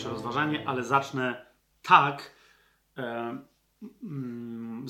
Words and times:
dzisiejsze 0.00 0.14
rozważanie, 0.14 0.68
ale 0.68 0.84
zacznę 0.84 1.46
tak, 1.82 2.34
e, 2.96 3.38
mm, 4.02 4.86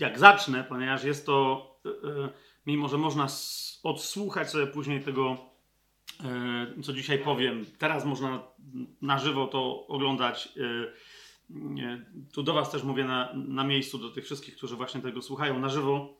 jak 0.00 0.18
zacznę, 0.18 0.64
ponieważ 0.64 1.04
jest 1.04 1.26
to, 1.26 1.66
e, 1.86 1.88
e, 1.88 2.28
mimo 2.66 2.88
że 2.88 2.98
można 2.98 3.26
odsłuchać 3.82 4.50
sobie 4.50 4.66
później 4.66 5.00
tego, 5.00 5.52
co 6.82 6.92
dzisiaj 6.92 7.18
powiem, 7.18 7.66
teraz 7.78 8.04
można 8.04 8.42
na 9.02 9.18
żywo 9.18 9.46
to 9.46 9.86
oglądać. 9.86 10.48
Tu 12.32 12.42
do 12.42 12.52
Was 12.52 12.70
też 12.70 12.82
mówię 12.82 13.04
na, 13.04 13.32
na 13.34 13.64
miejscu, 13.64 13.98
do 13.98 14.10
tych 14.10 14.24
wszystkich, 14.24 14.56
którzy 14.56 14.76
właśnie 14.76 15.00
tego 15.00 15.22
słuchają 15.22 15.58
na 15.58 15.68
żywo. 15.68 16.16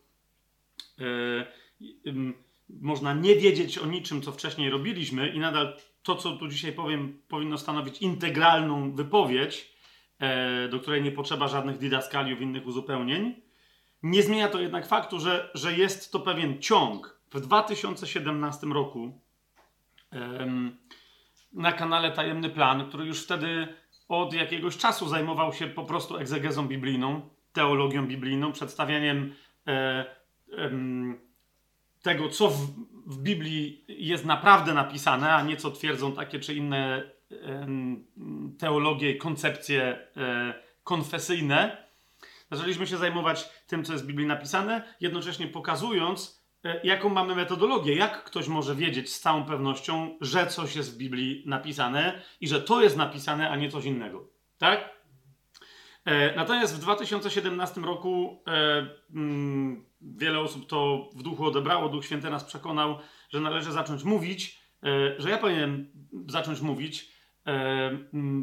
Można 2.69 3.15
nie 3.15 3.37
wiedzieć 3.37 3.79
o 3.79 3.87
niczym, 3.87 4.23
co 4.23 4.33
wcześniej 4.33 4.71
robiliśmy, 4.71 5.29
i 5.29 5.39
nadal 5.39 5.77
to, 6.03 6.17
co 6.17 6.37
tu 6.37 6.49
dzisiaj 6.49 6.73
powiem, 6.73 7.23
powinno 7.29 7.59
stanowić 7.59 7.99
integralną 7.99 8.93
wypowiedź, 8.93 9.75
e, 10.19 10.69
do 10.69 10.81
której 10.81 11.03
nie 11.03 11.13
potrzeba 11.13 11.49
żadnych 11.49 11.79
didaskaliów, 11.79 12.41
innych 12.41 12.67
uzupełnień. 12.67 13.35
Nie 14.03 14.23
zmienia 14.23 14.49
to 14.49 14.61
jednak 14.61 14.87
faktu, 14.87 15.21
że, 15.21 15.51
że 15.55 15.73
jest 15.73 16.13
to 16.13 16.21
pewien 16.21 16.61
ciąg. 16.61 17.21
W 17.31 17.41
2017 17.41 18.67
roku 18.67 19.21
na 21.53 21.73
kanale 21.73 22.13
Tajemny 22.13 22.51
Plan, 22.51 22.89
który 22.89 23.05
już 23.05 23.25
wtedy 23.25 23.69
od 24.09 24.35
jakiegoś 24.35 24.77
czasu 24.77 25.09
zajmował 25.09 25.53
się 25.53 25.67
po 25.67 25.85
prostu 25.85 26.17
egzegezą 26.17 26.69
biblijną, 26.69 27.29
teologią 27.53 28.07
biblijną, 28.07 28.53
przedstawianiem 28.53 29.35
e, 29.67 30.05
tego, 32.03 32.29
co 32.29 32.51
w, 32.51 32.57
w 33.07 33.19
Biblii 33.19 33.85
jest 33.89 34.25
naprawdę 34.25 34.75
napisane, 34.75 35.35
a 35.35 35.43
nie 35.43 35.57
co 35.57 35.71
twierdzą 35.71 36.13
takie 36.13 36.41
czy 36.41 36.55
inne 36.55 37.11
teologie, 38.59 39.17
koncepcje 39.17 40.09
e, 40.17 40.55
konfesyjne. 40.85 41.87
Zaczęliśmy 42.51 42.87
się 42.87 42.97
zajmować 42.97 43.49
tym, 43.67 43.85
co 43.85 43.93
jest 43.93 44.05
w 44.05 44.07
Biblii 44.07 44.27
napisane, 44.27 44.95
jednocześnie 45.01 45.49
pokazując, 45.49 46.43
e, 46.65 46.81
jaką 46.85 47.09
mamy 47.09 47.35
metodologię, 47.35 47.95
jak 47.95 48.25
ktoś 48.25 48.49
może 48.49 48.75
wiedzieć 48.75 49.13
z 49.13 49.21
całą 49.21 49.45
pewnością, 49.45 50.19
że 50.21 50.47
coś 50.47 50.77
jest 50.77 50.95
w 50.95 50.99
Biblii 50.99 51.43
napisane 51.47 52.23
i 52.41 52.49
że 52.49 52.61
to 52.61 52.83
jest 52.83 52.97
napisane, 52.97 53.51
a 53.51 53.57
nie 53.57 53.71
coś 53.71 53.85
innego. 53.85 54.29
Tak? 54.59 54.91
E, 56.05 56.37
natomiast 56.37 56.77
w 56.77 56.81
2017 56.81 57.81
roku 57.81 58.43
mm, 59.15 59.85
wiele 60.17 60.41
osób 60.41 60.67
to 60.67 61.11
w 61.17 61.23
duchu 61.23 61.45
odebrało, 61.45 61.89
Duch 61.89 62.05
Święty 62.05 62.31
nas 62.31 62.45
przekonał, 62.45 62.99
że 63.31 63.41
należy 63.41 63.73
zacząć 63.73 64.05
mówić, 64.05 64.63
że 65.19 65.31
ja 65.31 65.39
powinienem 65.39 65.91
zacząć 66.27 66.61
mówić 66.61 67.13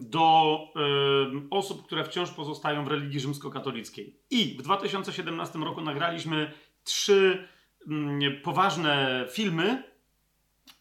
do 0.01 0.57
osób, 1.49 1.85
które 1.85 2.03
wciąż 2.03 2.31
pozostają 2.31 2.85
w 2.85 2.87
religii 2.87 3.19
rzymskokatolickiej. 3.19 4.19
I 4.29 4.57
w 4.59 4.61
2017 4.61 5.59
roku 5.59 5.81
nagraliśmy 5.81 6.51
trzy 6.83 7.47
poważne 8.43 9.25
filmy. 9.31 9.83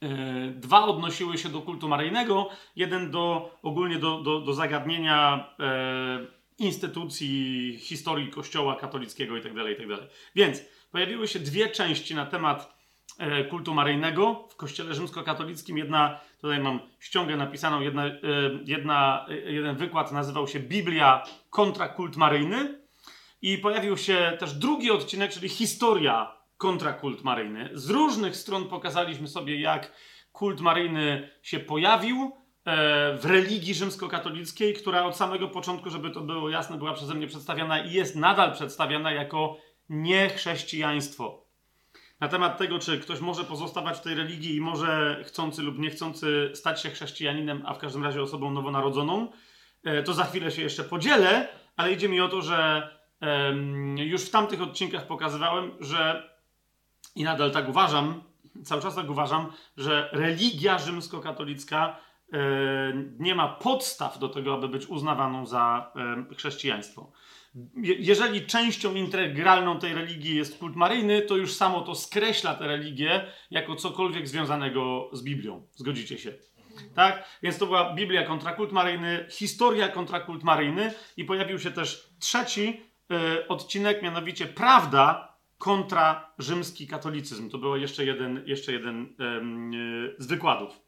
E, 0.02 0.50
dwa 0.50 0.84
odnosiły 0.84 1.38
się 1.38 1.48
do 1.48 1.62
kultu 1.62 1.88
maryjnego, 1.88 2.50
jeden 2.76 3.10
do 3.10 3.50
ogólnie 3.62 3.98
do, 3.98 4.20
do, 4.22 4.40
do 4.40 4.54
zagadnienia 4.54 5.46
e, 5.60 6.37
instytucji, 6.58 7.76
historii 7.80 8.30
Kościoła 8.30 8.76
katolickiego 8.76 9.36
itd., 9.36 9.62
tak 9.62 9.68
itd. 9.68 9.96
Tak 9.96 10.08
Więc 10.34 10.64
pojawiły 10.90 11.28
się 11.28 11.38
dwie 11.38 11.68
części 11.68 12.14
na 12.14 12.26
temat 12.26 12.78
E, 13.18 13.44
kultu 13.44 13.74
maryjnego 13.74 14.48
w 14.50 14.56
kościele 14.56 14.94
rzymskokatolickim. 14.94 15.78
Jedna, 15.78 16.20
tutaj 16.40 16.60
mam 16.60 16.80
ściągę 17.00 17.36
napisaną, 17.36 17.80
jedna, 17.80 18.06
e, 18.06 18.12
jedna, 18.64 19.26
e, 19.28 19.52
jeden 19.52 19.76
wykład 19.76 20.12
nazywał 20.12 20.48
się 20.48 20.60
Biblia 20.60 21.24
kontra 21.50 21.88
kult 21.88 22.16
maryjny. 22.16 22.78
I 23.42 23.58
pojawił 23.58 23.96
się 23.96 24.36
też 24.38 24.54
drugi 24.54 24.90
odcinek, 24.90 25.32
czyli 25.32 25.48
historia 25.48 26.32
kontra 26.56 26.92
kult 26.92 27.24
maryjny. 27.24 27.70
Z 27.72 27.90
różnych 27.90 28.36
stron 28.36 28.68
pokazaliśmy 28.68 29.28
sobie, 29.28 29.60
jak 29.60 29.92
kult 30.32 30.60
maryjny 30.60 31.30
się 31.42 31.58
pojawił 31.60 32.32
w 33.18 33.24
religii 33.24 33.74
rzymskokatolickiej, 33.74 34.74
która 34.74 35.04
od 35.04 35.16
samego 35.16 35.48
początku, 35.48 35.90
żeby 35.90 36.10
to 36.10 36.20
było 36.20 36.50
jasne, 36.50 36.78
była 36.78 36.94
przeze 36.94 37.14
mnie 37.14 37.26
przedstawiana 37.26 37.84
i 37.84 37.92
jest 37.92 38.16
nadal 38.16 38.52
przedstawiana 38.52 39.12
jako 39.12 39.56
niechrześcijaństwo. 39.88 41.44
Na 42.20 42.28
temat 42.28 42.58
tego, 42.58 42.78
czy 42.78 42.98
ktoś 42.98 43.20
może 43.20 43.44
pozostawać 43.44 43.98
w 43.98 44.00
tej 44.00 44.14
religii 44.14 44.56
i 44.56 44.60
może 44.60 45.22
chcący 45.26 45.62
lub 45.62 45.78
niechcący 45.78 46.50
stać 46.54 46.82
się 46.82 46.90
chrześcijaninem, 46.90 47.62
a 47.66 47.74
w 47.74 47.78
każdym 47.78 48.04
razie 48.04 48.22
osobą 48.22 48.50
nowonarodzoną, 48.50 49.32
e, 49.84 50.02
to 50.02 50.14
za 50.14 50.24
chwilę 50.24 50.50
się 50.50 50.62
jeszcze 50.62 50.84
podzielę, 50.84 51.48
ale 51.76 51.92
idzie 51.92 52.08
mi 52.08 52.20
o 52.20 52.28
to, 52.28 52.42
że 52.42 52.90
już 53.96 54.22
w 54.22 54.30
tamtych 54.30 54.62
odcinkach 54.62 55.06
pokazywałem, 55.06 55.70
że 55.80 56.30
i 57.14 57.24
nadal 57.24 57.50
tak 57.50 57.68
uważam, 57.68 58.22
cały 58.64 58.82
czas 58.82 58.94
tak 58.94 59.10
uważam, 59.10 59.52
że 59.76 60.08
religia 60.12 60.78
rzymskokatolicka 60.78 61.96
e, 61.96 62.07
nie 63.18 63.34
ma 63.34 63.48
podstaw 63.48 64.18
do 64.18 64.28
tego, 64.28 64.54
aby 64.54 64.68
być 64.68 64.86
uznawaną 64.86 65.46
za 65.46 65.92
chrześcijaństwo 66.36 67.12
jeżeli 67.76 68.46
częścią 68.46 68.94
integralną 68.94 69.78
tej 69.78 69.94
religii 69.94 70.36
jest 70.36 70.58
kult 70.58 70.76
maryjny, 70.76 71.22
to 71.22 71.36
już 71.36 71.54
samo 71.54 71.80
to 71.80 71.94
skreśla 71.94 72.54
tę 72.54 72.66
religię 72.66 73.26
jako 73.50 73.76
cokolwiek 73.76 74.28
związanego 74.28 75.10
z 75.12 75.22
Biblią. 75.22 75.66
Zgodzicie 75.74 76.18
się? 76.18 76.32
Tak? 76.94 77.24
Więc 77.42 77.58
to 77.58 77.66
była 77.66 77.94
Biblia 77.94 78.26
kontra 78.26 78.52
kult 78.52 78.72
maryjny, 78.72 79.26
historia 79.30 79.88
kontra 79.88 80.20
kult 80.20 80.44
maryjny 80.44 80.92
i 81.16 81.24
pojawił 81.24 81.58
się 81.58 81.70
też 81.70 82.08
trzeci 82.18 82.82
y, 83.38 83.48
odcinek, 83.48 84.02
mianowicie 84.02 84.46
prawda 84.46 85.34
kontra 85.58 86.32
rzymski 86.38 86.86
katolicyzm. 86.86 87.50
To 87.50 87.58
był 87.58 87.76
jeszcze 87.76 88.04
jeden, 88.04 88.42
jeszcze 88.46 88.72
jeden 88.72 89.02
y, 89.02 90.22
z 90.22 90.26
wykładów. 90.26 90.80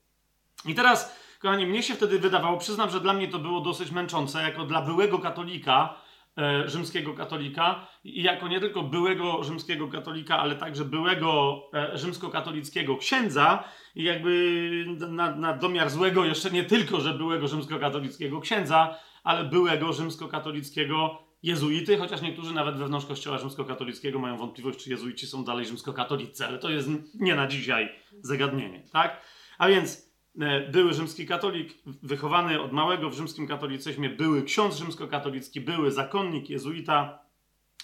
I 0.67 0.75
teraz, 0.75 1.17
kochani, 1.41 1.67
mnie 1.67 1.83
się 1.83 1.95
wtedy 1.95 2.19
wydawało, 2.19 2.59
przyznam, 2.59 2.91
że 2.91 3.01
dla 3.01 3.13
mnie 3.13 3.29
to 3.29 3.39
było 3.39 3.61
dosyć 3.61 3.91
męczące, 3.91 4.43
jako 4.43 4.65
dla 4.65 4.83
byłego 4.83 5.19
katolika, 5.19 5.97
E, 6.39 6.69
rzymskiego 6.69 7.15
katolika 7.15 7.87
i 8.05 8.23
jako 8.23 8.49
nie 8.49 8.61
tylko 8.61 8.83
byłego 8.83 9.45
rzymskiego 9.45 9.89
katolika, 9.89 10.39
ale 10.39 10.57
także 10.57 10.85
byłego 10.85 11.63
e, 11.75 11.99
rzymskokatolickiego 11.99 12.97
księdza 12.97 13.65
i 13.95 14.05
jakby 14.05 14.85
na, 15.09 15.37
na 15.37 15.57
domiar 15.57 15.91
złego 15.91 16.25
jeszcze 16.25 16.51
nie 16.51 16.65
tylko, 16.65 17.01
że 17.01 17.15
byłego 17.15 17.49
rzymskokatolickiego 17.49 18.41
księdza, 18.41 18.97
ale 19.25 19.45
byłego 19.45 19.93
rzymskokatolickiego 19.93 21.19
jezuity, 21.43 21.99
chociaż 21.99 22.23
niektórzy 22.23 22.55
nawet 22.55 22.77
wewnątrz 22.77 23.07
kościoła 23.07 23.39
rzymskokatolickiego 23.39 24.19
mają 24.19 24.37
wątpliwość, 24.37 24.85
czy 24.85 24.91
jezuici 24.91 25.27
są 25.27 25.45
dalej 25.45 25.67
rzymskokatolicy, 25.67 26.47
ale 26.47 26.59
to 26.59 26.71
jest 26.71 26.89
nie 27.15 27.35
na 27.35 27.47
dzisiaj 27.47 27.89
zagadnienie, 28.23 28.83
tak? 28.93 29.21
A 29.59 29.69
więc 29.69 30.10
były 30.73 30.95
rzymski 30.95 31.27
katolik, 31.27 31.75
wychowany 31.87 32.61
od 32.61 32.73
małego 32.73 33.11
w 33.11 33.15
rzymskim 33.15 33.47
katolicyzmie, 33.47 34.11
były 34.11 34.43
ksiądz 34.43 34.77
rzymskokatolicki, 34.77 35.61
były 35.61 35.91
zakonnik, 35.91 36.51
jezuita, 36.51 37.19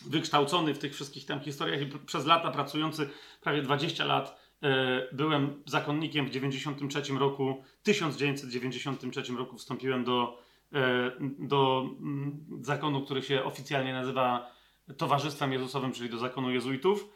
wykształcony 0.06 0.75
w 0.75 0.78
tych 0.78 0.94
wszystkich 0.94 1.26
tam 1.26 1.40
historiach 1.40 1.81
i 1.81 1.87
przez 1.87 2.26
lata 2.26 2.50
pracujący, 2.50 3.10
prawie 3.40 3.62
20 3.62 4.04
lat, 4.04 4.40
e, 4.62 5.08
byłem 5.12 5.62
zakonnikiem 5.66 6.26
w 6.26 6.31
93 6.31 7.19
roku, 7.19 7.64
1993 7.82 9.37
roku 9.37 9.58
wstąpiłem 9.58 10.04
do, 10.04 10.42
e, 10.72 11.10
do 11.38 11.90
mm, 12.00 12.46
zakonu, 12.60 13.02
który 13.02 13.22
się 13.22 13.44
oficjalnie 13.44 13.92
nazywa 13.92 14.56
Towarzystwem 14.96 15.52
Jezusowym, 15.52 15.92
czyli 15.92 16.10
do 16.10 16.19
zakonu 16.19 16.50
jezuitów. 16.50 17.08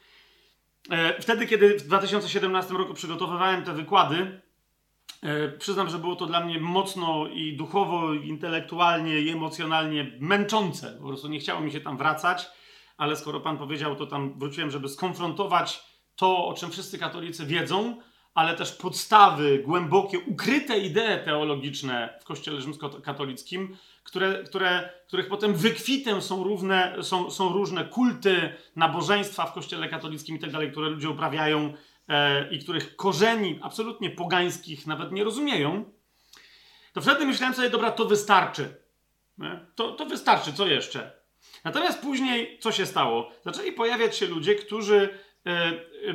Wtedy, 1.20 1.46
kiedy 1.46 1.78
w 1.78 1.82
2017 1.82 2.74
roku 2.74 2.94
przygotowywałem 2.94 3.64
te 3.64 3.72
wykłady, 3.72 4.40
E, 4.40 4.49
przyznam, 5.58 5.90
że 5.90 5.98
było 5.98 6.16
to 6.16 6.26
dla 6.26 6.44
mnie 6.44 6.60
mocno 6.60 7.26
i 7.26 7.56
duchowo, 7.56 8.14
i 8.14 8.28
intelektualnie, 8.28 9.20
i 9.20 9.30
emocjonalnie 9.30 10.12
męczące. 10.20 10.96
Po 11.00 11.08
prostu 11.08 11.28
nie 11.28 11.40
chciało 11.40 11.60
mi 11.60 11.72
się 11.72 11.80
tam 11.80 11.96
wracać, 11.96 12.46
ale 12.96 13.16
skoro 13.16 13.40
Pan 13.40 13.58
powiedział, 13.58 13.96
to 13.96 14.06
tam 14.06 14.38
wróciłem, 14.38 14.70
żeby 14.70 14.88
skonfrontować 14.88 15.84
to, 16.16 16.46
o 16.46 16.54
czym 16.54 16.70
wszyscy 16.70 16.98
katolicy 16.98 17.46
wiedzą, 17.46 17.96
ale 18.34 18.54
też 18.54 18.72
podstawy, 18.72 19.58
głębokie, 19.58 20.18
ukryte 20.18 20.78
idee 20.78 21.24
teologiczne 21.24 22.18
w 22.20 22.24
Kościele 22.24 22.60
rzymskokatolickim, 22.60 23.76
które, 24.04 24.44
które, 24.44 24.92
których 25.06 25.28
potem 25.28 25.54
wykwitem 25.54 26.22
są, 26.22 26.44
równe, 26.44 26.96
są, 27.02 27.30
są 27.30 27.52
różne 27.52 27.84
kulty, 27.84 28.54
nabożeństwa 28.76 29.46
w 29.46 29.52
Kościele 29.52 29.88
katolickim 29.88 30.36
i 30.36 30.38
tak 30.38 30.52
dalej, 30.52 30.70
które 30.70 30.90
ludzie 30.90 31.10
uprawiają 31.10 31.60
e, 31.60 31.74
i 32.50 32.58
których 32.58 32.96
korzeni 32.96 33.58
absolutnie 33.62 34.10
pogańskich 34.10 34.86
nawet 34.86 35.12
nie 35.12 35.24
rozumieją, 35.24 35.92
to 36.92 37.00
wtedy 37.00 37.26
myślałem 37.26 37.54
sobie, 37.54 37.70
dobra, 37.70 37.90
to 37.90 38.04
wystarczy. 38.04 38.76
To, 39.74 39.92
to 39.92 40.06
wystarczy, 40.06 40.52
co 40.52 40.66
jeszcze? 40.66 41.20
Natomiast 41.64 42.02
później 42.02 42.58
co 42.58 42.72
się 42.72 42.86
stało? 42.86 43.32
Zaczęli 43.44 43.72
pojawiać 43.72 44.16
się 44.16 44.26
ludzie, 44.26 44.54
którzy 44.54 45.18
e, 45.46 45.50
e, 45.50 46.14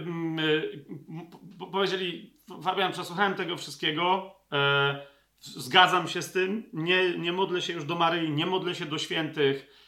powiedzieli: 1.71 2.33
Fabian, 2.63 2.91
przesłuchałem 2.91 3.33
tego 3.33 3.57
wszystkiego. 3.57 4.35
E, 4.51 5.07
zgadzam 5.39 6.07
się 6.07 6.21
z 6.21 6.31
tym, 6.31 6.69
nie, 6.73 7.17
nie 7.17 7.31
modlę 7.33 7.61
się 7.61 7.73
już 7.73 7.85
do 7.85 7.95
Maryi, 7.95 8.29
nie 8.29 8.45
modlę 8.45 8.75
się 8.75 8.85
do 8.85 8.97
świętych, 8.97 9.67
E, 9.67 9.84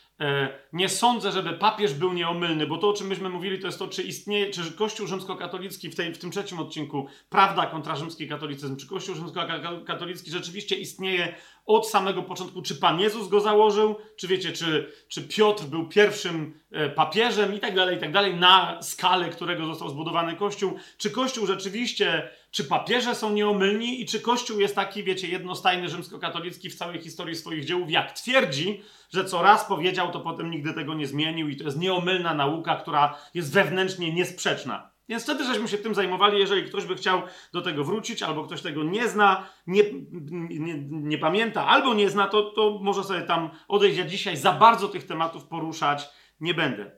nie 0.73 0.89
sądzę, 0.89 1.31
żeby 1.31 1.53
papież 1.53 1.93
był 1.93 2.13
nieomylny, 2.13 2.67
bo 2.67 2.77
to, 2.77 2.89
o 2.89 2.93
czym 2.93 3.07
myśmy 3.07 3.29
mówili, 3.29 3.59
to 3.59 3.67
jest 3.67 3.79
to, 3.79 3.87
czy 3.87 4.03
istnieje, 4.03 4.49
czy 4.49 4.71
Kościół 4.71 5.07
rzymskokatolicki 5.07 5.89
w, 5.89 5.95
tej, 5.95 6.13
w 6.13 6.17
tym 6.17 6.31
trzecim 6.31 6.59
odcinku, 6.59 7.07
prawda 7.29 7.65
kontra 7.65 7.95
rzymski 7.95 8.27
katolicyzm, 8.27 8.75
czy 8.75 8.87
Kościół 8.87 9.15
rzymskokatolicki 9.15 10.31
rzeczywiście 10.31 10.75
istnieje 10.75 11.35
od 11.67 11.89
samego 11.89 12.23
początku, 12.23 12.61
czy 12.61 12.75
Pan 12.75 12.99
Jezus 12.99 13.27
go 13.27 13.39
założył, 13.39 13.95
czy 14.15 14.27
wiecie, 14.27 14.51
czy, 14.51 14.91
czy 15.07 15.21
Piotr 15.21 15.63
był 15.63 15.87
pierwszym 15.87 16.59
e, 16.71 16.89
papieżem 16.89 17.55
i 17.55 17.59
tak 17.59 17.75
dalej, 17.75 17.97
i 17.97 17.99
tak 17.99 18.11
dalej, 18.11 18.35
na 18.35 18.81
skalę, 18.81 19.29
którego 19.29 19.65
został 19.65 19.89
zbudowany 19.89 20.35
Kościół, 20.35 20.73
czy 20.97 21.11
Kościół 21.11 21.45
rzeczywiście 21.45 22.29
czy 22.51 22.63
papieże 22.63 23.15
są 23.15 23.33
nieomylni 23.33 24.01
i 24.01 24.05
czy 24.05 24.19
Kościół 24.19 24.59
jest 24.59 24.75
taki, 24.75 25.03
wiecie, 25.03 25.27
jednostajny 25.27 25.89
rzymskokatolicki 25.89 26.69
w 26.69 26.75
całej 26.75 27.01
historii 27.01 27.35
swoich 27.35 27.65
dziełów, 27.65 27.91
jak 27.91 28.11
twierdzi, 28.11 28.81
że 29.13 29.25
co 29.25 29.41
raz 29.41 29.65
powiedział, 29.65 30.11
to 30.11 30.19
potem 30.19 30.51
nigdy 30.51 30.73
tego 30.73 30.93
nie 30.93 31.07
zmienił 31.07 31.49
i 31.49 31.57
to 31.57 31.63
jest 31.63 31.79
nieomylna 31.79 32.33
nauka, 32.33 32.75
która 32.75 33.17
jest 33.33 33.53
wewnętrznie 33.53 34.13
niesprzeczna. 34.13 34.96
Więc 35.09 35.23
wtedy 35.23 35.43
żeśmy 35.43 35.67
się 35.67 35.77
tym 35.77 35.95
zajmowali. 35.95 36.39
Jeżeli 36.39 36.63
ktoś 36.63 36.85
by 36.85 36.95
chciał 36.95 37.21
do 37.53 37.61
tego 37.61 37.83
wrócić, 37.83 38.23
albo 38.23 38.43
ktoś 38.43 38.61
tego 38.61 38.83
nie 38.83 39.07
zna, 39.07 39.49
nie, 39.67 39.83
nie, 40.31 40.77
nie 40.89 41.17
pamięta, 41.17 41.67
albo 41.67 41.93
nie 41.93 42.09
zna, 42.09 42.27
to, 42.27 42.43
to 42.43 42.79
może 42.81 43.03
sobie 43.03 43.21
tam 43.21 43.49
odejść. 43.67 43.97
Ja 43.97 44.05
dzisiaj 44.05 44.37
za 44.37 44.53
bardzo 44.53 44.87
tych 44.87 45.05
tematów 45.05 45.45
poruszać 45.45 46.09
nie 46.39 46.53
będę. 46.53 46.91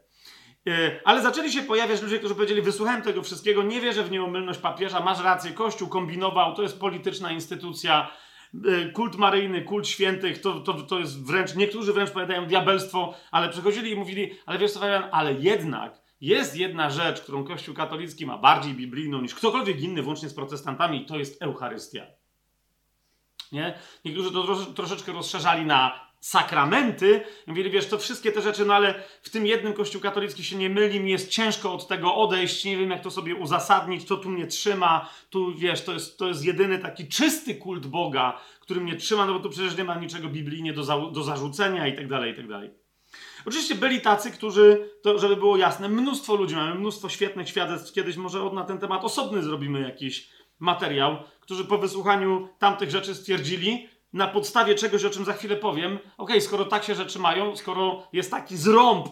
E, 0.68 1.00
ale 1.06 1.22
zaczęli 1.22 1.52
się 1.52 1.62
pojawiać 1.62 2.02
ludzie, 2.02 2.20
którzy 2.20 2.36
powiedzieli: 2.36 2.62
Wysłuchałem 2.62 3.02
tego 3.02 3.24
wszystkiego, 3.24 3.64
nie 3.64 3.82
wierzę 3.82 4.04
w 4.04 4.12
nieomylność 4.12 4.60
papieża, 4.60 5.00
masz 5.00 5.24
rację, 5.24 5.52
Kościół 5.52 5.88
kombinował, 5.88 6.56
to 6.56 6.62
jest 6.62 6.80
polityczna 6.80 7.32
instytucja, 7.32 8.12
e, 8.66 8.90
kult 8.90 9.16
maryjny, 9.16 9.62
kult 9.62 9.88
świętych, 9.88 10.42
to, 10.42 10.60
to, 10.60 10.74
to 10.74 11.00
jest 11.00 11.26
wręcz, 11.26 11.56
niektórzy 11.56 11.94
wręcz 11.94 12.12
powiadają 12.12 12.46
diabelstwo, 12.46 13.14
ale 13.32 13.50
przychodzili 13.50 13.92
i 13.92 13.96
mówili: 13.96 14.32
Ale 14.46 14.60
wiesz 14.60 14.72
co, 14.72 14.80
Fabian, 14.80 15.04
ale 15.12 15.34
jednak 15.34 16.09
jest 16.22 16.56
jedna 16.56 16.90
rzecz, 16.90 17.22
którą 17.22 17.44
Kościół 17.44 17.76
katolicki 17.76 18.26
ma 18.26 18.38
bardziej 18.38 18.74
biblijną 18.74 19.22
niż 19.22 19.36
ktokolwiek 19.36 19.82
inny, 19.82 20.04
włącznie 20.04 20.30
z 20.30 20.34
protestantami, 20.34 21.06
to 21.06 21.18
jest 21.18 21.42
Eucharystia. 21.42 22.06
Nie? 23.52 23.80
Niektórzy 24.06 24.32
to 24.32 24.56
troszeczkę 24.66 25.12
rozszerzali 25.12 25.66
na 25.66 26.10
sakramenty. 26.20 27.24
Mówili, 27.48 27.70
wiesz, 27.70 27.88
to 27.88 27.98
wszystkie 27.98 28.32
te 28.32 28.42
rzeczy, 28.42 28.66
no 28.66 28.74
ale 28.74 29.04
w 29.22 29.30
tym 29.30 29.46
jednym 29.46 29.74
kościół 29.74 30.02
katolicki 30.02 30.44
się 30.44 30.56
nie 30.56 30.70
myli, 30.70 31.00
mi 31.00 31.12
jest 31.12 31.30
ciężko 31.30 31.74
od 31.74 31.88
tego 31.88 32.16
odejść, 32.16 32.66
nie 32.66 32.78
wiem 32.78 32.90
jak 32.90 33.02
to 33.02 33.12
sobie 33.12 33.36
uzasadnić, 33.36 34.04
co 34.08 34.18
tu 34.18 34.30
mnie 34.30 34.48
trzyma, 34.48 35.10
tu 35.30 35.56
wiesz, 35.56 35.84
to 35.84 35.94
jest, 35.94 36.18
to 36.18 36.28
jest 36.28 36.46
jedyny 36.46 36.80
taki 36.80 37.08
czysty 37.08 37.56
kult 37.56 37.88
Boga, 37.88 38.40
który 38.60 38.82
mnie 38.82 38.96
trzyma, 38.96 39.26
no 39.26 39.34
bo 39.34 39.40
tu 39.40 39.50
przecież 39.50 39.78
nie 39.78 39.84
ma 39.84 39.96
niczego 39.96 40.30
biblijnie 40.30 40.74
do, 40.74 40.84
za, 40.84 40.98
do 40.98 41.24
zarzucenia 41.24 41.88
i 41.88 41.96
tak 41.96 42.08
dalej, 42.08 42.34
i 42.34 42.36
tak 42.36 42.48
dalej. 42.48 42.70
Oczywiście 43.46 43.76
byli 43.76 44.02
tacy, 44.02 44.32
którzy, 44.32 44.90
to 45.02 45.20
żeby 45.20 45.36
było 45.36 45.58
jasne, 45.58 45.90
mnóstwo 45.90 46.36
ludzi, 46.36 46.56
mamy 46.56 46.76
mnóstwo 46.76 47.10
świetnych 47.10 47.50
świadectw, 47.50 47.94
kiedyś 47.94 48.18
może 48.18 48.40
na 48.54 48.64
ten 48.64 48.78
temat 48.78 49.04
osobny 49.04 49.44
zrobimy 49.44 49.82
jakiś 49.82 50.30
materiał, 50.60 51.18
którzy 51.40 51.66
po 51.66 51.78
wysłuchaniu 51.78 52.50
tamtych 52.60 52.90
rzeczy 52.90 53.16
stwierdzili, 53.16 53.90
na 54.14 54.28
podstawie 54.28 54.76
czegoś, 54.76 55.06
o 55.06 55.10
czym 55.10 55.26
za 55.26 55.34
chwilę 55.34 55.56
powiem, 55.56 56.00
ok, 56.18 56.32
skoro 56.40 56.66
tak 56.66 56.84
się 56.84 56.96
rzeczy 56.96 57.20
mają, 57.20 57.56
skoro 57.56 58.08
jest 58.14 58.32
taki 58.32 58.58
zrąb 58.58 59.08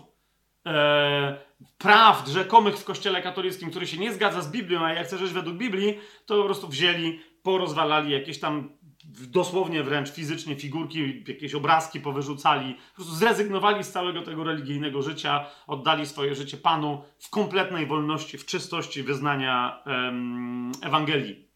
e, 0.66 1.38
prawd 1.78 2.28
rzekomych 2.28 2.78
w 2.78 2.84
kościele 2.84 3.22
katolickim, 3.22 3.70
który 3.70 3.88
się 3.88 3.98
nie 3.98 4.14
zgadza 4.14 4.42
z 4.42 4.52
Biblią, 4.52 4.86
a 4.86 4.94
ja 4.94 5.04
chcę 5.04 5.18
żyć 5.18 5.32
według 5.32 5.58
Biblii, 5.58 6.00
to 6.26 6.38
po 6.38 6.44
prostu 6.44 6.68
wzięli, 6.68 7.20
porozwalali 7.44 8.12
jakieś 8.12 8.40
tam 8.40 8.77
dosłownie 9.26 9.84
wręcz 9.84 10.10
fizycznie 10.10 10.56
figurki, 10.56 11.24
jakieś 11.28 11.56
obrazki 11.56 12.00
powyrzucali, 12.00 12.74
po 12.74 12.96
prostu 12.96 13.16
zrezygnowali 13.16 13.84
z 13.84 13.92
całego 13.92 14.22
tego 14.22 14.44
religijnego 14.44 15.02
życia, 15.02 15.46
oddali 15.68 16.06
swoje 16.06 16.36
życie 16.36 16.58
Panu 16.58 17.04
w 17.20 17.30
kompletnej 17.30 17.86
wolności, 17.86 18.38
w 18.38 18.46
czystości 18.46 19.04
wyznania 19.04 19.84
em, 19.86 20.72
Ewangelii. 20.82 21.48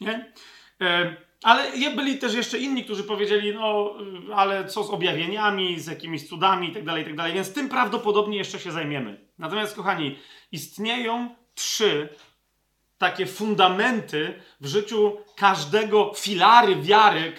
Nie? 0.00 0.32
E, 0.80 1.16
ale 1.42 1.72
byli 1.96 2.18
też 2.18 2.34
jeszcze 2.34 2.58
inni, 2.58 2.84
którzy 2.84 3.04
powiedzieli, 3.04 3.54
no, 3.54 3.94
ale 4.34 4.68
co 4.68 4.84
z 4.84 4.90
objawieniami, 4.90 5.80
z 5.80 5.86
jakimiś 5.86 6.28
cudami 6.28 6.68
itd., 6.68 6.86
tak 6.86 6.98
itd., 6.98 7.16
tak 7.16 7.32
więc 7.32 7.52
tym 7.52 7.68
prawdopodobnie 7.68 8.38
jeszcze 8.38 8.58
się 8.58 8.72
zajmiemy. 8.72 9.20
Natomiast, 9.38 9.76
kochani, 9.76 10.18
istnieją 10.52 11.34
trzy 11.54 12.08
takie 12.98 13.26
fundamenty 13.26 14.40
w 14.60 14.66
życiu 14.66 15.16
każdego, 15.36 16.12
filary 16.16 16.76
wiary, 16.76 17.32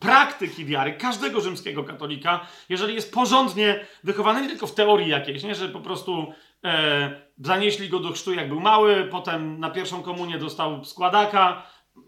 praktyki 0.00 0.64
wiary, 0.64 0.92
każdego 0.92 1.40
rzymskiego 1.40 1.84
katolika, 1.84 2.46
jeżeli 2.68 2.94
jest 2.94 3.14
porządnie 3.14 3.86
wychowany, 4.04 4.42
nie 4.42 4.48
tylko 4.48 4.66
w 4.66 4.74
teorii 4.74 5.08
jakiejś, 5.08 5.42
nie, 5.42 5.54
że 5.54 5.68
po 5.68 5.80
prostu 5.80 6.32
e, 6.64 7.22
zanieśli 7.38 7.88
go 7.88 8.00
do 8.00 8.12
chrztu 8.12 8.34
jak 8.34 8.48
był 8.48 8.60
mały, 8.60 9.08
potem 9.10 9.60
na 9.60 9.70
pierwszą 9.70 10.02
komunię 10.02 10.38
dostał 10.38 10.84
składaka, 10.84 11.62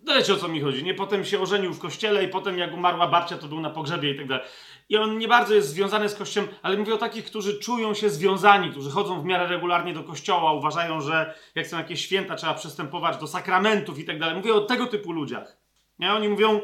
wiecie 0.06 0.35
o 0.35 0.37
co 0.37 0.49
mi 0.49 0.61
chodzi, 0.61 0.85
nie? 0.85 0.94
Potem 0.94 1.25
się 1.25 1.41
ożenił 1.41 1.75
w 1.75 1.79
kościele 1.79 2.25
i 2.25 2.29
potem 2.29 2.59
jak 2.59 2.75
umarła 2.75 3.06
babcia, 3.06 3.38
to 3.38 3.49
był 3.49 3.61
na 3.61 3.71
pogrzebie 3.71 4.11
i 4.11 4.17
tak 4.17 4.26
dalej. 4.26 4.47
I 4.89 4.97
on 4.97 5.19
nie 5.19 5.29
bardzo 5.29 5.55
jest 5.55 5.69
związany 5.69 6.09
z 6.09 6.15
kościołem, 6.15 6.49
ale 6.63 6.77
mówię 6.77 6.95
o 6.95 6.99
takich, 6.99 7.25
którzy 7.25 7.59
czują 7.59 7.95
się 7.95 8.11
związani, 8.11 8.71
którzy 8.71 8.91
chodzą 8.91 9.21
w 9.21 9.25
miarę 9.25 9.47
regularnie 9.47 9.95
do 9.95 10.05
kościoła, 10.05 10.53
uważają, 10.53 11.01
że 11.01 11.35
jak 11.55 11.67
są 11.67 11.79
jakieś 11.79 12.05
święta, 12.05 12.37
trzeba 12.37 12.55
przystępować 12.55 13.17
do 13.17 13.26
sakramentów 13.26 13.99
i 13.99 14.05
tak 14.05 14.19
dalej. 14.19 14.37
Mówię 14.37 14.55
o 14.55 14.61
tego 14.61 14.87
typu 14.87 15.12
ludziach. 15.12 15.57
Nie? 15.99 16.12
Oni 16.12 16.29
mówią, 16.29 16.61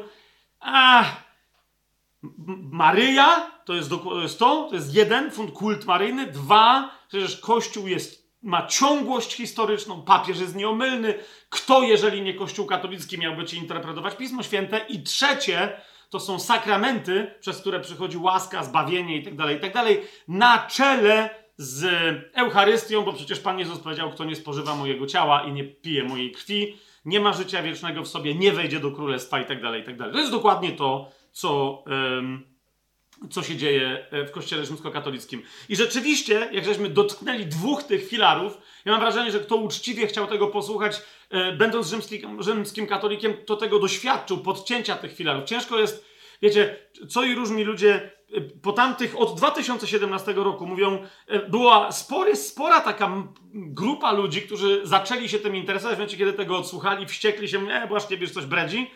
a 0.59 1.05
Maryja 2.71 3.51
to 3.65 3.73
jest, 3.73 3.89
to 3.89 4.21
jest 4.21 4.39
to, 4.39 4.67
to 4.69 4.75
jest 4.75 4.95
jeden, 4.95 5.31
fund 5.31 5.51
kult 5.51 5.85
maryjny, 5.85 6.27
dwa, 6.27 6.91
przecież 7.07 7.37
Kościół 7.37 7.87
jest 7.87 8.21
ma 8.43 8.67
ciągłość 8.67 9.33
historyczną, 9.35 10.01
papież 10.01 10.39
jest 10.39 10.55
nieomylny. 10.55 11.13
Kto, 11.49 11.81
jeżeli 11.83 12.21
nie 12.21 12.33
Kościół 12.33 12.65
katolicki, 12.65 13.17
miałby 13.17 13.45
ci 13.45 13.57
interpretować 13.57 14.15
Pismo 14.15 14.43
Święte? 14.43 14.85
I 14.89 15.03
trzecie, 15.03 15.81
to 16.11 16.19
są 16.19 16.39
sakramenty, 16.39 17.35
przez 17.39 17.61
które 17.61 17.79
przychodzi 17.79 18.17
łaska, 18.17 18.63
zbawienie 18.63 19.15
itd., 19.15 19.43
tak 19.43 19.51
itd., 19.51 19.71
tak 19.73 20.05
na 20.27 20.67
czele 20.67 21.29
z 21.57 21.85
Eucharystią, 22.33 23.01
bo 23.01 23.13
przecież 23.13 23.39
Pan 23.39 23.59
Jezus 23.59 23.79
powiedział, 23.79 24.11
kto 24.11 24.25
nie 24.25 24.35
spożywa 24.35 24.75
mojego 24.75 25.07
ciała 25.07 25.43
i 25.43 25.53
nie 25.53 25.63
pije 25.63 26.03
mojej 26.03 26.31
krwi, 26.31 26.77
nie 27.05 27.19
ma 27.19 27.33
życia 27.33 27.63
wiecznego 27.63 28.03
w 28.03 28.07
sobie, 28.07 28.35
nie 28.35 28.51
wejdzie 28.51 28.79
do 28.79 28.91
królestwa 28.91 29.39
itd., 29.39 29.61
tak 29.61 29.75
itd. 29.75 30.11
To 30.11 30.19
jest 30.19 30.31
dokładnie 30.31 30.71
to, 30.71 31.09
co 31.31 31.83
co 33.29 33.43
się 33.43 33.55
dzieje 33.55 34.05
e, 34.11 34.25
w 34.25 34.31
kościele 34.31 34.65
rzymskokatolickim. 34.65 35.43
I 35.69 35.75
rzeczywiście, 35.75 36.49
jak 36.51 36.65
żeśmy 36.65 36.89
dotknęli 36.89 37.45
dwóch 37.45 37.83
tych 37.83 38.07
filarów, 38.07 38.57
ja 38.85 38.91
mam 38.91 39.01
wrażenie, 39.01 39.31
że 39.31 39.39
kto 39.39 39.55
uczciwie 39.55 40.07
chciał 40.07 40.27
tego 40.27 40.47
posłuchać, 40.47 41.01
e, 41.29 41.51
będąc 41.51 41.87
rzymskim, 41.87 42.43
rzymskim 42.43 42.87
katolikiem, 42.87 43.33
to 43.45 43.55
tego 43.55 43.79
doświadczył, 43.79 44.37
podcięcia 44.37 44.95
tych 44.95 45.15
filarów. 45.15 45.43
Ciężko 45.43 45.79
jest, 45.79 46.05
wiecie, 46.41 46.75
co 47.09 47.23
i 47.23 47.35
różni 47.35 47.63
ludzie 47.63 48.11
e, 48.33 48.41
po 48.41 48.73
tamtych, 48.73 49.19
od 49.19 49.37
2017 49.37 50.33
roku 50.33 50.67
mówią, 50.67 51.07
była 51.49 51.91
spory, 51.91 52.35
spora 52.35 52.81
taka 52.81 53.23
grupa 53.53 54.11
ludzi, 54.11 54.41
którzy 54.41 54.81
zaczęli 54.83 55.29
się 55.29 55.39
tym 55.39 55.55
interesować, 55.55 55.95
w 55.95 55.97
momencie, 55.97 56.17
kiedy 56.17 56.33
tego 56.33 56.57
odsłuchali, 56.57 57.05
wściekli 57.05 57.47
się, 57.47 57.61
nie, 57.61 57.85
właśnie 57.87 58.17
wiesz, 58.17 58.31
coś 58.31 58.45
bredzi, 58.45 58.91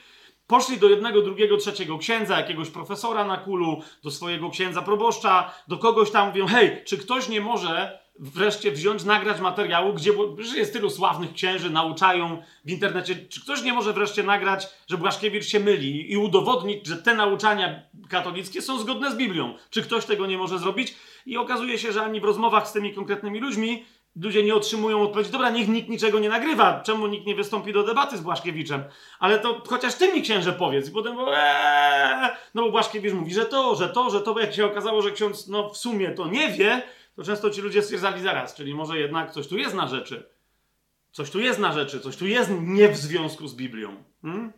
Poszli 0.47 0.77
do 0.77 0.89
jednego, 0.89 1.21
drugiego, 1.21 1.57
trzeciego 1.57 1.97
księdza, 1.97 2.37
jakiegoś 2.37 2.69
profesora 2.69 3.25
na 3.25 3.37
kulu, 3.37 3.81
do 4.03 4.11
swojego 4.11 4.49
księdza 4.49 4.81
proboszcza, 4.81 5.51
do 5.67 5.77
kogoś 5.77 6.11
tam 6.11 6.27
mówią, 6.27 6.47
hej, 6.47 6.81
czy 6.85 6.97
ktoś 6.97 7.29
nie 7.29 7.41
może 7.41 7.99
wreszcie 8.19 8.71
wziąć, 8.71 9.03
nagrać 9.03 9.41
materiału, 9.41 9.93
gdzie 9.93 10.11
że 10.39 10.57
jest 10.57 10.73
tylu 10.73 10.89
sławnych 10.89 11.33
księży, 11.33 11.69
nauczają 11.69 12.41
w 12.65 12.71
internecie, 12.71 13.15
czy 13.29 13.41
ktoś 13.41 13.63
nie 13.63 13.73
może 13.73 13.93
wreszcie 13.93 14.23
nagrać, 14.23 14.67
że 14.87 14.97
Błaszkiewicz 14.97 15.45
się 15.45 15.59
myli 15.59 16.11
i 16.11 16.17
udowodnić, 16.17 16.87
że 16.87 16.97
te 16.97 17.15
nauczania 17.15 17.81
katolickie 18.09 18.61
są 18.61 18.79
zgodne 18.79 19.11
z 19.11 19.15
Biblią. 19.15 19.53
Czy 19.69 19.81
ktoś 19.83 20.05
tego 20.05 20.25
nie 20.25 20.37
może 20.37 20.59
zrobić? 20.59 20.95
I 21.25 21.37
okazuje 21.37 21.77
się, 21.77 21.91
że 21.91 22.03
ani 22.03 22.21
w 22.21 22.23
rozmowach 22.23 22.67
z 22.67 22.73
tymi 22.73 22.93
konkretnymi 22.93 23.39
ludźmi 23.39 23.85
ludzie 24.22 24.43
nie 24.43 24.55
otrzymują 24.55 25.01
odpowiedzi. 25.01 25.31
Dobra, 25.31 25.50
niech 25.50 25.67
nikt 25.67 25.89
niczego 25.89 26.19
nie 26.19 26.29
nagrywa. 26.29 26.81
Czemu 26.86 27.07
nikt 27.07 27.27
nie 27.27 27.36
wystąpi 27.36 27.74
do 27.74 27.84
debaty 27.84 28.17
z 28.17 28.22
Błaszkiewiczem? 28.22 28.84
Ale 29.19 29.39
to 29.39 29.63
chociaż 29.67 29.95
ty 29.95 30.13
mi 30.13 30.22
księże 30.22 30.53
powiedz. 30.53 30.89
I 30.89 30.91
potem, 30.91 31.17
eee, 31.19 32.29
no 32.53 32.62
bo 32.63 32.72
Błaszkiewicz 32.72 33.13
mówi, 33.13 33.34
że 33.34 33.45
to, 33.45 33.75
że 33.75 33.89
to, 33.89 34.10
że 34.10 34.22
to. 34.22 34.34
Bo 34.34 34.39
jak 34.39 34.53
się 34.53 34.65
okazało, 34.65 35.01
że 35.01 35.12
ksiądz 35.12 35.48
no 35.48 35.69
w 35.69 35.77
sumie 35.77 36.12
to 36.12 36.27
nie 36.27 36.50
wie, 36.50 36.81
to 37.15 37.24
często 37.24 37.50
ci 37.50 37.62
ludzie 37.62 37.81
stwierdzali 37.81 38.22
zaraz. 38.22 38.55
Czyli 38.55 38.75
może 38.75 39.00
jednak 39.00 39.31
coś 39.31 39.48
tu 39.48 39.57
jest 39.57 39.75
na 39.75 39.88
rzeczy. 39.88 40.29
Coś 41.12 41.31
tu 41.31 41.39
jest 41.39 41.60
na 41.60 41.74
rzeczy, 41.74 42.00
coś 42.00 42.17
tu 42.17 42.27
jest 42.27 42.51
nie 42.62 42.89
w 42.89 42.98
związku 42.98 43.48
z 43.48 43.55
Biblią. 43.55 44.03
Hmm? 44.22 44.53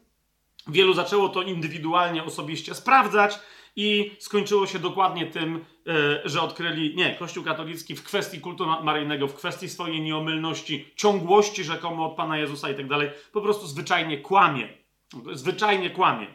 Wielu 0.68 0.94
zaczęło 0.94 1.30
to 1.30 1.42
indywidualnie, 1.42 2.24
osobiście 2.24 2.76
sprawdzać 2.76 3.40
i 3.78 4.12
skończyło 4.20 4.68
się 4.68 4.80
dokładnie 4.80 5.26
tym, 5.26 5.66
e, 5.88 6.30
że 6.30 6.42
odkryli, 6.42 6.96
nie, 6.96 7.16
Kościół 7.16 7.44
katolicki 7.44 7.96
w 7.96 8.04
kwestii 8.04 8.42
kultu 8.42 8.66
maryjnego, 8.84 9.28
w 9.28 9.36
kwestii 9.36 9.70
swojej 9.70 10.02
nieomylności, 10.02 10.92
ciągłości 10.96 11.64
rzekomo 11.64 12.06
od 12.06 12.16
Pana 12.16 12.38
Jezusa 12.38 12.70
i 12.70 12.76
tak 12.76 12.88
dalej, 12.88 13.10
po 13.32 13.42
prostu 13.42 13.68
zwyczajnie 13.68 14.18
kłamie. 14.18 14.70
Zwyczajnie 15.34 15.90
kłamie. 15.90 16.28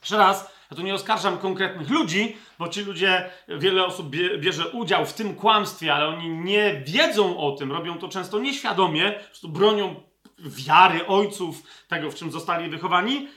Jeszcze 0.00 0.16
raz, 0.16 0.56
ja 0.70 0.76
tu 0.76 0.82
nie 0.82 0.94
oskarżam 0.94 1.38
konkretnych 1.38 1.90
ludzi, 1.90 2.36
bo 2.58 2.68
ci 2.68 2.82
ludzie, 2.82 3.30
wiele 3.48 3.84
osób 3.84 4.10
bie, 4.10 4.38
bierze 4.38 4.68
udział 4.68 5.06
w 5.06 5.12
tym 5.12 5.34
kłamstwie, 5.34 5.94
ale 5.94 6.08
oni 6.08 6.28
nie 6.28 6.82
wiedzą 6.86 7.38
o 7.38 7.52
tym, 7.52 7.72
robią 7.72 7.98
to 7.98 8.08
często 8.08 8.38
nieświadomie, 8.38 9.12
po 9.12 9.24
prostu 9.24 9.48
bronią 9.48 10.00
wiary 10.38 11.06
ojców, 11.06 11.62
tego 11.88 12.10
w 12.10 12.14
czym 12.14 12.30
zostali 12.30 12.70
wychowani, 12.70 13.28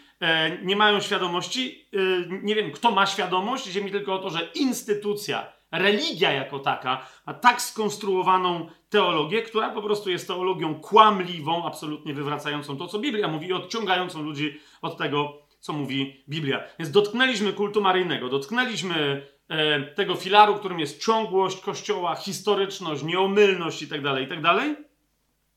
nie 0.61 0.75
mają 0.75 1.01
świadomości. 1.01 1.85
E, 1.93 1.97
nie 2.41 2.55
wiem, 2.55 2.71
kto 2.71 2.91
ma 2.91 3.05
świadomość, 3.05 3.67
idzie 3.67 3.81
mi 3.81 3.91
tylko 3.91 4.13
o 4.13 4.19
to, 4.19 4.29
że 4.29 4.49
instytucja, 4.55 5.47
religia 5.71 6.31
jako 6.31 6.59
taka 6.59 7.05
ma 7.25 7.33
tak 7.33 7.61
skonstruowaną 7.61 8.69
teologię, 8.89 9.41
która 9.41 9.69
po 9.69 9.81
prostu 9.81 10.09
jest 10.09 10.27
teologią 10.27 10.75
kłamliwą, 10.75 11.65
absolutnie 11.65 12.13
wywracającą 12.13 12.77
to, 12.77 12.87
co 12.87 12.99
Biblia 12.99 13.27
mówi, 13.27 13.47
i 13.47 13.53
odciągającą 13.53 14.21
ludzi 14.21 14.59
od 14.81 14.97
tego, 14.97 15.37
co 15.59 15.73
mówi 15.73 16.23
Biblia. 16.29 16.63
Więc 16.79 16.91
dotknęliśmy 16.91 17.53
kultu 17.53 17.81
maryjnego, 17.81 18.29
dotknęliśmy 18.29 19.27
e, 19.49 19.81
tego 19.81 20.15
filaru, 20.15 20.55
którym 20.55 20.79
jest 20.79 21.05
ciągłość 21.05 21.61
Kościoła, 21.61 22.15
historyczność, 22.15 23.03
nieomylność 23.03 23.81
itd., 23.81 24.11
tak 24.13 24.21
itd., 24.21 24.41
tak 24.41 24.89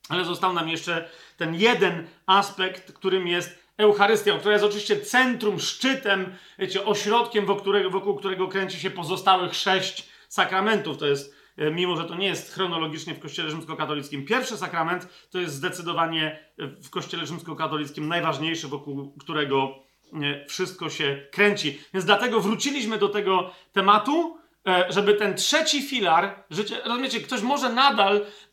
ale 0.09 0.25
został 0.25 0.53
nam 0.53 0.69
jeszcze 0.69 1.09
ten 1.37 1.55
jeden 1.55 2.07
aspekt, 2.27 2.93
którym 2.93 3.27
jest 3.27 3.62
Eucharystia, 3.77 4.39
która 4.39 4.53
jest 4.53 4.65
oczywiście 4.65 5.01
centrum, 5.01 5.61
szczytem, 5.61 6.35
wiecie, 6.59 6.85
ośrodkiem, 6.85 7.47
wokół 7.47 7.63
którego, 7.63 7.91
wokół 7.91 8.17
którego 8.17 8.49
kręci 8.49 8.81
się 8.81 8.91
pozostałych 8.91 9.55
sześć 9.55 10.09
sakramentów. 10.29 10.99
To 10.99 11.07
jest, 11.07 11.35
e, 11.57 11.71
mimo 11.71 11.97
że 11.97 12.05
to 12.05 12.15
nie 12.15 12.27
jest 12.27 12.53
chronologicznie 12.55 13.15
w 13.15 13.21
Kościele 13.21 13.51
rzymskokatolickim, 13.51 14.27
pierwszy 14.27 14.57
sakrament 14.57 15.09
to 15.31 15.39
jest 15.39 15.55
zdecydowanie 15.55 16.39
w 16.59 16.91
Kościele 16.91 17.27
rzymskokatolickim 17.27 18.09
najważniejszy, 18.09 18.69
wokół 18.69 19.15
którego 19.21 19.75
e, 20.13 20.47
wszystko 20.47 20.91
się 20.91 21.27
kręci. 21.33 21.81
Więc 21.95 22.07
dlatego 22.07 22.41
wróciliśmy 22.41 22.99
do 22.99 23.09
tego 23.09 23.51
tematu, 23.73 24.39
e, 24.69 24.87
żeby 24.89 25.15
ten 25.15 25.35
trzeci 25.35 25.83
filar, 25.83 26.45
życie, 26.51 26.81
rozumiecie, 26.85 27.21
ktoś 27.21 27.43
może 27.43 27.73
nadal 27.73 28.21
E, 28.21 28.52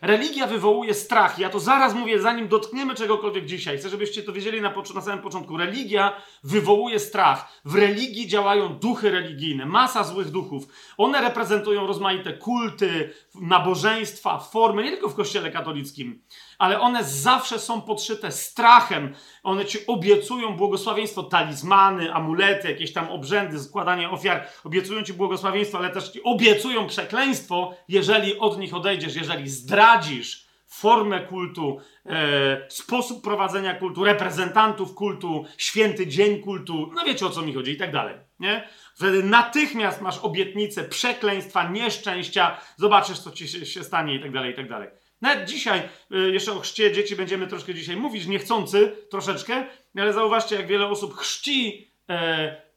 religia 0.00 0.46
wywołuje 0.46 0.94
strach. 0.94 1.38
Ja 1.38 1.50
to 1.50 1.60
zaraz 1.60 1.94
mówię, 1.94 2.20
zanim 2.20 2.48
dotkniemy 2.48 2.94
czegokolwiek 2.94 3.46
dzisiaj. 3.46 3.78
Chcę, 3.78 3.88
żebyście 3.88 4.22
to 4.22 4.32
wiedzieli 4.32 4.60
na, 4.60 4.74
na 4.94 5.00
samym 5.00 5.22
początku. 5.22 5.56
Religia 5.56 6.20
wywołuje 6.44 6.98
strach. 6.98 7.60
W 7.64 7.74
religii 7.74 8.26
działają 8.26 8.68
duchy 8.68 9.10
religijne, 9.10 9.66
masa 9.66 10.04
złych 10.04 10.30
duchów. 10.30 10.66
One 10.96 11.20
reprezentują 11.20 11.86
rozmaite 11.86 12.32
kulty, 12.32 13.12
nabożeństwa, 13.34 14.38
formy, 14.38 14.82
nie 14.82 14.90
tylko 14.90 15.08
w 15.08 15.14
kościele 15.14 15.50
katolickim 15.50 16.22
ale 16.58 16.80
one 16.80 17.04
zawsze 17.04 17.58
są 17.58 17.82
podszyte 17.82 18.32
strachem. 18.32 19.14
One 19.42 19.64
ci 19.64 19.86
obiecują 19.86 20.56
błogosławieństwo, 20.56 21.22
talizmany, 21.22 22.14
amulety, 22.14 22.68
jakieś 22.68 22.92
tam 22.92 23.08
obrzędy, 23.08 23.60
składanie 23.60 24.10
ofiar. 24.10 24.46
Obiecują 24.64 25.02
ci 25.02 25.12
błogosławieństwo, 25.12 25.78
ale 25.78 25.90
też 25.90 26.08
ci 26.08 26.22
obiecują 26.22 26.86
przekleństwo, 26.86 27.74
jeżeli 27.88 28.38
od 28.38 28.58
nich 28.58 28.74
odejdziesz, 28.74 29.16
jeżeli 29.16 29.48
zdradzisz 29.48 30.46
formę 30.66 31.20
kultu, 31.20 31.80
e, 32.06 32.66
sposób 32.68 33.24
prowadzenia 33.24 33.74
kultu, 33.74 34.04
reprezentantów 34.04 34.94
kultu, 34.94 35.44
święty 35.58 36.06
dzień 36.06 36.40
kultu, 36.40 36.90
no 36.94 37.04
wiecie 37.04 37.26
o 37.26 37.30
co 37.30 37.42
mi 37.42 37.54
chodzi 37.54 37.72
i 37.72 37.76
tak 37.76 37.92
dalej, 37.92 38.14
nie? 38.40 38.68
Wtedy 38.94 39.22
natychmiast 39.22 40.00
masz 40.00 40.18
obietnicę 40.18 40.84
przekleństwa, 40.84 41.70
nieszczęścia, 41.70 42.60
zobaczysz 42.76 43.18
co 43.18 43.30
ci 43.30 43.48
się, 43.48 43.66
się 43.66 43.84
stanie 43.84 44.14
i 44.14 44.20
tak 44.20 44.32
dalej, 44.32 44.52
i 44.52 44.56
tak 44.56 44.68
dalej. 44.68 44.88
Nawet 45.20 45.48
dzisiaj, 45.48 45.88
y, 46.12 46.32
jeszcze 46.32 46.52
o 46.52 46.60
chrzcie 46.60 46.92
dzieci 46.92 47.16
będziemy 47.16 47.46
troszkę 47.46 47.74
dzisiaj 47.74 47.96
mówić, 47.96 48.26
niechcący 48.26 48.96
troszeczkę, 49.10 49.66
ale 49.96 50.12
zauważcie, 50.12 50.56
jak 50.56 50.66
wiele 50.66 50.86
osób 50.86 51.16
chrzci 51.16 51.90
e, 52.08 52.12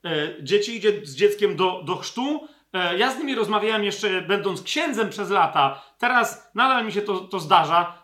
e, 0.05 0.43
dzieci, 0.43 0.75
idzie 0.75 1.05
z 1.05 1.15
dzieckiem 1.15 1.55
do, 1.55 1.83
do 1.83 1.95
chrztu. 1.95 2.47
E, 2.73 2.97
ja 2.97 3.11
z 3.11 3.17
nimi 3.17 3.35
rozmawiałem 3.35 3.83
jeszcze 3.83 4.21
będąc 4.21 4.63
księdzem 4.63 5.09
przez 5.09 5.29
lata. 5.29 5.83
Teraz 5.97 6.51
nadal 6.55 6.85
mi 6.85 6.91
się 6.91 7.01
to, 7.01 7.19
to 7.19 7.39
zdarza. 7.39 8.03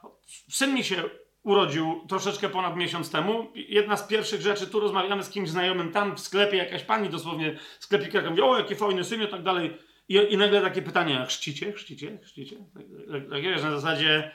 Syn 0.50 0.74
mi 0.74 0.84
się 0.84 1.04
urodził 1.44 2.06
troszeczkę 2.10 2.50
ponad 2.50 2.76
miesiąc 2.76 3.12
temu. 3.12 3.52
Jedna 3.56 3.98
z 3.98 4.08
pierwszych 4.08 4.42
rzeczy, 4.42 4.68
tu 4.68 4.80
rozmawiamy 4.80 5.24
z 5.24 5.30
kimś 5.30 5.50
znajomym, 5.50 5.92
tam 5.92 6.16
w 6.16 6.20
sklepie 6.20 6.58
jakaś 6.58 6.84
pani 6.84 7.10
dosłownie, 7.10 7.60
sklepik 7.80 8.14
mówi, 8.30 8.42
o 8.42 8.58
jaki 8.58 8.76
fajny 8.76 9.04
syn 9.04 9.24
i 9.24 9.28
tak 9.28 9.44
dalej. 9.44 9.78
I, 10.10 10.34
I 10.34 10.38
nagle 10.38 10.62
takie 10.62 10.82
pytanie, 10.82 11.26
chrzcicie, 11.28 11.72
chrzcicie, 11.74 12.20
chrzcicie? 12.24 12.56
Tak, 13.12 13.22
tak, 13.30 13.42
wiesz, 13.42 13.64
na 13.64 13.72
zasadzie 13.72 14.32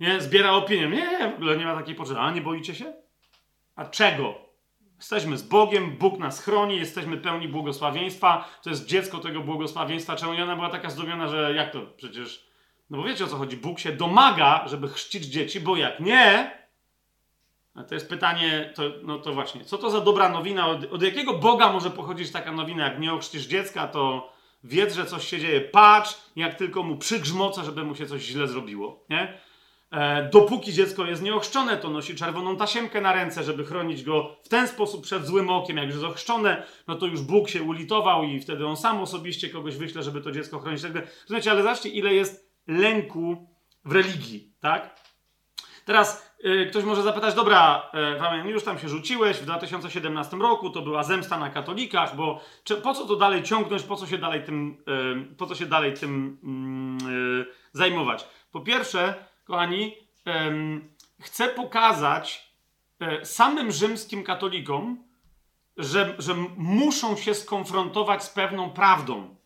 nie, 0.00 0.20
zbiera 0.20 0.52
opinię. 0.52 0.88
Nie, 0.88 1.18
nie, 1.18 1.30
w 1.32 1.34
ogóle 1.34 1.56
nie 1.56 1.64
ma 1.64 1.74
takiej 1.74 1.94
potrzeby. 1.94 2.20
A 2.20 2.30
nie 2.30 2.40
boicie 2.40 2.74
się? 2.74 2.92
A 3.76 3.84
czego? 3.84 4.34
Jesteśmy 4.96 5.38
z 5.38 5.42
Bogiem, 5.42 5.96
Bóg 5.96 6.18
nas 6.18 6.44
chroni, 6.44 6.76
jesteśmy 6.76 7.16
pełni 7.16 7.48
błogosławieństwa. 7.48 8.48
To 8.62 8.70
jest 8.70 8.86
dziecko 8.86 9.18
tego 9.18 9.40
błogosławieństwa. 9.40 10.16
Czemu 10.16 10.32
ona 10.32 10.56
była 10.56 10.70
taka 10.70 10.90
zdumiona, 10.90 11.28
że 11.28 11.54
jak 11.54 11.72
to 11.72 11.82
przecież... 11.96 12.46
No 12.90 12.98
bo 12.98 13.04
wiecie 13.04 13.24
o 13.24 13.26
co 13.26 13.36
chodzi. 13.36 13.56
Bóg 13.56 13.78
się 13.78 13.92
domaga, 13.92 14.64
żeby 14.68 14.88
chrzcić 14.88 15.24
dzieci, 15.24 15.60
bo 15.60 15.76
jak 15.76 16.00
nie, 16.00 16.60
a 17.74 17.84
to 17.84 17.94
jest 17.94 18.08
pytanie, 18.08 18.72
to, 18.74 18.82
no 19.02 19.18
to 19.18 19.32
właśnie, 19.32 19.64
co 19.64 19.78
to 19.78 19.90
za 19.90 20.00
dobra 20.00 20.28
nowina? 20.28 20.68
Od, 20.68 20.84
od, 20.92 21.02
jakiego 21.02 21.38
Boga 21.38 21.72
może 21.72 21.90
pochodzić 21.90 22.32
taka 22.32 22.52
nowina? 22.52 22.84
Jak 22.84 23.00
nie 23.00 23.12
ochrzcisz 23.12 23.46
dziecka, 23.46 23.88
to 23.88 24.32
wiedz, 24.64 24.94
że 24.94 25.06
coś 25.06 25.28
się 25.28 25.40
dzieje. 25.40 25.60
Patrz, 25.60 26.18
jak 26.36 26.54
tylko 26.54 26.82
mu 26.82 26.96
przygrzmoca, 26.96 27.64
żeby 27.64 27.84
mu 27.84 27.94
się 27.94 28.06
coś 28.06 28.22
źle 28.22 28.48
zrobiło. 28.48 29.04
Nie? 29.10 29.40
E, 29.90 30.28
dopóki 30.32 30.72
dziecko 30.72 31.06
jest 31.06 31.22
nieochrzczone, 31.22 31.76
to 31.76 31.90
nosi 31.90 32.14
czerwoną 32.14 32.56
tasiemkę 32.56 33.00
na 33.00 33.12
ręce, 33.12 33.44
żeby 33.44 33.64
chronić 33.64 34.02
go 34.02 34.36
w 34.42 34.48
ten 34.48 34.68
sposób 34.68 35.04
przed 35.04 35.26
złym 35.26 35.50
okiem. 35.50 35.76
Jak 35.76 35.86
już 35.86 35.94
jest 35.94 36.06
ochrzczone, 36.06 36.62
no 36.88 36.94
to 36.94 37.06
już 37.06 37.20
Bóg 37.20 37.48
się 37.48 37.62
ulitował 37.62 38.24
i 38.24 38.40
wtedy 38.40 38.66
on 38.66 38.76
sam 38.76 39.00
osobiście 39.00 39.48
kogoś 39.48 39.76
wyśle, 39.76 40.02
żeby 40.02 40.20
to 40.20 40.32
dziecko 40.32 40.58
chronić. 40.58 40.82
Tak 40.82 40.92
Słuchajcie, 41.26 41.50
ale 41.50 41.62
zobaczcie, 41.62 41.88
ile 41.88 42.14
jest 42.14 42.50
lęku 42.66 43.48
w 43.84 43.92
religii, 43.92 44.52
tak? 44.60 44.99
Teraz 45.84 46.34
yy, 46.42 46.66
ktoś 46.66 46.84
może 46.84 47.02
zapytać, 47.02 47.34
dobra, 47.34 47.90
yy, 48.44 48.50
już 48.50 48.64
tam 48.64 48.78
się 48.78 48.88
rzuciłeś 48.88 49.36
w 49.36 49.44
2017 49.44 50.36
roku, 50.36 50.70
to 50.70 50.82
była 50.82 51.02
zemsta 51.02 51.38
na 51.38 51.50
katolikach, 51.50 52.16
bo 52.16 52.40
czy, 52.64 52.76
po 52.76 52.94
co 52.94 53.06
to 53.06 53.16
dalej 53.16 53.42
ciągnąć, 53.42 53.82
po 53.82 53.96
co 53.96 54.06
się 54.06 54.18
dalej 54.18 54.44
tym, 54.44 54.76
yy, 54.86 55.36
po 55.36 55.46
co 55.46 55.54
się 55.54 55.66
dalej 55.66 55.94
tym 55.94 56.38
mm, 56.44 56.98
zajmować? 57.72 58.28
Po 58.52 58.60
pierwsze, 58.60 59.14
kochani, 59.44 59.94
chcę 61.20 61.48
pokazać 61.48 62.52
e, 63.00 63.24
samym 63.24 63.72
rzymskim 63.72 64.24
katolikom, 64.24 65.04
że, 65.76 66.14
że 66.18 66.34
muszą 66.56 67.16
się 67.16 67.34
skonfrontować 67.34 68.24
z 68.24 68.30
pewną 68.30 68.70
prawdą. 68.70 69.36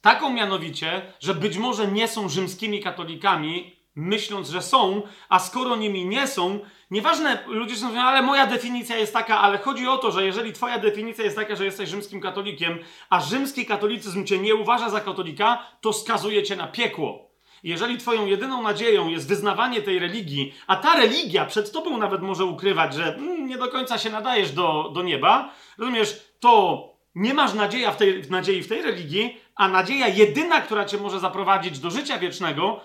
Taką 0.00 0.32
mianowicie, 0.32 1.12
że 1.20 1.34
być 1.34 1.56
może 1.58 1.86
nie 1.86 2.08
są 2.08 2.28
rzymskimi 2.28 2.82
katolikami, 2.82 3.75
myśląc, 3.96 4.48
że 4.48 4.62
są, 4.62 5.02
a 5.28 5.38
skoro 5.38 5.76
nimi 5.76 6.06
nie 6.06 6.26
są, 6.26 6.60
nieważne, 6.90 7.38
ludzie 7.46 7.76
są 7.76 8.00
ale 8.00 8.22
moja 8.22 8.46
definicja 8.46 8.96
jest 8.96 9.12
taka, 9.12 9.40
ale 9.40 9.58
chodzi 9.58 9.88
o 9.88 9.98
to, 9.98 10.10
że 10.10 10.24
jeżeli 10.24 10.52
twoja 10.52 10.78
definicja 10.78 11.24
jest 11.24 11.36
taka, 11.36 11.56
że 11.56 11.64
jesteś 11.64 11.88
rzymskim 11.88 12.20
katolikiem, 12.20 12.78
a 13.10 13.20
rzymski 13.20 13.66
katolicyzm 13.66 14.24
cię 14.24 14.38
nie 14.38 14.54
uważa 14.54 14.90
za 14.90 15.00
katolika, 15.00 15.62
to 15.80 15.92
skazuje 15.92 16.42
cię 16.42 16.56
na 16.56 16.66
piekło. 16.66 17.26
Jeżeli 17.62 17.98
twoją 17.98 18.26
jedyną 18.26 18.62
nadzieją 18.62 19.08
jest 19.08 19.28
wyznawanie 19.28 19.82
tej 19.82 19.98
religii, 19.98 20.54
a 20.66 20.76
ta 20.76 20.96
religia 20.96 21.46
przed 21.46 21.72
tobą 21.72 21.98
nawet 21.98 22.22
może 22.22 22.44
ukrywać, 22.44 22.94
że 22.94 23.14
mm, 23.14 23.46
nie 23.46 23.58
do 23.58 23.68
końca 23.68 23.98
się 23.98 24.10
nadajesz 24.10 24.52
do, 24.52 24.90
do 24.94 25.02
nieba, 25.02 25.52
rozumiesz, 25.78 26.20
to 26.40 26.82
nie 27.14 27.34
masz 27.34 27.54
nadziei 27.54 27.92
w, 27.92 27.96
tej, 27.96 28.22
nadziei 28.30 28.62
w 28.62 28.68
tej 28.68 28.82
religii, 28.82 29.40
a 29.56 29.68
nadzieja 29.68 30.08
jedyna, 30.08 30.60
która 30.60 30.84
cię 30.84 30.98
może 30.98 31.20
zaprowadzić 31.20 31.78
do 31.78 31.90
życia 31.90 32.18
wiecznego, 32.18 32.80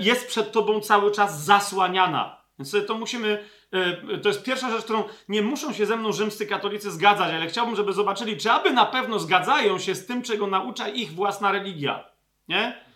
jest 0.00 0.26
przed 0.26 0.52
tobą 0.52 0.80
cały 0.80 1.10
czas 1.10 1.44
zasłaniana. 1.44 2.36
Więc 2.58 2.76
to 2.86 2.94
musimy, 2.94 3.44
e, 3.72 4.18
to 4.18 4.28
jest 4.28 4.42
pierwsza 4.42 4.70
rzecz, 4.70 4.84
którą 4.84 5.04
nie 5.28 5.42
muszą 5.42 5.72
się 5.72 5.86
ze 5.86 5.96
mną 5.96 6.12
rzymscy 6.12 6.46
katolicy 6.46 6.90
zgadzać, 6.90 7.34
ale 7.34 7.46
chciałbym, 7.46 7.76
żeby 7.76 7.92
zobaczyli, 7.92 8.36
czy 8.36 8.50
aby 8.50 8.72
na 8.72 8.86
pewno 8.86 9.18
zgadzają 9.18 9.78
się 9.78 9.94
z 9.94 10.06
tym, 10.06 10.22
czego 10.22 10.46
naucza 10.46 10.88
ich 10.88 11.12
własna 11.12 11.52
religia. 11.52 12.04
Nie? 12.48 12.86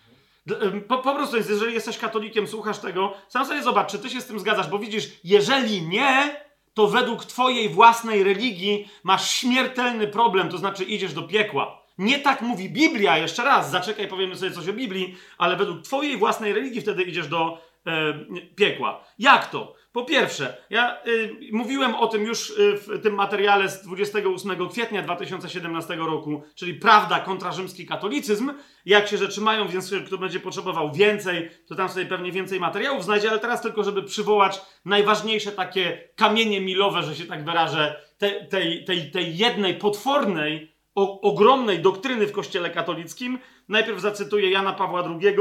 Po, 0.87 0.97
po 0.97 1.15
prostu, 1.15 1.37
jeżeli 1.37 1.73
jesteś 1.73 1.97
katolikiem, 1.97 2.47
słuchasz 2.47 2.79
tego, 2.79 3.13
sam 3.29 3.45
sobie 3.45 3.63
zobacz, 3.63 3.91
czy 3.91 3.99
ty 3.99 4.09
się 4.09 4.21
z 4.21 4.25
tym 4.25 4.39
zgadzasz, 4.39 4.67
bo 4.67 4.79
widzisz, 4.79 5.07
jeżeli 5.23 5.81
nie, 5.81 6.41
to 6.73 6.87
według 6.87 7.25
twojej 7.25 7.69
własnej 7.69 8.23
religii 8.23 8.89
masz 9.03 9.29
śmiertelny 9.29 10.07
problem, 10.07 10.49
to 10.49 10.57
znaczy 10.57 10.83
idziesz 10.83 11.13
do 11.13 11.23
piekła. 11.23 11.80
Nie 11.97 12.19
tak 12.19 12.41
mówi 12.41 12.69
Biblia, 12.69 13.17
jeszcze 13.17 13.43
raz, 13.43 13.71
zaczekaj, 13.71 14.07
powiemy 14.07 14.35
sobie 14.35 14.51
coś 14.51 14.69
o 14.69 14.73
Biblii, 14.73 15.15
ale 15.37 15.55
według 15.55 15.81
twojej 15.81 16.17
własnej 16.17 16.53
religii 16.53 16.81
wtedy 16.81 17.03
idziesz 17.03 17.27
do, 17.27 17.61
e, 17.87 18.13
piekła. 18.55 19.03
Jak 19.19 19.49
to? 19.49 19.81
Po 19.91 20.05
pierwsze, 20.05 20.57
ja 20.69 20.97
y, 21.07 21.35
mówiłem 21.51 21.95
o 21.95 22.07
tym 22.07 22.25
już 22.25 22.49
y, 22.49 22.77
w 22.77 23.01
tym 23.03 23.15
materiale 23.15 23.69
z 23.69 23.81
28 23.81 24.69
kwietnia 24.69 25.01
2017 25.01 25.95
roku, 25.95 26.43
czyli 26.55 26.73
Prawda 26.73 27.19
kontra 27.19 27.51
rzymski 27.51 27.85
katolicyzm. 27.85 28.53
Jak 28.85 29.07
się 29.07 29.17
rzeczy 29.17 29.41
mają, 29.41 29.67
więc 29.67 29.93
kto 30.05 30.17
będzie 30.17 30.39
potrzebował 30.39 30.91
więcej, 30.91 31.49
to 31.67 31.75
tam 31.75 31.89
sobie 31.89 32.05
pewnie 32.05 32.31
więcej 32.31 32.59
materiałów 32.59 33.03
znajdzie, 33.03 33.29
ale 33.29 33.39
teraz 33.39 33.61
tylko, 33.61 33.83
żeby 33.83 34.03
przywołać 34.03 34.61
najważniejsze 34.85 35.51
takie 35.51 36.09
kamienie 36.15 36.61
milowe, 36.61 37.03
że 37.03 37.15
się 37.15 37.25
tak 37.25 37.45
wyrażę, 37.45 38.01
te, 38.17 38.45
tej, 38.45 38.85
tej, 38.85 39.11
tej 39.11 39.37
jednej 39.37 39.75
potwornej, 39.75 40.70
o, 40.95 41.21
ogromnej 41.21 41.79
doktryny 41.79 42.27
w 42.27 42.31
Kościele 42.31 42.69
katolickim. 42.69 43.39
Najpierw 43.69 43.99
zacytuję 43.99 44.51
Jana 44.51 44.73
Pawła 44.73 45.03
II, 45.03 45.35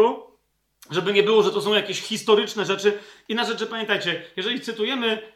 żeby 0.91 1.13
nie 1.13 1.23
było, 1.23 1.43
że 1.43 1.51
to 1.51 1.61
są 1.61 1.75
jakieś 1.75 2.01
historyczne 2.03 2.65
rzeczy. 2.65 2.99
I 3.29 3.35
na 3.35 3.45
rzeczy 3.45 3.67
pamiętajcie, 3.67 4.23
jeżeli 4.37 4.61
cytujemy 4.61 5.33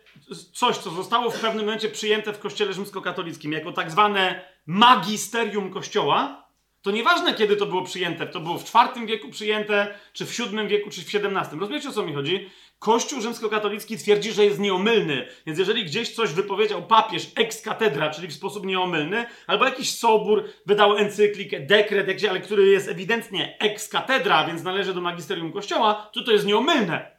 coś, 0.52 0.78
co 0.78 0.90
zostało 0.90 1.30
w 1.30 1.40
pewnym 1.40 1.64
momencie 1.64 1.88
przyjęte 1.88 2.32
w 2.32 2.38
Kościele 2.38 2.72
rzymskokatolickim 2.72 3.52
jako 3.52 3.72
tak 3.72 3.90
zwane 3.90 4.44
magisterium 4.66 5.70
Kościoła, 5.70 6.43
to 6.84 6.90
nieważne 6.90 7.34
kiedy 7.34 7.56
to 7.56 7.66
było 7.66 7.82
przyjęte, 7.82 8.26
to 8.26 8.40
było 8.40 8.58
w 8.58 8.74
IV 8.74 9.06
wieku 9.06 9.28
przyjęte, 9.28 9.94
czy 10.12 10.26
w 10.26 10.38
VII 10.38 10.68
wieku, 10.68 10.90
czy 10.90 11.00
w 11.00 11.04
XVII. 11.04 11.60
Rozumiecie 11.60 11.88
o 11.88 11.92
co 11.92 12.02
mi 12.02 12.14
chodzi? 12.14 12.50
Kościół 12.78 13.20
rzymskokatolicki 13.20 13.98
twierdzi, 13.98 14.32
że 14.32 14.44
jest 14.44 14.58
nieomylny. 14.58 15.28
Więc 15.46 15.58
jeżeli 15.58 15.84
gdzieś 15.84 16.14
coś 16.14 16.30
wypowiedział 16.30 16.82
papież 16.82 17.30
ex 17.36 17.62
katedra, 17.62 18.10
czyli 18.10 18.28
w 18.28 18.32
sposób 18.32 18.66
nieomylny, 18.66 19.26
albo 19.46 19.64
jakiś 19.64 19.98
sobór 19.98 20.44
wydał 20.66 20.96
encyklikę, 20.96 21.60
dekret, 21.60 22.24
ale 22.30 22.40
który 22.40 22.66
jest 22.66 22.88
ewidentnie 22.88 23.56
ex 23.60 23.88
katedra, 23.88 24.46
więc 24.46 24.62
należy 24.62 24.94
do 24.94 25.00
magisterium 25.00 25.52
kościoła, 25.52 26.10
to 26.12 26.22
to 26.22 26.32
jest 26.32 26.46
nieomylne. 26.46 27.14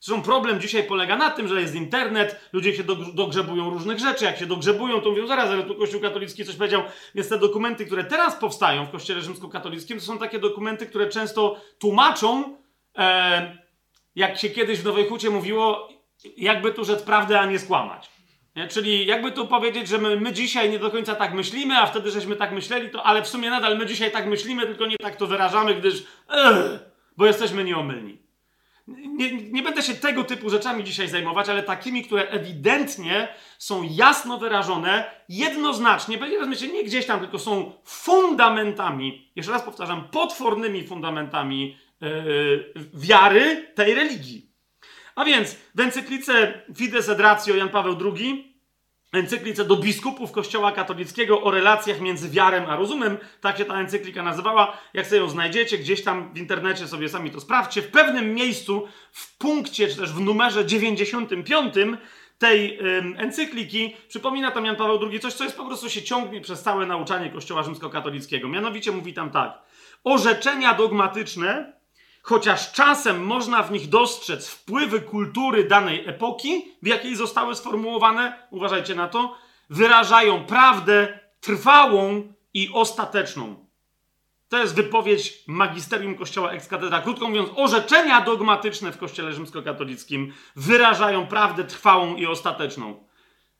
Zresztą 0.00 0.22
problem 0.22 0.60
dzisiaj 0.60 0.84
polega 0.84 1.16
na 1.16 1.30
tym, 1.30 1.48
że 1.48 1.60
jest 1.60 1.74
internet, 1.74 2.48
ludzie 2.52 2.74
się 2.74 2.84
dogrzebują 3.14 3.70
różnych 3.70 3.98
rzeczy. 3.98 4.24
Jak 4.24 4.38
się 4.38 4.46
dogrzebują, 4.46 5.00
to 5.00 5.10
mówią 5.10 5.26
zaraz, 5.26 5.50
ale 5.50 5.62
tu 5.62 5.74
Kościół 5.74 6.00
katolicki 6.00 6.44
coś 6.44 6.56
powiedział. 6.56 6.82
Więc 7.14 7.28
te 7.28 7.38
dokumenty, 7.38 7.86
które 7.86 8.04
teraz 8.04 8.36
powstają 8.36 8.86
w 8.86 8.90
Kościele 8.90 9.20
rzymskokatolickim, 9.20 9.98
to 9.98 10.04
są 10.04 10.18
takie 10.18 10.38
dokumenty, 10.38 10.86
które 10.86 11.08
często 11.08 11.60
tłumaczą 11.78 12.56
e, 12.98 13.66
jak 14.16 14.38
się 14.38 14.50
kiedyś 14.50 14.78
w 14.78 14.84
Nowej 14.84 15.08
Hucie 15.08 15.30
mówiło, 15.30 15.88
jakby 16.36 16.72
tu 16.72 16.84
rzec 16.84 17.02
prawdę, 17.02 17.40
a 17.40 17.46
nie 17.46 17.58
skłamać. 17.58 18.10
Nie? 18.56 18.68
Czyli 18.68 19.06
jakby 19.06 19.32
tu 19.32 19.46
powiedzieć, 19.46 19.88
że 19.88 19.98
my, 19.98 20.20
my, 20.20 20.32
dzisiaj 20.32 20.70
nie 20.70 20.78
do 20.78 20.90
końca 20.90 21.14
tak 21.14 21.34
myślimy, 21.34 21.76
a 21.76 21.86
wtedy 21.86 22.10
żeśmy 22.10 22.36
tak 22.36 22.52
myśleli, 22.52 22.90
to 22.90 23.02
ale 23.02 23.22
w 23.22 23.28
sumie 23.28 23.50
nadal 23.50 23.78
my 23.78 23.86
dzisiaj 23.86 24.10
tak 24.10 24.26
myślimy, 24.26 24.66
tylko 24.66 24.86
nie 24.86 24.96
tak 24.96 25.16
to 25.16 25.26
wyrażamy, 25.26 25.74
gdyż 25.74 26.02
bo 27.16 27.26
jesteśmy 27.26 27.64
nieomylni. 27.64 28.25
Nie, 28.86 29.32
nie 29.32 29.62
będę 29.62 29.82
się 29.82 29.94
tego 29.94 30.24
typu 30.24 30.50
rzeczami 30.50 30.84
dzisiaj 30.84 31.08
zajmować, 31.08 31.48
ale 31.48 31.62
takimi, 31.62 32.04
które 32.04 32.28
ewidentnie 32.28 33.28
są 33.58 33.88
jasno 33.90 34.38
wyrażone, 34.38 35.10
jednoznacznie, 35.28 36.18
rozumiecie, 36.18 36.68
nie 36.68 36.84
gdzieś 36.84 37.06
tam, 37.06 37.20
tylko 37.20 37.38
są 37.38 37.72
fundamentami, 37.84 39.32
jeszcze 39.36 39.52
raz 39.52 39.62
powtarzam, 39.62 40.08
potwornymi 40.08 40.86
fundamentami 40.86 41.76
yy, 42.00 42.74
wiary 42.94 43.72
tej 43.74 43.94
religii. 43.94 44.52
A 45.14 45.24
więc 45.24 45.56
w 45.74 45.80
encyklice 45.80 46.62
Fides 46.76 47.08
et 47.08 47.20
Ratio 47.20 47.54
Jan 47.54 47.68
Paweł 47.68 47.96
II, 48.16 48.55
encyklice 49.16 49.64
do 49.64 49.76
biskupów 49.76 50.32
Kościoła 50.32 50.72
katolickiego 50.72 51.42
o 51.42 51.50
relacjach 51.50 52.00
między 52.00 52.30
wiarą 52.30 52.66
a 52.66 52.76
rozumem, 52.76 53.18
tak 53.40 53.58
się 53.58 53.64
ta 53.64 53.80
encyklika 53.80 54.22
nazywała. 54.22 54.76
Jak 54.94 55.06
sobie 55.06 55.20
ją 55.20 55.28
znajdziecie, 55.28 55.78
gdzieś 55.78 56.04
tam 56.04 56.34
w 56.34 56.38
internecie 56.38 56.88
sobie 56.88 57.08
sami 57.08 57.30
to 57.30 57.40
sprawdźcie. 57.40 57.82
W 57.82 57.90
pewnym 57.90 58.34
miejscu, 58.34 58.88
w 59.12 59.36
punkcie, 59.36 59.88
czy 59.88 59.96
też 59.96 60.12
w 60.12 60.20
numerze 60.20 60.66
95 60.66 61.74
tej 62.38 62.78
ym, 62.80 63.14
encykliki 63.18 63.96
przypomina 64.08 64.50
tam 64.50 64.64
Jan 64.64 64.76
Paweł 64.76 65.00
II 65.10 65.20
coś, 65.20 65.34
co 65.34 65.44
jest 65.44 65.56
po 65.56 65.66
prostu 65.66 65.90
się 65.90 66.02
ciągnie 66.02 66.40
przez 66.40 66.62
całe 66.62 66.86
nauczanie 66.86 67.30
Kościoła 67.30 67.62
rzymskokatolickiego. 67.62 68.48
Mianowicie 68.48 68.92
mówi 68.92 69.14
tam 69.14 69.30
tak. 69.30 69.58
Orzeczenia 70.04 70.74
dogmatyczne 70.74 71.75
chociaż 72.26 72.72
czasem 72.72 73.24
można 73.24 73.62
w 73.62 73.72
nich 73.72 73.88
dostrzec 73.88 74.48
wpływy 74.48 75.00
kultury 75.00 75.64
danej 75.64 76.08
epoki, 76.08 76.64
w 76.82 76.86
jakiej 76.86 77.16
zostały 77.16 77.54
sformułowane, 77.54 78.46
uważajcie 78.50 78.94
na 78.94 79.08
to, 79.08 79.36
wyrażają 79.70 80.44
prawdę 80.44 81.18
trwałą 81.40 82.32
i 82.54 82.70
ostateczną. 82.72 83.66
To 84.48 84.58
jest 84.58 84.74
wypowiedź 84.74 85.42
magisterium 85.46 86.14
Kościoła 86.14 86.50
ex 86.50 86.68
cathedra. 86.68 87.00
Krótko 87.00 87.28
mówiąc, 87.28 87.48
orzeczenia 87.56 88.20
dogmatyczne 88.20 88.92
w 88.92 88.98
Kościele 88.98 89.32
rzymskokatolickim 89.32 90.32
wyrażają 90.56 91.26
prawdę 91.26 91.64
trwałą 91.64 92.16
i 92.16 92.26
ostateczną. 92.26 93.04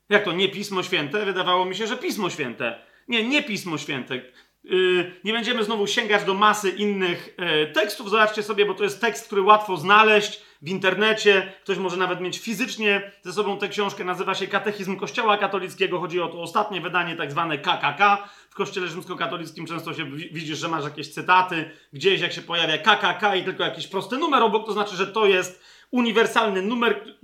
Jak 0.09 0.23
to 0.23 0.31
nie 0.31 0.49
Pismo 0.49 0.83
Święte? 0.83 1.25
Wydawało 1.25 1.65
mi 1.65 1.75
się, 1.75 1.87
że 1.87 1.97
Pismo 1.97 2.29
Święte. 2.29 2.79
Nie, 3.07 3.27
nie 3.27 3.43
Pismo 3.43 3.77
Święte. 3.77 4.21
Yy, 4.63 5.11
nie 5.23 5.33
będziemy 5.33 5.63
znowu 5.63 5.87
sięgać 5.87 6.23
do 6.23 6.33
masy 6.33 6.69
innych 6.69 7.35
yy, 7.37 7.67
tekstów. 7.73 8.09
Zobaczcie 8.09 8.43
sobie, 8.43 8.65
bo 8.65 8.73
to 8.73 8.83
jest 8.83 9.01
tekst, 9.01 9.25
który 9.25 9.41
łatwo 9.41 9.77
znaleźć 9.77 10.41
w 10.61 10.69
internecie. 10.69 11.53
Ktoś 11.63 11.77
może 11.77 11.97
nawet 11.97 12.21
mieć 12.21 12.39
fizycznie 12.39 13.11
ze 13.21 13.33
sobą 13.33 13.57
tę 13.57 13.67
książkę. 13.67 14.03
Nazywa 14.03 14.35
się 14.35 14.47
Katechizm 14.47 14.95
Kościoła 14.95 15.37
Katolickiego. 15.37 15.99
Chodzi 15.99 16.21
o 16.21 16.27
to 16.27 16.41
ostatnie 16.41 16.81
wydanie, 16.81 17.15
tak 17.15 17.31
zwane 17.31 17.57
KKK. 17.57 18.29
W 18.49 18.55
Kościele 18.55 18.87
Rzymskokatolickim 18.87 19.65
często 19.65 19.93
się 19.93 20.05
widzisz, 20.11 20.59
że 20.59 20.67
masz 20.67 20.83
jakieś 20.83 21.13
cytaty. 21.13 21.71
Gdzieś 21.93 22.21
jak 22.21 22.33
się 22.33 22.41
pojawia 22.41 22.77
KKK 22.77 23.35
i 23.35 23.43
tylko 23.43 23.63
jakiś 23.63 23.87
prosty 23.87 24.17
numer 24.17 24.43
obok, 24.43 24.65
to 24.65 24.73
znaczy, 24.73 24.95
że 24.95 25.07
to 25.07 25.25
jest 25.25 25.63
uniwersalny 25.91 26.61
numer 26.61 27.17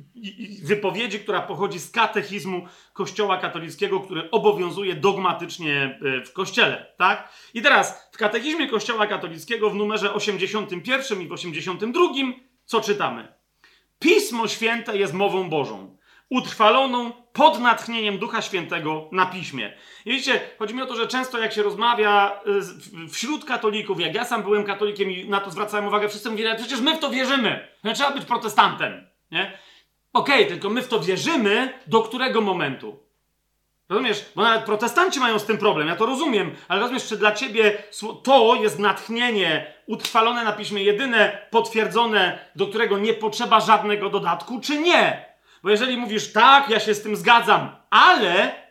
wypowiedzi, 0.64 1.20
która 1.20 1.42
pochodzi 1.42 1.80
z 1.80 1.92
katechizmu 1.92 2.68
Kościoła 2.94 3.38
katolickiego, 3.38 4.00
który 4.00 4.32
obowiązuje 4.32 4.96
dogmatycznie 4.96 6.00
e, 6.20 6.26
w 6.26 6.34
Kościele, 6.34 6.94
tak? 6.98 7.30
I 7.54 7.62
teraz 7.62 8.10
w 8.12 8.18
katechizmie 8.18 8.70
Kościoła 8.70 9.08
katolickiego 9.08 9.70
w 9.70 9.76
numerze 9.76 10.14
81 10.14 11.22
i 11.22 11.28
w 11.28 11.32
82 11.32 12.02
co 12.66 12.82
czytamy? 12.82 13.34
Pismo 14.00 14.48
Święte 14.48 14.98
jest 14.98 15.14
mową 15.14 15.50
Bożą 15.50 15.98
utrwaloną 16.30 17.23
pod 17.34 17.60
natchnieniem 17.60 18.18
Ducha 18.18 18.42
Świętego 18.42 19.10
na 19.12 19.26
piśmie. 19.26 19.74
I 20.06 20.12
widzicie, 20.12 20.42
chodzi 20.60 20.74
mi 20.74 20.82
o 20.82 20.86
to, 20.86 20.96
że 20.96 21.08
często 21.08 21.40
jak 21.40 21.54
się 21.54 21.64
rozmawia 21.64 22.40
y, 23.06 23.10
wśród 23.10 23.46
katolików, 23.46 24.00
jak 24.00 24.16
ja 24.16 24.26
sam 24.26 24.44
byłem 24.44 24.64
katolikiem 24.64 25.12
i 25.12 25.30
na 25.30 25.40
to 25.40 25.52
zwracałem 25.52 25.88
uwagę, 25.88 26.10
wszyscy 26.10 26.30
mówili, 26.30 26.48
ale 26.48 26.60
przecież 26.60 26.82
my 26.82 26.96
w 26.96 27.00
to 27.00 27.10
wierzymy, 27.10 27.68
nie 27.84 27.94
trzeba 27.94 28.12
być 28.12 28.26
protestantem, 28.26 29.08
nie? 29.32 29.52
Okej, 30.14 30.36
okay, 30.36 30.46
tylko 30.46 30.70
my 30.70 30.82
w 30.82 30.88
to 30.88 31.00
wierzymy 31.00 31.74
do 31.88 32.02
którego 32.02 32.42
momentu? 32.42 33.00
Rozumiesz? 33.90 34.26
Bo 34.36 34.42
nawet 34.42 34.64
protestanci 34.64 35.20
mają 35.20 35.40
z 35.40 35.46
tym 35.46 35.58
problem, 35.58 35.88
ja 35.88 35.96
to 35.96 36.06
rozumiem, 36.06 36.56
ale 36.68 36.80
rozumiesz, 36.80 37.08
czy 37.08 37.18
dla 37.18 37.32
ciebie 37.32 37.84
to 38.24 38.56
jest 38.56 38.80
natchnienie 38.80 39.74
utrwalone 39.88 40.44
na 40.44 40.54
piśmie, 40.54 40.84
jedyne 40.84 41.48
potwierdzone, 41.52 42.40
do 42.56 42.68
którego 42.68 42.98
nie 42.98 43.14
potrzeba 43.14 43.60
żadnego 43.60 44.10
dodatku, 44.10 44.60
czy 44.60 44.80
nie? 44.80 45.33
Bo 45.64 45.70
jeżeli 45.70 45.98
mówisz 45.98 46.34
tak, 46.34 46.70
ja 46.70 46.80
się 46.80 46.94
z 46.94 47.02
tym 47.02 47.16
zgadzam, 47.16 47.76
ale 47.90 48.64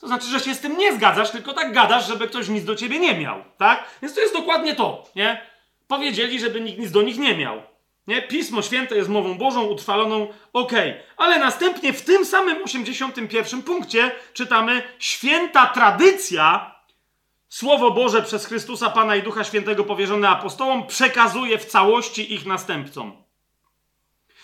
to 0.00 0.06
znaczy, 0.06 0.26
że 0.26 0.40
się 0.40 0.54
z 0.54 0.60
tym 0.60 0.78
nie 0.78 0.94
zgadzasz, 0.94 1.30
tylko 1.30 1.54
tak 1.54 1.72
gadasz, 1.72 2.06
żeby 2.06 2.28
ktoś 2.28 2.48
nic 2.48 2.64
do 2.64 2.76
ciebie 2.76 2.98
nie 2.98 3.18
miał, 3.18 3.44
tak? 3.58 3.84
Więc 4.02 4.14
to 4.14 4.20
jest 4.20 4.34
dokładnie 4.34 4.74
to, 4.74 5.04
nie? 5.16 5.46
Powiedzieli, 5.86 6.40
żeby 6.40 6.60
nikt 6.60 6.78
nic 6.78 6.90
do 6.90 7.02
nich 7.02 7.18
nie 7.18 7.36
miał. 7.36 7.62
Nie? 8.06 8.22
Pismo 8.22 8.62
Święte 8.62 8.96
jest 8.96 9.08
mową 9.08 9.34
Bożą, 9.34 9.62
utrwaloną. 9.62 10.28
Okay. 10.52 10.94
Ale 11.16 11.38
następnie 11.38 11.92
w 11.92 12.02
tym 12.02 12.24
samym 12.24 12.62
81 12.62 13.62
punkcie 13.62 14.10
czytamy 14.32 14.82
święta 14.98 15.66
tradycja, 15.66 16.72
Słowo 17.52 17.90
Boże 17.90 18.22
przez 18.22 18.46
Chrystusa 18.46 18.90
Pana 18.90 19.16
i 19.16 19.22
Ducha 19.22 19.44
Świętego 19.44 19.84
powierzone 19.84 20.28
apostołom 20.28 20.86
przekazuje 20.86 21.58
w 21.58 21.64
całości 21.64 22.34
ich 22.34 22.46
następcom 22.46 23.21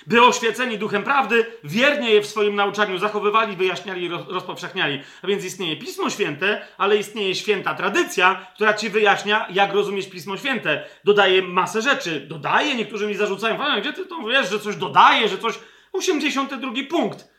by 0.09 0.23
oświeceni 0.23 0.79
duchem 0.79 1.03
prawdy 1.03 1.47
wiernie 1.65 2.11
je 2.11 2.23
w 2.23 2.27
swoim 2.27 2.55
nauczaniu 2.55 2.99
zachowywali, 2.99 3.57
wyjaśniali 3.57 4.05
i 4.05 4.09
rozpowszechniali. 4.09 5.01
A 5.23 5.27
więc 5.27 5.45
istnieje 5.45 5.77
Pismo 5.77 6.11
Święte, 6.11 6.67
ale 6.79 6.97
istnieje 6.97 7.35
święta 7.35 7.75
tradycja, 7.75 8.47
która 8.55 8.75
ci 8.75 8.91
wyjaśnia, 8.91 9.47
jak 9.51 9.73
rozumieć 9.73 10.09
Pismo 10.09 10.37
Święte. 10.37 10.85
Dodaje 11.05 11.43
masę 11.43 11.83
rzeczy. 11.83 12.21
Dodaje, 12.21 12.75
niektórzy 12.75 13.07
mi 13.07 13.15
zarzucają, 13.15 13.81
gdzie 13.81 13.93
ty 13.93 14.07
to 14.07 14.23
wiesz, 14.29 14.51
że 14.51 14.61
coś 14.61 14.77
dodaje, 14.77 15.29
że 15.29 15.39
coś... 15.39 15.59
82 15.93 16.73
punkt. 16.91 17.38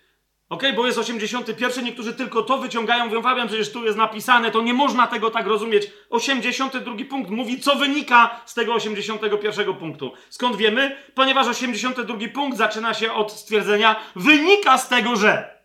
Ok, 0.49 0.63
bo 0.75 0.85
jest 0.85 0.97
81, 0.97 1.85
niektórzy 1.85 2.13
tylko 2.13 2.43
to 2.43 2.57
wyciągają, 2.57 3.05
mówią, 3.05 3.21
Fabian, 3.21 3.47
przecież 3.47 3.71
tu 3.71 3.85
jest 3.85 3.97
napisane, 3.97 4.51
to 4.51 4.61
nie 4.61 4.73
można 4.73 5.07
tego 5.07 5.29
tak 5.31 5.47
rozumieć. 5.47 5.91
82 6.09 6.95
punkt 7.09 7.31
mówi, 7.31 7.59
co 7.59 7.75
wynika 7.75 8.41
z 8.45 8.53
tego 8.53 8.73
81 8.73 9.75
punktu. 9.75 10.11
Skąd 10.29 10.55
wiemy? 10.55 10.97
Ponieważ 11.15 11.47
82 11.47 12.17
punkt 12.33 12.57
zaczyna 12.57 12.93
się 12.93 13.13
od 13.13 13.31
stwierdzenia, 13.31 13.95
wynika 14.15 14.77
z 14.77 14.89
tego, 14.89 15.15
że. 15.15 15.58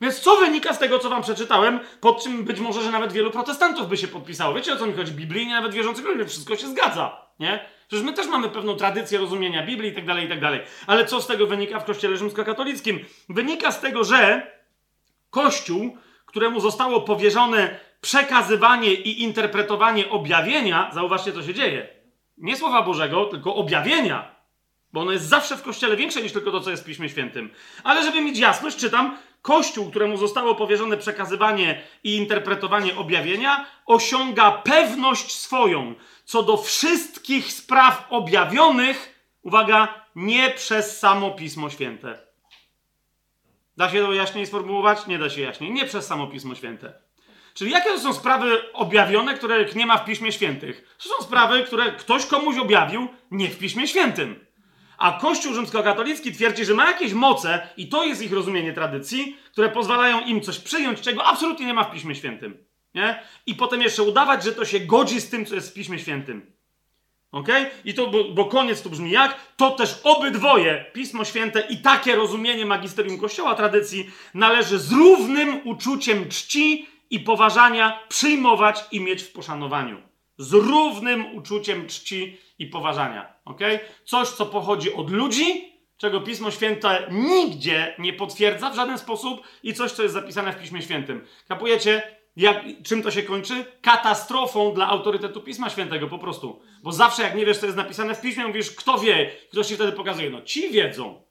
Więc 0.00 0.20
co 0.20 0.36
wynika 0.36 0.74
z 0.74 0.78
tego, 0.78 0.98
co 0.98 1.10
wam 1.10 1.22
przeczytałem, 1.22 1.80
pod 2.00 2.22
czym 2.22 2.44
być 2.44 2.60
może, 2.60 2.82
że 2.82 2.90
nawet 2.90 3.12
wielu 3.12 3.30
protestantów 3.30 3.88
by 3.88 3.96
się 3.96 4.08
podpisało. 4.08 4.54
Wiecie, 4.54 4.72
o 4.72 4.76
co 4.76 4.86
mi 4.86 4.92
chodzi? 4.92 5.12
Biblijnie 5.12 5.54
nawet 5.54 5.74
wierzących 5.74 6.04
ludzi, 6.04 6.24
wszystko 6.24 6.56
się 6.56 6.68
zgadza, 6.68 7.26
nie? 7.40 7.66
Przecież 7.88 8.06
my 8.06 8.12
też 8.12 8.26
mamy 8.26 8.48
pewną 8.48 8.76
tradycję 8.76 9.18
rozumienia 9.18 9.66
Biblii 9.66 9.90
i 9.90 9.94
tak 9.94 10.06
dalej, 10.06 10.26
i 10.26 10.28
tak 10.28 10.40
dalej. 10.40 10.60
Ale 10.86 11.04
co 11.04 11.20
z 11.20 11.26
tego 11.26 11.46
wynika 11.46 11.80
w 11.80 11.84
Kościele 11.84 12.16
rzymskokatolickim? 12.16 13.04
Wynika 13.28 13.72
z 13.72 13.80
tego, 13.80 14.04
że 14.04 14.50
Kościół, 15.30 15.96
któremu 16.26 16.60
zostało 16.60 17.00
powierzone 17.00 17.78
przekazywanie 18.00 18.94
i 18.94 19.22
interpretowanie 19.22 20.10
objawienia, 20.10 20.90
zauważcie, 20.94 21.32
co 21.32 21.42
się 21.42 21.54
dzieje. 21.54 21.88
Nie 22.38 22.56
Słowa 22.56 22.82
Bożego, 22.82 23.24
tylko 23.24 23.54
objawienia. 23.54 24.36
Bo 24.92 25.00
ono 25.00 25.12
jest 25.12 25.28
zawsze 25.28 25.56
w 25.56 25.62
Kościele 25.62 25.96
większe 25.96 26.22
niż 26.22 26.32
tylko 26.32 26.50
to, 26.50 26.60
co 26.60 26.70
jest 26.70 26.82
w 26.82 26.86
Piśmie 26.86 27.08
Świętym. 27.08 27.50
Ale 27.84 28.04
żeby 28.04 28.20
mieć 28.20 28.38
jasność, 28.38 28.76
czytam, 28.76 29.16
Kościół, 29.46 29.90
któremu 29.90 30.16
zostało 30.16 30.54
powierzone 30.54 30.96
przekazywanie 30.96 31.82
i 32.04 32.16
interpretowanie 32.16 32.96
objawienia, 32.96 33.66
osiąga 33.86 34.50
pewność 34.50 35.32
swoją 35.32 35.94
co 36.24 36.42
do 36.42 36.56
wszystkich 36.56 37.52
spraw 37.52 38.06
objawionych, 38.10 39.20
uwaga, 39.42 40.04
nie 40.16 40.50
przez 40.50 40.98
samo 40.98 41.30
Pismo 41.30 41.70
Święte. 41.70 42.18
Da 43.76 43.90
się 43.90 44.02
to 44.02 44.12
jaśniej 44.12 44.46
sformułować? 44.46 45.06
Nie 45.06 45.18
da 45.18 45.30
się 45.30 45.40
jaśniej. 45.40 45.72
Nie 45.72 45.84
przez 45.84 46.06
samo 46.06 46.26
Pismo 46.26 46.54
Święte. 46.54 46.92
Czyli 47.54 47.70
jakie 47.70 47.90
to 47.90 47.98
są 47.98 48.14
sprawy 48.14 48.72
objawione, 48.72 49.34
których 49.34 49.74
nie 49.74 49.86
ma 49.86 49.98
w 49.98 50.04
Piśmie 50.04 50.32
Świętych? 50.32 50.96
To 51.02 51.08
są 51.08 51.24
sprawy, 51.24 51.64
które 51.64 51.92
ktoś 51.92 52.26
komuś 52.26 52.58
objawił, 52.58 53.08
nie 53.30 53.48
w 53.48 53.58
Piśmie 53.58 53.88
Świętym. 53.88 54.45
A 54.98 55.12
Kościół 55.12 55.54
rzymskokatolicki 55.54 56.32
twierdzi, 56.32 56.64
że 56.64 56.74
ma 56.74 56.86
jakieś 56.86 57.12
moce, 57.12 57.68
i 57.76 57.88
to 57.88 58.04
jest 58.04 58.22
ich 58.22 58.32
rozumienie 58.32 58.72
tradycji, 58.72 59.36
które 59.52 59.68
pozwalają 59.68 60.20
im 60.20 60.40
coś 60.40 60.58
przyjąć, 60.58 61.00
czego 61.00 61.24
absolutnie 61.24 61.66
nie 61.66 61.74
ma 61.74 61.84
w 61.84 61.92
Piśmie 61.92 62.14
Świętym. 62.14 62.64
Nie? 62.94 63.22
I 63.46 63.54
potem 63.54 63.82
jeszcze 63.82 64.02
udawać, 64.02 64.44
że 64.44 64.52
to 64.52 64.64
się 64.64 64.80
godzi 64.80 65.20
z 65.20 65.30
tym, 65.30 65.46
co 65.46 65.54
jest 65.54 65.70
w 65.70 65.74
Piśmie 65.74 65.98
Świętym. 65.98 66.56
Ok? 67.32 67.48
I 67.84 67.94
to, 67.94 68.06
bo, 68.06 68.24
bo 68.24 68.44
koniec 68.44 68.82
tu 68.82 68.90
brzmi 68.90 69.10
jak? 69.10 69.36
To 69.56 69.70
też 69.70 70.00
obydwoje, 70.04 70.84
Pismo 70.92 71.24
Święte 71.24 71.60
i 71.60 71.76
takie 71.76 72.16
rozumienie 72.16 72.66
magisterium 72.66 73.18
Kościoła 73.18 73.54
tradycji 73.54 74.10
należy 74.34 74.78
z 74.78 74.92
równym 74.92 75.68
uczuciem 75.68 76.28
czci 76.28 76.88
i 77.10 77.20
poważania 77.20 78.00
przyjmować 78.08 78.84
i 78.92 79.00
mieć 79.00 79.22
w 79.22 79.32
poszanowaniu. 79.32 80.05
Z 80.38 80.52
równym 80.52 81.36
uczuciem 81.36 81.86
czci 81.86 82.38
i 82.58 82.66
poważania. 82.66 83.32
ok? 83.44 83.60
Coś, 84.04 84.28
co 84.28 84.46
pochodzi 84.46 84.92
od 84.92 85.10
ludzi, 85.10 85.72
czego 85.96 86.20
Pismo 86.20 86.50
Święte 86.50 87.06
nigdzie 87.10 87.94
nie 87.98 88.12
potwierdza 88.12 88.70
w 88.70 88.76
żaden 88.76 88.98
sposób 88.98 89.40
i 89.62 89.74
coś, 89.74 89.92
co 89.92 90.02
jest 90.02 90.14
zapisane 90.14 90.52
w 90.52 90.60
Piśmie 90.60 90.82
Świętym. 90.82 91.26
Kapujecie? 91.48 92.02
Jak, 92.36 92.64
czym 92.84 93.02
to 93.02 93.10
się 93.10 93.22
kończy? 93.22 93.64
Katastrofą 93.82 94.74
dla 94.74 94.88
autorytetu 94.88 95.40
Pisma 95.40 95.70
Świętego 95.70 96.08
po 96.08 96.18
prostu. 96.18 96.60
Bo 96.82 96.92
zawsze 96.92 97.22
jak 97.22 97.34
nie 97.34 97.46
wiesz, 97.46 97.58
co 97.58 97.66
jest 97.66 97.78
napisane 97.78 98.14
w 98.14 98.20
Piśmie, 98.20 98.46
mówisz, 98.46 98.70
kto 98.70 98.98
wie? 98.98 99.30
Ktoś 99.50 99.66
ci 99.66 99.74
wtedy 99.74 99.92
pokazuje. 99.92 100.30
No 100.30 100.42
ci 100.42 100.70
wiedzą. 100.70 101.22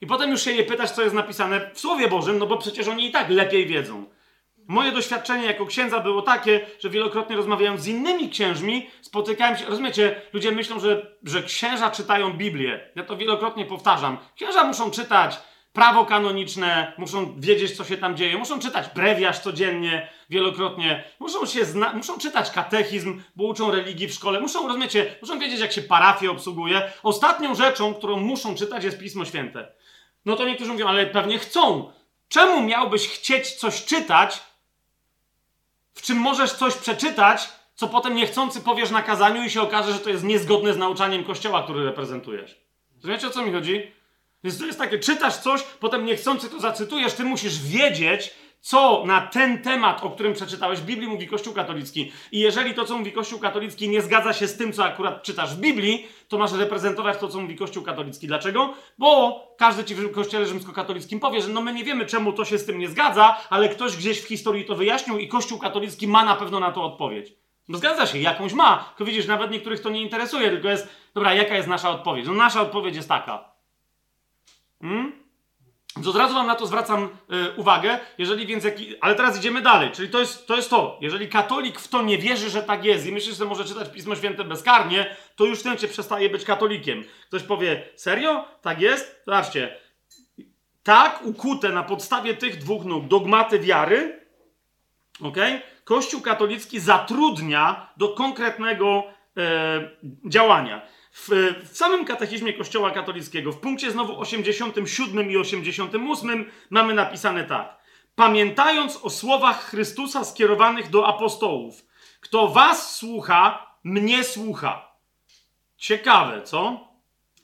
I 0.00 0.06
potem 0.06 0.30
już 0.30 0.42
się 0.42 0.54
nie 0.54 0.64
pytasz, 0.64 0.90
co 0.90 1.02
jest 1.02 1.14
napisane 1.14 1.70
w 1.74 1.80
Słowie 1.80 2.08
Bożym, 2.08 2.38
no 2.38 2.46
bo 2.46 2.56
przecież 2.56 2.88
oni 2.88 3.06
i 3.06 3.10
tak 3.10 3.30
lepiej 3.30 3.66
wiedzą. 3.66 4.04
Moje 4.68 4.92
doświadczenie 4.92 5.46
jako 5.46 5.66
księdza 5.66 6.00
było 6.00 6.22
takie, 6.22 6.66
że 6.80 6.90
wielokrotnie 6.90 7.36
rozmawiając 7.36 7.80
z 7.80 7.86
innymi 7.86 8.30
księżmi, 8.30 8.90
spotykałem 9.02 9.56
się. 9.56 9.66
Rozumiecie, 9.66 10.22
ludzie 10.32 10.52
myślą, 10.52 10.80
że, 10.80 11.16
że 11.22 11.42
księża 11.42 11.90
czytają 11.90 12.32
Biblię. 12.32 12.90
Ja 12.96 13.04
to 13.04 13.16
wielokrotnie 13.16 13.64
powtarzam. 13.64 14.18
Księża 14.36 14.64
muszą 14.64 14.90
czytać 14.90 15.38
prawo 15.72 16.04
kanoniczne, 16.04 16.92
muszą 16.98 17.40
wiedzieć, 17.40 17.76
co 17.76 17.84
się 17.84 17.96
tam 17.96 18.16
dzieje, 18.16 18.38
muszą 18.38 18.58
czytać 18.60 18.86
brewiarz 18.94 19.38
codziennie, 19.38 20.08
wielokrotnie, 20.30 21.04
muszą, 21.18 21.46
się 21.46 21.64
zna- 21.64 21.92
muszą 21.92 22.18
czytać 22.18 22.50
katechizm, 22.50 23.22
bo 23.36 23.44
uczą 23.44 23.70
religii 23.70 24.08
w 24.08 24.14
szkole, 24.14 24.40
muszą, 24.40 24.68
rozumiecie, 24.68 25.14
muszą 25.22 25.38
wiedzieć, 25.38 25.60
jak 25.60 25.72
się 25.72 25.82
parafię 25.82 26.30
obsługuje. 26.30 26.92
Ostatnią 27.02 27.54
rzeczą, 27.54 27.94
którą 27.94 28.16
muszą 28.16 28.54
czytać, 28.54 28.84
jest 28.84 28.98
Pismo 28.98 29.24
Święte. 29.24 29.72
No 30.24 30.36
to 30.36 30.44
niektórzy 30.44 30.72
mówią, 30.72 30.88
ale 30.88 31.06
pewnie 31.06 31.38
chcą. 31.38 31.92
Czemu 32.28 32.62
miałbyś 32.62 33.08
chcieć 33.08 33.52
coś 33.54 33.84
czytać, 33.84 34.40
w 35.98 36.02
czym 36.02 36.18
możesz 36.18 36.52
coś 36.52 36.74
przeczytać, 36.74 37.48
co 37.74 37.88
potem 37.88 38.14
niechcący 38.14 38.60
powiesz 38.60 38.90
na 38.90 39.02
kazaniu 39.02 39.42
i 39.42 39.50
się 39.50 39.62
okaże, 39.62 39.92
że 39.92 39.98
to 39.98 40.10
jest 40.10 40.24
niezgodne 40.24 40.74
z 40.74 40.76
nauczaniem 40.76 41.24
kościoła, 41.24 41.62
który 41.62 41.84
reprezentujesz. 41.84 42.60
Rozumiecie, 42.94 43.26
o 43.26 43.30
co 43.30 43.42
mi 43.42 43.52
chodzi? 43.52 43.92
Więc 44.44 44.58
to 44.58 44.66
jest 44.66 44.78
takie, 44.78 44.98
czytasz 44.98 45.36
coś, 45.36 45.62
potem 45.62 46.04
niechcący 46.04 46.50
to 46.50 46.60
zacytujesz, 46.60 47.14
ty 47.14 47.24
musisz 47.24 47.62
wiedzieć, 47.62 48.34
co 48.60 49.02
na 49.06 49.20
ten 49.20 49.62
temat, 49.62 50.02
o 50.02 50.10
którym 50.10 50.34
przeczytałeś 50.34 50.80
w 50.80 50.84
Biblii, 50.84 51.08
mówi 51.08 51.28
Kościół 51.28 51.54
katolicki. 51.54 52.12
I 52.32 52.40
jeżeli 52.40 52.74
to, 52.74 52.84
co 52.84 52.98
mówi 52.98 53.12
Kościół 53.12 53.38
katolicki, 53.38 53.88
nie 53.88 54.02
zgadza 54.02 54.32
się 54.32 54.48
z 54.48 54.56
tym, 54.56 54.72
co 54.72 54.84
akurat 54.84 55.22
czytasz 55.22 55.54
w 55.54 55.60
Biblii, 55.60 56.08
to 56.28 56.38
masz 56.38 56.52
reprezentować 56.52 57.18
to, 57.18 57.28
co 57.28 57.40
mówi 57.40 57.56
Kościół 57.56 57.82
katolicki. 57.82 58.26
Dlaczego? 58.26 58.74
Bo 58.98 59.40
każdy 59.58 59.84
ci 59.84 59.94
w 59.94 60.12
Kościele 60.12 60.46
rzymskokatolickim 60.46 61.20
powie, 61.20 61.42
że 61.42 61.48
no 61.48 61.60
my 61.60 61.72
nie 61.72 61.84
wiemy, 61.84 62.06
czemu 62.06 62.32
to 62.32 62.44
się 62.44 62.58
z 62.58 62.66
tym 62.66 62.78
nie 62.78 62.88
zgadza, 62.88 63.36
ale 63.50 63.68
ktoś 63.68 63.96
gdzieś 63.96 64.20
w 64.20 64.28
historii 64.28 64.64
to 64.64 64.74
wyjaśnił 64.74 65.18
i 65.18 65.28
Kościół 65.28 65.58
katolicki 65.58 66.08
ma 66.08 66.24
na 66.24 66.36
pewno 66.36 66.60
na 66.60 66.72
to 66.72 66.82
odpowiedź. 66.84 67.32
No 67.68 67.78
zgadza 67.78 68.06
się, 68.06 68.18
jakąś 68.18 68.52
ma. 68.52 68.84
Tylko 68.88 69.04
widzisz, 69.04 69.26
nawet 69.26 69.50
niektórych 69.50 69.80
to 69.80 69.90
nie 69.90 70.02
interesuje, 70.02 70.50
tylko 70.50 70.68
jest, 70.68 70.88
dobra, 71.14 71.34
jaka 71.34 71.56
jest 71.56 71.68
nasza 71.68 71.90
odpowiedź? 71.90 72.26
No 72.26 72.32
nasza 72.32 72.60
odpowiedź 72.60 72.96
jest 72.96 73.08
taka. 73.08 73.52
Hmm? 74.80 75.27
Więc 76.08 76.16
od 76.16 76.22
razu 76.22 76.34
wam 76.34 76.46
na 76.46 76.54
to 76.54 76.66
zwracam 76.66 77.04
y, 77.04 77.52
uwagę, 77.56 77.98
jeżeli 78.18 78.46
więc 78.46 78.64
jaki... 78.64 78.94
Ale 79.00 79.14
teraz 79.14 79.38
idziemy 79.38 79.62
dalej, 79.62 79.90
czyli 79.90 80.08
to 80.08 80.20
jest, 80.20 80.46
to 80.46 80.56
jest 80.56 80.70
to. 80.70 80.98
Jeżeli 81.00 81.28
katolik 81.28 81.80
w 81.80 81.88
to 81.88 82.02
nie 82.02 82.18
wierzy, 82.18 82.50
że 82.50 82.62
tak 82.62 82.84
jest 82.84 83.06
i 83.06 83.12
myśli, 83.12 83.34
że 83.34 83.44
może 83.44 83.64
czytać 83.64 83.92
Pismo 83.92 84.16
Święte 84.16 84.44
bezkarnie, 84.44 85.16
to 85.36 85.44
już 85.44 85.60
w 85.60 85.62
tym 85.62 85.76
przestaje 85.76 86.30
być 86.30 86.44
katolikiem. 86.44 87.04
Ktoś 87.28 87.42
powie, 87.42 87.82
serio? 87.96 88.44
Tak 88.62 88.80
jest? 88.80 89.22
Zobaczcie. 89.26 89.76
Tak 90.82 91.20
ukute 91.24 91.68
na 91.68 91.82
podstawie 91.82 92.34
tych 92.34 92.58
dwóch 92.58 92.84
nóg 92.84 93.06
dogmaty 93.06 93.58
wiary, 93.58 94.26
ok? 95.22 95.36
Kościół 95.84 96.20
katolicki 96.20 96.80
zatrudnia 96.80 97.92
do 97.96 98.08
konkretnego 98.08 99.04
e, 99.36 99.90
działania. 100.28 100.82
W, 101.20 101.28
w, 101.70 101.76
samym 101.76 102.04
katechizmie 102.04 102.52
Kościoła 102.52 102.90
katolickiego, 102.90 103.52
w 103.52 103.60
punkcie 103.60 103.90
znowu 103.90 104.20
87 104.20 105.30
i 105.30 105.36
88, 105.36 106.50
mamy 106.70 106.94
napisane 106.94 107.44
tak. 107.44 107.78
Pamiętając 108.14 108.98
o 109.02 109.10
słowach 109.10 109.64
Chrystusa 109.64 110.24
skierowanych 110.24 110.90
do 110.90 111.06
apostołów, 111.06 111.84
kto 112.20 112.48
was 112.48 112.96
słucha, 112.96 113.76
mnie 113.84 114.24
słucha. 114.24 114.92
Ciekawe, 115.76 116.42
co? 116.42 116.88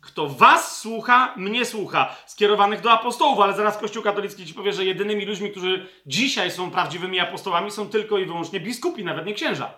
Kto 0.00 0.28
was 0.28 0.80
słucha, 0.80 1.34
mnie 1.36 1.64
słucha. 1.64 2.16
Skierowanych 2.26 2.80
do 2.80 2.92
apostołów, 2.92 3.40
ale 3.40 3.52
zaraz 3.56 3.78
Kościół 3.78 4.02
katolicki 4.02 4.46
ci 4.46 4.54
powie, 4.54 4.72
że 4.72 4.84
jedynymi 4.84 5.24
ludźmi, 5.26 5.50
którzy 5.50 5.86
dzisiaj 6.06 6.50
są 6.50 6.70
prawdziwymi 6.70 7.20
apostołami, 7.20 7.70
są 7.70 7.88
tylko 7.88 8.18
i 8.18 8.26
wyłącznie 8.26 8.60
biskupi, 8.60 9.04
nawet 9.04 9.26
nie 9.26 9.34
księża. 9.34 9.74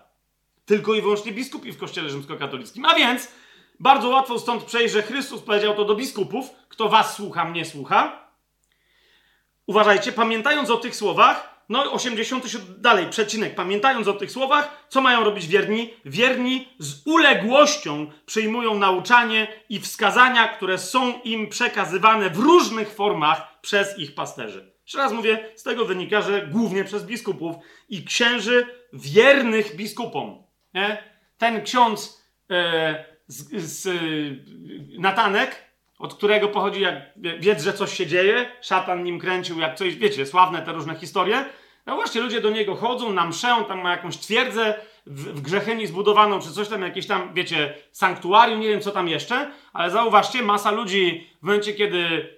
Tylko 0.64 0.94
i 0.94 1.02
wyłącznie 1.02 1.32
biskupi 1.32 1.72
w 1.72 1.78
Kościele 1.78 2.11
rzymskokatolickim. 2.11 2.85
A 2.85 2.94
więc 2.94 3.28
bardzo 3.80 4.08
łatwo 4.08 4.38
stąd 4.38 4.64
przejść, 4.64 4.94
że 4.94 5.02
Chrystus 5.02 5.42
powiedział 5.42 5.74
to 5.74 5.84
do 5.84 5.94
biskupów: 5.94 6.50
Kto 6.68 6.88
was 6.88 7.16
słucha, 7.16 7.44
mnie 7.44 7.64
słucha. 7.64 8.26
Uważajcie, 9.66 10.12
pamiętając 10.12 10.70
o 10.70 10.76
tych 10.76 10.96
słowach, 10.96 11.56
no 11.68 11.92
87 11.92 12.74
dalej, 12.78 13.06
przecinek. 13.10 13.54
Pamiętając 13.54 14.08
o 14.08 14.12
tych 14.12 14.30
słowach, 14.30 14.86
co 14.88 15.00
mają 15.00 15.24
robić 15.24 15.46
wierni? 15.46 15.94
Wierni 16.04 16.68
z 16.78 17.06
uległością 17.06 18.06
przyjmują 18.26 18.78
nauczanie 18.78 19.48
i 19.68 19.80
wskazania, 19.80 20.48
które 20.48 20.78
są 20.78 21.20
im 21.20 21.48
przekazywane 21.48 22.30
w 22.30 22.38
różnych 22.38 22.94
formach 22.94 23.60
przez 23.60 23.98
ich 23.98 24.14
pasterzy. 24.14 24.72
Jeszcze 24.82 24.98
raz 24.98 25.12
mówię, 25.12 25.52
z 25.56 25.62
tego 25.62 25.84
wynika, 25.84 26.22
że 26.22 26.46
głównie 26.46 26.84
przez 26.84 27.04
biskupów 27.04 27.56
i 27.88 28.04
księży 28.04 28.66
wiernych 28.92 29.76
biskupom. 29.76 30.42
Nie? 30.74 31.02
Ten 31.38 31.62
ksiądz. 31.62 32.22
E, 32.50 33.15
z, 33.26 33.62
z 33.62 33.88
Natanek, 34.98 35.64
od 35.98 36.14
którego 36.14 36.48
pochodzi, 36.48 36.80
jak 36.80 36.94
wiedz, 37.40 37.62
że 37.62 37.72
coś 37.72 37.94
się 37.94 38.06
dzieje, 38.06 38.50
szatan 38.60 39.04
nim 39.04 39.18
kręcił, 39.18 39.60
jak 39.60 39.76
coś, 39.76 39.96
wiecie, 39.96 40.26
sławne 40.26 40.62
te 40.62 40.72
różne 40.72 40.94
historie. 40.94 41.44
No 41.86 41.94
właśnie, 41.94 42.20
ludzie 42.20 42.40
do 42.40 42.50
niego 42.50 42.74
chodzą, 42.74 43.12
na 43.12 43.26
mszę, 43.26 43.64
tam 43.68 43.80
ma 43.80 43.90
jakąś 43.90 44.18
twierdzę 44.18 44.74
w, 45.06 45.40
w 45.40 45.86
zbudowaną, 45.86 46.40
czy 46.40 46.52
coś 46.52 46.68
tam, 46.68 46.82
jakieś 46.82 47.06
tam, 47.06 47.34
wiecie, 47.34 47.74
sanktuarium, 47.92 48.60
nie 48.60 48.68
wiem 48.68 48.80
co 48.80 48.90
tam 48.90 49.08
jeszcze, 49.08 49.50
ale 49.72 49.90
zauważcie, 49.90 50.42
masa 50.42 50.70
ludzi 50.70 51.30
w 51.42 51.46
momencie, 51.46 51.72
kiedy 51.72 52.28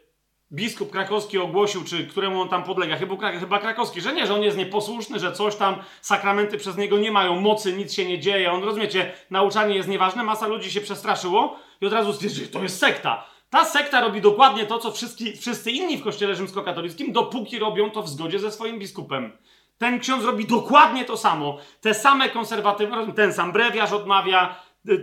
biskup 0.53 0.91
krakowski 0.91 1.39
ogłosił, 1.39 1.85
czy 1.85 2.07
któremu 2.07 2.41
on 2.41 2.49
tam 2.49 2.65
podlega, 2.65 2.97
chyba, 3.39 3.59
krakowski, 3.59 4.01
że 4.01 4.15
nie, 4.15 4.27
że 4.27 4.35
on 4.35 4.43
jest 4.43 4.57
nieposłuszny, 4.57 5.19
że 5.19 5.33
coś 5.33 5.57
tam, 5.57 5.77
sakramenty 6.01 6.59
przez 6.59 6.77
niego 6.77 6.99
nie 6.99 7.11
mają 7.11 7.41
mocy, 7.41 7.73
nic 7.73 7.93
się 7.93 8.05
nie 8.05 8.19
dzieje, 8.19 8.53
on, 8.53 8.65
rozumiecie, 8.65 9.13
nauczanie 9.31 9.77
jest 9.77 9.89
nieważne, 9.89 10.23
masa 10.23 10.47
ludzi 10.47 10.71
się 10.71 10.81
przestraszyło 10.81 11.59
i 11.81 11.87
od 11.87 11.93
razu 11.93 12.13
stwierdził, 12.13 12.45
że 12.45 12.51
to 12.51 12.63
jest 12.63 12.79
sekta. 12.79 13.25
Ta 13.51 13.65
sekta 13.65 14.01
robi 14.01 14.21
dokładnie 14.21 14.67
to, 14.67 14.79
co 14.79 14.93
wszyscy, 14.93 15.37
wszyscy 15.37 15.71
inni 15.71 15.97
w 15.97 16.05
kościele 16.05 16.35
rzymskokatolickim, 16.35 17.13
dopóki 17.13 17.59
robią 17.59 17.91
to 17.91 18.03
w 18.03 18.09
zgodzie 18.09 18.39
ze 18.39 18.51
swoim 18.51 18.79
biskupem. 18.79 19.33
Ten 19.79 20.01
ksiądz 20.01 20.25
robi 20.25 20.47
dokładnie 20.47 21.05
to 21.05 21.17
samo. 21.17 21.59
Te 21.81 21.95
same 21.95 22.29
konserwatywne, 22.29 23.13
ten 23.13 23.33
sam 23.33 23.53
brewiarz 23.53 23.93
odmawia, 23.93 24.57
yy, 24.85 24.97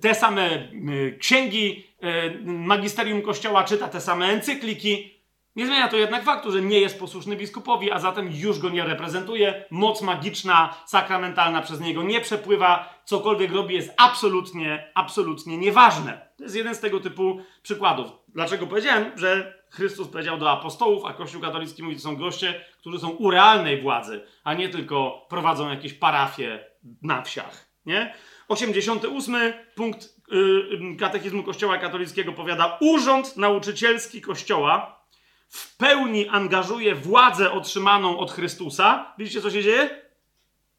te 0.00 0.14
same 0.14 0.68
y, 0.72 1.18
księgi 1.20 1.84
y, 2.04 2.40
magisterium 2.44 3.22
kościoła, 3.22 3.64
czyta 3.64 3.88
te 3.88 4.00
same 4.00 4.26
encykliki. 4.26 5.18
Nie 5.56 5.66
zmienia 5.66 5.88
to 5.88 5.96
jednak 5.96 6.24
faktu, 6.24 6.52
że 6.52 6.62
nie 6.62 6.80
jest 6.80 6.98
posłuszny 6.98 7.36
biskupowi, 7.36 7.90
a 7.90 7.98
zatem 7.98 8.30
już 8.32 8.58
go 8.58 8.68
nie 8.70 8.84
reprezentuje. 8.84 9.64
Moc 9.70 10.02
magiczna, 10.02 10.74
sakramentalna 10.86 11.62
przez 11.62 11.80
niego 11.80 12.02
nie 12.02 12.20
przepływa. 12.20 13.00
Cokolwiek 13.04 13.52
robi 13.52 13.74
jest 13.74 13.94
absolutnie, 13.96 14.92
absolutnie 14.94 15.58
nieważne. 15.58 16.28
To 16.36 16.44
jest 16.44 16.56
jeden 16.56 16.74
z 16.74 16.80
tego 16.80 17.00
typu 17.00 17.40
przykładów. 17.62 18.12
Dlaczego 18.28 18.66
powiedziałem, 18.66 19.12
że 19.16 19.58
Chrystus 19.70 20.08
powiedział 20.08 20.38
do 20.38 20.50
apostołów, 20.50 21.04
a 21.04 21.12
Kościół 21.12 21.40
katolicki 21.40 21.82
mówi, 21.82 21.96
to 21.96 22.02
są 22.02 22.16
goście, 22.16 22.64
którzy 22.78 22.98
są 22.98 23.08
u 23.08 23.30
realnej 23.30 23.82
władzy, 23.82 24.24
a 24.44 24.54
nie 24.54 24.68
tylko 24.68 25.26
prowadzą 25.28 25.70
jakieś 25.70 25.94
parafie 25.94 26.64
na 27.02 27.22
wsiach. 27.22 27.68
Nie? 27.86 28.14
88 28.48 29.52
punkt 29.74 30.14
yy, 30.28 30.96
katechizmu 30.96 31.42
Kościoła 31.42 31.78
katolickiego 31.78 32.32
powiada: 32.32 32.78
Urząd 32.80 33.36
nauczycielski 33.36 34.20
Kościoła 34.20 35.04
w 35.48 35.76
pełni 35.76 36.28
angażuje 36.28 36.94
władzę 36.94 37.52
otrzymaną 37.52 38.18
od 38.18 38.32
Chrystusa. 38.32 39.14
Widzicie, 39.18 39.40
co 39.40 39.50
się 39.50 39.62
dzieje? 39.62 40.02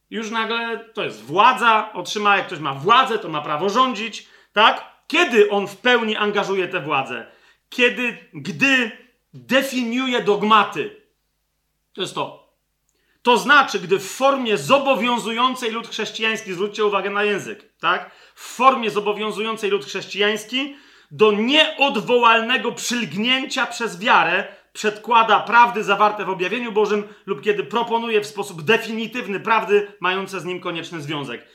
Już 0.10 0.32
nagle 0.32 0.89
to 0.93 1.03
jest 1.03 1.23
władza, 1.23 1.93
otrzyma, 1.93 2.38
jak 2.38 2.47
ktoś 2.47 2.60
ma 2.60 2.73
władzę, 2.73 3.19
to 3.19 3.29
ma 3.29 3.41
prawo 3.41 3.69
rządzić, 3.69 4.27
tak? 4.53 4.89
Kiedy 5.08 5.49
on 5.49 5.67
w 5.67 5.77
pełni 5.77 6.15
angażuje 6.15 6.67
tę 6.67 6.82
władzę? 6.82 7.25
Kiedy, 7.69 8.17
gdy 8.34 8.91
definiuje 9.34 10.23
dogmaty. 10.23 11.01
To 11.93 12.01
jest 12.01 12.15
to. 12.15 12.48
To 13.21 13.38
znaczy, 13.38 13.79
gdy 13.79 13.99
w 13.99 14.12
formie 14.12 14.58
zobowiązującej 14.58 15.71
lud 15.71 15.88
chrześcijański, 15.88 16.53
zwróćcie 16.53 16.86
uwagę 16.86 17.10
na 17.10 17.23
język, 17.23 17.73
tak? 17.79 18.12
W 18.36 18.55
formie 18.55 18.89
zobowiązującej 18.89 19.69
lud 19.69 19.86
chrześcijański 19.86 20.75
do 21.12 21.32
nieodwołalnego 21.32 22.71
przylgnięcia 22.71 23.65
przez 23.65 23.99
wiarę 23.99 24.47
przedkłada 24.73 25.39
prawdy 25.39 25.84
zawarte 25.84 26.25
w 26.25 26.29
objawieniu 26.29 26.71
Bożym 26.71 27.03
lub 27.25 27.41
kiedy 27.41 27.63
proponuje 27.63 28.21
w 28.21 28.27
sposób 28.27 28.62
definitywny 28.62 29.39
prawdy 29.39 29.88
mające 29.99 30.39
z 30.39 30.45
nim 30.45 30.60
konieczny 30.60 31.01
związek. 31.01 31.45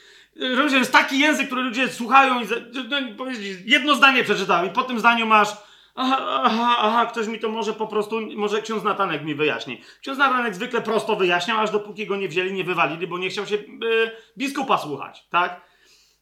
Rozumiecie, 0.41 0.77
jest 0.77 0.93
taki 0.93 1.19
język, 1.19 1.47
który 1.47 1.63
ludzie 1.63 1.89
słuchają 1.89 2.41
i 2.41 2.47
no, 2.89 3.27
jedno 3.65 3.95
zdanie 3.95 4.25
przeczytałem 4.25 4.67
i 4.67 4.71
po 4.71 4.83
tym 4.83 4.99
zdaniu 4.99 5.27
masz 5.27 5.49
Aha, 5.95 6.43
aha, 6.45 6.77
aha, 6.79 7.07
ktoś 7.07 7.27
mi 7.27 7.39
to 7.39 7.49
może 7.49 7.73
po 7.73 7.87
prostu, 7.87 8.21
może 8.37 8.63
ksiądz 8.63 8.85
Natanek 8.85 9.25
mi 9.25 9.35
wyjaśni. 9.35 9.81
Ksiądz 10.01 10.19
Natanek 10.19 10.55
zwykle 10.55 10.81
prosto 10.81 11.17
wyjaśniał, 11.17 11.61
aż 11.61 11.71
dopóki 11.71 12.07
go 12.07 12.17
nie 12.17 12.29
wzięli, 12.29 12.53
nie 12.53 12.65
wywalili, 12.65 13.07
bo 13.07 13.19
nie 13.19 13.29
chciał 13.29 13.47
się 13.47 13.57
yy, 13.57 14.11
biskupa 14.39 14.79
słuchać, 14.79 15.27
tak? 15.31 15.61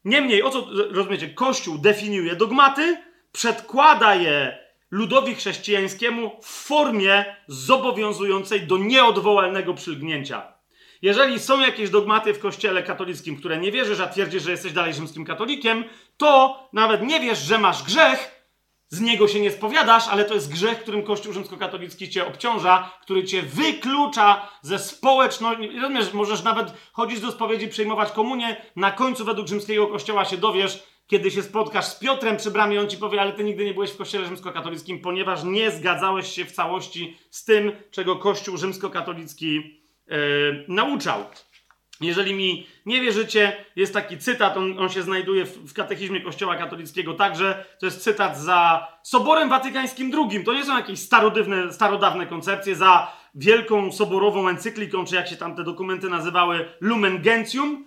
Niemniej, 0.05 0.43
o 0.43 0.51
co 0.51 0.67
rozumiecie? 0.91 1.29
Kościół 1.29 1.79
definiuje 1.79 2.37
dogmaty, 2.37 3.03
przedkłada 3.33 4.15
je 4.15 4.59
ludowi 4.91 5.35
chrześcijańskiemu 5.35 6.31
w 6.43 6.47
formie 6.47 7.37
zobowiązującej 7.47 8.67
do 8.67 8.79
nieodwołalnego 8.79 9.75
przylgnięcia. 9.75 10.53
Jeżeli 11.03 11.39
są 11.39 11.61
jakieś 11.61 11.91
dogmaty 11.91 12.35
w 12.35 12.39
kościele 12.39 12.83
katolickim, 12.83 13.37
które 13.37 13.59
nie 13.59 13.73
wierzysz, 13.73 14.01
a 14.01 14.07
twierdzisz, 14.07 14.43
że 14.43 14.51
jesteś 14.51 14.73
dalej 14.73 14.95
rzymskim 14.95 15.25
katolikiem, 15.25 15.85
to 16.17 16.61
nawet 16.73 17.03
nie 17.03 17.21
wiesz, 17.21 17.39
że 17.39 17.59
masz 17.59 17.83
grzech, 17.83 18.42
z 18.93 19.01
niego 19.01 19.29
się 19.29 19.41
nie 19.41 19.51
spowiadasz, 19.51 20.09
ale 20.09 20.25
to 20.25 20.35
jest 20.35 20.53
grzech, 20.53 20.83
którym 20.83 21.03
Kościół 21.03 21.33
rzymskokatolicki 21.33 22.11
cię 22.11 22.27
obciąża, 22.27 22.91
który 23.03 23.25
cię 23.25 23.43
wyklucza 23.43 24.49
ze 24.63 24.79
społeczności. 24.79 25.81
Rozumiesz, 25.81 26.13
możesz 26.13 26.43
nawet 26.43 26.73
chodzić 26.93 27.21
do 27.21 27.33
spowiedzi, 27.33 27.69
przyjmować 27.69 28.13
komunię, 28.13 28.57
na 28.77 28.91
końcu 28.91 29.25
według 29.25 29.49
rzymskiego 29.49 29.87
kościoła 29.87 30.25
się 30.25 30.37
dowiesz, 30.37 30.83
kiedy 31.07 31.31
się 31.31 31.43
spotkasz 31.43 31.85
z 31.85 31.99
Piotrem 31.99 32.37
przy 32.37 32.51
bramie, 32.51 32.81
on 32.81 32.89
ci 32.89 32.97
powie, 32.97 33.21
ale 33.21 33.33
ty 33.33 33.45
nigdy 33.45 33.65
nie 33.65 33.75
byłeś 33.75 33.91
w 33.91 33.97
kościele 33.97 34.27
rzymskokatolickim, 34.27 35.01
ponieważ 35.01 35.45
nie 35.45 35.71
zgadzałeś 35.71 36.33
się 36.33 36.45
w 36.45 36.53
całości 36.53 37.19
z 37.31 37.45
tym, 37.45 37.73
czego 37.91 38.17
Kościół 38.17 38.57
rzymskokatolicki 38.57 39.55
yy, 40.07 40.65
nauczał. 40.69 41.25
Jeżeli 42.01 42.35
mi 42.35 42.67
nie 42.87 43.01
wierzycie, 43.01 43.65
jest 43.77 43.95
taki 43.95 44.19
cytat, 44.19 44.57
on, 44.57 44.79
on 44.79 44.89
się 44.89 45.03
znajduje 45.03 45.45
w, 45.45 45.59
w, 45.59 45.73
katechizmie 45.73 46.21
Kościoła 46.21 46.57
katolickiego 46.57 47.15
także. 47.15 47.65
To 47.79 47.87
jest 47.87 48.03
cytat 48.03 48.39
za 48.39 48.89
Soborem 49.03 49.49
Watykańskim 49.49 50.13
II. 50.15 50.45
To 50.45 50.53
nie 50.53 50.65
są 50.65 50.77
jakieś 50.77 50.99
starodawne, 50.99 51.73
starodawne 51.73 52.27
koncepcje, 52.27 52.77
za 52.77 53.13
wielką 53.35 53.93
soborową 53.93 54.49
encykliką, 54.49 55.05
czy 55.05 55.15
jak 55.15 55.29
się 55.29 55.37
tam 55.37 55.57
te 55.57 55.65
dokumenty 55.65 56.09
nazywały, 56.09 56.69
Lumen 56.81 57.23
Gentium. 57.23 57.85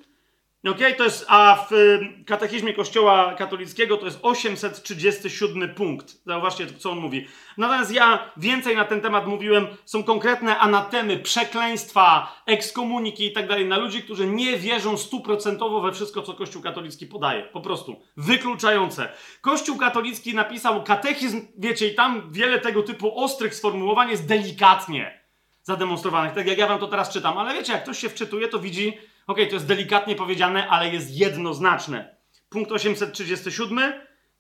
Okay? 0.71 0.93
To 0.93 1.03
jest, 1.03 1.25
a 1.27 1.65
w 1.69 1.99
katechizmie 2.25 2.73
Kościoła 2.73 3.33
katolickiego 3.33 3.97
to 3.97 4.05
jest 4.05 4.19
837 4.21 5.75
punkt. 5.75 6.21
Zauważcie, 6.25 6.67
co 6.67 6.91
on 6.91 6.97
mówi. 6.97 7.27
Natomiast 7.57 7.91
ja 7.91 8.31
więcej 8.37 8.75
na 8.75 8.85
ten 8.85 9.01
temat 9.01 9.27
mówiłem. 9.27 9.67
Są 9.85 10.03
konkretne 10.03 10.59
anatemy, 10.59 11.19
przekleństwa, 11.19 12.35
ekskomuniki 12.45 13.25
i 13.25 13.31
tak 13.31 13.47
dalej 13.47 13.65
na 13.65 13.77
ludzi, 13.77 14.03
którzy 14.03 14.27
nie 14.27 14.57
wierzą 14.57 14.97
stuprocentowo 14.97 15.81
we 15.81 15.91
wszystko, 15.91 16.21
co 16.21 16.33
Kościół 16.33 16.61
katolicki 16.61 17.07
podaje. 17.07 17.43
Po 17.43 17.61
prostu. 17.61 18.01
Wykluczające. 18.17 19.09
Kościół 19.41 19.77
katolicki 19.77 20.35
napisał 20.35 20.83
katechizm, 20.83 21.47
wiecie, 21.57 21.87
i 21.87 21.95
tam 21.95 22.31
wiele 22.31 22.59
tego 22.59 22.83
typu 22.83 23.23
ostrych 23.23 23.55
sformułowań 23.55 24.09
jest 24.09 24.27
delikatnie 24.27 25.25
zademonstrowanych. 25.63 26.33
Tak 26.33 26.47
jak 26.47 26.57
ja 26.57 26.67
wam 26.67 26.79
to 26.79 26.87
teraz 26.87 27.09
czytam. 27.09 27.37
Ale 27.37 27.53
wiecie, 27.53 27.73
jak 27.73 27.83
ktoś 27.83 27.99
się 27.99 28.09
wczytuje, 28.09 28.47
to 28.47 28.59
widzi 28.59 28.97
Ok, 29.27 29.37
to 29.37 29.53
jest 29.55 29.67
delikatnie 29.67 30.15
powiedziane, 30.15 30.67
ale 30.67 30.89
jest 30.89 31.11
jednoznaczne. 31.11 32.15
Punkt 32.49 32.71
837 32.71 33.93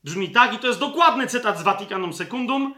brzmi 0.03 0.29
tak, 0.29 0.53
i 0.53 0.59
to 0.59 0.67
jest 0.67 0.79
dokładny 0.79 1.27
cytat 1.27 1.59
z 1.59 1.63
Vaticanum 1.63 2.13
Secundum. 2.13 2.75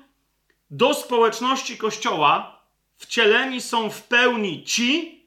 Do 0.70 0.93
społeczności 0.93 1.78
Kościoła 1.78 2.62
wcieleni 2.98 3.62
są 3.62 3.89
w 3.89 4.04
pełni 4.04 4.63
ci, 4.63 5.22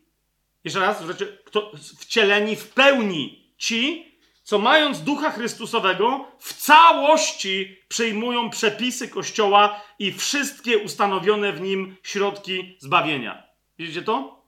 jeszcze 0.65 0.81
raz, 0.81 1.03
kto, 1.45 1.73
wcieleni 1.99 2.57
w 2.57 2.69
pełni 2.69 3.53
ci, 3.59 4.11
co 4.43 4.59
mając 4.59 5.01
ducha 5.01 5.31
Chrystusowego, 5.31 6.27
w 6.39 6.55
całości 6.55 7.77
przyjmują 7.89 8.51
przepisy 8.51 9.09
Kościoła 9.09 9.81
i 9.99 10.13
wszystkie 10.13 10.79
ustanowione 10.79 11.53
w 11.53 11.61
nim 11.61 11.97
środki 12.03 12.77
zbawienia. 12.79 13.43
Widzicie 13.79 14.03
to? 14.03 14.43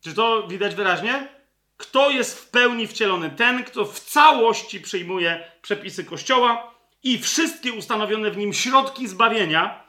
Czy 0.00 0.14
to 0.14 0.48
widać 0.48 0.74
wyraźnie? 0.74 1.41
Kto 1.76 2.10
jest 2.10 2.38
w 2.38 2.50
pełni 2.50 2.86
wcielony? 2.86 3.30
Ten, 3.30 3.64
kto 3.64 3.84
w 3.84 4.00
całości 4.00 4.80
przyjmuje 4.80 5.50
przepisy 5.62 6.04
Kościoła 6.04 6.74
i 7.02 7.18
wszystkie 7.18 7.72
ustanowione 7.72 8.30
w 8.30 8.36
nim 8.36 8.52
środki 8.52 9.08
zbawienia, 9.08 9.82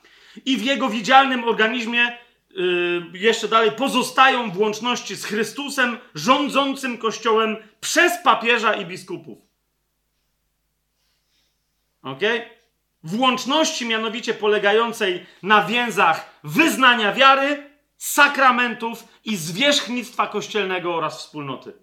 i 0.46 0.58
w 0.58 0.64
jego 0.64 0.90
widzialnym 0.90 1.44
organizmie 1.44 2.18
yy, 2.50 3.04
jeszcze 3.14 3.48
dalej 3.48 3.72
pozostają 3.72 4.52
w 4.52 4.58
łączności 4.58 5.16
z 5.16 5.26
Chrystusem, 5.26 5.98
rządzącym 6.16 6.98
Kościołem 6.98 7.58
przez 7.82 8.14
papieża 8.24 8.74
i 8.74 8.86
biskupów. 8.86 9.38
Ok? 12.04 12.20
W 13.04 13.20
łączności 13.20 13.86
mianowicie 13.86 14.34
polegającej 14.34 15.26
na 15.44 15.66
więzach 15.66 16.40
wyznania 16.44 17.14
wiary, 17.14 17.73
sakramentów 18.04 19.08
i 19.26 19.36
zwierzchnictwa 19.36 20.28
kościelnego 20.28 20.96
oraz 20.96 21.20
wspólnoty. 21.20 21.74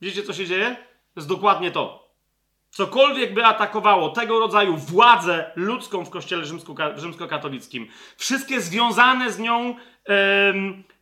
Widzicie, 0.00 0.22
co 0.22 0.32
się 0.32 0.46
dzieje? 0.46 0.76
To 1.14 1.20
jest 1.20 1.28
dokładnie 1.28 1.70
to. 1.70 2.12
Cokolwiek 2.70 3.34
by 3.34 3.44
atakowało 3.44 4.08
tego 4.08 4.38
rodzaju 4.38 4.76
władzę 4.76 5.50
ludzką 5.56 6.04
w 6.04 6.10
kościele 6.10 6.44
rzymskokatolickim, 6.96 7.88
wszystkie 8.16 8.60
związane 8.60 9.32
z 9.32 9.38
nią 9.38 9.74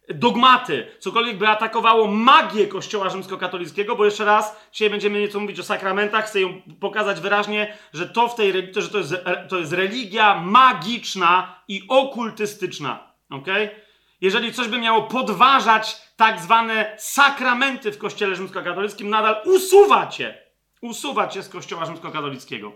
dogmaty, 0.08 0.86
cokolwiek 0.98 1.38
by 1.38 1.48
atakowało 1.48 2.06
magię 2.06 2.66
kościoła 2.66 3.10
rzymskokatolickiego, 3.10 3.96
bo 3.96 4.04
jeszcze 4.04 4.24
raz, 4.24 4.56
dzisiaj 4.72 4.90
będziemy 4.90 5.20
nieco 5.20 5.40
mówić 5.40 5.60
o 5.60 5.62
sakramentach, 5.62 6.26
chcę 6.26 6.40
ją 6.40 6.62
pokazać 6.80 7.20
wyraźnie, 7.20 7.76
że 7.92 8.06
to 8.06 8.28
w 8.28 8.34
tej 8.34 8.52
że 8.76 8.88
to 8.88 8.98
jest, 8.98 9.14
to 9.48 9.58
jest 9.58 9.72
religia 9.72 10.40
magiczna 10.40 11.62
i 11.68 11.82
okultystyczna. 11.88 13.12
Okay? 13.30 13.89
Jeżeli 14.20 14.52
coś 14.52 14.68
by 14.68 14.78
miało 14.78 15.02
podważać 15.02 16.02
tak 16.16 16.40
zwane 16.40 16.96
sakramenty 16.98 17.92
w 17.92 17.98
kościele 17.98 18.36
rzymskokatolickim, 18.36 19.10
nadal 19.10 19.42
usuwa 19.44 20.06
cię, 20.06 20.38
usuwa 20.82 21.28
cię 21.28 21.42
z 21.42 21.48
kościoła 21.48 21.86
rzymskokatolickiego. 21.86 22.72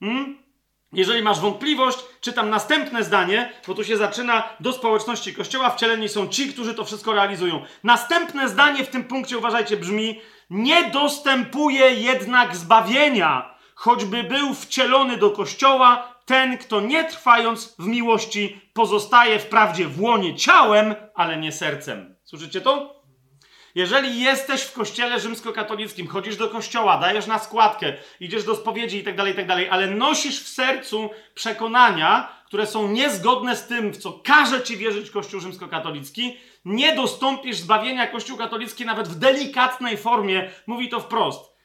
Hmm? 0.00 0.46
Jeżeli 0.92 1.22
masz 1.22 1.40
wątpliwość, 1.40 1.98
czytam 2.20 2.50
następne 2.50 3.04
zdanie, 3.04 3.52
bo 3.66 3.74
tu 3.74 3.84
się 3.84 3.96
zaczyna 3.96 4.48
do 4.60 4.72
społeczności 4.72 5.34
Kościoła 5.34 5.70
wcieleni 5.70 6.08
są 6.08 6.28
ci, 6.28 6.52
którzy 6.52 6.74
to 6.74 6.84
wszystko 6.84 7.12
realizują. 7.12 7.64
Następne 7.84 8.48
zdanie 8.48 8.84
w 8.84 8.88
tym 8.88 9.04
punkcie, 9.04 9.38
uważajcie, 9.38 9.76
brzmi: 9.76 10.20
Nie 10.50 10.90
dostępuje 10.90 11.94
jednak 11.94 12.56
zbawienia, 12.56 13.54
choćby 13.74 14.22
był 14.22 14.54
wcielony 14.54 15.16
do 15.16 15.30
Kościoła, 15.30 16.15
ten, 16.26 16.58
kto 16.58 16.80
nie 16.80 17.04
trwając 17.04 17.76
w 17.78 17.86
miłości, 17.86 18.60
pozostaje 18.72 19.38
wprawdzie 19.38 19.86
w 19.88 20.00
łonie 20.00 20.34
ciałem, 20.34 20.94
ale 21.14 21.36
nie 21.36 21.52
sercem. 21.52 22.16
Słyszycie 22.24 22.60
to? 22.60 22.96
Jeżeli 23.74 24.20
jesteś 24.20 24.62
w 24.62 24.72
kościele 24.72 25.20
rzymskokatolickim, 25.20 26.06
chodzisz 26.06 26.36
do 26.36 26.48
kościoła, 26.48 26.98
dajesz 26.98 27.26
na 27.26 27.38
składkę, 27.38 27.92
idziesz 28.20 28.44
do 28.44 28.56
spowiedzi 28.56 28.98
i 28.98 29.04
tak 29.04 29.16
dalej, 29.16 29.32
i 29.32 29.36
tak 29.36 29.48
ale 29.70 29.86
nosisz 29.86 30.42
w 30.42 30.48
sercu 30.48 31.10
przekonania, 31.34 32.28
które 32.46 32.66
są 32.66 32.88
niezgodne 32.88 33.56
z 33.56 33.66
tym, 33.66 33.92
w 33.92 33.96
co 33.96 34.12
każe 34.12 34.62
ci 34.62 34.76
wierzyć 34.76 35.10
Kościół 35.10 35.40
rzymskokatolicki, 35.40 36.36
nie 36.64 36.94
dostąpisz 36.94 37.56
zbawienia 37.56 38.06
Kościół 38.06 38.36
katolicki 38.36 38.84
nawet 38.84 39.08
w 39.08 39.18
delikatnej 39.18 39.96
formie, 39.96 40.50
mówi 40.66 40.88
to 40.88 41.00
wprost. 41.00 41.55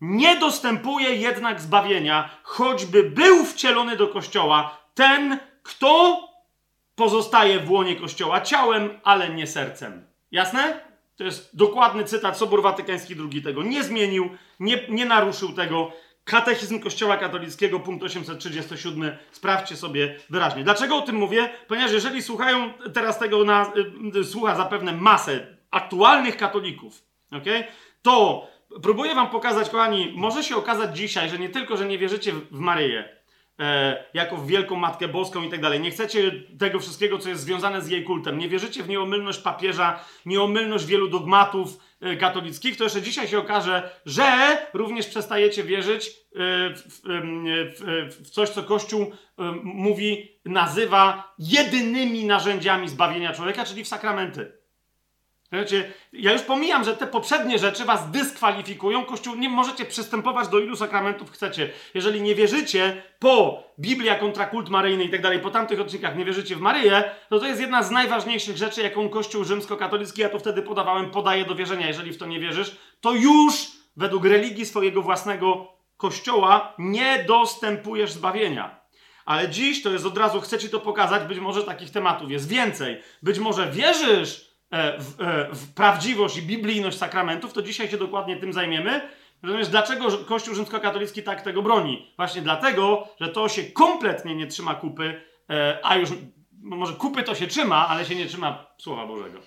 Nie 0.00 0.36
dostępuje 0.36 1.14
jednak 1.14 1.60
zbawienia, 1.60 2.30
choćby 2.42 3.02
był 3.02 3.44
wcielony 3.44 3.96
do 3.96 4.08
kościoła 4.08 4.78
ten, 4.94 5.38
kto 5.62 6.20
pozostaje 6.94 7.60
w 7.60 7.70
łonie 7.70 7.96
kościoła 7.96 8.40
ciałem, 8.40 9.00
ale 9.04 9.28
nie 9.28 9.46
sercem. 9.46 10.06
Jasne? 10.30 10.80
To 11.16 11.24
jest 11.24 11.56
dokładny 11.56 12.04
cytat 12.04 12.38
Sobór 12.38 12.62
Watykański 12.62 13.14
II 13.32 13.42
tego 13.42 13.62
nie 13.62 13.84
zmienił, 13.84 14.30
nie, 14.60 14.80
nie 14.88 15.06
naruszył 15.06 15.52
tego. 15.52 15.92
Katechizm 16.24 16.80
Kościoła 16.80 17.16
Katolickiego, 17.16 17.80
punkt 17.80 18.04
837. 18.04 19.16
Sprawdźcie 19.32 19.76
sobie 19.76 20.16
wyraźnie. 20.30 20.64
Dlaczego 20.64 20.96
o 20.96 21.02
tym 21.02 21.16
mówię? 21.16 21.48
Ponieważ 21.68 21.92
jeżeli 21.92 22.22
słuchają 22.22 22.72
teraz 22.94 23.18
tego, 23.18 23.44
na, 23.44 23.72
y, 24.14 24.18
y, 24.18 24.24
słucha 24.24 24.56
zapewne 24.56 24.92
masę 24.92 25.46
aktualnych 25.70 26.36
katolików, 26.36 27.02
okay? 27.30 27.64
to 28.02 28.46
próbuję 28.82 29.14
wam 29.14 29.30
pokazać, 29.30 29.70
kochani, 29.70 30.12
może 30.16 30.44
się 30.44 30.56
okazać 30.56 30.96
dzisiaj, 30.96 31.28
że 31.28 31.38
nie 31.38 31.48
tylko, 31.48 31.76
że 31.76 31.86
nie 31.86 31.98
wierzycie 31.98 32.32
w 32.32 32.58
Maryję, 32.58 33.08
e, 33.58 34.04
jako 34.14 34.36
w 34.36 34.46
Wielką 34.46 34.76
Matkę 34.76 35.08
Boską 35.08 35.42
i 35.42 35.50
tak 35.50 35.60
dalej. 35.60 35.80
Nie 35.80 35.90
chcecie 35.90 36.32
tego 36.58 36.80
wszystkiego, 36.80 37.18
co 37.18 37.28
jest 37.28 37.42
związane 37.42 37.82
z 37.82 37.88
jej 37.88 38.04
kultem. 38.04 38.38
Nie 38.38 38.48
wierzycie 38.48 38.82
w 38.82 38.88
nieomylność 38.88 39.38
papieża, 39.38 40.00
nieomylność 40.26 40.86
wielu 40.86 41.08
dogmatów 41.08 41.78
e, 42.00 42.16
katolickich. 42.16 42.76
To 42.76 42.84
jeszcze 42.84 43.02
dzisiaj 43.02 43.28
się 43.28 43.38
okaże, 43.38 43.90
że 44.06 44.58
również 44.74 45.06
przestajecie 45.06 45.62
wierzyć 45.62 46.08
e, 46.08 46.10
w, 46.74 46.82
w, 46.82 47.00
w, 47.78 48.26
w 48.26 48.30
coś, 48.30 48.48
co 48.48 48.62
Kościół 48.62 49.02
e, 49.02 49.12
mówi, 49.62 50.38
nazywa 50.44 51.34
jedynymi 51.38 52.24
narzędziami 52.24 52.88
zbawienia 52.88 53.32
człowieka, 53.32 53.64
czyli 53.64 53.84
w 53.84 53.88
sakramenty. 53.88 54.63
Wiecie, 55.54 55.92
ja 56.12 56.32
już 56.32 56.42
pomijam, 56.42 56.84
że 56.84 56.96
te 56.96 57.06
poprzednie 57.06 57.58
rzeczy 57.58 57.84
was 57.84 58.10
dyskwalifikują. 58.10 59.04
Kościół, 59.04 59.34
nie 59.34 59.48
możecie 59.48 59.84
przystępować 59.84 60.48
do 60.48 60.58
ilu 60.58 60.76
sakramentów 60.76 61.30
chcecie. 61.30 61.70
Jeżeli 61.94 62.22
nie 62.22 62.34
wierzycie 62.34 63.02
po 63.18 63.62
Biblia 63.80 64.14
kontra 64.14 64.46
kult 64.46 64.68
maryjny 64.68 65.04
i 65.04 65.10
tak 65.10 65.22
dalej, 65.22 65.38
po 65.38 65.50
tamtych 65.50 65.80
odcinkach 65.80 66.16
nie 66.16 66.24
wierzycie 66.24 66.56
w 66.56 66.60
Maryję, 66.60 67.04
to 67.28 67.40
to 67.40 67.46
jest 67.46 67.60
jedna 67.60 67.82
z 67.82 67.90
najważniejszych 67.90 68.56
rzeczy, 68.56 68.82
jaką 68.82 69.08
Kościół 69.08 69.44
rzymskokatolicki, 69.44 70.20
ja 70.20 70.28
to 70.28 70.38
wtedy 70.38 70.62
podawałem, 70.62 71.10
podaje 71.10 71.44
do 71.44 71.54
wierzenia. 71.54 71.86
Jeżeli 71.86 72.12
w 72.12 72.18
to 72.18 72.26
nie 72.26 72.40
wierzysz, 72.40 72.76
to 73.00 73.12
już 73.12 73.54
według 73.96 74.24
religii 74.24 74.66
swojego 74.66 75.02
własnego 75.02 75.74
Kościoła 75.96 76.74
nie 76.78 77.24
dostępujesz 77.28 78.12
zbawienia. 78.12 78.80
Ale 79.24 79.48
dziś 79.48 79.82
to 79.82 79.90
jest 79.90 80.06
od 80.06 80.18
razu, 80.18 80.40
chcę 80.40 80.58
ci 80.58 80.68
to 80.68 80.80
pokazać, 80.80 81.28
być 81.28 81.38
może 81.38 81.62
takich 81.62 81.90
tematów 81.90 82.30
jest 82.30 82.48
więcej. 82.48 83.00
Być 83.22 83.38
może 83.38 83.70
wierzysz 83.70 84.53
w, 84.98 85.20
e, 85.20 85.54
w 85.54 85.74
prawdziwość 85.74 86.36
i 86.36 86.42
biblijność 86.42 86.98
sakramentów, 86.98 87.52
to 87.52 87.62
dzisiaj 87.62 87.88
się 87.88 87.98
dokładnie 87.98 88.36
tym 88.36 88.52
zajmiemy. 88.52 89.00
Natomiast 89.42 89.70
dlaczego 89.70 90.18
Kościół 90.18 90.54
rzymskokatolicki 90.54 91.22
tak 91.22 91.42
tego 91.42 91.62
broni? 91.62 92.12
Właśnie 92.16 92.42
dlatego, 92.42 93.08
że 93.20 93.28
to 93.28 93.48
się 93.48 93.64
kompletnie 93.64 94.34
nie 94.34 94.46
trzyma 94.46 94.74
kupy, 94.74 95.20
e, 95.50 95.78
a 95.82 95.96
już 95.96 96.10
no 96.62 96.76
może 96.76 96.92
kupy 96.92 97.22
to 97.22 97.34
się 97.34 97.46
trzyma, 97.46 97.88
ale 97.88 98.04
się 98.04 98.14
nie 98.14 98.26
trzyma 98.26 98.66
Słowa 98.78 99.06
Bożego. 99.06 99.38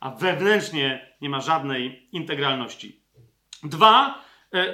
A 0.00 0.10
wewnętrznie 0.10 1.16
nie 1.20 1.28
ma 1.28 1.40
żadnej 1.40 2.08
integralności. 2.12 3.00
Dwa, 3.62 4.22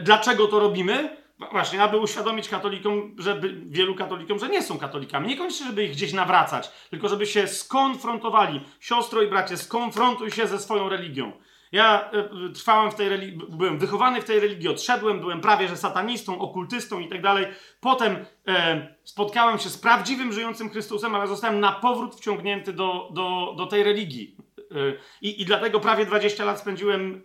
dlaczego 0.03 0.47
to 0.47 0.61
robimy? 0.61 1.22
Właśnie, 1.53 1.83
aby 1.83 1.97
uświadomić 1.97 2.49
katolikom, 2.49 3.15
żeby 3.19 3.61
wielu 3.67 3.95
katolikom, 3.95 4.39
że 4.39 4.49
nie 4.49 4.63
są 4.63 4.79
katolikami. 4.79 5.29
Niekoniecznie, 5.29 5.67
żeby 5.67 5.85
ich 5.85 5.91
gdzieś 5.91 6.13
nawracać, 6.13 6.71
tylko 6.91 7.09
żeby 7.09 7.27
się 7.27 7.49
skonfrontowali. 7.49 8.61
Siostro 8.81 9.23
i 9.23 9.29
bracie, 9.29 9.57
skonfrontuj 9.57 10.31
się 10.31 10.47
ze 10.47 10.59
swoją 10.59 10.89
religią. 10.89 11.33
Ja 11.73 12.11
y, 12.49 12.53
trwałem 12.53 12.91
w 12.91 12.95
tej 12.95 13.09
religii, 13.09 13.41
byłem 13.49 13.79
wychowany 13.79 14.23
w 14.23 14.25
tej 14.25 14.41
religii, 14.41 14.69
odszedłem, 14.69 15.21
byłem 15.21 15.41
prawie 15.41 15.69
że 15.69 15.77
satanistą, 15.77 16.39
okultystą 16.39 17.01
i 17.01 17.09
tak 17.09 17.23
dalej. 17.23 17.47
Potem 17.81 18.17
e, 18.49 18.97
spotkałem 19.05 19.59
się 19.59 19.69
z 19.69 19.79
prawdziwym, 19.79 20.33
żyjącym 20.33 20.71
Chrystusem, 20.71 21.15
ale 21.15 21.27
zostałem 21.27 21.61
na 21.61 21.73
powrót 21.73 22.15
wciągnięty 22.15 22.73
do, 22.73 23.09
do, 23.13 23.55
do 23.57 23.67
tej 23.67 23.83
religii. 23.83 24.37
E, 24.59 24.75
I, 25.23 25.45
dlatego 25.45 25.81
prawie 25.81 26.07
20 26.07 26.45
lat 26.45 26.61
spędziłem 26.61 27.23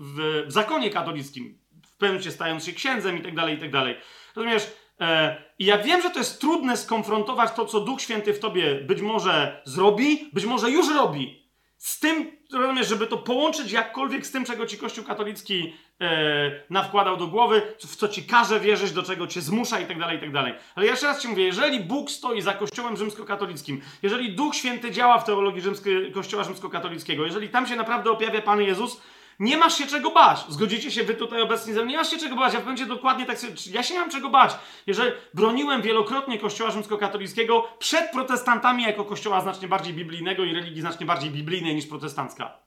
w, 0.00 0.44
w 0.46 0.52
zakonie 0.52 0.90
katolickim 0.90 1.61
pewnym 2.02 2.22
sensie 2.22 2.34
stając 2.34 2.64
się 2.64 2.72
księdzem 2.72 3.18
i 3.18 3.22
tak 3.22 3.34
dalej, 3.34 3.56
i 3.56 3.58
tak 3.58 3.70
dalej. 3.70 3.96
Rozumiesz? 4.36 4.70
E, 5.00 5.36
I 5.58 5.64
ja 5.64 5.78
wiem, 5.78 6.02
że 6.02 6.10
to 6.10 6.18
jest 6.18 6.40
trudne 6.40 6.76
skonfrontować 6.76 7.52
to, 7.52 7.64
co 7.64 7.80
Duch 7.80 8.00
Święty 8.00 8.34
w 8.34 8.38
tobie 8.38 8.74
być 8.74 9.00
może 9.00 9.62
zrobi, 9.64 10.30
być 10.32 10.44
może 10.44 10.70
już 10.70 10.94
robi. 10.94 11.42
Z 11.78 12.00
tym, 12.00 12.30
rozumiesz, 12.52 12.88
żeby 12.88 13.06
to 13.06 13.16
połączyć 13.16 13.72
jakkolwiek 13.72 14.26
z 14.26 14.30
tym, 14.30 14.44
czego 14.44 14.66
ci 14.66 14.78
Kościół 14.78 15.04
katolicki 15.04 15.74
e, 16.00 16.64
nawkładał 16.70 17.16
do 17.16 17.26
głowy, 17.26 17.62
w 17.78 17.96
co 17.96 18.08
ci 18.08 18.24
każe 18.24 18.60
wierzyć, 18.60 18.92
do 18.92 19.02
czego 19.02 19.26
cię 19.26 19.40
zmusza 19.40 19.80
i 19.80 19.86
tak 19.86 19.98
dalej, 19.98 20.16
i 20.16 20.20
tak 20.20 20.32
dalej. 20.32 20.54
Ale 20.74 20.86
jeszcze 20.86 21.06
raz 21.06 21.22
ci 21.22 21.28
mówię, 21.28 21.44
jeżeli 21.44 21.80
Bóg 21.80 22.10
stoi 22.10 22.42
za 22.42 22.54
Kościołem 22.54 22.96
rzymskokatolickim, 22.96 23.80
jeżeli 24.02 24.34
Duch 24.34 24.54
Święty 24.54 24.90
działa 24.90 25.18
w 25.18 25.24
teologii 25.24 25.60
rzymskiej, 25.60 26.12
Kościoła 26.12 26.44
rzymskokatolickiego, 26.44 27.24
jeżeli 27.24 27.48
tam 27.48 27.66
się 27.66 27.76
naprawdę 27.76 28.10
objawia 28.10 28.42
Pan 28.42 28.62
Jezus, 28.62 29.00
nie 29.38 29.56
masz 29.56 29.78
się 29.78 29.86
czego 29.86 30.10
bać. 30.10 30.44
Zgodzicie 30.48 30.90
się 30.90 31.04
wy 31.04 31.14
tutaj 31.14 31.42
obecni 31.42 31.72
ze 31.72 31.80
mną? 31.80 31.90
Nie 31.90 31.96
masz 31.96 32.10
się 32.10 32.18
czego 32.18 32.36
bać. 32.36 32.54
Ja 32.54 32.60
będzie 32.60 32.86
dokładnie 32.86 33.26
tak 33.26 33.38
sobie... 33.38 33.52
Ja 33.70 33.82
się 33.82 33.94
nie 33.94 34.00
mam 34.00 34.10
czego 34.10 34.30
bać. 34.30 34.52
Jeżeli 34.86 35.10
broniłem 35.34 35.82
wielokrotnie 35.82 36.38
Kościoła 36.38 36.70
rzymskokatolickiego 36.70 37.68
przed 37.78 38.10
protestantami 38.10 38.82
jako 38.82 39.04
kościoła 39.04 39.40
znacznie 39.40 39.68
bardziej 39.68 39.94
biblijnego 39.94 40.44
i 40.44 40.54
religii 40.54 40.80
znacznie 40.80 41.06
bardziej 41.06 41.30
biblijnej 41.30 41.74
niż 41.74 41.86
protestancka. 41.86 42.58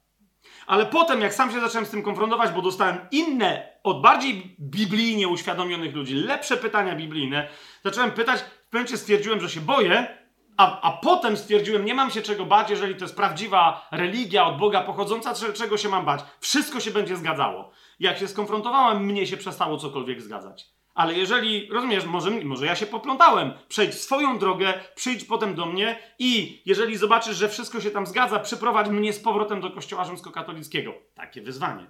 Ale 0.68 0.86
potem, 0.86 1.22
jak 1.22 1.34
sam 1.34 1.52
się 1.52 1.60
zacząłem 1.60 1.86
z 1.86 1.90
tym 1.90 2.04
konfrontować, 2.04 2.52
bo 2.52 2.62
dostałem 2.62 2.98
inne, 3.12 3.70
od 3.84 4.02
bardziej 4.02 4.56
biblijnie 4.60 5.28
uświadomionych 5.28 5.96
ludzi, 5.96 6.14
lepsze 6.14 6.58
pytania 6.58 6.96
biblijne, 6.96 7.48
zacząłem 7.84 8.12
pytać, 8.12 8.40
w 8.40 8.70
pewnym 8.70 8.98
stwierdziłem, 8.98 9.42
że 9.42 9.50
się 9.50 9.62
boję, 9.62 10.18
a, 10.58 10.82
a 10.82 10.92
potem 10.92 11.38
stwierdziłem, 11.38 11.86
nie 11.86 11.94
mam 11.94 12.12
się 12.12 12.22
czego 12.22 12.46
bać, 12.46 12.70
jeżeli 12.70 12.96
to 12.96 13.06
jest 13.06 13.16
prawdziwa 13.16 13.88
religia 13.92 14.46
od 14.46 14.58
Boga 14.58 14.82
pochodząca, 14.82 15.34
czego 15.54 15.78
się 15.78 15.90
mam 15.90 16.06
bać? 16.06 16.22
Wszystko 16.40 16.80
się 16.80 16.92
będzie 16.92 17.16
zgadzało. 17.16 17.72
Jak 18.00 18.18
się 18.18 18.28
skonfrontowałem, 18.28 19.06
mnie 19.06 19.28
się 19.28 19.38
przestało 19.38 19.78
cokolwiek 19.78 20.22
zgadzać. 20.22 20.66
Ale 20.96 21.14
jeżeli, 21.14 21.70
rozumiesz, 21.72 22.06
może, 22.06 22.32
może 22.32 22.66
ja 22.66 22.76
się 22.76 22.86
poplątałem, 22.86 23.54
przejdź 23.68 23.94
swoją 23.94 24.40
drogę, 24.40 24.74
przyjdź 24.96 25.24
potem 25.24 25.56
do 25.56 25.66
mnie 25.66 26.00
i 26.20 26.62
jeżeli 26.66 26.98
zobaczysz, 26.98 27.38
że 27.38 27.50
wszystko 27.50 27.82
się 27.82 27.92
tam 27.92 28.06
zgadza, 28.06 28.40
przyprowadź 28.40 28.90
mnie 28.90 29.14
z 29.14 29.20
powrotem 29.20 29.62
do 29.62 29.72
kościoła 29.72 30.06
rzymskokatolickiego. 30.06 30.94
Takie 31.16 31.42
wyzwanie. 31.42 31.88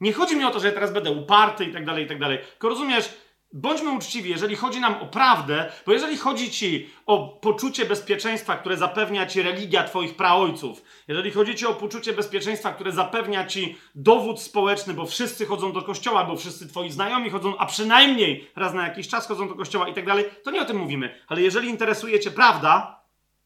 Nie 0.00 0.12
chodzi 0.12 0.36
mi 0.36 0.44
o 0.44 0.50
to, 0.50 0.60
że 0.60 0.66
ja 0.66 0.72
teraz 0.72 0.92
będę 0.92 1.10
uparty 1.10 1.64
i 1.64 1.72
tak 1.72 1.84
dalej, 1.84 2.04
i 2.04 2.08
tak 2.08 2.18
dalej. 2.18 2.38
Tylko 2.50 2.68
rozumiesz, 2.68 3.14
Bądźmy 3.56 3.90
uczciwi, 3.90 4.30
jeżeli 4.30 4.56
chodzi 4.56 4.80
nam 4.80 4.94
o 4.94 5.06
prawdę, 5.06 5.72
bo 5.86 5.92
jeżeli 5.92 6.16
chodzi 6.16 6.50
ci 6.50 6.90
o 7.06 7.28
poczucie 7.28 7.86
bezpieczeństwa, 7.86 8.56
które 8.56 8.76
zapewnia 8.76 9.26
ci 9.26 9.42
religia 9.42 9.84
twoich 9.84 10.16
praojców, 10.16 10.82
jeżeli 11.08 11.30
chodzi 11.30 11.54
ci 11.54 11.66
o 11.66 11.74
poczucie 11.74 12.12
bezpieczeństwa, 12.12 12.72
które 12.72 12.92
zapewnia 12.92 13.46
ci 13.46 13.76
dowód 13.94 14.40
społeczny, 14.40 14.94
bo 14.94 15.06
wszyscy 15.06 15.46
chodzą 15.46 15.72
do 15.72 15.82
kościoła, 15.82 16.24
bo 16.24 16.36
wszyscy 16.36 16.68
twoi 16.68 16.90
znajomi 16.90 17.30
chodzą, 17.30 17.58
a 17.58 17.66
przynajmniej 17.66 18.50
raz 18.56 18.74
na 18.74 18.88
jakiś 18.88 19.08
czas 19.08 19.26
chodzą 19.26 19.48
do 19.48 19.54
kościoła 19.54 19.88
i 19.88 19.94
tak 19.94 20.06
dalej, 20.06 20.24
to 20.44 20.50
nie 20.50 20.62
o 20.62 20.64
tym 20.64 20.76
mówimy. 20.76 21.20
Ale 21.28 21.42
jeżeli 21.42 21.68
interesuje 21.68 22.20
cię 22.20 22.30
prawda, 22.30 23.00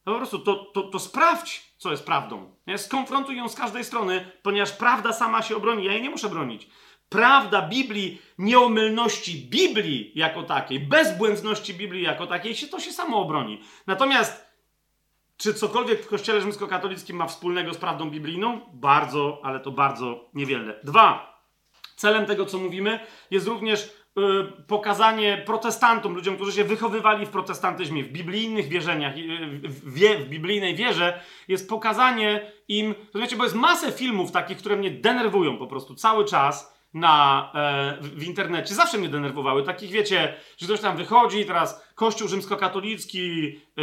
to 0.04 0.12
po 0.12 0.16
prostu 0.18 0.38
to, 0.38 0.54
to, 0.54 0.82
to 0.82 0.98
sprawdź, 0.98 1.72
co 1.78 1.90
jest 1.90 2.04
prawdą. 2.04 2.50
Skonfrontuj 2.76 3.36
ją 3.36 3.48
z 3.48 3.54
każdej 3.54 3.84
strony, 3.84 4.30
ponieważ 4.42 4.72
prawda 4.72 5.12
sama 5.12 5.42
się 5.42 5.56
obroni. 5.56 5.84
Ja 5.84 5.92
jej 5.92 6.02
nie 6.02 6.10
muszę 6.10 6.28
bronić 6.28 6.68
prawda 7.08 7.62
Biblii, 7.62 8.22
nieomylności 8.38 9.48
Biblii 9.50 10.12
jako 10.14 10.42
takiej, 10.42 10.80
bezbłędności 10.80 11.74
Biblii 11.74 12.02
jako 12.02 12.26
takiej, 12.26 12.54
się, 12.54 12.66
to 12.66 12.80
się 12.80 12.92
samo 12.92 13.20
obroni. 13.20 13.60
Natomiast 13.86 14.48
czy 15.38 15.54
cokolwiek 15.54 16.02
w 16.02 16.08
Kościele 16.08 16.40
rzymskokatolickim 16.40 17.16
ma 17.16 17.26
wspólnego 17.26 17.74
z 17.74 17.76
prawdą 17.76 18.10
biblijną? 18.10 18.60
Bardzo, 18.72 19.40
ale 19.42 19.60
to 19.60 19.70
bardzo 19.70 20.30
niewiele. 20.34 20.80
Dwa. 20.84 21.38
Celem 21.96 22.26
tego, 22.26 22.46
co 22.46 22.58
mówimy, 22.58 23.00
jest 23.30 23.46
również 23.46 23.92
yy, 24.16 24.52
pokazanie 24.66 25.42
protestantom, 25.46 26.14
ludziom, 26.14 26.34
którzy 26.34 26.52
się 26.52 26.64
wychowywali 26.64 27.26
w 27.26 27.30
protestantyzmie, 27.30 28.04
w 28.04 28.12
biblijnych 28.12 28.68
wierzeniach, 28.68 29.14
w, 29.62 29.94
wie, 29.94 30.18
w 30.18 30.28
biblijnej 30.28 30.74
wierze, 30.74 31.20
jest 31.48 31.68
pokazanie 31.68 32.52
im, 32.68 32.94
rozumiecie, 33.14 33.36
bo 33.36 33.44
jest 33.44 33.56
masę 33.56 33.92
filmów 33.92 34.32
takich, 34.32 34.58
które 34.58 34.76
mnie 34.76 34.90
denerwują 34.90 35.58
po 35.58 35.66
prostu 35.66 35.94
cały 35.94 36.24
czas, 36.24 36.77
na, 36.94 37.50
e, 37.54 38.02
w, 38.02 38.24
internecie 38.24 38.74
zawsze 38.74 38.98
mnie 38.98 39.08
denerwowały. 39.08 39.62
Takich, 39.62 39.90
wiecie, 39.90 40.34
że 40.58 40.66
ktoś 40.66 40.80
tam 40.80 40.96
wychodzi, 40.96 41.44
teraz 41.44 41.88
Kościół 41.94 42.28
rzymskokatolicki, 42.28 43.60
e, 43.76 43.82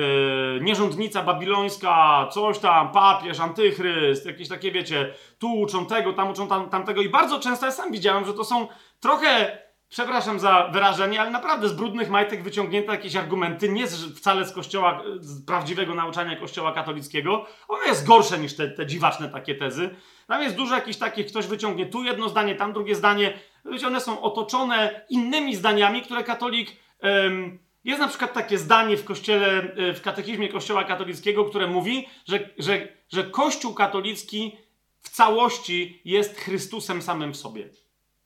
nierządnica 0.62 1.24
babilońska, 1.24 2.28
coś 2.32 2.60
tam, 2.60 2.92
papież, 2.92 3.40
antychryst, 3.40 4.26
jakieś 4.26 4.50
takie, 4.50 4.72
wiecie, 4.72 5.14
tu 5.40 5.54
uczą 5.54 5.86
tego, 5.86 6.14
tam 6.14 6.30
uczą 6.30 6.48
tam, 6.48 6.70
tamtego 6.70 7.02
i 7.02 7.10
bardzo 7.10 7.40
często 7.40 7.66
ja 7.66 7.72
sam 7.72 7.92
widziałem, 7.92 8.26
że 8.26 8.34
to 8.34 8.44
są 8.44 8.68
trochę 9.00 9.65
przepraszam 9.90 10.40
za 10.40 10.70
wyrażenie, 10.74 11.22
ale 11.22 11.32
naprawdę 11.32 11.70
z 11.70 11.74
brudnych 11.74 12.10
majtek 12.10 12.44
wyciągnięte 12.44 12.92
jakieś 12.92 13.16
argumenty, 13.16 13.70
nie 13.70 13.88
z, 13.88 14.18
wcale 14.18 14.46
z 14.46 14.52
kościoła, 14.52 15.04
z 15.20 15.46
prawdziwego 15.46 15.96
nauczania 15.96 16.36
kościoła 16.36 16.74
katolickiego. 16.74 17.46
One 17.68 17.86
jest 17.86 18.08
gorsze 18.08 18.40
niż 18.40 18.56
te, 18.56 18.70
te 18.70 18.86
dziwaczne 18.86 19.30
takie 19.30 19.56
tezy. 19.56 19.96
Tam 20.28 20.42
jest 20.42 20.56
dużo 20.56 20.76
jakichś 20.76 20.98
takich, 20.98 21.28
ktoś 21.28 21.48
wyciągnie 21.48 21.86
tu 21.86 22.04
jedno 22.04 22.30
zdanie, 22.30 22.56
tam 22.56 22.74
drugie 22.74 22.96
zdanie. 22.96 23.34
Wiecie, 23.66 23.88
one 23.88 24.02
są 24.02 24.22
otoczone 24.22 25.06
innymi 25.10 25.56
zdaniami, 25.56 26.02
które 26.02 26.24
katolik... 26.24 26.72
Ym, 27.26 27.66
jest 27.86 28.00
na 28.00 28.08
przykład 28.08 28.34
takie 28.34 28.58
zdanie 28.58 28.98
w 28.98 29.06
kościele, 29.06 29.48
e, 29.48 29.94
w 29.94 30.02
katechizmie 30.02 30.50
kościoła 30.50 30.84
katolickiego, 30.84 31.46
które 31.46 31.68
mówi, 31.68 32.08
że, 32.28 32.50
że, 32.58 32.88
że 33.10 33.24
kościół 33.24 33.74
katolicki 33.74 34.58
w 35.02 35.10
całości 35.10 36.02
jest 36.06 36.40
Chrystusem 36.40 37.02
samym 37.02 37.34
w 37.34 37.38
sobie. 37.38 37.70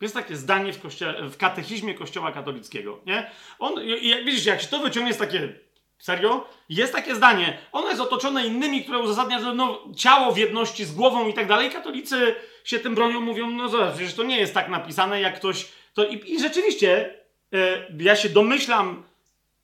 Jest 0.01 0.13
takie 0.13 0.35
zdanie 0.35 0.73
w, 0.73 0.81
kościele, 0.81 1.29
w 1.29 1.37
katechizmie 1.37 1.93
Kościoła 1.93 2.31
katolickiego, 2.31 2.99
nie? 3.05 3.31
On, 3.59 3.73
jak 4.01 4.25
widzicie, 4.25 4.49
jak 4.49 4.61
się 4.61 4.67
to 4.67 4.79
wyciągnie, 4.79 5.09
jest 5.09 5.19
takie, 5.19 5.53
serio? 5.97 6.49
Jest 6.69 6.93
takie 6.93 7.15
zdanie. 7.15 7.57
Ono 7.71 7.89
jest 7.89 8.01
otoczone 8.01 8.47
innymi, 8.47 8.83
które 8.83 8.99
uzasadnia, 8.99 9.39
że 9.39 9.53
no, 9.53 9.83
ciało 9.97 10.31
w 10.31 10.37
jedności 10.37 10.85
z 10.85 10.91
głową 10.91 11.27
i 11.27 11.33
tak 11.33 11.47
dalej. 11.47 11.69
Katolicy 11.69 12.35
się 12.63 12.79
tym 12.79 12.95
bronią, 12.95 13.21
mówią, 13.21 13.51
no 13.51 13.69
zobacz, 13.69 13.95
przecież 13.95 14.13
to 14.13 14.23
nie 14.23 14.39
jest 14.39 14.53
tak 14.53 14.69
napisane, 14.69 15.21
jak 15.21 15.35
ktoś... 15.35 15.67
To, 15.93 16.05
i, 16.05 16.33
i 16.33 16.39
rzeczywiście, 16.39 17.13
e, 17.53 17.87
ja 17.99 18.15
się 18.15 18.29
domyślam, 18.29 19.03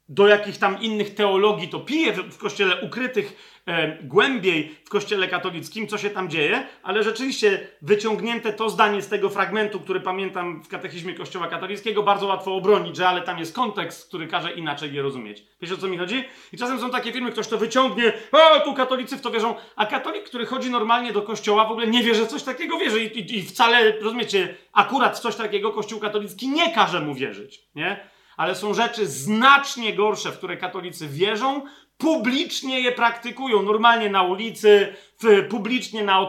do 0.09 0.27
jakich 0.27 0.57
tam 0.57 0.81
innych 0.81 1.15
teologii 1.15 1.67
to 1.67 1.79
pije 1.79 2.13
w, 2.13 2.37
kościele 2.37 2.81
ukrytych 2.81 3.61
e, 3.65 4.03
głębiej 4.03 4.75
w 4.85 4.89
kościele 4.89 5.27
katolickim, 5.27 5.87
co 5.87 5.97
się 5.97 6.09
tam 6.09 6.29
dzieje, 6.29 6.67
ale 6.83 7.03
rzeczywiście 7.03 7.67
wyciągnięte 7.81 8.53
to 8.53 8.69
zdanie 8.69 9.01
z 9.01 9.07
tego 9.07 9.29
fragmentu, 9.29 9.79
który 9.79 9.99
pamiętam 9.99 10.63
w 10.63 10.67
katechizmie 10.67 11.13
kościoła 11.13 11.47
katolickiego, 11.47 12.03
bardzo 12.03 12.27
łatwo 12.27 12.55
obronić, 12.55 12.95
że 12.95 13.07
ale 13.07 13.21
tam 13.21 13.39
jest 13.39 13.55
kontekst, 13.55 14.07
który 14.07 14.27
każe 14.27 14.51
inaczej 14.51 14.93
je 14.93 15.01
rozumieć. 15.01 15.43
Wiesz 15.61 15.71
o 15.71 15.77
co 15.77 15.87
mi 15.87 15.97
chodzi? 15.97 16.23
I 16.53 16.57
czasem 16.57 16.79
są 16.79 16.89
takie 16.89 17.13
filmy, 17.13 17.31
ktoś 17.31 17.47
to 17.47 17.57
wyciągnie, 17.57 18.13
o 18.31 18.59
tu 18.59 18.73
katolicy 18.73 19.17
w 19.17 19.21
to 19.21 19.31
wierzą, 19.31 19.55
a 19.75 19.85
katolik, 19.85 20.23
który 20.23 20.45
chodzi 20.45 20.71
normalnie 20.71 21.13
do 21.13 21.21
kościoła 21.21 21.65
w 21.65 21.71
ogóle 21.71 21.87
nie 21.87 22.03
wie, 22.03 22.15
że 22.15 22.27
coś 22.27 22.43
takiego 22.43 22.77
wierzy 22.77 23.03
i, 23.03 23.19
i, 23.19 23.37
i 23.37 23.43
wcale, 23.43 23.91
rozumiecie, 23.99 24.55
akurat 24.73 25.17
w 25.17 25.21
coś 25.21 25.35
takiego 25.35 25.71
kościół 25.71 25.99
katolicki 25.99 26.49
nie 26.49 26.73
każe 26.73 27.01
mu 27.01 27.13
wierzyć, 27.13 27.63
nie? 27.75 28.14
Ale 28.37 28.55
są 28.55 28.73
rzeczy 28.73 29.07
znacznie 29.07 29.93
gorsze, 29.93 30.31
w 30.31 30.37
które 30.37 30.57
katolicy 30.57 31.07
wierzą, 31.07 31.61
publicznie 31.97 32.79
je 32.79 32.91
praktykują, 32.91 33.61
normalnie 33.61 34.09
na 34.09 34.23
ulicy, 34.23 34.95
w, 35.23 35.47
publicznie 35.49 36.03
na, 36.03 36.27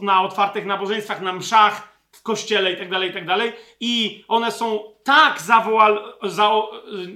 na 0.00 0.22
otwartych 0.22 0.66
nabożeństwach, 0.66 1.20
na 1.20 1.32
mszach, 1.32 1.92
w 2.12 2.22
kościele 2.22 2.70
itd., 2.70 2.90
tak 2.90 3.02
itd. 3.02 3.38
Tak 3.38 3.52
I 3.80 4.24
one 4.28 4.52
są 4.52 4.78
tak 5.04 5.40
zawoal, 5.40 6.14
za, 6.22 6.50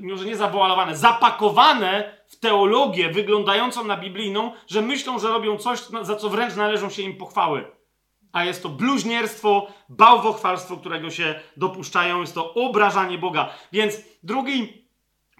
może 0.02 0.24
nie 0.24 0.36
zawoalowane, 0.36 0.96
zapakowane 0.96 2.16
w 2.26 2.36
teologię 2.36 3.08
wyglądającą 3.08 3.84
na 3.84 3.96
biblijną, 3.96 4.52
że 4.66 4.82
myślą, 4.82 5.18
że 5.18 5.28
robią 5.28 5.58
coś, 5.58 5.80
za 6.02 6.16
co 6.16 6.28
wręcz 6.28 6.56
należą 6.56 6.90
się 6.90 7.02
im 7.02 7.16
pochwały 7.16 7.75
a 8.36 8.44
jest 8.44 8.62
to 8.62 8.68
bluźnierstwo, 8.68 9.66
bałwochwalstwo, 9.88 10.76
którego 10.76 11.10
się 11.10 11.40
dopuszczają, 11.56 12.20
jest 12.20 12.34
to 12.34 12.54
obrażanie 12.54 13.18
Boga. 13.18 13.48
Więc 13.72 13.96
drugi, 14.22 14.86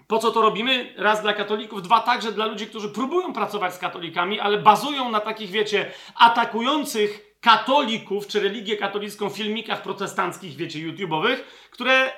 po 0.07 0.19
co 0.19 0.31
to 0.31 0.41
robimy? 0.41 0.93
Raz 0.97 1.21
dla 1.21 1.33
katolików, 1.33 1.81
dwa 1.81 1.99
także 1.99 2.31
dla 2.31 2.45
ludzi, 2.45 2.67
którzy 2.67 2.89
próbują 2.89 3.33
pracować 3.33 3.73
z 3.73 3.77
katolikami, 3.77 4.39
ale 4.39 4.57
bazują 4.57 5.11
na 5.11 5.19
takich, 5.19 5.49
wiecie, 5.49 5.91
atakujących 6.15 7.26
katolików, 7.41 8.27
czy 8.27 8.39
religię 8.39 8.77
katolicką 8.77 9.29
w 9.29 9.35
filmikach 9.35 9.81
protestanckich, 9.81 10.55
wiecie, 10.55 10.79
YouTube'owych, 10.79 11.37
które 11.71 12.11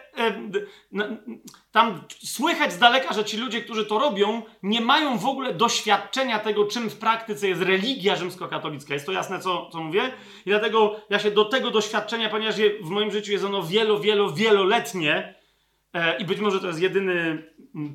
tam 1.72 2.04
słychać 2.24 2.74
z 2.74 2.80
daleka, 2.80 3.14
że 3.14 3.26
ci 3.26 3.38
ludzie, 3.38 3.62
którzy 3.62 3.86
to 3.86 4.00
robią, 4.00 4.42
nie 4.64 4.82
mają 4.82 5.18
w 5.18 5.26
ogóle 5.26 5.54
doświadczenia 5.54 6.40
tego, 6.40 6.66
czym 6.66 6.90
w 6.90 6.98
praktyce 6.98 7.48
jest 7.48 7.62
religia 7.62 8.16
rzymskokatolicka. 8.16 8.94
Jest 8.94 9.06
to 9.06 9.12
jasne, 9.12 9.40
co, 9.40 9.70
co 9.72 9.80
mówię? 9.80 10.12
I 10.46 10.50
dlatego 10.50 11.02
ja 11.10 11.20
się 11.20 11.32
do 11.32 11.46
tego 11.46 11.72
doświadczenia, 11.72 12.30
ponieważ 12.30 12.56
w 12.82 12.90
moim 12.90 13.12
życiu 13.12 13.32
jest 13.32 13.44
ono 13.44 13.64
wielo, 13.64 14.00
wielo, 14.00 14.32
wieloletnie, 14.32 15.39
I 16.20 16.26
być 16.26 16.40
może 16.40 16.60
to 16.60 16.68
jest 16.68 16.82
jedyny 16.82 17.44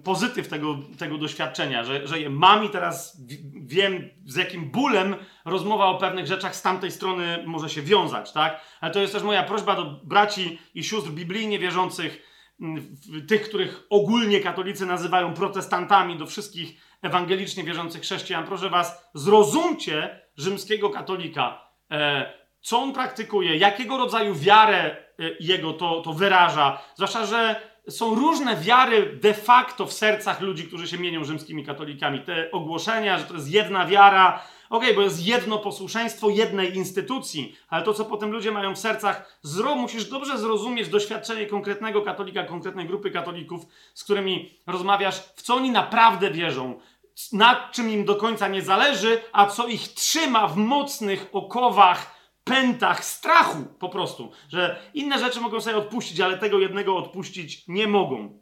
pozytyw 0.05 0.49
tego, 0.49 0.79
tego 0.99 1.19
doświadczenia, 1.19 1.85
że, 1.85 2.07
że 2.07 2.21
je 2.21 2.31
mam 2.31 2.65
i 2.65 2.71
teraz 2.71 3.23
wiem, 3.55 4.11
z 4.25 4.37
jakim 4.37 4.71
bólem 4.71 5.17
rozmowa 5.45 5.87
o 5.87 5.99
pewnych 5.99 6.27
rzeczach 6.27 6.57
z 6.57 6.63
tamtej 6.63 6.91
strony 6.91 7.43
może 7.47 7.71
się 7.71 7.83
wiązać, 7.83 8.33
tak? 8.33 8.61
Ale 8.81 8.93
to 8.93 9.01
jest 9.01 9.13
też 9.13 9.23
moja 9.23 9.43
prośba 9.43 9.77
do 9.77 9.85
braci 9.85 10.59
i 10.75 10.85
sióstr 10.85 11.11
biblijnie 11.11 11.59
wierzących, 11.59 12.35
tych, 13.29 13.49
których 13.49 13.87
ogólnie 13.91 14.41
katolicy 14.41 14.87
nazywają 14.87 15.35
protestantami, 15.35 16.19
do 16.19 16.27
wszystkich 16.27 16.81
ewangelicznie 17.03 17.65
wierzących 17.65 18.03
chrześcijan. 18.03 18.47
Proszę 18.47 18.71
was, 18.71 19.11
zrozumcie 19.15 20.21
rzymskiego 20.37 20.91
katolika, 20.91 21.71
e, 21.91 22.33
co 22.61 22.79
on 22.79 22.93
praktykuje, 22.93 23.57
jakiego 23.57 23.99
rodzaju 23.99 24.35
wiarę 24.35 24.83
e, 24.83 24.97
jego 25.41 25.73
to, 25.73 26.01
to 26.01 26.13
wyraża, 26.13 26.81
zwłaszcza, 26.95 27.27
że 27.27 27.74
są 27.89 28.15
różne 28.15 28.57
wiary 28.57 29.19
de 29.23 29.35
facto 29.35 29.87
w 29.87 29.93
sercach 29.93 30.41
ludzi, 30.41 30.65
którzy 30.65 30.89
się 30.89 30.99
mienią 30.99 31.25
rzymskimi 31.25 31.67
katolikami. 31.67 32.21
Te 32.21 32.51
ogłoszenia, 32.51 33.19
że 33.19 33.25
to 33.25 33.35
jest 33.35 33.51
jedna 33.51 33.87
wiara, 33.87 34.43
okej, 34.71 34.89
okay, 34.89 34.95
bo 34.95 35.03
jest 35.03 35.27
jedno 35.27 35.59
posłuszeństwo 35.59 36.31
jednej 36.31 36.77
instytucji, 36.77 37.57
ale 37.69 37.85
to, 37.85 37.95
co 37.95 38.05
potem 38.05 38.31
ludzie 38.31 38.53
mają 38.53 38.75
w 38.75 38.79
sercach, 38.79 39.39
zro, 39.43 39.77
musisz 39.77 40.05
dobrze 40.05 40.39
zrozumieć 40.39 40.89
doświadczenie 40.89 41.47
konkretnego 41.47 42.03
katolika, 42.03 42.45
konkretnej 42.45 42.87
grupy 42.87 43.11
katolików, 43.11 43.67
z 43.95 44.05
którymi 44.05 44.55
rozmawiasz, 44.67 45.21
w 45.37 45.43
co 45.43 45.55
oni 45.55 45.71
naprawdę 45.71 46.31
wierzą, 46.31 46.81
nad 47.33 47.73
czym 47.73 47.91
im 47.91 48.05
do 48.05 48.17
końca 48.17 48.49
nie 48.49 48.63
zależy, 48.63 49.21
a 49.33 49.47
co 49.47 49.67
ich 49.67 49.89
trzyma 49.89 50.49
w 50.49 50.57
mocnych 50.57 51.27
okowach 51.33 52.14
pętach 52.45 53.05
strachu 53.05 53.65
po 53.79 53.89
prostu, 53.89 54.33
że 54.49 54.77
inne 54.95 55.19
rzeczy 55.19 55.41
mogą 55.41 55.61
sobie 55.61 55.77
odpuścić, 55.77 56.21
ale 56.21 56.39
tego 56.39 56.59
jednego 56.59 56.97
odpuścić 56.97 57.69
nie 57.69 57.87
mogą. 57.87 58.39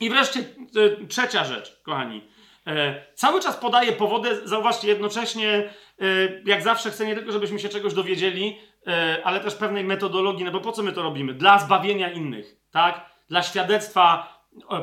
I 0.00 0.10
wreszcie 0.10 0.40
e, 0.40 1.06
trzecia 1.06 1.44
rzecz, 1.44 1.80
kochani. 1.82 2.22
E, 2.66 3.02
cały 3.14 3.40
czas 3.40 3.56
podaję 3.56 3.92
powody, 3.92 4.48
zauważcie, 4.48 4.88
jednocześnie, 4.88 5.48
e, 5.58 6.04
jak 6.44 6.62
zawsze 6.62 6.90
chcę 6.90 7.06
nie 7.06 7.14
tylko, 7.14 7.32
żebyśmy 7.32 7.58
się 7.58 7.68
czegoś 7.68 7.94
dowiedzieli, 7.94 8.58
e, 8.86 9.18
ale 9.24 9.40
też 9.40 9.54
pewnej 9.54 9.84
metodologii, 9.84 10.44
no 10.44 10.50
bo 10.50 10.60
po 10.60 10.72
co 10.72 10.82
my 10.82 10.92
to 10.92 11.02
robimy? 11.02 11.34
Dla 11.34 11.58
zbawienia 11.58 12.12
innych, 12.12 12.56
tak? 12.70 13.10
Dla 13.28 13.42
świadectwa 13.42 14.33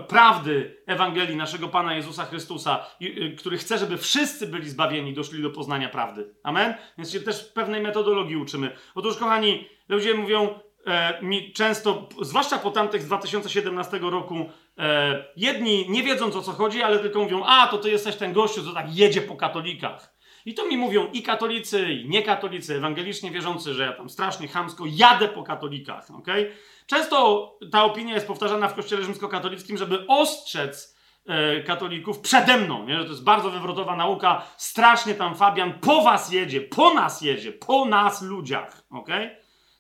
prawdy 0.08 0.84
Ewangelii 0.86 1.36
naszego 1.36 1.68
Pana 1.68 1.96
Jezusa 1.96 2.26
Chrystusa, 2.26 2.86
y, 3.02 3.36
który 3.40 3.58
chce, 3.58 3.78
żeby 3.78 3.98
wszyscy 3.98 4.48
byli 4.48 4.70
zbawieni, 4.70 5.14
doszli 5.14 5.44
do 5.44 5.50
poznania 5.50 5.90
prawdy. 5.90 6.34
Amen? 6.44 6.74
Więc 6.98 7.12
się 7.12 7.20
też 7.20 7.44
pewnej 7.44 7.82
metodologii 7.82 8.36
uczymy. 8.36 8.76
Otóż, 8.96 9.18
kochani, 9.18 9.68
ludzie 9.90 10.14
mówią 10.14 10.60
e, 10.86 11.20
mi 11.22 11.54
często, 11.54 12.10
zwłaszcza 12.22 12.58
po 12.58 12.72
tamtych 12.72 13.02
z 13.02 13.06
2017 13.06 14.00
roku, 14.02 14.50
e, 14.78 15.26
jedni 15.36 15.90
nie 15.90 16.04
wiedząc 16.04 16.36
o 16.36 16.42
co 16.42 16.52
chodzi, 16.52 16.84
ale 16.84 17.00
tylko 17.00 17.20
mówią, 17.20 17.44
a 17.46 17.68
to 17.68 17.78
ty 17.78 17.92
jesteś 17.92 18.16
ten 18.16 18.34
gościu, 18.34 18.64
co 18.64 18.74
tak 18.74 18.98
jedzie 18.98 19.22
po 19.22 19.36
katolikach. 19.36 20.21
I 20.46 20.54
to 20.54 20.66
mi 20.66 20.78
mówią 20.78 21.08
i 21.14 21.24
katolicy, 21.24 21.94
i 21.94 22.10
niekatolicy, 22.10 22.76
ewangelicznie 22.76 23.32
wierzący, 23.32 23.74
że 23.74 23.84
ja 23.84 23.94
tam 23.94 24.10
strasznie 24.10 24.48
chamsko 24.48 24.84
jadę 24.88 25.28
po 25.28 25.44
katolikach? 25.44 26.12
Okay? 26.12 26.52
Często 26.86 27.50
ta 27.72 27.84
opinia 27.84 28.14
jest 28.14 28.28
powtarzana 28.28 28.68
w 28.68 28.76
kościele 28.76 29.04
rzymskokatolickim, 29.04 29.78
żeby 29.78 30.08
ostrzec 30.08 30.98
e, 31.26 31.64
katolików 31.64 32.20
przede 32.20 32.58
mną, 32.58 32.88
nie? 32.88 32.98
że 32.98 33.04
to 33.04 33.10
jest 33.10 33.24
bardzo 33.24 33.50
wywrotowa 33.50 33.96
nauka, 33.96 34.44
strasznie 34.58 35.16
tam 35.16 35.36
Fabian 35.36 35.80
po 35.80 36.02
was 36.02 36.32
jedzie, 36.32 36.62
po 36.62 36.94
nas 36.94 37.22
jedzie, 37.22 37.52
po 37.52 37.86
nas 37.86 38.22
ludziach, 38.22 38.84
ok? 38.92 39.10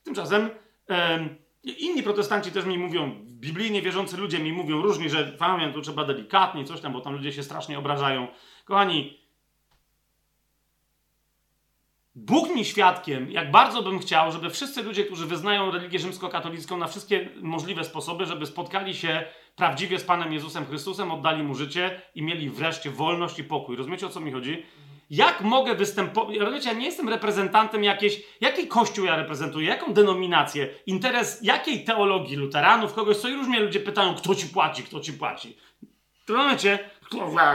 Tymczasem 0.03 0.49
e, 0.89 1.29
inni 1.63 2.03
protestanci 2.03 2.51
też 2.51 2.65
mi 2.65 2.77
mówią, 2.77 3.25
biblijnie 3.25 3.81
wierzący 3.81 4.17
ludzie 4.17 4.39
mi 4.39 4.53
mówią 4.53 4.81
różnie, 4.81 5.09
że 5.09 5.37
Fabian 5.37 5.73
tu 5.73 5.81
trzeba 5.81 6.05
delikatnie, 6.05 6.65
coś 6.65 6.81
tam, 6.81 6.93
bo 6.93 7.01
tam 7.01 7.13
ludzie 7.13 7.33
się 7.33 7.43
strasznie 7.43 7.79
obrażają. 7.79 8.27
Kochani, 8.65 9.20
Bóg 12.15 12.55
mi 12.55 12.65
świadkiem, 12.65 13.31
jak 13.31 13.51
bardzo 13.51 13.83
bym 13.83 13.99
chciał, 13.99 14.31
żeby 14.31 14.49
wszyscy 14.49 14.83
ludzie, 14.83 15.03
którzy 15.03 15.25
wyznają 15.25 15.71
religię 15.71 15.99
rzymskokatolicką 15.99 16.77
na 16.77 16.87
wszystkie 16.87 17.29
możliwe 17.41 17.83
sposoby, 17.83 18.25
żeby 18.25 18.45
spotkali 18.45 18.95
się 18.95 19.23
prawdziwie 19.55 19.99
z 19.99 20.03
Panem 20.03 20.33
Jezusem 20.33 20.65
Chrystusem, 20.65 21.11
oddali 21.11 21.43
Mu 21.43 21.55
życie 21.55 22.01
i 22.15 22.23
mieli 22.23 22.49
wreszcie 22.49 22.91
wolność 22.91 23.39
i 23.39 23.43
pokój. 23.43 23.75
Rozumiecie, 23.75 24.05
o 24.05 24.09
co 24.09 24.19
mi 24.19 24.31
chodzi? 24.31 24.65
Jak 25.09 25.41
mogę 25.41 25.75
występować? 25.75 26.37
Rozumiecie, 26.37 26.69
ja 26.69 26.75
nie 26.75 26.85
jestem 26.85 27.09
reprezentantem 27.09 27.83
jakiejś. 27.83 28.21
Jaki 28.41 28.67
kościół 28.67 29.05
ja 29.05 29.15
reprezentuję? 29.15 29.67
Jaką 29.67 29.93
denominację? 29.93 30.69
Interes 30.85 31.39
jakiej 31.43 31.83
teologii? 31.83 32.35
Luteranów? 32.35 32.93
Kogoś? 32.93 33.17
Co 33.17 33.29
i 33.29 33.33
różnie 33.33 33.59
ludzie 33.59 33.79
pytają, 33.79 34.15
kto 34.15 34.35
ci 34.35 34.47
płaci, 34.47 34.83
kto 34.83 34.99
ci 34.99 35.13
płaci. 35.13 35.57
Rozumiecie? 36.29 36.79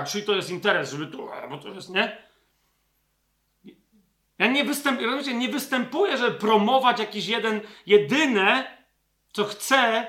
Czyli 0.07 0.25
to 0.25 0.35
jest 0.35 0.51
interes, 0.51 0.91
żeby 0.93 1.07
bo 1.51 1.59
to 1.59 1.69
jest, 1.69 1.91
nie? 1.91 2.26
Ja 4.39 4.47
nie, 4.47 4.65
występ, 4.65 5.01
nie 5.35 5.49
występuję, 5.49 6.17
żeby 6.17 6.39
promować 6.39 6.99
jakiś 6.99 7.27
jeden, 7.27 7.61
jedyne, 7.87 8.77
co 9.33 9.45
chcę 9.45 10.07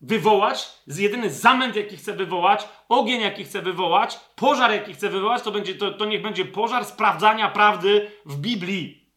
wywołać, 0.00 0.68
jedyny 0.86 1.30
zamęt, 1.30 1.76
jaki 1.76 1.96
chcę 1.96 2.12
wywołać, 2.12 2.68
ogień, 2.88 3.20
jaki 3.20 3.44
chcę 3.44 3.62
wywołać, 3.62 4.20
pożar, 4.36 4.70
jaki 4.70 4.94
chcę 4.94 5.08
wywołać, 5.08 5.42
to, 5.42 5.52
będzie, 5.52 5.74
to, 5.74 5.90
to 5.90 6.04
niech 6.04 6.22
będzie 6.22 6.44
pożar 6.44 6.84
sprawdzania 6.84 7.48
prawdy 7.48 8.10
w 8.26 8.36
Biblii. 8.36 9.10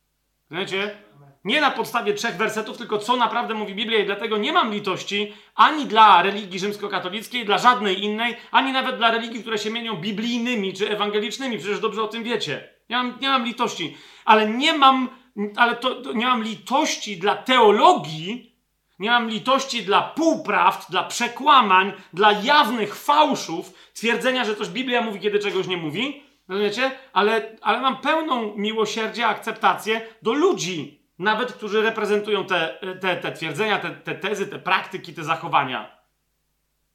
Wiecie? 0.51 0.97
Nie 1.43 1.61
na 1.61 1.71
podstawie 1.71 2.13
trzech 2.13 2.35
wersetów, 2.35 2.77
tylko 2.77 2.97
co 2.97 3.17
naprawdę 3.17 3.53
mówi 3.53 3.75
Biblia 3.75 3.99
i 3.99 4.05
dlatego 4.05 4.37
nie 4.37 4.53
mam 4.53 4.73
litości 4.73 5.33
ani 5.55 5.85
dla 5.85 6.21
religii 6.21 6.59
rzymskokatolickiej, 6.59 7.45
dla 7.45 7.57
żadnej 7.57 8.03
innej, 8.03 8.35
ani 8.51 8.71
nawet 8.71 8.97
dla 8.97 9.11
religii, 9.11 9.41
które 9.41 9.57
się 9.57 9.71
mienią 9.71 9.95
biblijnymi 9.95 10.73
czy 10.73 10.89
ewangelicznymi. 10.89 11.57
Przecież 11.57 11.79
dobrze 11.79 12.03
o 12.03 12.07
tym 12.07 12.23
wiecie. 12.23 12.78
Nie 12.89 12.97
mam, 12.97 13.17
nie 13.21 13.29
mam 13.29 13.45
litości. 13.45 13.97
Ale 14.25 14.49
nie 14.49 14.73
mam, 14.73 15.09
ale 15.55 15.75
to, 15.75 16.01
to 16.01 16.13
nie 16.13 16.25
mam 16.25 16.43
litości 16.43 17.17
dla 17.17 17.35
teologii, 17.35 18.55
nie 18.99 19.09
mam 19.09 19.29
litości 19.29 19.83
dla 19.83 20.01
półprawd, 20.01 20.91
dla 20.91 21.03
przekłamań, 21.03 21.93
dla 22.13 22.31
jawnych 22.31 22.95
fałszów, 22.95 23.73
twierdzenia, 23.93 24.45
że 24.45 24.55
coś 24.55 24.67
Biblia 24.69 25.01
mówi, 25.01 25.19
kiedy 25.19 25.39
czegoś 25.39 25.67
nie 25.67 25.77
mówi. 25.77 26.23
Rozumiecie? 26.47 26.91
Ale, 27.13 27.55
ale 27.61 27.81
mam 27.81 27.97
pełną 27.97 28.55
miłosierdzie, 28.55 29.27
akceptację 29.27 30.01
do 30.21 30.33
ludzi, 30.33 30.99
nawet 31.19 31.53
którzy 31.53 31.81
reprezentują 31.81 32.45
te, 32.45 32.79
te, 33.01 33.15
te 33.15 33.31
twierdzenia, 33.31 33.79
te, 33.79 33.89
te 33.89 34.15
tezy, 34.15 34.47
te 34.47 34.59
praktyki, 34.59 35.13
te 35.13 35.23
zachowania. 35.23 35.98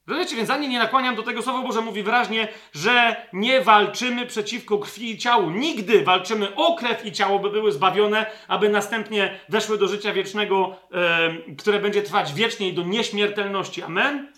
Rozumiecie, 0.06 0.36
więc 0.36 0.50
ani 0.50 0.68
nie 0.68 0.78
nakłaniam 0.78 1.16
do 1.16 1.22
tego, 1.22 1.42
Słowo 1.42 1.62
Boże 1.62 1.80
mówi 1.80 2.02
wyraźnie, 2.02 2.48
że 2.72 3.16
nie 3.32 3.60
walczymy 3.60 4.26
przeciwko 4.26 4.78
krwi 4.78 5.10
i 5.10 5.18
ciału. 5.18 5.50
Nigdy 5.50 6.04
walczymy 6.04 6.54
o 6.54 6.76
krew 6.76 7.06
i 7.06 7.12
ciało, 7.12 7.38
by 7.38 7.50
były 7.50 7.72
zbawione, 7.72 8.26
aby 8.48 8.68
następnie 8.68 9.40
weszły 9.48 9.78
do 9.78 9.88
życia 9.88 10.12
wiecznego, 10.12 10.76
e, 10.92 11.54
które 11.58 11.80
będzie 11.80 12.02
trwać 12.02 12.34
wiecznie 12.34 12.68
i 12.68 12.72
do 12.72 12.82
nieśmiertelności. 12.82 13.82
Amen? 13.82 14.32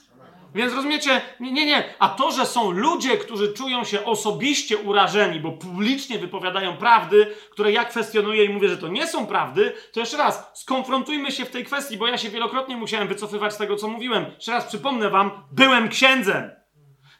Więc 0.54 0.74
rozumiecie, 0.74 1.20
nie, 1.40 1.52
nie, 1.52 1.66
nie. 1.66 1.94
A 1.98 2.08
to, 2.08 2.30
że 2.30 2.46
są 2.46 2.70
ludzie, 2.70 3.16
którzy 3.16 3.52
czują 3.52 3.84
się 3.84 4.04
osobiście 4.04 4.78
urażeni, 4.78 5.40
bo 5.40 5.52
publicznie 5.52 6.18
wypowiadają 6.18 6.76
prawdy, 6.76 7.26
które 7.50 7.72
ja 7.72 7.84
kwestionuję 7.84 8.44
i 8.44 8.48
mówię, 8.48 8.68
że 8.68 8.78
to 8.78 8.88
nie 8.88 9.06
są 9.06 9.26
prawdy, 9.26 9.72
to 9.92 10.00
jeszcze 10.00 10.16
raz, 10.16 10.50
skonfrontujmy 10.54 11.32
się 11.32 11.44
w 11.44 11.50
tej 11.50 11.64
kwestii, 11.64 11.96
bo 11.96 12.06
ja 12.06 12.18
się 12.18 12.30
wielokrotnie 12.30 12.76
musiałem 12.76 13.08
wycofywać 13.08 13.54
z 13.54 13.56
tego, 13.56 13.76
co 13.76 13.88
mówiłem. 13.88 14.24
Jeszcze 14.34 14.52
raz 14.52 14.64
przypomnę 14.64 15.10
wam, 15.10 15.30
byłem 15.52 15.88
księdzem. 15.88 16.65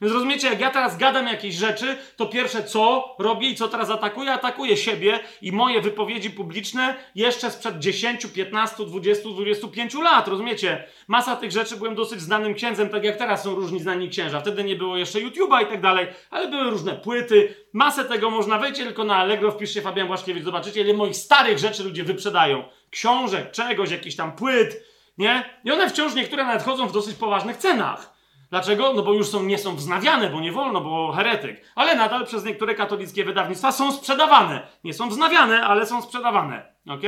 Więc 0.00 0.14
rozumiecie, 0.14 0.48
jak 0.48 0.60
ja 0.60 0.70
teraz 0.70 0.96
gadam 0.96 1.26
jakieś 1.26 1.54
rzeczy, 1.54 1.96
to 2.16 2.26
pierwsze 2.26 2.64
co 2.64 3.14
robię 3.18 3.48
i 3.48 3.54
co 3.54 3.68
teraz 3.68 3.90
atakuję? 3.90 4.32
Atakuję 4.32 4.76
siebie 4.76 5.20
i 5.42 5.52
moje 5.52 5.80
wypowiedzi 5.80 6.30
publiczne 6.30 6.94
jeszcze 7.14 7.50
sprzed 7.50 7.78
10, 7.78 8.26
15, 8.26 8.86
20, 8.86 9.28
25 9.28 9.94
lat, 9.94 10.28
rozumiecie? 10.28 10.84
Masa 11.08 11.36
tych 11.36 11.50
rzeczy 11.50 11.76
byłem 11.76 11.94
dosyć 11.94 12.20
znanym 12.20 12.54
księdzem, 12.54 12.88
tak 12.88 13.04
jak 13.04 13.16
teraz 13.16 13.42
są 13.42 13.54
różni 13.54 13.80
znani 13.80 14.08
księża. 14.08 14.40
Wtedy 14.40 14.64
nie 14.64 14.76
było 14.76 14.96
jeszcze 14.96 15.18
YouTube'a 15.18 15.62
i 15.62 15.66
tak 15.66 15.80
dalej, 15.80 16.06
ale 16.30 16.48
były 16.48 16.70
różne 16.70 16.92
płyty. 16.92 17.54
Masę 17.72 18.04
tego 18.04 18.30
można, 18.30 18.58
wejść 18.58 18.80
tylko 18.80 19.04
na 19.04 19.16
Allegro, 19.16 19.52
wpiszcie 19.52 19.82
Fabian 19.82 20.06
Błaszkiewicz, 20.06 20.44
zobaczycie, 20.44 20.80
ile 20.80 20.94
moich 20.94 21.16
starych 21.16 21.58
rzeczy 21.58 21.84
ludzie 21.84 22.04
wyprzedają. 22.04 22.64
Książek, 22.90 23.50
czegoś, 23.50 23.90
jakichś 23.90 24.16
tam 24.16 24.32
płyt, 24.32 24.84
nie? 25.18 25.44
I 25.64 25.70
one 25.72 25.90
wciąż 25.90 26.14
niektóre 26.14 26.44
nawet 26.44 26.62
chodzą 26.62 26.86
w 26.86 26.92
dosyć 26.92 27.16
poważnych 27.16 27.56
cenach. 27.56 28.15
Dlaczego? 28.50 28.92
No 28.92 29.02
bo 29.02 29.12
już 29.12 29.28
są, 29.28 29.42
nie 29.42 29.58
są 29.58 29.76
wznawiane, 29.76 30.30
bo 30.30 30.40
nie 30.40 30.52
wolno, 30.52 30.80
bo 30.80 31.12
heretyk. 31.12 31.64
Ale 31.74 31.94
nadal 31.94 32.26
przez 32.26 32.44
niektóre 32.44 32.74
katolickie 32.74 33.24
wydawnictwa 33.24 33.72
są 33.72 33.92
sprzedawane. 33.92 34.66
Nie 34.84 34.94
są 34.94 35.08
wznawiane, 35.08 35.66
ale 35.66 35.86
są 35.86 36.02
sprzedawane. 36.02 36.72
ok? 36.88 37.02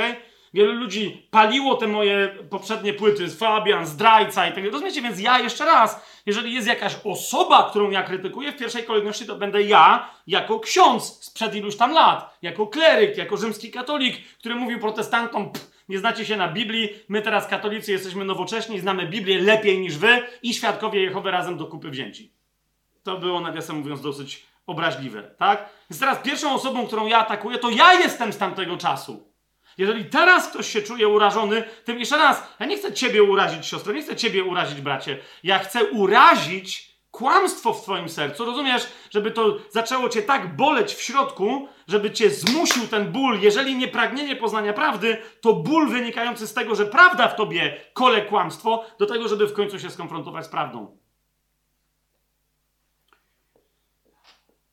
Wielu 0.55 0.73
ludzi 0.73 1.29
paliło 1.31 1.77
te 1.77 1.87
moje 1.87 2.29
poprzednie 2.51 2.93
płyty 2.95 3.29
z 3.29 3.39
Fabian, 3.39 3.87
zdrajca 3.87 4.47
i 4.47 4.49
tak 4.49 4.57
dalej. 4.57 4.71
Rozumiecie? 4.71 5.03
Więc 5.03 5.21
ja 5.21 5.39
jeszcze 5.39 5.65
raz, 5.65 6.21
jeżeli 6.27 6.55
jest 6.55 6.67
jakaś 6.67 6.97
osoba, 7.05 7.67
którą 7.71 7.91
ja 7.91 8.03
krytykuję, 8.03 8.53
w 8.53 8.57
pierwszej 8.57 8.85
kolejności 8.85 9.27
to 9.27 9.37
będę 9.37 9.63
ja, 9.63 10.11
jako 10.27 10.61
ksiądz 10.61 11.25
sprzed 11.25 11.55
iluś 11.55 11.77
tam 11.77 11.93
lat, 11.93 12.39
jako 12.43 12.67
kleryk, 12.67 13.17
jako 13.17 13.37
rzymski 13.37 13.71
katolik, 13.71 14.17
który 14.39 14.55
mówił 14.55 14.81
protestantom, 14.81 15.53
pff, 15.53 15.68
nie 15.89 15.99
znacie 15.99 16.27
się 16.27 16.37
na 16.37 16.49
Biblii, 16.49 16.91
my 17.09 17.23
teraz 17.23 17.47
katolicy 17.47 17.93
jesteśmy 17.93 18.25
nowocześni, 18.25 18.81
znamy 18.81 19.07
Biblię 19.07 19.43
lepiej 19.43 19.81
niż 19.81 19.99
wy 19.99 20.23
i 20.43 20.55
świadkowie 20.55 21.03
Jehowy 21.03 21.31
razem 21.31 21.57
do 21.57 21.67
kupy 21.67 21.91
wzięci. 21.91 22.33
To 23.03 23.19
było, 23.19 23.41
nawiasem 23.41 23.77
mówiąc, 23.77 24.01
dosyć 24.01 24.47
obraźliwe, 24.67 25.23
tak? 25.23 25.69
Więc 25.91 26.01
teraz 26.01 26.19
pierwszą 26.19 26.55
osobą, 26.55 26.87
którą 26.87 27.07
ja 27.07 27.19
atakuję, 27.19 27.59
to 27.59 27.71
ja 27.71 27.93
jestem 27.95 28.33
z 28.33 28.39
tamtego 28.39 28.77
czasu. 28.77 29.29
Jeżeli 29.79 30.05
teraz 30.05 30.49
ktoś 30.49 30.69
się 30.73 30.83
czuje 30.83 31.09
urażony, 31.09 31.65
tym 31.85 31.99
jeszcze 31.99 32.17
raz, 32.17 32.43
ja 32.61 32.67
nie 32.67 32.77
chcę 32.77 32.93
ciebie 32.93 33.23
urazić, 33.23 33.67
siostro, 33.67 33.93
nie 33.93 34.03
chcę 34.03 34.17
ciebie 34.17 34.45
urazić, 34.45 34.81
bracie. 34.81 35.19
Ja 35.43 35.59
chcę 35.59 35.85
urazić 35.85 36.88
kłamstwo 37.19 37.75
w 37.75 37.83
twoim 37.83 38.09
sercu, 38.09 38.45
rozumiesz? 38.45 38.87
Żeby 39.11 39.31
to 39.31 39.57
zaczęło 39.71 40.09
cię 40.09 40.23
tak 40.23 40.57
boleć 40.57 40.95
w 40.95 41.03
środku, 41.03 41.69
żeby 41.89 42.11
cię 42.11 42.31
zmusił 42.31 42.89
ten 42.89 43.13
ból, 43.13 43.41
jeżeli 43.41 43.77
nie 43.77 43.89
pragnienie 43.89 44.37
poznania 44.37 44.73
prawdy, 44.73 45.17
to 45.41 45.53
ból 45.53 45.89
wynikający 45.89 46.47
z 46.47 46.55
tego, 46.55 46.75
że 46.75 46.87
prawda 46.87 47.29
w 47.29 47.37
tobie 47.37 47.81
kole 47.93 48.23
kłamstwo, 48.23 48.85
do 48.99 49.07
tego, 49.07 49.29
żeby 49.29 49.47
w 49.47 49.53
końcu 49.53 49.79
się 49.79 49.91
skonfrontować 49.91 50.45
z 50.45 50.49
prawdą. 50.49 50.97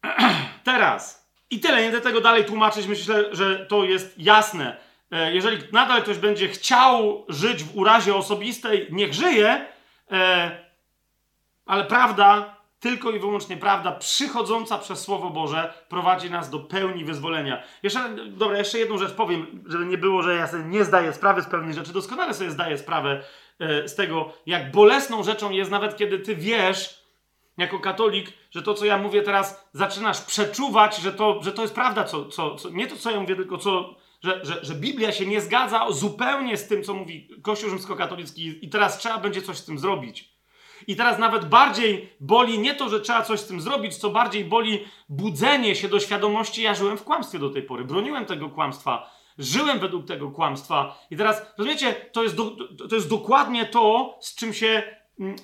Teraz. 0.64 1.26
I 1.50 1.60
tyle, 1.60 1.78
nie 1.78 1.92
będę 1.92 2.02
tego 2.02 2.22
dalej 2.22 2.46
tłumaczyć, 2.46 2.88
myślę, 2.88 3.36
że 3.36 3.66
to 3.66 3.84
jest 3.84 4.20
jasne. 4.20 4.78
E, 5.12 5.34
jeżeli 5.34 5.64
nadal 5.72 6.02
ktoś 6.02 6.18
będzie 6.18 6.48
chciał 6.48 7.26
żyć 7.30 7.64
w 7.64 7.78
urazie 7.78 8.16
osobistej, 8.16 8.88
niech 8.92 9.14
żyje, 9.14 9.66
e, 10.12 10.65
ale 11.66 11.84
prawda, 11.84 12.56
tylko 12.80 13.12
i 13.12 13.20
wyłącznie 13.20 13.58
prawda, 13.58 13.92
przychodząca 13.92 14.78
przez 14.78 15.00
Słowo 15.00 15.30
Boże, 15.30 15.74
prowadzi 15.90 16.32
nas 16.32 16.50
do 16.50 16.60
pełni 16.60 17.06
wyzwolenia. 17.06 17.64
Jeszcze, 17.84 18.16
dobra, 18.28 18.58
jeszcze 18.58 18.80
jedną 18.80 18.98
rzecz 18.98 19.12
powiem, 19.12 19.64
żeby 19.68 19.86
nie 19.86 19.98
było, 19.98 20.22
że 20.22 20.36
ja 20.36 20.48
sobie 20.48 20.64
nie 20.64 20.86
zdaję 20.86 21.14
sprawy 21.14 21.42
z 21.42 21.46
pewnych 21.46 21.74
rzeczy. 21.74 21.94
Doskonale 21.94 22.34
sobie 22.34 22.52
zdaję 22.52 22.78
sprawę 22.78 23.24
e, 23.60 23.88
z 23.88 23.96
tego, 23.96 24.34
jak 24.46 24.72
bolesną 24.72 25.24
rzeczą 25.24 25.52
jest 25.52 25.72
nawet 25.72 25.98
kiedy 25.98 26.20
ty 26.20 26.36
wiesz, 26.36 27.06
jako 27.58 27.80
katolik, 27.80 28.34
że 28.52 28.62
to, 28.62 28.74
co 28.74 28.86
ja 28.86 28.98
mówię 28.98 29.22
teraz, 29.22 29.70
zaczynasz 29.74 30.22
przeczuwać, 30.22 30.98
że 30.98 31.14
to, 31.14 31.40
że 31.44 31.52
to 31.52 31.62
jest 31.62 31.76
prawda, 31.76 32.04
co, 32.04 32.26
co, 32.26 32.56
co, 32.56 32.70
nie 32.70 32.88
to, 32.88 32.96
co 32.96 33.12
ja 33.12 33.20
mówię, 33.20 33.36
tylko 33.36 33.58
co, 33.58 33.96
że, 34.24 34.46
że, 34.46 34.66
że 34.66 34.76
Biblia 34.76 35.12
się 35.12 35.26
nie 35.26 35.42
zgadza 35.42 35.92
zupełnie 35.92 36.58
z 36.58 36.68
tym, 36.68 36.84
co 36.84 36.94
mówi 36.94 37.30
Kościół 37.42 37.70
rzymskokatolicki 37.70 38.66
i 38.66 38.70
teraz 38.70 38.98
trzeba 38.98 39.18
będzie 39.18 39.42
coś 39.42 39.58
z 39.58 39.66
tym 39.66 39.80
zrobić. 39.80 40.35
I 40.88 40.96
teraz 40.96 41.20
nawet 41.20 41.46
bardziej 41.46 42.10
boli 42.20 42.60
nie 42.60 42.76
to, 42.76 42.90
że 42.90 43.00
trzeba 43.00 43.22
coś 43.22 43.40
z 43.40 43.48
tym 43.48 43.62
zrobić, 43.62 43.96
co 43.96 44.10
bardziej 44.10 44.46
boli 44.46 44.86
budzenie 45.10 45.76
się 45.76 45.90
do 45.90 46.00
świadomości, 46.00 46.62
ja 46.62 46.76
żyłem 46.76 46.98
w 46.98 47.04
kłamstwie 47.04 47.40
do 47.40 47.50
tej 47.50 47.64
pory, 47.64 47.84
broniłem 47.84 48.26
tego 48.26 48.50
kłamstwa, 48.50 49.10
żyłem 49.38 49.80
według 49.80 50.06
tego 50.08 50.32
kłamstwa. 50.32 50.98
I 51.12 51.18
teraz, 51.18 51.42
rozumiecie, 51.58 51.96
to 52.12 52.24
jest, 52.24 52.36
do, 52.36 52.52
to 52.90 52.96
jest 52.96 53.10
dokładnie 53.10 53.66
to, 53.66 54.18
z 54.22 54.36
czym 54.36 54.54
się, 54.54 54.84
mm, 55.20 55.36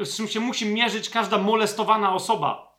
y, 0.00 0.04
z 0.04 0.16
czym 0.16 0.28
się 0.28 0.40
musi 0.40 0.66
mierzyć 0.66 1.10
każda 1.10 1.38
molestowana 1.38 2.14
osoba. 2.14 2.73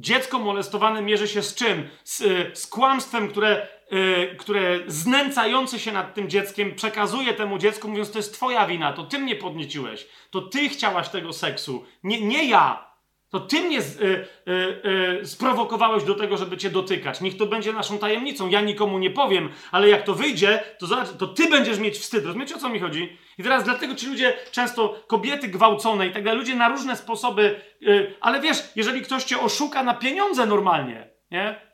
Dziecko 0.00 0.38
molestowane 0.38 1.02
mierzy 1.02 1.28
się 1.28 1.42
z 1.42 1.54
czym? 1.54 1.88
Z, 2.04 2.20
y, 2.20 2.50
z 2.54 2.66
kłamstwem, 2.66 3.28
które 3.28 3.66
Y, 3.92 4.36
które 4.36 4.78
znęcający 4.86 5.78
się 5.78 5.92
nad 5.92 6.14
tym 6.14 6.28
dzieckiem 6.30 6.74
przekazuje 6.74 7.34
temu 7.34 7.58
dziecku, 7.58 7.88
mówiąc: 7.88 8.10
To 8.10 8.18
jest 8.18 8.34
twoja 8.34 8.66
wina, 8.66 8.92
to 8.92 9.04
ty 9.04 9.18
mnie 9.18 9.36
podnieciłeś, 9.36 10.06
to 10.30 10.40
ty 10.40 10.68
chciałaś 10.68 11.08
tego 11.08 11.32
seksu, 11.32 11.84
nie, 12.04 12.20
nie 12.20 12.48
ja. 12.48 12.89
To 13.30 13.40
ty 13.40 13.60
mnie 13.60 13.82
z, 13.82 14.00
y, 14.00 14.26
y, 15.22 15.26
sprowokowałeś 15.26 16.04
do 16.04 16.14
tego, 16.14 16.36
żeby 16.36 16.56
cię 16.56 16.70
dotykać. 16.70 17.20
Niech 17.20 17.36
to 17.36 17.46
będzie 17.46 17.72
naszą 17.72 17.98
tajemnicą. 17.98 18.48
Ja 18.48 18.60
nikomu 18.60 18.98
nie 18.98 19.10
powiem, 19.10 19.48
ale 19.70 19.88
jak 19.88 20.02
to 20.02 20.14
wyjdzie, 20.14 20.62
to, 20.78 20.86
zobacz, 20.86 21.08
to 21.18 21.26
ty 21.26 21.48
będziesz 21.50 21.78
mieć 21.78 21.98
wstyd. 21.98 22.24
Rozumiecie 22.24 22.54
o 22.54 22.58
co 22.58 22.68
mi 22.68 22.80
chodzi? 22.80 23.18
I 23.38 23.42
teraz 23.42 23.64
dlatego 23.64 23.94
ci 23.94 24.06
ludzie, 24.06 24.34
często 24.50 25.02
kobiety 25.06 25.48
gwałcone 25.48 26.06
i 26.06 26.12
tak 26.12 26.24
dalej, 26.24 26.38
ludzie 26.38 26.54
na 26.54 26.68
różne 26.68 26.96
sposoby, 26.96 27.60
ale 28.20 28.40
wiesz, 28.40 28.62
jeżeli 28.76 29.02
ktoś 29.02 29.24
cię 29.24 29.40
oszuka 29.40 29.82
na 29.82 29.94
pieniądze 29.94 30.46
normalnie, 30.46 31.08
nie? 31.30 31.70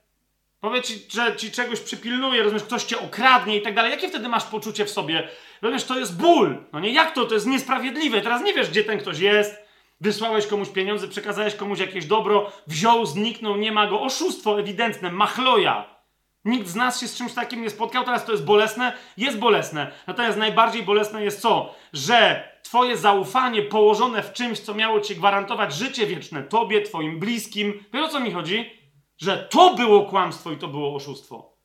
Powie 0.61 0.83
ci, 0.83 0.95
że 1.13 1.37
ci 1.37 1.51
czegoś 1.51 1.81
przypilnuje, 1.81 2.43
rozumiesz, 2.43 2.65
ktoś 2.65 2.85
cię 2.85 3.01
okradnie 3.01 3.57
i 3.57 3.63
tak 3.63 3.75
dalej. 3.75 3.91
Jakie 3.91 4.09
wtedy 4.09 4.29
masz 4.29 4.45
poczucie 4.45 4.85
w 4.85 4.91
sobie? 4.91 5.29
Rozumiesz, 5.63 5.85
to 5.85 5.99
jest 5.99 6.17
ból. 6.17 6.65
No 6.73 6.81
nie, 6.81 6.93
jak 6.93 7.15
to? 7.15 7.25
To 7.25 7.35
jest 7.35 7.47
niesprawiedliwe. 7.47 8.21
Teraz 8.21 8.43
nie 8.43 8.55
wiesz, 8.55 8.71
gdzie 8.71 8.85
ten 8.85 8.99
ktoś 8.99 9.19
jest. 9.19 9.66
Wysłałeś 10.01 10.47
komuś 10.47 10.69
pieniądze, 10.69 11.09
przekazałeś 11.09 11.55
komuś 11.55 11.79
jakieś 11.79 12.07
dobro, 12.07 12.53
wziął, 12.67 13.07
zniknął, 13.07 13.57
nie 13.57 13.73
ma 13.73 13.87
go. 13.87 14.01
Oszustwo 14.01 14.61
ewidentne, 14.61 15.13
machloja. 15.13 15.97
Nikt 16.45 16.69
z 16.69 16.75
nas 16.75 17.01
się 17.01 17.09
z 17.09 17.17
czymś 17.17 17.35
takim 17.35 17.63
nie 17.63 17.71
spotkał, 17.71 18.05
teraz 18.05 18.25
to 18.25 18.33
jest 18.33 18.45
bolesne? 18.45 18.93
Jest 19.17 19.39
bolesne. 19.39 19.93
Natomiast 20.07 20.39
najbardziej 20.39 20.83
bolesne 20.83 21.25
jest 21.25 21.41
co? 21.41 21.75
Że 21.93 22.49
twoje 22.63 22.97
zaufanie 22.97 23.63
położone 23.63 24.23
w 24.23 24.33
czymś, 24.33 24.61
co 24.61 24.75
miało 24.75 25.01
ci 25.01 25.17
gwarantować 25.17 25.75
życie 25.75 26.07
wieczne, 26.07 26.43
tobie, 26.43 26.83
twoim 26.83 27.19
bliskim. 27.19 27.85
Wiesz 27.93 28.05
o 28.05 28.09
co 28.09 28.21
mi 28.21 28.33
chodzi? 28.33 28.71
Że 29.19 29.49
to 29.51 29.75
było 29.75 30.03
kłamstwo 30.05 30.53
i 30.53 30.57
to 30.57 30.69
było 30.69 30.95
oszustwo. 30.95 31.57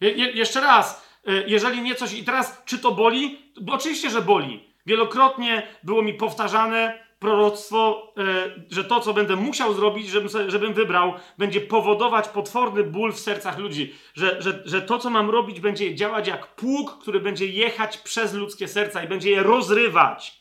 Je, 0.00 0.10
je, 0.10 0.30
jeszcze 0.30 0.60
raz, 0.60 1.06
y, 1.28 1.44
jeżeli 1.46 1.82
nie 1.82 1.94
coś... 1.94 2.12
I 2.12 2.24
teraz, 2.24 2.62
czy 2.64 2.78
to 2.78 2.92
boli? 2.92 3.52
Oczywiście, 3.70 4.10
że 4.10 4.22
boli. 4.22 4.74
Wielokrotnie 4.86 5.66
było 5.82 6.02
mi 6.02 6.14
powtarzane, 6.14 7.05
proroctwo, 7.18 8.12
e, 8.18 8.22
że 8.70 8.84
to, 8.84 9.00
co 9.00 9.14
będę 9.14 9.36
musiał 9.36 9.74
zrobić, 9.74 10.08
żebym, 10.08 10.28
sobie, 10.28 10.50
żebym 10.50 10.74
wybrał, 10.74 11.14
będzie 11.38 11.60
powodować 11.60 12.28
potworny 12.28 12.84
ból 12.84 13.12
w 13.12 13.20
sercach 13.20 13.58
ludzi. 13.58 13.94
Że, 14.14 14.42
że, 14.42 14.62
że 14.64 14.82
to, 14.82 14.98
co 14.98 15.10
mam 15.10 15.30
robić, 15.30 15.60
będzie 15.60 15.94
działać 15.94 16.28
jak 16.28 16.46
pług, 16.46 16.98
który 16.98 17.20
będzie 17.20 17.46
jechać 17.46 17.98
przez 17.98 18.34
ludzkie 18.34 18.68
serca 18.68 19.02
i 19.02 19.08
będzie 19.08 19.30
je 19.30 19.42
rozrywać. 19.42 20.40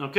Ok? 0.00 0.16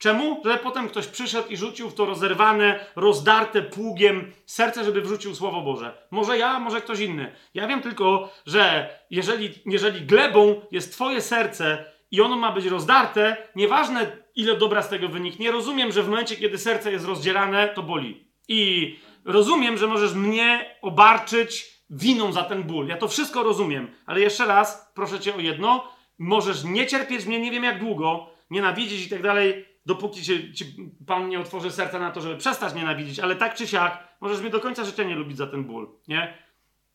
Czemu? 0.00 0.42
Że 0.44 0.58
potem 0.58 0.88
ktoś 0.88 1.06
przyszedł 1.06 1.48
i 1.48 1.56
rzucił 1.56 1.90
w 1.90 1.94
to 1.94 2.06
rozerwane, 2.06 2.86
rozdarte 2.96 3.62
pługiem 3.62 4.32
serce, 4.46 4.84
żeby 4.84 5.00
wrzucił 5.00 5.34
Słowo 5.34 5.60
Boże. 5.60 6.06
Może 6.10 6.38
ja, 6.38 6.58
może 6.58 6.80
ktoś 6.80 7.00
inny. 7.00 7.34
Ja 7.54 7.66
wiem 7.66 7.82
tylko, 7.82 8.32
że 8.46 8.88
jeżeli, 9.10 9.54
jeżeli 9.66 10.06
glebą 10.06 10.60
jest 10.70 10.92
Twoje 10.92 11.20
serce 11.20 11.84
i 12.10 12.20
ono 12.20 12.36
ma 12.36 12.52
być 12.52 12.66
rozdarte, 12.66 13.36
nieważne 13.56 14.16
ile 14.40 14.56
dobra 14.56 14.82
z 14.82 14.88
tego 14.88 15.08
wyniknie, 15.08 15.50
rozumiem, 15.50 15.92
że 15.92 16.02
w 16.02 16.08
momencie, 16.08 16.36
kiedy 16.36 16.58
serce 16.58 16.92
jest 16.92 17.06
rozdzierane, 17.06 17.68
to 17.68 17.82
boli. 17.82 18.30
I 18.48 18.96
rozumiem, 19.24 19.78
że 19.78 19.86
możesz 19.86 20.14
mnie 20.14 20.76
obarczyć 20.82 21.80
winą 21.90 22.32
za 22.32 22.42
ten 22.42 22.62
ból. 22.62 22.86
Ja 22.86 22.96
to 22.96 23.08
wszystko 23.08 23.42
rozumiem, 23.42 23.90
ale 24.06 24.20
jeszcze 24.20 24.46
raz 24.46 24.92
proszę 24.94 25.20
cię 25.20 25.34
o 25.34 25.40
jedno. 25.40 25.88
Możesz 26.18 26.64
nie 26.64 26.86
cierpieć 26.86 27.26
mnie 27.26 27.40
nie 27.40 27.50
wiem 27.50 27.64
jak 27.64 27.80
długo, 27.80 28.30
nienawidzić 28.50 29.06
i 29.06 29.10
tak 29.10 29.22
dalej, 29.22 29.64
dopóki 29.86 30.22
ci, 30.54 30.76
Pan 31.06 31.28
nie 31.28 31.40
otworzy 31.40 31.70
serca 31.70 31.98
na 31.98 32.10
to, 32.10 32.20
żeby 32.20 32.36
przestać 32.36 32.74
nienawidzić, 32.74 33.18
ale 33.18 33.36
tak 33.36 33.54
czy 33.54 33.66
siak 33.66 34.08
możesz 34.20 34.40
mnie 34.40 34.50
do 34.50 34.60
końca 34.60 34.84
życia 34.84 35.02
nie 35.02 35.14
lubić 35.14 35.36
za 35.36 35.46
ten 35.46 35.64
ból, 35.64 35.88
nie? 36.08 36.38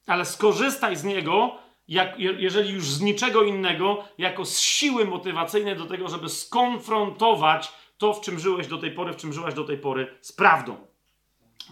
Ale 0.08 0.26
skorzystaj 0.26 0.96
z 0.96 1.04
niego 1.04 1.58
jak, 1.88 2.20
jeżeli 2.20 2.74
już 2.74 2.86
z 2.86 3.02
niczego 3.02 3.44
innego, 3.44 4.04
jako 4.18 4.46
z 4.46 4.60
siły 4.60 5.06
motywacyjnej 5.06 5.76
do 5.76 5.86
tego, 5.86 6.08
żeby 6.08 6.30
skonfrontować 6.30 7.74
to, 7.98 8.14
w 8.14 8.22
czym 8.22 8.40
żyłeś 8.40 8.68
do 8.68 8.78
tej 8.78 8.92
pory, 8.92 9.14
w 9.14 9.18
czym 9.18 9.34
żyłaś 9.34 9.54
do 9.54 9.64
tej 9.64 9.78
pory, 9.78 10.08
z 10.22 10.32
prawdą. 10.32 10.78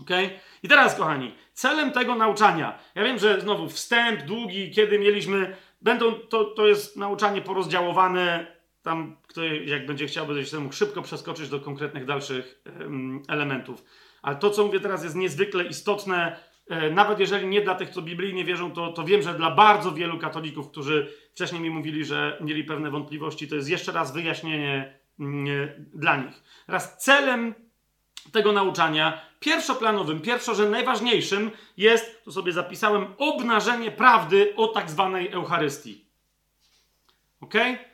Ok? 0.01 0.09
I 0.63 0.67
teraz, 0.67 0.95
kochani, 0.95 1.33
celem 1.53 1.91
tego 1.91 2.15
nauczania, 2.15 2.79
ja 2.95 3.03
wiem, 3.03 3.19
że 3.19 3.41
znowu 3.41 3.69
wstęp 3.69 4.21
długi, 4.21 4.71
kiedy 4.71 4.99
mieliśmy, 4.99 5.55
będą, 5.81 6.13
to, 6.13 6.45
to 6.45 6.67
jest 6.67 6.97
nauczanie 6.97 7.41
porozdziałowane, 7.41 8.47
tam 8.81 9.17
kto 9.27 9.43
jak 9.43 9.85
będzie 9.85 10.07
chciał, 10.07 10.25
będzie 10.27 10.45
się 10.45 10.59
mógł 10.59 10.75
szybko 10.75 11.01
przeskoczyć 11.01 11.49
do 11.49 11.59
konkretnych 11.59 12.05
dalszych 12.05 12.63
elementów. 13.27 13.83
Ale 14.21 14.35
to, 14.35 14.49
co 14.49 14.65
mówię 14.65 14.79
teraz, 14.79 15.03
jest 15.03 15.15
niezwykle 15.15 15.63
istotne 15.63 16.39
nawet 16.91 17.19
jeżeli 17.19 17.47
nie 17.47 17.61
dla 17.61 17.75
tych, 17.75 17.89
co 17.89 18.01
biblijnie 18.01 18.45
wierzą, 18.45 18.71
to, 18.71 18.93
to 18.93 19.03
wiem, 19.03 19.21
że 19.21 19.33
dla 19.33 19.51
bardzo 19.51 19.91
wielu 19.91 20.19
katolików, 20.19 20.69
którzy 20.69 21.13
wcześniej 21.31 21.61
mi 21.61 21.69
mówili, 21.69 22.05
że 22.05 22.37
mieli 22.41 22.63
pewne 22.63 22.91
wątpliwości, 22.91 23.47
to 23.47 23.55
jest 23.55 23.69
jeszcze 23.69 23.91
raz 23.91 24.13
wyjaśnienie 24.13 24.99
mm, 25.19 25.47
dla 25.93 26.17
nich. 26.17 26.43
Raz 26.67 26.97
celem 26.97 27.53
tego 28.31 28.51
nauczania, 28.51 29.21
pierwszoplanowym, 29.39 30.21
pierwszo, 30.21 30.53
najważniejszym 30.69 31.51
jest, 31.77 32.23
to 32.25 32.31
sobie 32.31 32.51
zapisałem, 32.51 33.05
obnażenie 33.17 33.91
prawdy 33.91 34.53
o 34.55 34.67
tak 34.67 34.89
zwanej 34.89 35.31
Eucharystii. 35.31 36.05
Ok? 37.41 37.55
E, 37.55 37.92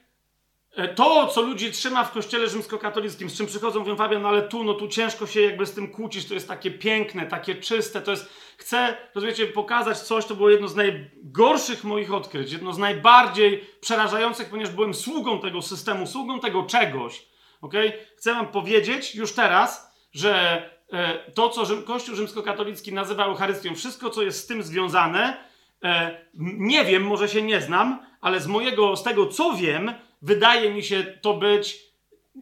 to, 0.95 1.27
co 1.27 1.41
ludzi 1.41 1.71
trzyma 1.71 2.03
w 2.03 2.11
kościele 2.11 2.49
rzymskokatolickim, 2.49 3.29
z 3.29 3.37
czym 3.37 3.45
przychodzą, 3.45 3.79
mówią 3.79 3.95
Fabian, 3.95 4.21
no 4.21 4.29
ale 4.29 4.41
tu, 4.41 4.63
no 4.63 4.73
tu 4.73 4.87
ciężko 4.87 5.27
się 5.27 5.41
jakby 5.41 5.65
z 5.65 5.73
tym 5.73 5.91
kłócić, 5.91 6.27
to 6.27 6.33
jest 6.33 6.47
takie 6.47 6.71
piękne, 6.71 7.25
takie 7.25 7.55
czyste, 7.55 8.01
to 8.01 8.11
jest, 8.11 8.33
chcę, 8.57 8.97
rozumiecie, 9.15 9.45
pokazać 9.45 9.99
coś, 9.99 10.25
to 10.25 10.35
było 10.35 10.49
jedno 10.49 10.67
z 10.67 10.75
najgorszych 10.75 11.83
moich 11.83 12.13
odkryć, 12.13 12.51
jedno 12.51 12.73
z 12.73 12.77
najbardziej 12.77 13.65
przerażających, 13.81 14.49
ponieważ 14.49 14.73
byłem 14.73 14.93
sługą 14.93 15.39
tego 15.39 15.61
systemu, 15.61 16.07
sługą 16.07 16.39
tego 16.39 16.63
czegoś, 16.63 17.25
ok? 17.61 17.73
Chcę 18.17 18.33
wam 18.33 18.47
powiedzieć 18.47 19.15
już 19.15 19.33
teraz, 19.33 19.95
że 20.11 20.63
e, 20.93 21.31
to, 21.31 21.49
co 21.49 21.65
Rzym, 21.65 21.83
Kościół 21.83 22.15
rzymskokatolicki 22.15 22.93
nazywa 22.93 23.25
Eucharystią, 23.25 23.75
wszystko, 23.75 24.09
co 24.09 24.21
jest 24.21 24.43
z 24.43 24.47
tym 24.47 24.63
związane, 24.63 25.37
e, 25.83 26.25
nie 26.59 26.85
wiem, 26.85 27.03
może 27.03 27.29
się 27.29 27.41
nie 27.41 27.61
znam, 27.61 27.99
ale 28.21 28.39
z 28.39 28.47
mojego, 28.47 28.95
z 28.95 29.03
tego, 29.03 29.27
co 29.27 29.53
wiem, 29.53 29.93
wydaje 30.21 30.73
mi 30.73 30.83
się 30.83 31.03
to 31.03 31.33
być 31.33 31.89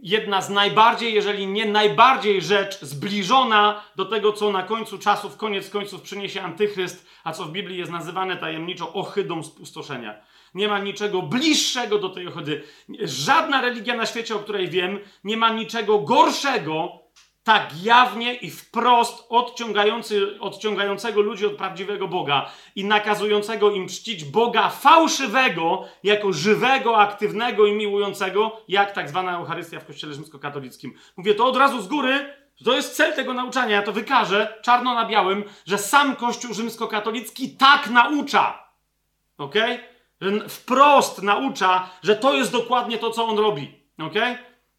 jedna 0.04 0.42
z 0.42 0.50
najbardziej, 0.50 1.14
jeżeli 1.14 1.48
nie 1.48 1.66
najbardziej 1.66 2.42
rzecz 2.42 2.82
zbliżona 2.82 3.84
do 3.96 4.06
tego, 4.06 4.34
co 4.34 4.52
na 4.52 4.64
końcu 4.64 4.98
czasów, 4.98 5.38
koniec 5.38 5.70
końców 5.70 6.02
przyniesie 6.02 6.42
antychryst, 6.42 7.08
a 7.24 7.34
co 7.34 7.44
w 7.44 7.52
Biblii 7.52 7.78
jest 7.78 7.92
nazywane 7.92 8.38
tajemniczo 8.38 8.94
ohydą 8.94 9.44
spustoszenia. 9.44 10.22
Nie 10.54 10.68
ma 10.68 10.80
niczego 10.80 11.22
bliższego 11.22 12.00
do 12.00 12.10
tej 12.10 12.28
ohydy. 12.28 12.64
Żadna 13.00 13.62
religia 13.62 13.96
na 13.96 14.06
świecie, 14.06 14.36
o 14.36 14.40
której 14.40 14.70
wiem, 14.70 15.00
nie 15.24 15.38
ma 15.38 15.50
niczego 15.50 16.00
gorszego 16.00 17.07
tak 17.48 17.84
jawnie 17.84 18.34
i 18.34 18.52
wprost 18.52 19.26
odciągający, 19.30 20.40
odciągającego 20.40 21.22
ludzi 21.22 21.46
od 21.46 21.56
prawdziwego 21.56 22.08
Boga 22.08 22.52
i 22.76 22.86
nakazującego 22.86 23.72
im 23.72 23.88
czcić 23.88 24.24
Boga 24.24 24.70
fałszywego 24.70 25.86
jako 26.04 26.34
żywego, 26.34 26.98
aktywnego 26.98 27.66
i 27.66 27.74
miłującego, 27.74 28.62
jak 28.68 28.92
tak 28.92 29.10
zwana 29.10 29.38
Eucharystia 29.38 29.80
w 29.80 29.86
Kościele 29.86 30.14
Rzymskokatolickim. 30.14 30.94
Mówię 31.18 31.36
to 31.36 31.46
od 31.46 31.58
razu 31.58 31.82
z 31.82 31.88
góry, 31.88 32.34
to 32.66 32.74
jest 32.74 32.96
cel 32.96 33.14
tego 33.14 33.34
nauczania. 33.34 33.76
Ja 33.76 33.82
to 33.82 33.94
wykażę 33.94 34.54
czarno 34.62 34.94
na 34.94 35.06
białym, 35.06 35.44
że 35.66 35.78
sam 35.78 36.16
Kościół 36.16 36.54
rzymskokatolicki 36.54 37.50
tak 37.50 37.90
naucza. 37.90 38.70
Ok? 39.38 39.56
Że 40.22 40.50
wprost 40.50 41.24
naucza, 41.24 41.90
że 42.04 42.16
to 42.16 42.34
jest 42.34 42.52
dokładnie 42.52 42.98
to, 42.98 43.12
co 43.12 43.26
on 43.28 43.38
robi. 43.38 43.82
Ok? 44.00 44.16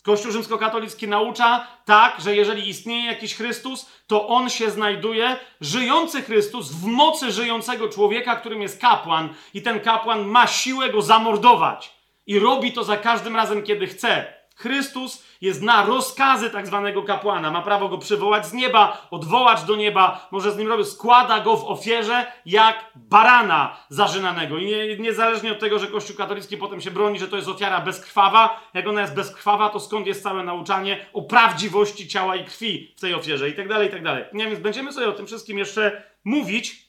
Kościół 0.09 0.33
rzymskokatolicki 0.33 1.09
naucza 1.09 1.67
tak, 1.85 2.21
że 2.21 2.37
jeżeli 2.37 2.69
istnieje 2.69 3.07
jakiś 3.07 3.35
Chrystus, 3.35 3.91
to 4.07 4.29
on 4.29 4.51
się 4.51 4.71
znajduje, 4.71 5.37
żyjący 5.61 6.23
Chrystus, 6.23 6.73
w 6.73 6.85
mocy 6.85 7.33
żyjącego 7.33 7.89
człowieka, 7.89 8.37
którym 8.37 8.63
jest 8.63 8.81
kapłan, 8.81 9.29
i 9.55 9.63
ten 9.63 9.81
kapłan 9.81 10.25
ma 10.25 10.47
siłę 10.47 10.91
go 10.91 11.03
zamordować. 11.03 11.95
I 12.27 12.39
robi 12.39 12.73
to 12.73 12.85
za 12.85 12.97
każdym 12.97 13.37
razem, 13.37 13.63
kiedy 13.63 13.87
chce. 13.87 14.38
Chrystus 14.59 15.25
jest 15.41 15.63
na 15.63 15.87
rozkazy 15.87 16.51
tak 16.51 16.67
zwanego 16.67 17.03
kapłana. 17.03 17.51
Ma 17.51 17.63
prawo 17.63 17.89
go 17.89 17.99
przywołać 17.99 18.47
z 18.47 18.53
nieba, 18.53 19.09
odwołać 19.11 19.63
do 19.63 19.77
nieba, 19.77 20.29
może 20.31 20.53
z 20.53 20.59
nim 20.59 20.69
robić, 20.69 20.89
składa 20.89 21.41
go 21.41 21.57
w 21.57 21.65
ofierze 21.65 22.27
jak 22.47 22.85
barana 22.95 23.77
zażynanego. 23.89 24.59
I 24.59 24.67
nie, 24.67 24.97
niezależnie 24.97 25.53
od 25.53 25.59
tego, 25.59 25.79
że 25.79 25.87
Kościół 25.87 26.17
katolicki 26.17 26.57
potem 26.57 26.81
się 26.81 26.91
broni, 26.91 27.19
że 27.19 27.29
to 27.29 27.37
jest 27.37 27.49
ofiara 27.49 27.81
bezkrwawa, 27.81 28.61
jak 28.75 28.87
ona 28.87 29.01
jest 29.01 29.15
bezkrwawa, 29.15 29.69
to 29.69 29.81
skąd 29.81 30.07
jest 30.07 30.23
całe 30.23 30.45
nauczanie 30.45 31.07
o 31.13 31.23
prawdziwości 31.23 32.09
ciała 32.09 32.37
i 32.37 32.45
krwi 32.45 32.95
w 32.97 33.01
tej 33.01 33.15
ofierze 33.15 33.49
i 33.49 33.55
tak 33.55 33.69
dalej, 33.69 33.89
i 33.89 33.91
tak 33.91 34.03
dalej. 34.03 34.25
Nie, 34.33 34.47
więc 34.47 34.59
będziemy 34.59 34.93
sobie 34.93 35.09
o 35.09 35.13
tym 35.13 35.27
wszystkim 35.27 35.59
jeszcze 35.59 36.03
mówić 36.25 36.89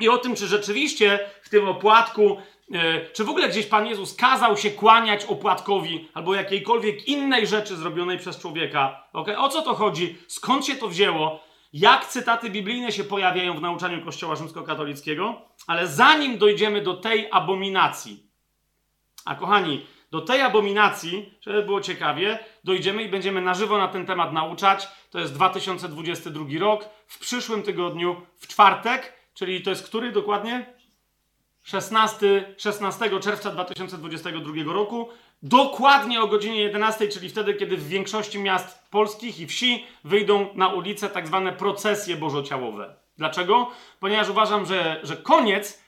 i 0.00 0.08
o 0.08 0.18
tym, 0.18 0.36
czy 0.36 0.46
rzeczywiście 0.46 1.20
w 1.42 1.48
tym 1.48 1.68
opłatku 1.68 2.36
czy 3.12 3.24
w 3.24 3.28
ogóle 3.28 3.48
gdzieś 3.48 3.66
Pan 3.66 3.86
Jezus 3.86 4.14
kazał 4.14 4.56
się 4.56 4.70
kłaniać 4.70 5.24
opłatkowi 5.24 6.08
albo 6.14 6.34
jakiejkolwiek 6.34 7.08
innej 7.08 7.46
rzeczy 7.46 7.76
zrobionej 7.76 8.18
przez 8.18 8.38
człowieka? 8.38 9.04
Okay? 9.12 9.38
O 9.38 9.48
co 9.48 9.62
to 9.62 9.74
chodzi? 9.74 10.18
Skąd 10.28 10.66
się 10.66 10.74
to 10.74 10.88
wzięło? 10.88 11.40
Jak 11.72 12.06
cytaty 12.06 12.50
biblijne 12.50 12.92
się 12.92 13.04
pojawiają 13.04 13.54
w 13.54 13.60
nauczaniu 13.60 14.04
Kościoła 14.04 14.36
rzymskokatolickiego? 14.36 15.42
Ale 15.66 15.86
zanim 15.86 16.38
dojdziemy 16.38 16.82
do 16.82 16.94
tej 16.94 17.28
abominacji, 17.30 18.26
a 19.24 19.34
kochani, 19.34 19.86
do 20.10 20.20
tej 20.20 20.40
abominacji, 20.40 21.34
żeby 21.40 21.62
było 21.62 21.80
ciekawie, 21.80 22.38
dojdziemy 22.64 23.02
i 23.02 23.08
będziemy 23.08 23.40
na 23.40 23.54
żywo 23.54 23.78
na 23.78 23.88
ten 23.88 24.06
temat 24.06 24.32
nauczać. 24.32 24.88
To 25.10 25.18
jest 25.18 25.34
2022 25.34 26.44
rok. 26.60 26.88
W 27.06 27.18
przyszłym 27.18 27.62
tygodniu, 27.62 28.20
w 28.36 28.46
czwartek, 28.46 29.12
czyli 29.34 29.62
to 29.62 29.70
jest 29.70 29.88
który 29.88 30.12
dokładnie? 30.12 30.79
16, 31.62 32.54
16 32.56 33.20
czerwca 33.20 33.50
2022 33.50 34.72
roku, 34.72 35.08
dokładnie 35.42 36.22
o 36.22 36.26
godzinie 36.26 36.62
11, 36.62 37.08
czyli 37.08 37.28
wtedy, 37.28 37.54
kiedy 37.54 37.76
w 37.76 37.88
większości 37.88 38.38
miast 38.38 38.90
polskich 38.90 39.40
i 39.40 39.46
wsi 39.46 39.86
wyjdą 40.04 40.48
na 40.54 40.68
ulicę 40.68 41.08
tak 41.08 41.26
zwane 41.26 41.52
procesje 41.52 42.16
bożociałowe. 42.16 42.94
Dlaczego? 43.18 43.70
Ponieważ 44.00 44.28
uważam, 44.28 44.66
że, 44.66 45.00
że 45.02 45.16
koniec 45.16 45.82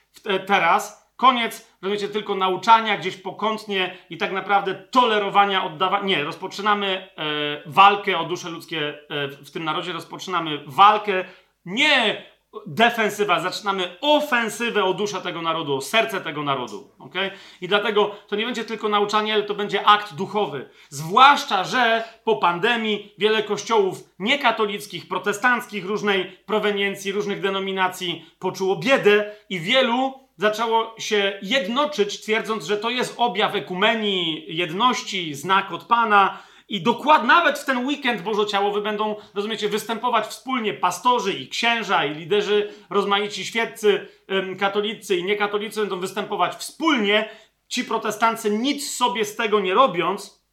teraz 0.45 1.03
Koniec, 1.15 1.73
rozumiecie, 1.81 2.07
tylko 2.07 2.35
nauczania 2.35 2.97
gdzieś 2.97 3.17
pokątnie 3.17 3.97
i 4.09 4.17
tak 4.17 4.31
naprawdę 4.31 4.75
tolerowania, 4.75 5.63
oddawania. 5.65 6.05
Nie, 6.05 6.23
rozpoczynamy 6.23 6.87
e, 6.87 7.61
walkę 7.65 8.17
o 8.17 8.25
dusze 8.25 8.49
ludzkie 8.49 8.87
e, 9.09 9.27
w 9.27 9.51
tym 9.51 9.63
narodzie, 9.63 9.93
rozpoczynamy 9.93 10.63
walkę 10.67 11.25
nie 11.65 12.25
defensywa, 12.65 13.39
zaczynamy 13.39 13.97
ofensywę 14.01 14.83
o 14.83 14.93
duszę 14.93 15.21
tego 15.21 15.41
narodu, 15.41 15.75
o 15.75 15.81
serce 15.81 16.21
tego 16.21 16.43
narodu. 16.43 16.89
Okay? 16.99 17.31
I 17.61 17.67
dlatego 17.67 18.15
to 18.27 18.35
nie 18.35 18.45
będzie 18.45 18.63
tylko 18.63 18.89
nauczanie, 18.89 19.33
ale 19.33 19.43
to 19.43 19.53
będzie 19.53 19.87
akt 19.87 20.13
duchowy. 20.13 20.69
Zwłaszcza, 20.89 21.63
że 21.63 22.03
po 22.23 22.35
pandemii 22.35 23.13
wiele 23.17 23.43
kościołów 23.43 24.03
niekatolickich, 24.19 25.07
protestanckich, 25.07 25.85
różnej 25.85 26.25
proweniencji, 26.45 27.11
różnych 27.11 27.41
denominacji 27.41 28.25
poczuło 28.39 28.75
biedę 28.75 29.35
i 29.49 29.59
wielu 29.59 30.13
zaczęło 30.37 30.95
się 30.97 31.39
jednoczyć, 31.41 32.21
twierdząc, 32.21 32.65
że 32.65 32.77
to 32.77 32.89
jest 32.89 33.13
objaw 33.17 33.55
ekumenii, 33.55 34.45
jedności, 34.47 35.33
znak 35.33 35.71
od 35.71 35.83
Pana, 35.83 36.37
i 36.69 36.81
dokładnie, 36.81 37.27
nawet 37.27 37.59
w 37.59 37.65
ten 37.65 37.85
weekend 37.85 38.21
bożociałowy 38.21 38.81
będą, 38.81 39.15
rozumiecie, 39.33 39.69
występować 39.69 40.25
wspólnie 40.25 40.73
pastorzy 40.73 41.33
i 41.33 41.47
księża 41.47 42.05
i 42.05 42.15
liderzy 42.15 42.73
rozmaici 42.89 43.45
świeccy, 43.45 44.07
katolicy 44.59 45.17
i 45.17 45.23
niekatolicy 45.23 45.79
będą 45.79 45.99
występować 45.99 46.55
wspólnie. 46.55 47.29
Ci 47.67 47.83
protestancy 47.83 48.51
nic 48.51 48.95
sobie 48.95 49.25
z 49.25 49.35
tego 49.35 49.59
nie 49.59 49.73
robiąc, 49.73 50.43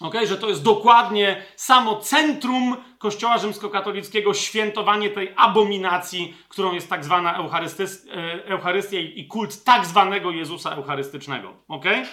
okay, 0.00 0.26
że 0.26 0.36
to 0.36 0.48
jest 0.48 0.62
dokładnie 0.62 1.42
samo 1.56 1.96
centrum 1.96 2.76
Kościoła 2.98 3.38
rzymskokatolickiego, 3.38 4.34
świętowanie 4.34 5.10
tej 5.10 5.34
abominacji, 5.36 6.36
którą 6.48 6.72
jest 6.72 6.90
tak 6.90 7.04
zwana 7.04 7.34
e, 7.34 7.38
Eucharystia 8.46 8.98
i 8.98 9.26
kult 9.26 9.64
tak 9.64 9.86
zwanego 9.86 10.30
Jezusa 10.30 10.70
Eucharystycznego. 10.70 11.52
Okay? 11.68 12.06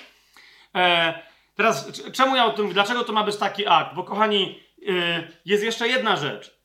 E, 0.76 1.29
Teraz, 1.60 2.02
czemu 2.12 2.36
ja 2.36 2.46
o 2.46 2.50
tym, 2.50 2.74
dlaczego 2.74 3.04
to 3.04 3.14
ma 3.14 3.24
być 3.24 3.36
taki 3.36 3.68
akt? 3.68 3.96
Bo 3.96 4.04
kochani, 4.04 4.60
yy, 4.78 5.28
jest 5.46 5.64
jeszcze 5.64 5.88
jedna 5.88 6.16
rzecz. 6.16 6.60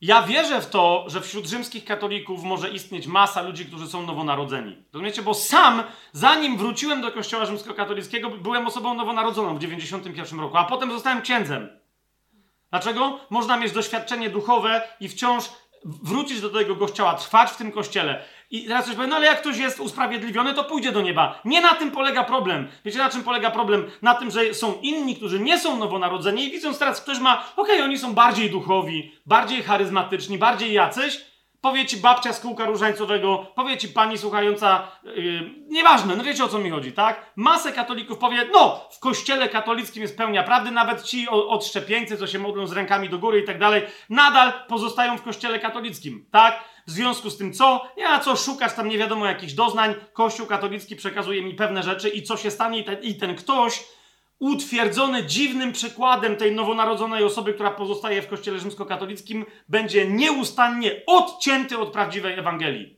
Ja 0.00 0.22
wierzę 0.22 0.60
w 0.60 0.70
to, 0.70 1.04
że 1.06 1.20
wśród 1.20 1.46
rzymskich 1.46 1.84
katolików 1.84 2.42
może 2.42 2.70
istnieć 2.70 3.06
masa 3.06 3.42
ludzi, 3.42 3.66
którzy 3.66 3.86
są 3.86 4.06
nowonarodzeni. 4.06 4.84
Rozumiecie? 4.92 5.22
Bo 5.22 5.34
sam, 5.34 5.82
zanim 6.12 6.56
wróciłem 6.56 7.00
do 7.00 7.12
kościoła 7.12 7.44
rzymskokatolickiego, 7.44 8.30
byłem 8.30 8.66
osobą 8.66 8.94
nowonarodzoną 8.94 9.56
w 9.56 9.58
91 9.58 10.40
roku, 10.40 10.56
a 10.56 10.64
potem 10.64 10.92
zostałem 10.92 11.22
księdzem. 11.22 11.68
Dlaczego? 12.70 13.18
Można 13.30 13.56
mieć 13.56 13.72
doświadczenie 13.72 14.30
duchowe 14.30 14.88
i 15.00 15.08
wciąż 15.08 15.44
wrócić 15.84 16.40
do 16.40 16.50
tego 16.50 16.76
kościoła, 16.76 17.14
trwać 17.14 17.50
w 17.50 17.56
tym 17.56 17.72
kościele. 17.72 18.24
I 18.52 18.64
teraz 18.64 18.84
ktoś 18.84 18.96
powie, 18.96 19.08
no 19.08 19.16
ale 19.16 19.26
jak 19.26 19.40
ktoś 19.40 19.58
jest 19.58 19.80
usprawiedliwiony, 19.80 20.54
to 20.54 20.64
pójdzie 20.64 20.92
do 20.92 21.02
nieba. 21.02 21.40
Nie 21.44 21.60
na 21.60 21.74
tym 21.74 21.90
polega 21.90 22.24
problem. 22.24 22.68
Wiecie, 22.84 22.98
na 22.98 23.10
czym 23.10 23.22
polega 23.22 23.50
problem? 23.50 23.90
Na 24.02 24.14
tym, 24.14 24.30
że 24.30 24.54
są 24.54 24.74
inni, 24.82 25.16
którzy 25.16 25.40
nie 25.40 25.58
są 25.58 25.76
nowonarodzeni 25.76 26.44
i 26.44 26.50
widząc 26.50 26.78
teraz, 26.78 27.00
ktoś 27.00 27.18
ma, 27.18 27.44
okej, 27.56 27.74
okay, 27.74 27.84
oni 27.84 27.98
są 27.98 28.14
bardziej 28.14 28.50
duchowi, 28.50 29.12
bardziej 29.26 29.62
charyzmatyczni, 29.62 30.38
bardziej 30.38 30.72
jacyś, 30.72 31.31
powie 31.62 31.86
ci 31.86 31.96
babcia 31.96 32.32
z 32.32 32.40
kółka 32.40 32.64
różańcowego, 32.64 33.46
powie 33.54 33.78
ci 33.78 33.88
pani 33.88 34.18
słuchająca, 34.18 34.88
yy, 35.04 35.50
nieważne, 35.68 36.16
no 36.16 36.24
wiecie 36.24 36.44
o 36.44 36.48
co 36.48 36.58
mi 36.58 36.70
chodzi, 36.70 36.92
tak? 36.92 37.32
Masę 37.36 37.72
katolików 37.72 38.18
powie, 38.18 38.48
no, 38.52 38.88
w 38.92 38.98
kościele 38.98 39.48
katolickim 39.48 40.02
jest 40.02 40.16
pełnia 40.16 40.42
prawdy, 40.42 40.70
nawet 40.70 41.02
ci 41.02 41.28
odszczepieńcy, 41.28 42.16
co 42.16 42.26
się 42.26 42.38
modlą 42.38 42.66
z 42.66 42.72
rękami 42.72 43.08
do 43.08 43.18
góry 43.18 43.40
i 43.40 43.44
tak 43.44 43.58
dalej, 43.58 43.82
nadal 44.10 44.52
pozostają 44.68 45.18
w 45.18 45.22
kościele 45.22 45.58
katolickim, 45.58 46.26
tak? 46.32 46.64
W 46.86 46.90
związku 46.90 47.30
z 47.30 47.38
tym 47.38 47.52
co? 47.52 47.88
Ja 47.96 48.20
co 48.20 48.36
szukać 48.36 48.72
tam 48.74 48.88
nie 48.88 48.98
wiadomo 48.98 49.26
jakichś 49.26 49.52
doznań, 49.52 49.94
kościół 50.12 50.46
katolicki 50.46 50.96
przekazuje 50.96 51.42
mi 51.42 51.54
pewne 51.54 51.82
rzeczy 51.82 52.08
i 52.08 52.22
co 52.22 52.36
się 52.36 52.50
stanie 52.50 52.78
i 52.78 52.84
ten, 52.84 53.02
i 53.02 53.14
ten 53.14 53.36
ktoś 53.36 53.84
utwierdzony 54.42 55.24
dziwnym 55.24 55.72
przykładem 55.72 56.36
tej 56.36 56.52
nowonarodzonej 56.52 57.24
osoby, 57.24 57.54
która 57.54 57.70
pozostaje 57.70 58.22
w 58.22 58.28
kościele 58.28 58.58
rzymskokatolickim, 58.58 59.46
będzie 59.68 60.08
nieustannie 60.08 61.02
odcięty 61.06 61.78
od 61.78 61.92
prawdziwej 61.92 62.38
Ewangelii. 62.38 62.96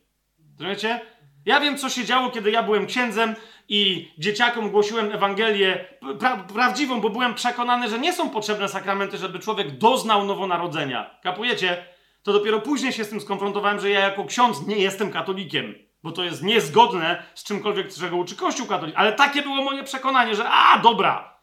Rozumiecie? 0.59 0.99
Ja 1.45 1.59
wiem, 1.59 1.77
co 1.77 1.89
się 1.89 2.05
działo, 2.05 2.29
kiedy 2.29 2.51
ja 2.51 2.63
byłem 2.63 2.85
księdzem 2.85 3.35
i 3.69 4.11
dzieciakom 4.17 4.69
głosiłem 4.69 5.11
Ewangelię 5.11 5.85
pra 6.19 6.37
prawdziwą, 6.37 7.01
bo 7.01 7.09
byłem 7.09 7.33
przekonany, 7.33 7.89
że 7.89 7.99
nie 7.99 8.13
są 8.13 8.29
potrzebne 8.29 8.69
sakramenty, 8.69 9.17
żeby 9.17 9.39
człowiek 9.39 9.77
doznał 9.77 10.25
nowonarodzenia. 10.25 11.19
Kapujecie? 11.23 11.85
To 12.23 12.33
dopiero 12.33 12.61
później 12.61 12.93
się 12.93 13.03
z 13.03 13.09
tym 13.09 13.21
skonfrontowałem, 13.21 13.79
że 13.79 13.89
ja 13.89 13.99
jako 13.99 14.25
ksiądz 14.25 14.67
nie 14.67 14.77
jestem 14.77 15.11
katolikiem, 15.11 15.75
bo 16.03 16.11
to 16.11 16.23
jest 16.23 16.43
niezgodne 16.43 17.23
z 17.35 17.43
czymkolwiek, 17.43 17.93
czego 17.93 18.17
uczy 18.17 18.35
Kościół 18.35 18.67
katolicki. 18.67 18.99
Ale 18.99 19.13
takie 19.13 19.41
było 19.41 19.55
moje 19.55 19.83
przekonanie, 19.83 20.35
że 20.35 20.49
a, 20.49 20.79
dobra, 20.79 21.34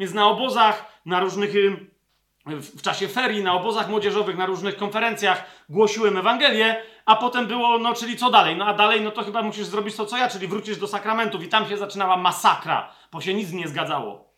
więc 0.00 0.14
na 0.14 0.26
obozach, 0.26 1.00
na 1.06 1.20
różnych 1.20 1.50
w 2.46 2.82
czasie 2.82 3.08
ferii, 3.08 3.42
na 3.42 3.52
obozach 3.52 3.88
młodzieżowych, 3.88 4.36
na 4.36 4.46
różnych 4.46 4.76
konferencjach 4.76 5.44
głosiłem 5.68 6.16
Ewangelię, 6.16 6.82
a 7.04 7.16
potem 7.16 7.46
było, 7.46 7.78
no 7.78 7.94
czyli 7.94 8.16
co 8.16 8.30
dalej? 8.30 8.56
No 8.56 8.66
a 8.66 8.74
dalej, 8.74 9.00
no 9.00 9.10
to 9.10 9.22
chyba 9.22 9.42
musisz 9.42 9.66
zrobić 9.66 9.96
to, 9.96 10.06
co 10.06 10.16
ja, 10.16 10.28
czyli 10.28 10.48
wrócisz 10.48 10.76
do 10.76 10.86
sakramentów 10.86 11.42
i 11.42 11.48
tam 11.48 11.68
się 11.68 11.76
zaczynała 11.76 12.16
masakra, 12.16 12.92
bo 13.12 13.20
się 13.20 13.34
nic 13.34 13.52
nie 13.52 13.68
zgadzało. 13.68 14.30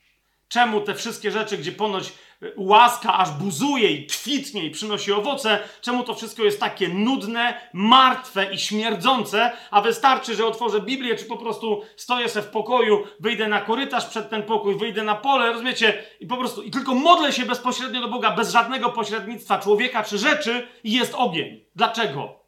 Czemu 0.49 0.81
te 0.81 0.95
wszystkie 0.95 1.31
rzeczy, 1.31 1.59
gdzie 1.59 1.73
ponoć 1.73 2.13
łaska 2.57 3.15
aż 3.15 3.31
buzuje 3.31 3.91
i 3.91 4.07
kwitnie 4.07 4.65
i 4.65 4.71
przynosi 4.71 5.13
owoce, 5.13 5.59
czemu 5.81 6.05
to 6.05 6.15
wszystko 6.15 6.43
jest 6.43 6.61
takie 6.61 6.89
nudne, 6.89 7.71
martwe 7.73 8.55
i 8.55 8.59
śmierdzące, 8.59 9.53
a 9.71 9.81
wystarczy, 9.81 10.35
że 10.35 10.47
otworzę 10.47 10.81
Biblię, 10.81 11.17
czy 11.17 11.25
po 11.25 11.37
prostu 11.37 11.83
stoję 11.97 12.29
sobie 12.29 12.47
w 12.47 12.51
pokoju, 12.51 13.05
wyjdę 13.21 13.49
na 13.49 13.61
korytarz 13.61 14.07
przed 14.07 14.31
ten 14.31 14.43
pokój, 14.43 14.79
wyjdę 14.79 15.05
na 15.05 15.15
pole, 15.15 15.53
rozumiecie, 15.53 16.05
i 16.21 16.27
po 16.27 16.37
prostu, 16.37 16.63
i 16.63 16.71
tylko 16.71 16.95
modlę 16.95 17.33
się 17.33 17.47
bezpośrednio 17.47 18.01
do 18.01 18.09
Boga, 18.09 18.31
bez 18.31 18.53
żadnego 18.53 18.91
pośrednictwa 18.91 19.59
człowieka 19.59 20.05
czy 20.05 20.19
rzeczy 20.19 20.69
i 20.85 20.93
jest 20.93 21.15
ogień. 21.15 21.65
Dlaczego? 21.77 22.43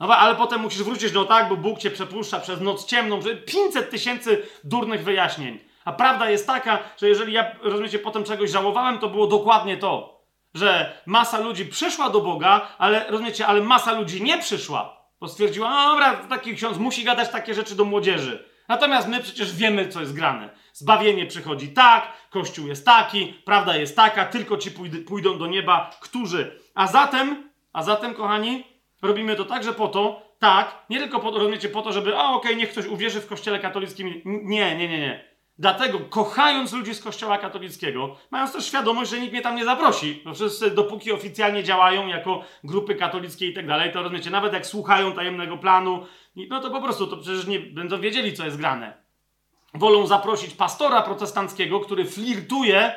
No 0.00 0.16
ale 0.16 0.34
potem 0.34 0.60
musisz 0.60 0.82
wrócić, 0.82 1.12
no 1.12 1.24
tak, 1.24 1.48
bo 1.48 1.56
Bóg 1.56 1.78
cię 1.78 1.90
przepuszcza 1.90 2.40
przez 2.40 2.60
noc 2.60 2.86
ciemną, 2.86 3.22
że 3.22 3.36
500 3.36 3.90
tysięcy 3.90 4.42
durnych 4.64 5.04
wyjaśnień. 5.04 5.69
A 5.84 5.92
prawda 5.92 6.30
jest 6.30 6.46
taka, 6.46 6.78
że 6.96 7.08
jeżeli 7.08 7.32
ja, 7.32 7.54
rozumiecie, 7.62 7.98
potem 7.98 8.24
czegoś 8.24 8.50
żałowałem, 8.50 8.98
to 8.98 9.08
było 9.08 9.26
dokładnie 9.26 9.76
to, 9.76 10.20
że 10.54 10.92
masa 11.06 11.38
ludzi 11.38 11.66
przyszła 11.66 12.10
do 12.10 12.20
Boga, 12.20 12.68
ale, 12.78 13.10
rozumiecie, 13.10 13.46
ale 13.46 13.60
masa 13.60 13.92
ludzi 13.92 14.22
nie 14.22 14.38
przyszła, 14.38 15.06
bo 15.20 15.28
stwierdziła, 15.28 15.70
no 15.70 15.88
dobra, 15.88 16.16
taki 16.16 16.54
ksiądz 16.54 16.78
musi 16.78 17.04
gadać 17.04 17.28
takie 17.28 17.54
rzeczy 17.54 17.74
do 17.74 17.84
młodzieży. 17.84 18.50
Natomiast 18.68 19.08
my 19.08 19.20
przecież 19.20 19.56
wiemy, 19.56 19.88
co 19.88 20.00
jest 20.00 20.14
grane. 20.14 20.50
Zbawienie 20.72 21.26
przychodzi 21.26 21.68
tak, 21.68 22.12
Kościół 22.30 22.68
jest 22.68 22.84
taki, 22.84 23.26
prawda 23.44 23.76
jest 23.76 23.96
taka, 23.96 24.24
tylko 24.24 24.56
ci 24.56 24.70
pójdą 25.06 25.38
do 25.38 25.46
nieba, 25.46 25.90
którzy. 26.00 26.60
A 26.74 26.86
zatem, 26.86 27.50
a 27.72 27.82
zatem, 27.82 28.14
kochani, 28.14 28.64
robimy 29.02 29.36
to 29.36 29.44
także 29.44 29.72
po 29.72 29.88
to, 29.88 30.22
tak, 30.38 30.86
nie 30.90 30.98
tylko 30.98 31.20
po, 31.20 31.30
rozumiecie, 31.30 31.68
po 31.68 31.82
to, 31.82 31.92
żeby, 31.92 32.16
a 32.16 32.24
okej, 32.24 32.50
okay, 32.50 32.56
niech 32.56 32.70
ktoś 32.70 32.86
uwierzy 32.86 33.20
w 33.20 33.26
kościele 33.26 33.58
katolickim. 33.58 34.22
Nie, 34.24 34.76
nie, 34.76 34.88
nie, 34.88 34.98
nie. 34.98 35.29
Dlatego, 35.60 36.00
kochając 36.00 36.72
ludzi 36.72 36.94
z 36.94 37.00
Kościoła 37.00 37.38
katolickiego, 37.38 38.16
mając 38.30 38.52
też 38.52 38.66
świadomość, 38.66 39.10
że 39.10 39.20
nikt 39.20 39.32
mnie 39.32 39.42
tam 39.42 39.56
nie 39.56 39.64
zaprosi, 39.64 40.22
bo 40.24 40.34
wszyscy, 40.34 40.70
dopóki 40.70 41.12
oficjalnie 41.12 41.64
działają 41.64 42.06
jako 42.06 42.44
grupy 42.64 42.94
katolickie 42.94 43.48
i 43.48 43.54
tak 43.54 43.66
dalej, 43.66 43.92
to 43.92 44.02
rozumiecie, 44.02 44.30
nawet 44.30 44.52
jak 44.52 44.66
słuchają 44.66 45.12
tajemnego 45.12 45.58
planu, 45.58 46.06
no 46.36 46.60
to 46.60 46.70
po 46.70 46.82
prostu 46.82 47.06
to 47.06 47.16
przecież 47.16 47.46
nie 47.46 47.60
będą 47.60 48.00
wiedzieli, 48.00 48.32
co 48.32 48.44
jest 48.44 48.56
grane. 48.56 48.92
Wolą 49.74 50.06
zaprosić 50.06 50.54
pastora 50.54 51.02
protestanckiego, 51.02 51.80
który 51.80 52.04
flirtuje 52.04 52.92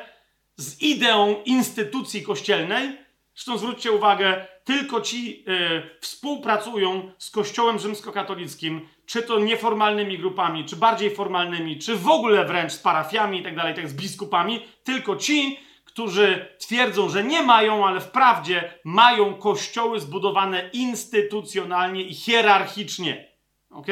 z 0.56 0.82
ideą 0.82 1.42
instytucji 1.44 2.22
kościelnej. 2.22 2.96
Zresztą 3.34 3.58
zwróćcie 3.58 3.92
uwagę, 3.92 4.46
tylko 4.64 5.00
ci 5.00 5.44
y, 5.48 6.00
współpracują 6.00 7.12
z 7.18 7.30
Kościołem 7.30 7.78
rzymskokatolickim, 7.78 8.88
czy 9.06 9.22
to 9.22 9.38
nieformalnymi 9.38 10.18
grupami, 10.18 10.64
czy 10.64 10.76
bardziej 10.76 11.10
formalnymi, 11.10 11.78
czy 11.78 11.96
w 11.96 12.08
ogóle 12.08 12.44
wręcz 12.44 12.72
z 12.72 12.78
parafiami 12.78 13.40
i 13.40 13.42
tak 13.42 13.56
dalej, 13.56 13.74
tak 13.74 13.88
z 13.88 13.94
biskupami, 13.94 14.62
tylko 14.84 15.16
ci, 15.16 15.58
którzy 15.84 16.48
twierdzą, 16.58 17.08
że 17.08 17.24
nie 17.24 17.42
mają, 17.42 17.86
ale 17.86 18.00
wprawdzie 18.00 18.74
mają 18.84 19.34
kościoły 19.34 20.00
zbudowane 20.00 20.70
instytucjonalnie 20.72 22.02
i 22.02 22.14
hierarchicznie. 22.14 23.28
Ok? 23.70 23.86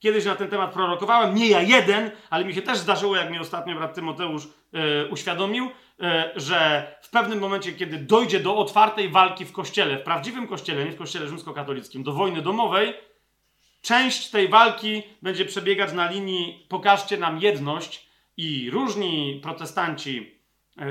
Kiedyś 0.00 0.24
na 0.24 0.36
ten 0.36 0.48
temat 0.48 0.72
prorokowałem, 0.72 1.34
nie 1.34 1.48
ja 1.48 1.62
jeden, 1.62 2.10
ale 2.30 2.44
mi 2.44 2.54
się 2.54 2.62
też 2.62 2.78
zdarzyło, 2.78 3.16
jak 3.16 3.30
mi 3.30 3.38
ostatnio 3.38 3.74
brat 3.74 3.94
Tymoteusz 3.94 4.48
yy, 4.72 5.08
uświadomił, 5.10 5.64
yy, 5.64 6.08
że 6.36 6.86
w 7.02 7.10
pewnym 7.10 7.38
momencie, 7.38 7.72
kiedy 7.72 7.98
dojdzie 7.98 8.40
do 8.40 8.56
otwartej 8.56 9.08
walki 9.08 9.44
w 9.44 9.52
kościele, 9.52 9.96
w 9.96 10.02
prawdziwym 10.02 10.46
kościele, 10.46 10.84
nie 10.84 10.92
w 10.92 10.96
kościele 10.96 11.28
rzymskokatolickim, 11.28 12.02
do 12.02 12.12
wojny 12.12 12.42
domowej, 12.42 12.94
Część 13.82 14.30
tej 14.30 14.48
walki 14.48 15.02
będzie 15.22 15.44
przebiegać 15.44 15.92
na 15.92 16.10
linii 16.10 16.66
pokażcie 16.68 17.16
nam 17.16 17.40
jedność 17.40 18.06
i 18.36 18.70
różni 18.70 19.40
protestanci, 19.42 20.40
yy, 20.76 20.84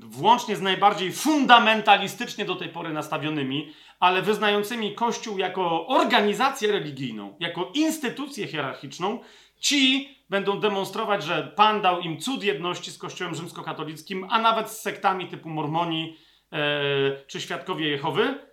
włącznie 0.00 0.56
z 0.56 0.60
najbardziej 0.60 1.12
fundamentalistycznie 1.12 2.44
do 2.44 2.54
tej 2.54 2.68
pory 2.68 2.92
nastawionymi, 2.92 3.72
ale 4.00 4.22
wyznającymi 4.22 4.94
Kościół 4.94 5.38
jako 5.38 5.86
organizację 5.86 6.72
religijną, 6.72 7.36
jako 7.40 7.70
instytucję 7.74 8.46
hierarchiczną, 8.46 9.20
ci 9.60 10.08
będą 10.30 10.60
demonstrować, 10.60 11.24
że 11.24 11.52
Pan 11.56 11.80
dał 11.80 12.00
im 12.00 12.20
cud 12.20 12.44
jedności 12.44 12.90
z 12.90 12.98
Kościołem 12.98 13.34
rzymskokatolickim, 13.34 14.26
a 14.30 14.38
nawet 14.38 14.70
z 14.70 14.80
sektami 14.80 15.28
typu 15.28 15.48
Mormoni 15.48 16.16
e, 16.52 17.26
czy 17.26 17.40
Świadkowie 17.40 17.88
Jehowy, 17.88 18.49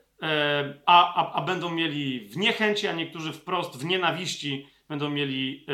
a, 0.85 1.15
a, 1.15 1.33
a, 1.33 1.41
będą 1.41 1.69
mieli 1.69 2.27
w 2.29 2.37
niechęci, 2.37 2.87
a 2.87 2.93
niektórzy 2.93 3.33
wprost 3.33 3.77
w 3.77 3.85
nienawiści 3.85 4.67
będą 4.89 5.09
mieli 5.09 5.65
e, 5.67 5.73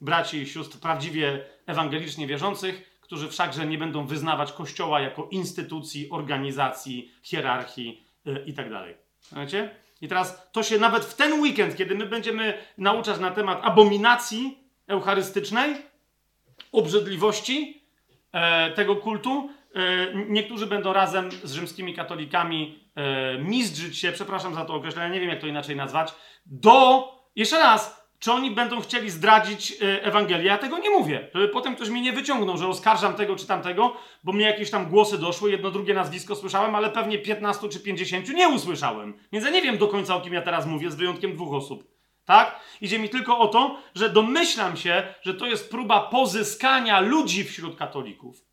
braci 0.00 0.36
i 0.36 0.46
sióstr 0.46 0.78
prawdziwie 0.78 1.44
ewangelicznie 1.66 2.26
wierzących, 2.26 2.98
którzy 3.00 3.28
wszakże 3.28 3.66
nie 3.66 3.78
będą 3.78 4.06
wyznawać 4.06 4.52
Kościoła 4.52 5.00
jako 5.00 5.28
instytucji, 5.30 6.10
organizacji, 6.10 7.12
hierarchii 7.22 8.04
e, 8.26 8.44
itd. 8.44 8.94
Tak 9.30 9.38
Wiecie? 9.40 9.70
I 10.00 10.08
teraz 10.08 10.50
to 10.52 10.62
się 10.62 10.78
nawet 10.78 11.04
w 11.04 11.14
ten 11.14 11.40
weekend, 11.40 11.76
kiedy 11.76 11.94
my 11.94 12.06
będziemy 12.06 12.58
nauczać 12.78 13.18
na 13.18 13.30
temat 13.30 13.60
abominacji 13.62 14.58
eucharystycznej, 14.86 15.76
obrzydliwości 16.72 17.82
e, 18.32 18.70
tego 18.70 18.96
kultu, 18.96 19.50
e, 19.50 19.54
niektórzy 20.28 20.66
będą 20.66 20.92
razem 20.92 21.30
z 21.44 21.52
rzymskimi 21.52 21.94
katolikami 21.94 22.90
e, 22.94 23.38
mizdrzyć 23.38 23.98
się, 23.98 24.12
przepraszam 24.12 24.54
za 24.54 24.64
to 24.64 24.74
określenie, 24.74 25.14
nie 25.14 25.20
wiem 25.20 25.28
jak 25.28 25.40
to 25.40 25.46
inaczej 25.46 25.76
nazwać, 25.76 26.14
do, 26.46 27.08
jeszcze 27.36 27.58
raz, 27.58 28.08
czy 28.18 28.32
oni 28.32 28.50
będą 28.50 28.80
chcieli 28.80 29.10
zdradzić 29.10 29.72
e, 29.82 30.02
Ewangelię? 30.02 30.44
Ja 30.44 30.58
tego 30.58 30.78
nie 30.78 30.90
mówię, 30.90 31.30
żeby 31.34 31.48
potem 31.48 31.76
ktoś 31.76 31.88
mi 31.88 32.02
nie 32.02 32.12
wyciągnął, 32.12 32.56
że 32.56 32.68
oskarżam 32.68 33.14
tego 33.14 33.36
czy 33.36 33.46
tamtego, 33.46 33.96
bo 34.24 34.32
mnie 34.32 34.46
jakieś 34.46 34.70
tam 34.70 34.90
głosy 34.90 35.18
doszły, 35.18 35.50
jedno, 35.50 35.70
drugie 35.70 35.94
nazwisko 35.94 36.36
słyszałem, 36.36 36.74
ale 36.74 36.90
pewnie 36.90 37.18
15 37.18 37.68
czy 37.68 37.80
50 37.80 38.28
nie 38.28 38.48
usłyszałem. 38.48 39.18
Więc 39.32 39.44
ja 39.44 39.50
nie 39.50 39.62
wiem 39.62 39.78
do 39.78 39.88
końca, 39.88 40.16
o 40.16 40.20
kim 40.20 40.34
ja 40.34 40.42
teraz 40.42 40.66
mówię, 40.66 40.90
z 40.90 40.94
wyjątkiem 40.94 41.32
dwóch 41.32 41.54
osób. 41.54 41.84
Tak? 42.24 42.60
Idzie 42.80 42.98
mi 42.98 43.08
tylko 43.08 43.38
o 43.38 43.48
to, 43.48 43.78
że 43.94 44.08
domyślam 44.08 44.76
się, 44.76 45.14
że 45.22 45.34
to 45.34 45.46
jest 45.46 45.70
próba 45.70 46.00
pozyskania 46.00 47.00
ludzi 47.00 47.44
wśród 47.44 47.76
katolików. 47.76 48.47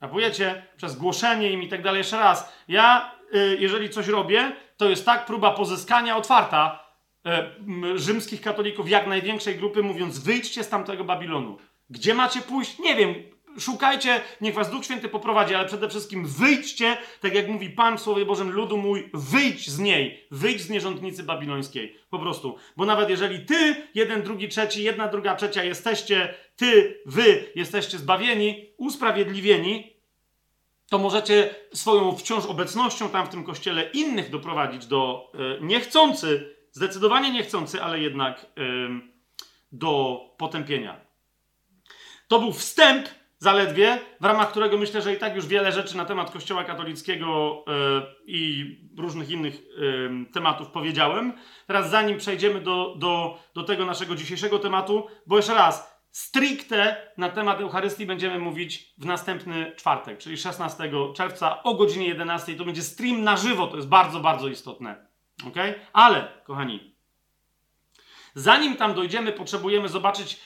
Kapujecie? 0.00 0.66
Przez 0.76 0.96
głoszenie 0.96 1.52
im 1.52 1.62
i 1.62 1.68
tak 1.68 1.82
dalej. 1.82 1.98
Jeszcze 1.98 2.18
raz, 2.18 2.52
ja, 2.68 3.12
y, 3.34 3.56
jeżeli 3.60 3.90
coś 3.90 4.08
robię, 4.08 4.52
to 4.76 4.90
jest 4.90 5.04
tak 5.06 5.26
próba 5.26 5.50
pozyskania 5.50 6.16
otwarta 6.16 6.88
E, 7.26 7.50
rzymskich 7.94 8.40
katolików 8.40 8.90
jak 8.90 9.06
największej 9.06 9.56
grupy, 9.56 9.82
mówiąc: 9.82 10.18
wyjdźcie 10.18 10.64
z 10.64 10.68
tamtego 10.68 11.04
Babilonu. 11.04 11.58
Gdzie 11.90 12.14
macie 12.14 12.40
pójść? 12.40 12.78
Nie 12.78 12.96
wiem. 12.96 13.14
Szukajcie, 13.60 14.20
niech 14.40 14.54
was 14.54 14.70
Duch 14.70 14.84
Święty 14.84 15.08
poprowadzi, 15.08 15.54
ale 15.54 15.66
przede 15.66 15.88
wszystkim 15.88 16.26
wyjdźcie, 16.26 16.96
tak 17.20 17.34
jak 17.34 17.48
mówi 17.48 17.70
Pan 17.70 17.98
w 17.98 18.00
Słowie 18.00 18.26
Bożym, 18.26 18.50
ludu 18.50 18.76
mój, 18.76 19.10
wyjdź 19.14 19.70
z 19.70 19.78
niej, 19.78 20.26
wyjdź 20.30 20.60
z 20.60 20.70
nierządnicy 20.70 21.22
babilońskiej. 21.22 21.96
Po 22.10 22.18
prostu. 22.18 22.56
Bo 22.76 22.86
nawet 22.86 23.10
jeżeli 23.10 23.46
ty, 23.46 23.88
jeden, 23.94 24.22
drugi, 24.22 24.48
trzeci, 24.48 24.82
jedna, 24.82 25.08
druga, 25.08 25.36
trzecia 25.36 25.64
jesteście, 25.64 26.34
ty, 26.56 27.00
wy 27.06 27.44
jesteście 27.54 27.98
zbawieni, 27.98 28.70
usprawiedliwieni, 28.76 29.92
to 30.90 30.98
możecie 30.98 31.54
swoją 31.74 32.16
wciąż 32.16 32.46
obecnością 32.46 33.08
tam 33.08 33.26
w 33.26 33.28
tym 33.28 33.44
kościele 33.44 33.90
innych 33.90 34.30
doprowadzić 34.30 34.86
do 34.86 35.32
e, 35.34 35.64
niechcący 35.64 36.58
Zdecydowanie 36.72 37.30
niechcący, 37.30 37.82
ale 37.82 38.00
jednak 38.00 38.46
yy, 38.56 39.00
do 39.72 40.20
potępienia. 40.38 41.00
To 42.28 42.40
był 42.40 42.52
wstęp 42.52 43.08
zaledwie, 43.38 43.98
w 44.20 44.24
ramach 44.24 44.50
którego 44.50 44.78
myślę, 44.78 45.02
że 45.02 45.14
i 45.14 45.18
tak 45.18 45.36
już 45.36 45.46
wiele 45.46 45.72
rzeczy 45.72 45.96
na 45.96 46.04
temat 46.04 46.30
Kościoła 46.30 46.64
katolickiego 46.64 47.64
yy, 47.66 47.74
i 48.26 48.76
różnych 48.98 49.30
innych 49.30 49.54
yy, 49.54 50.10
tematów 50.32 50.68
powiedziałem. 50.68 51.32
Teraz 51.66 51.90
zanim 51.90 52.18
przejdziemy 52.18 52.60
do, 52.60 52.94
do, 52.98 53.38
do 53.54 53.62
tego 53.62 53.86
naszego 53.86 54.14
dzisiejszego 54.14 54.58
tematu, 54.58 55.06
bo 55.26 55.36
jeszcze 55.36 55.54
raz, 55.54 55.98
stricte 56.10 57.10
na 57.16 57.28
temat 57.28 57.60
Eucharystii 57.60 58.06
będziemy 58.06 58.38
mówić 58.38 58.94
w 58.98 59.06
następny 59.06 59.72
czwartek, 59.76 60.18
czyli 60.18 60.36
16 60.36 60.90
czerwca 61.14 61.62
o 61.62 61.74
godzinie 61.74 62.08
11. 62.08 62.54
To 62.54 62.64
będzie 62.64 62.82
stream 62.82 63.22
na 63.22 63.36
żywo, 63.36 63.66
to 63.66 63.76
jest 63.76 63.88
bardzo, 63.88 64.20
bardzo 64.20 64.48
istotne. 64.48 65.06
Ok? 65.46 65.56
Ale, 65.92 66.28
kochani, 66.44 66.94
zanim 68.34 68.76
tam 68.76 68.94
dojdziemy, 68.94 69.32
potrzebujemy 69.32 69.88
zobaczyć, 69.88 70.40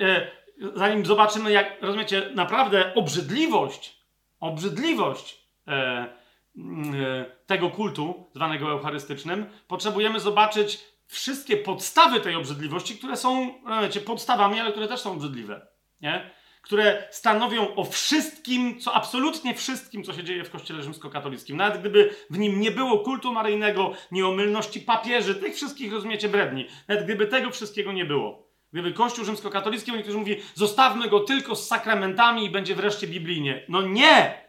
e, 0.00 0.30
zanim 0.74 1.06
zobaczymy, 1.06 1.52
jak, 1.52 1.82
rozumiecie, 1.82 2.30
naprawdę 2.34 2.94
obrzydliwość, 2.94 3.98
obrzydliwość 4.40 5.46
e, 5.68 6.08
mm, 6.56 6.94
e, 6.94 7.24
tego 7.46 7.70
kultu, 7.70 8.30
zwanego 8.34 8.70
eucharystycznym, 8.70 9.46
potrzebujemy 9.68 10.20
zobaczyć 10.20 10.84
wszystkie 11.06 11.56
podstawy 11.56 12.20
tej 12.20 12.36
obrzydliwości, 12.36 12.98
które 12.98 13.16
są, 13.16 13.54
rozumiecie, 13.66 14.00
podstawami, 14.00 14.60
ale 14.60 14.70
które 14.70 14.88
też 14.88 15.00
są 15.00 15.12
obrzydliwe. 15.12 15.66
Nie? 16.00 16.30
które 16.64 17.08
stanowią 17.10 17.74
o 17.74 17.84
wszystkim, 17.84 18.80
co 18.80 18.94
absolutnie 18.94 19.54
wszystkim, 19.54 20.04
co 20.04 20.12
się 20.12 20.24
dzieje 20.24 20.44
w 20.44 20.50
Kościele 20.50 20.82
rzymskokatolickim. 20.82 21.56
Nawet 21.56 21.80
gdyby 21.80 22.14
w 22.30 22.38
nim 22.38 22.60
nie 22.60 22.70
było 22.70 22.98
kultu 22.98 23.32
maryjnego, 23.32 23.92
nieomylności 24.10 24.80
papieży, 24.80 25.34
tych 25.34 25.54
wszystkich, 25.54 25.92
rozumiecie, 25.92 26.28
bredni. 26.28 26.66
Nawet 26.88 27.04
gdyby 27.04 27.26
tego 27.26 27.50
wszystkiego 27.50 27.92
nie 27.92 28.04
było. 28.04 28.43
Gdyby 28.74 28.92
Kościół 28.92 29.24
rzymskokatolicki, 29.24 29.92
niektórzy 29.92 30.18
mówi, 30.18 30.36
zostawmy 30.54 31.08
go 31.08 31.20
tylko 31.20 31.56
z 31.56 31.66
sakramentami 31.66 32.44
i 32.44 32.50
będzie 32.50 32.74
wreszcie 32.74 33.06
biblijnie. 33.06 33.64
No 33.68 33.82
nie! 33.82 34.44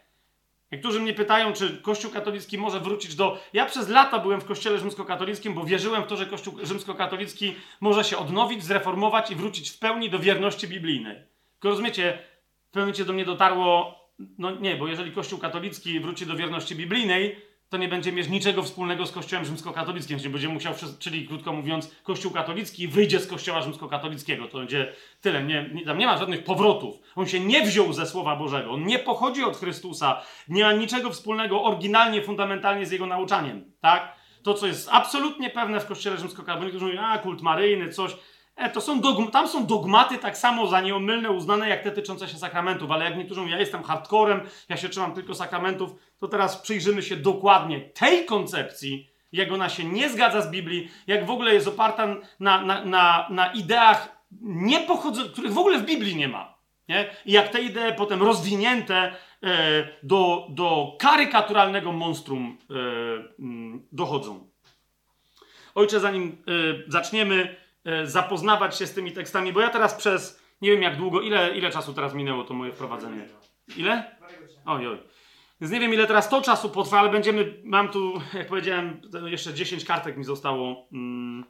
Niektórzy 0.72 1.00
mnie 1.00 1.14
pytają, 1.14 1.52
czy 1.52 1.76
Kościół 1.82 2.10
katolicki 2.10 2.58
może 2.58 2.80
wrócić 2.80 3.14
do. 3.14 3.38
Ja 3.52 3.66
przez 3.66 3.88
lata 3.88 4.18
byłem 4.18 4.40
w 4.40 4.44
Kościele 4.44 4.78
rzymskokatolickim, 4.78 5.54
bo 5.54 5.64
wierzyłem 5.64 6.02
w 6.02 6.06
to, 6.06 6.16
że 6.16 6.26
Kościół 6.26 6.54
rzymskokatolicki 6.62 7.54
może 7.80 8.04
się 8.04 8.16
odnowić, 8.16 8.64
zreformować 8.64 9.30
i 9.30 9.34
wrócić 9.34 9.70
w 9.70 9.78
pełni 9.78 10.10
do 10.10 10.18
wierności 10.18 10.68
biblijnej. 10.68 11.16
Tylko 11.52 11.68
rozumiecie, 11.68 12.18
w 12.68 12.70
pewnym 12.70 12.82
momencie 12.84 13.04
do 13.04 13.12
mnie 13.12 13.24
dotarło, 13.24 13.98
no 14.38 14.50
nie, 14.50 14.76
bo 14.76 14.88
jeżeli 14.88 15.12
Kościół 15.12 15.38
katolicki 15.38 16.00
wróci 16.00 16.26
do 16.26 16.36
wierności 16.36 16.74
biblijnej, 16.74 17.36
to 17.68 17.76
nie 17.76 17.88
będzie 17.88 18.12
mieć 18.12 18.28
niczego 18.28 18.62
wspólnego 18.62 19.06
z 19.06 19.12
Kościołem 19.12 19.44
rzymskokatolickim, 19.44 20.18
czyli 20.18 20.30
będzie 20.30 20.48
musiał, 20.48 20.74
czyli 20.98 21.28
krótko 21.28 21.52
mówiąc, 21.52 21.96
Kościół 22.02 22.32
katolicki 22.32 22.88
wyjdzie 22.88 23.20
z 23.20 23.26
Kościoła 23.26 23.62
rzymskokatolickiego. 23.62 24.48
To 24.48 24.58
będzie 24.58 24.92
tyle. 25.20 25.44
Nie, 25.44 25.70
nie, 25.74 25.84
tam 25.84 25.98
nie 25.98 26.06
ma 26.06 26.18
żadnych 26.18 26.44
powrotów. 26.44 27.00
On 27.16 27.26
się 27.26 27.40
nie 27.40 27.62
wziął 27.62 27.92
ze 27.92 28.06
Słowa 28.06 28.36
Bożego. 28.36 28.70
On 28.70 28.86
nie 28.86 28.98
pochodzi 28.98 29.44
od 29.44 29.56
Chrystusa. 29.56 30.22
Nie 30.48 30.64
ma 30.64 30.72
niczego 30.72 31.10
wspólnego 31.10 31.62
oryginalnie, 31.64 32.22
fundamentalnie 32.22 32.86
z 32.86 32.90
jego 32.90 33.06
nauczaniem. 33.06 33.72
Tak? 33.80 34.16
To, 34.42 34.54
co 34.54 34.66
jest 34.66 34.88
absolutnie 34.92 35.50
pewne 35.50 35.80
w 35.80 35.86
Kościele 35.86 36.16
rzymskokatolickim, 36.16 36.80
że 36.80 36.86
mówią, 36.86 37.02
a 37.02 37.18
kult 37.18 37.42
maryjny, 37.42 37.88
coś 37.88 38.16
to 38.72 38.80
są 38.80 39.00
tam 39.32 39.48
są 39.48 39.66
dogmaty 39.66 40.18
tak 40.18 40.38
samo 40.38 40.66
za 40.66 40.80
nieomylne 40.80 41.30
uznane, 41.30 41.68
jak 41.68 41.82
te 41.82 41.90
tyczące 41.90 42.28
się 42.28 42.38
sakramentów, 42.38 42.90
ale 42.90 43.04
jak 43.04 43.16
niektórzy 43.16 43.40
mówią, 43.40 43.52
ja 43.52 43.60
jestem 43.60 43.82
hardcorem, 43.82 44.40
ja 44.68 44.76
się 44.76 44.88
trzymam 44.88 45.14
tylko 45.14 45.34
sakramentów, 45.34 45.90
to 46.18 46.28
teraz 46.28 46.56
przyjrzymy 46.56 47.02
się 47.02 47.16
dokładnie 47.16 47.80
tej 47.80 48.24
koncepcji, 48.24 49.10
jak 49.32 49.52
ona 49.52 49.68
się 49.68 49.84
nie 49.84 50.10
zgadza 50.10 50.40
z 50.40 50.50
Biblii, 50.50 50.90
jak 51.06 51.26
w 51.26 51.30
ogóle 51.30 51.54
jest 51.54 51.68
oparta 51.68 52.16
na, 52.40 52.64
na, 52.64 52.84
na, 52.84 53.26
na 53.30 53.52
ideach, 53.52 54.16
nie 54.42 54.80
pochodzą, 54.80 55.24
których 55.24 55.52
w 55.52 55.58
ogóle 55.58 55.78
w 55.78 55.86
Biblii 55.86 56.16
nie 56.16 56.28
ma. 56.28 56.56
Nie? 56.88 57.10
I 57.26 57.32
jak 57.32 57.48
te 57.48 57.62
idee 57.62 57.94
potem 57.96 58.22
rozwinięte 58.22 59.12
e, 59.42 59.88
do, 60.02 60.46
do 60.50 60.96
karykaturalnego 60.98 61.92
monstrum 61.92 62.58
e, 62.70 62.74
dochodzą. 63.92 64.50
Ojcze, 65.74 66.00
zanim 66.00 66.42
e, 66.48 66.90
zaczniemy, 66.90 67.56
E, 67.56 67.65
zapoznawać 68.04 68.78
się 68.78 68.86
z 68.86 68.94
tymi 68.94 69.12
tekstami, 69.12 69.52
bo 69.52 69.60
ja 69.60 69.70
teraz 69.70 69.94
przez 69.94 70.46
nie 70.62 70.70
wiem 70.70 70.82
jak 70.82 70.96
długo, 70.96 71.20
ile, 71.20 71.56
ile 71.56 71.70
czasu 71.70 71.92
teraz 71.92 72.14
minęło 72.14 72.44
to 72.44 72.54
moje 72.54 72.72
wprowadzenie? 72.72 73.28
Ile? 73.76 74.16
Oj, 74.66 74.86
oj. 74.86 74.98
Więc 75.60 75.72
nie 75.72 75.80
wiem 75.80 75.94
ile 75.94 76.06
teraz 76.06 76.28
to 76.28 76.42
czasu 76.42 76.70
potrwa, 76.70 77.00
ale 77.00 77.10
będziemy, 77.10 77.60
mam 77.64 77.88
tu, 77.88 78.12
jak 78.38 78.46
powiedziałem, 78.46 79.00
jeszcze 79.26 79.54
10 79.54 79.84
kartek 79.84 80.16
mi 80.16 80.24
zostało 80.24 80.88
mm, 80.92 81.44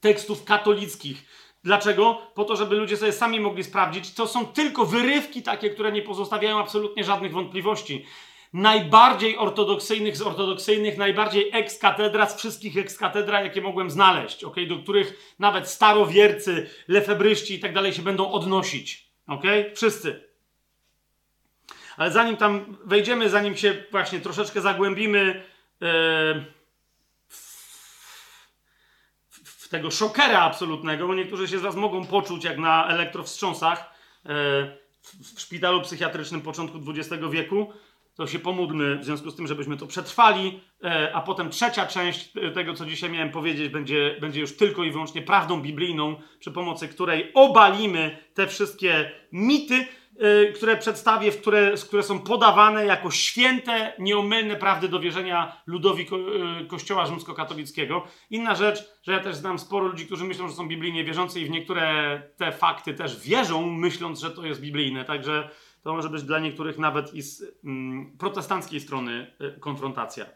tekstów 0.00 0.44
katolickich. 0.44 1.24
Dlaczego? 1.64 2.22
Po 2.34 2.44
to, 2.44 2.56
żeby 2.56 2.76
ludzie 2.76 2.96
sobie 2.96 3.12
sami 3.12 3.40
mogli 3.40 3.64
sprawdzić. 3.64 4.14
To 4.14 4.26
są 4.26 4.46
tylko 4.46 4.86
wyrywki 4.86 5.42
takie, 5.42 5.70
które 5.70 5.92
nie 5.92 6.02
pozostawiają 6.02 6.60
absolutnie 6.60 7.04
żadnych 7.04 7.32
wątpliwości 7.32 8.06
najbardziej 8.52 9.38
ortodoksyjnych 9.38 10.16
z 10.16 10.22
ortodoksyjnych, 10.22 10.98
najbardziej 10.98 11.50
ex-katedra 11.52 12.26
z 12.26 12.36
wszystkich 12.36 12.76
ex-katedra, 12.76 13.42
jakie 13.42 13.60
mogłem 13.60 13.90
znaleźć, 13.90 14.44
okay? 14.44 14.66
do 14.66 14.78
których 14.78 15.34
nawet 15.38 15.68
starowiercy, 15.68 16.70
lefebryści 16.88 17.54
i 17.54 17.60
tak 17.60 17.74
dalej 17.74 17.92
się 17.92 18.02
będą 18.02 18.32
odnosić. 18.32 19.08
Okay? 19.26 19.72
Wszyscy. 19.74 20.28
Ale 21.96 22.10
zanim 22.10 22.36
tam 22.36 22.76
wejdziemy, 22.84 23.30
zanim 23.30 23.56
się 23.56 23.84
właśnie 23.90 24.20
troszeczkę 24.20 24.60
zagłębimy 24.60 25.42
e, 25.82 26.44
w, 29.68 29.68
tego 29.68 29.90
szokera 29.90 30.40
absolutnego, 30.40 31.06
bo 31.06 31.14
niektórzy 31.14 31.48
się 31.48 31.58
z 31.58 31.62
Was 31.62 31.76
mogą 31.76 32.06
poczuć 32.06 32.44
jak 32.44 32.58
na 32.58 32.88
elektrowstrząsach 32.88 33.98
w, 35.02 35.34
w 35.34 35.40
szpitalu 35.40 35.82
psychiatrycznym 35.82 36.40
początku 36.40 36.78
XX 36.88 37.22
wieku, 37.30 37.72
to 38.18 38.26
się 38.26 38.38
pomódlmy 38.38 38.98
w 38.98 39.04
związku 39.04 39.30
z 39.30 39.36
tym, 39.36 39.46
żebyśmy 39.46 39.76
to 39.76 39.86
przetrwali, 39.86 40.60
e, 40.84 41.10
a 41.14 41.20
potem 41.20 41.50
trzecia 41.50 41.86
część 41.86 42.32
tego, 42.54 42.74
co 42.74 42.86
dzisiaj 42.86 43.10
miałem 43.10 43.30
powiedzieć, 43.30 43.68
będzie, 43.68 44.16
będzie 44.20 44.40
już 44.40 44.56
tylko 44.56 44.84
i 44.84 44.90
wyłącznie 44.90 45.22
prawdą 45.22 45.62
biblijną, 45.62 46.16
przy 46.40 46.52
pomocy 46.52 46.88
której 46.88 47.30
obalimy 47.34 48.18
te 48.34 48.46
wszystkie 48.46 49.10
mity, 49.32 49.86
e, 50.18 50.52
które 50.52 50.76
przedstawię, 50.76 51.30
które, 51.30 51.72
które 51.88 52.02
są 52.02 52.18
podawane 52.18 52.86
jako 52.86 53.10
święte, 53.10 53.92
nieomylne 53.98 54.56
prawdy 54.56 54.88
do 54.88 55.00
wierzenia 55.00 55.62
ludowi 55.66 56.06
ko 56.06 56.16
e, 56.16 56.64
Kościoła 56.64 57.06
rzymskokatolickiego. 57.06 58.04
Inna 58.30 58.54
rzecz, 58.54 58.84
że 59.02 59.12
ja 59.12 59.20
też 59.20 59.36
znam 59.36 59.58
sporo 59.58 59.86
ludzi, 59.86 60.06
którzy 60.06 60.24
myślą, 60.24 60.48
że 60.48 60.54
są 60.54 60.68
biblijnie 60.68 61.04
wierzący 61.04 61.40
i 61.40 61.46
w 61.46 61.50
niektóre 61.50 62.22
te 62.36 62.52
fakty 62.52 62.94
też 62.94 63.20
wierzą, 63.20 63.70
myśląc, 63.70 64.20
że 64.20 64.30
to 64.30 64.46
jest 64.46 64.60
biblijne. 64.60 65.04
Także 65.04 65.50
to 65.82 65.94
może 65.94 66.08
być 66.08 66.22
dla 66.22 66.38
niektórych 66.38 66.78
nawet 66.78 67.14
i 67.14 67.22
z 67.22 67.42
mm, 67.64 68.16
protestanckiej 68.18 68.80
strony 68.80 69.32
y, 69.56 69.60
konfrontacja. 69.60 70.26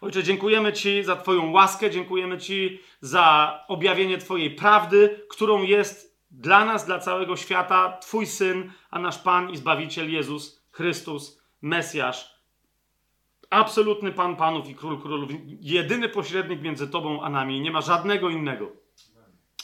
Ojcze, 0.00 0.22
dziękujemy 0.22 0.72
Ci 0.72 1.04
za 1.04 1.16
Twoją 1.16 1.50
łaskę, 1.50 1.90
dziękujemy 1.90 2.38
Ci 2.38 2.80
za 3.00 3.60
objawienie 3.68 4.18
Twojej 4.18 4.50
prawdy, 4.50 5.20
którą 5.30 5.62
jest 5.62 6.16
dla 6.30 6.64
nas, 6.64 6.86
dla 6.86 6.98
całego 6.98 7.36
świata 7.36 7.98
Twój 8.02 8.26
Syn, 8.26 8.72
a 8.90 8.98
nasz 8.98 9.18
Pan 9.18 9.50
i 9.50 9.56
Zbawiciel 9.56 10.12
Jezus 10.12 10.66
Chrystus, 10.72 11.42
Mesjasz, 11.62 12.36
absolutny 13.50 14.12
Pan 14.12 14.36
Panów 14.36 14.68
i 14.68 14.74
Król 14.74 15.00
Królów, 15.00 15.30
jedyny 15.60 16.08
pośrednik 16.08 16.62
między 16.62 16.88
Tobą 16.88 17.22
a 17.22 17.28
nami. 17.28 17.60
Nie 17.60 17.70
ma 17.70 17.80
żadnego 17.80 18.30
innego. 18.30 18.72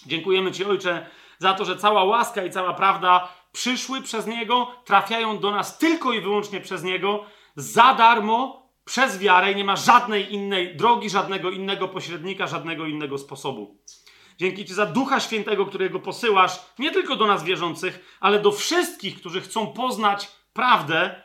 Dziękujemy 0.06 0.52
Ci, 0.52 0.64
Ojcze, 0.64 1.06
za 1.38 1.54
to, 1.54 1.64
że 1.64 1.76
cała 1.76 2.04
łaska 2.04 2.44
i 2.44 2.50
cała 2.50 2.74
prawda 2.74 3.28
przyszły 3.53 4.03
przez 4.03 4.26
Niego, 4.26 4.70
trafiają 4.84 5.38
do 5.38 5.50
nas 5.50 5.78
tylko 5.78 6.12
i 6.12 6.20
wyłącznie 6.20 6.61
przez 6.61 6.82
Niego, 6.82 7.24
za 7.57 7.94
darmo, 7.94 8.62
przez 8.84 9.18
wiarę 9.18 9.53
i 9.53 9.57
nie 9.57 9.64
ma 9.64 9.76
żadnej 9.76 10.34
innej 10.34 10.76
drogi, 10.76 11.11
żadnego 11.11 11.50
innego 11.50 11.88
pośrednika, 11.88 12.46
żadnego 12.46 12.86
innego 12.86 13.18
sposobu. 13.18 13.76
Dzięki 14.38 14.64
Ci 14.64 14.74
za 14.74 14.86
Ducha 14.86 15.20
Świętego, 15.20 15.66
którego 15.66 16.00
posyłasz 16.00 16.61
nie 16.78 16.90
tylko 16.90 17.16
do 17.16 17.26
nas 17.26 17.44
wierzących, 17.44 18.18
ale 18.20 18.40
do 18.40 18.53
wszystkich, 18.53 19.20
którzy 19.20 19.40
chcą 19.40 19.66
poznać 19.66 20.28
prawdę, 20.53 21.22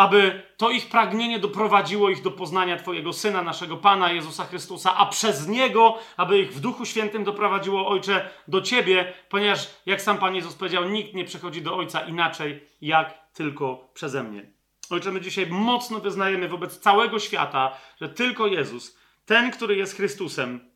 aby 0.00 0.42
to 0.56 0.70
ich 0.70 0.88
pragnienie 0.88 1.38
doprowadziło 1.38 2.10
ich 2.10 2.22
do 2.22 2.30
poznania 2.30 2.76
Twojego 2.76 3.12
Syna, 3.12 3.42
naszego 3.42 3.76
Pana 3.76 4.12
Jezusa 4.12 4.44
Chrystusa, 4.44 4.96
a 4.96 5.06
przez 5.06 5.48
Niego, 5.48 5.98
aby 6.16 6.38
ich 6.38 6.52
w 6.52 6.60
Duchu 6.60 6.84
Świętym 6.86 7.24
doprowadziło, 7.24 7.88
Ojcze, 7.88 8.30
do 8.48 8.60
Ciebie, 8.60 9.12
ponieważ, 9.28 9.70
jak 9.86 10.02
sam 10.02 10.18
Pan 10.18 10.34
Jezus 10.34 10.54
powiedział, 10.54 10.88
nikt 10.88 11.14
nie 11.14 11.24
przychodzi 11.24 11.62
do 11.62 11.76
Ojca 11.76 12.00
inaczej, 12.00 12.64
jak 12.80 13.32
tylko 13.32 13.90
przeze 13.94 14.22
mnie. 14.22 14.50
Ojcze, 14.90 15.12
my 15.12 15.20
dzisiaj 15.20 15.46
mocno 15.46 16.00
wyznajemy 16.00 16.48
wobec 16.48 16.78
całego 16.78 17.18
świata, 17.18 17.76
że 18.00 18.08
tylko 18.08 18.46
Jezus, 18.46 18.98
ten, 19.26 19.50
który 19.50 19.76
jest 19.76 19.96
Chrystusem, 19.96 20.70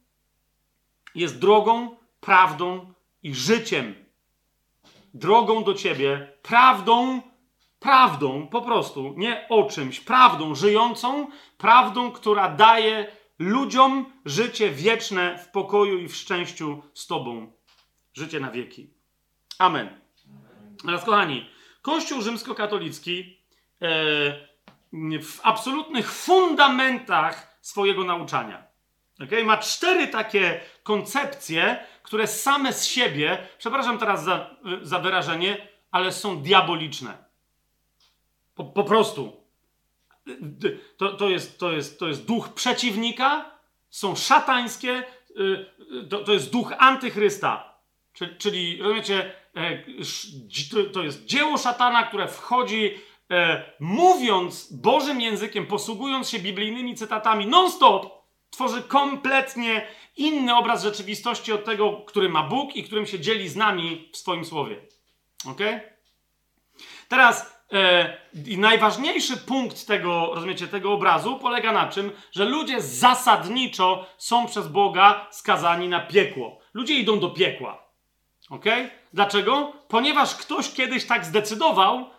jest 1.14 1.38
drogą, 1.38 1.96
prawdą 2.20 2.92
i 3.22 3.34
życiem. 3.34 3.94
Drogą 5.14 5.64
do 5.64 5.74
Ciebie, 5.74 6.32
prawdą, 6.42 7.22
prawdą, 7.84 8.46
po 8.46 8.62
prostu, 8.62 9.14
nie 9.16 9.48
o 9.48 9.64
czymś, 9.64 10.00
prawdą 10.00 10.54
żyjącą, 10.54 11.26
prawdą, 11.58 12.12
która 12.12 12.48
daje 12.48 13.06
ludziom 13.38 14.12
życie 14.24 14.70
wieczne 14.70 15.38
w 15.38 15.48
pokoju 15.48 15.98
i 15.98 16.08
w 16.08 16.16
szczęściu 16.16 16.82
z 16.94 17.06
Tobą. 17.06 17.52
Życie 18.14 18.40
na 18.40 18.50
wieki. 18.50 18.90
Amen. 19.58 20.00
Teraz, 20.86 21.04
kochani, 21.04 21.50
Kościół 21.82 22.22
rzymskokatolicki 22.22 23.38
e, 23.82 25.18
w 25.22 25.40
absolutnych 25.42 26.12
fundamentach 26.12 27.58
swojego 27.60 28.04
nauczania. 28.04 28.66
Okay? 29.24 29.44
Ma 29.44 29.56
cztery 29.56 30.08
takie 30.08 30.60
koncepcje, 30.82 31.84
które 32.02 32.26
same 32.26 32.72
z 32.72 32.84
siebie, 32.84 33.46
przepraszam 33.58 33.98
teraz 33.98 34.24
za, 34.24 34.56
za 34.82 34.98
wyrażenie, 34.98 35.68
ale 35.90 36.12
są 36.12 36.42
diaboliczne. 36.42 37.24
Po, 38.54 38.64
po 38.64 38.84
prostu. 38.84 39.44
To, 40.96 41.12
to, 41.12 41.28
jest, 41.28 41.58
to, 41.58 41.72
jest, 41.72 41.98
to 41.98 42.08
jest 42.08 42.26
duch 42.26 42.48
przeciwnika, 42.54 43.50
są 43.90 44.16
szatańskie, 44.16 45.04
y, 45.30 45.66
to, 46.10 46.24
to 46.24 46.32
jest 46.32 46.50
duch 46.50 46.72
antychrysta. 46.78 47.74
Czyli, 48.12 48.36
czyli 48.38 48.82
rozumiecie, 48.82 49.32
e, 49.54 50.92
to 50.92 51.02
jest 51.02 51.24
dzieło 51.24 51.58
szatana, 51.58 52.02
które 52.02 52.28
wchodzi 52.28 52.94
e, 53.30 53.72
mówiąc 53.80 54.72
Bożym 54.72 55.20
językiem, 55.20 55.66
posługując 55.66 56.30
się 56.30 56.38
biblijnymi 56.38 56.94
cytatami 56.94 57.46
non-stop, 57.46 58.24
tworzy 58.50 58.82
kompletnie 58.82 59.86
inny 60.16 60.56
obraz 60.56 60.82
rzeczywistości 60.82 61.52
od 61.52 61.64
tego, 61.64 61.92
który 61.92 62.28
ma 62.28 62.42
Bóg 62.42 62.76
i 62.76 62.84
którym 62.84 63.06
się 63.06 63.20
dzieli 63.20 63.48
z 63.48 63.56
nami 63.56 64.08
w 64.12 64.16
swoim 64.16 64.44
słowie. 64.44 64.76
Ok? 65.46 65.60
Teraz 67.08 67.53
I 68.46 68.58
najważniejszy 68.58 69.36
punkt 69.36 69.86
tego, 69.86 70.30
rozumiecie, 70.34 70.66
tego 70.66 70.92
obrazu 70.92 71.38
polega 71.38 71.72
na 71.72 71.88
czym, 71.88 72.12
że 72.32 72.44
ludzie 72.44 72.80
zasadniczo 72.80 74.06
są 74.18 74.46
przez 74.46 74.68
Boga 74.68 75.26
skazani 75.30 75.88
na 75.88 76.00
piekło. 76.00 76.58
Ludzie 76.74 76.94
idą 76.94 77.20
do 77.20 77.30
piekła. 77.30 77.84
Ok? 78.50 78.64
Dlaczego? 79.12 79.72
Ponieważ 79.88 80.34
ktoś 80.34 80.72
kiedyś 80.72 81.06
tak 81.06 81.24
zdecydował, 81.24 82.10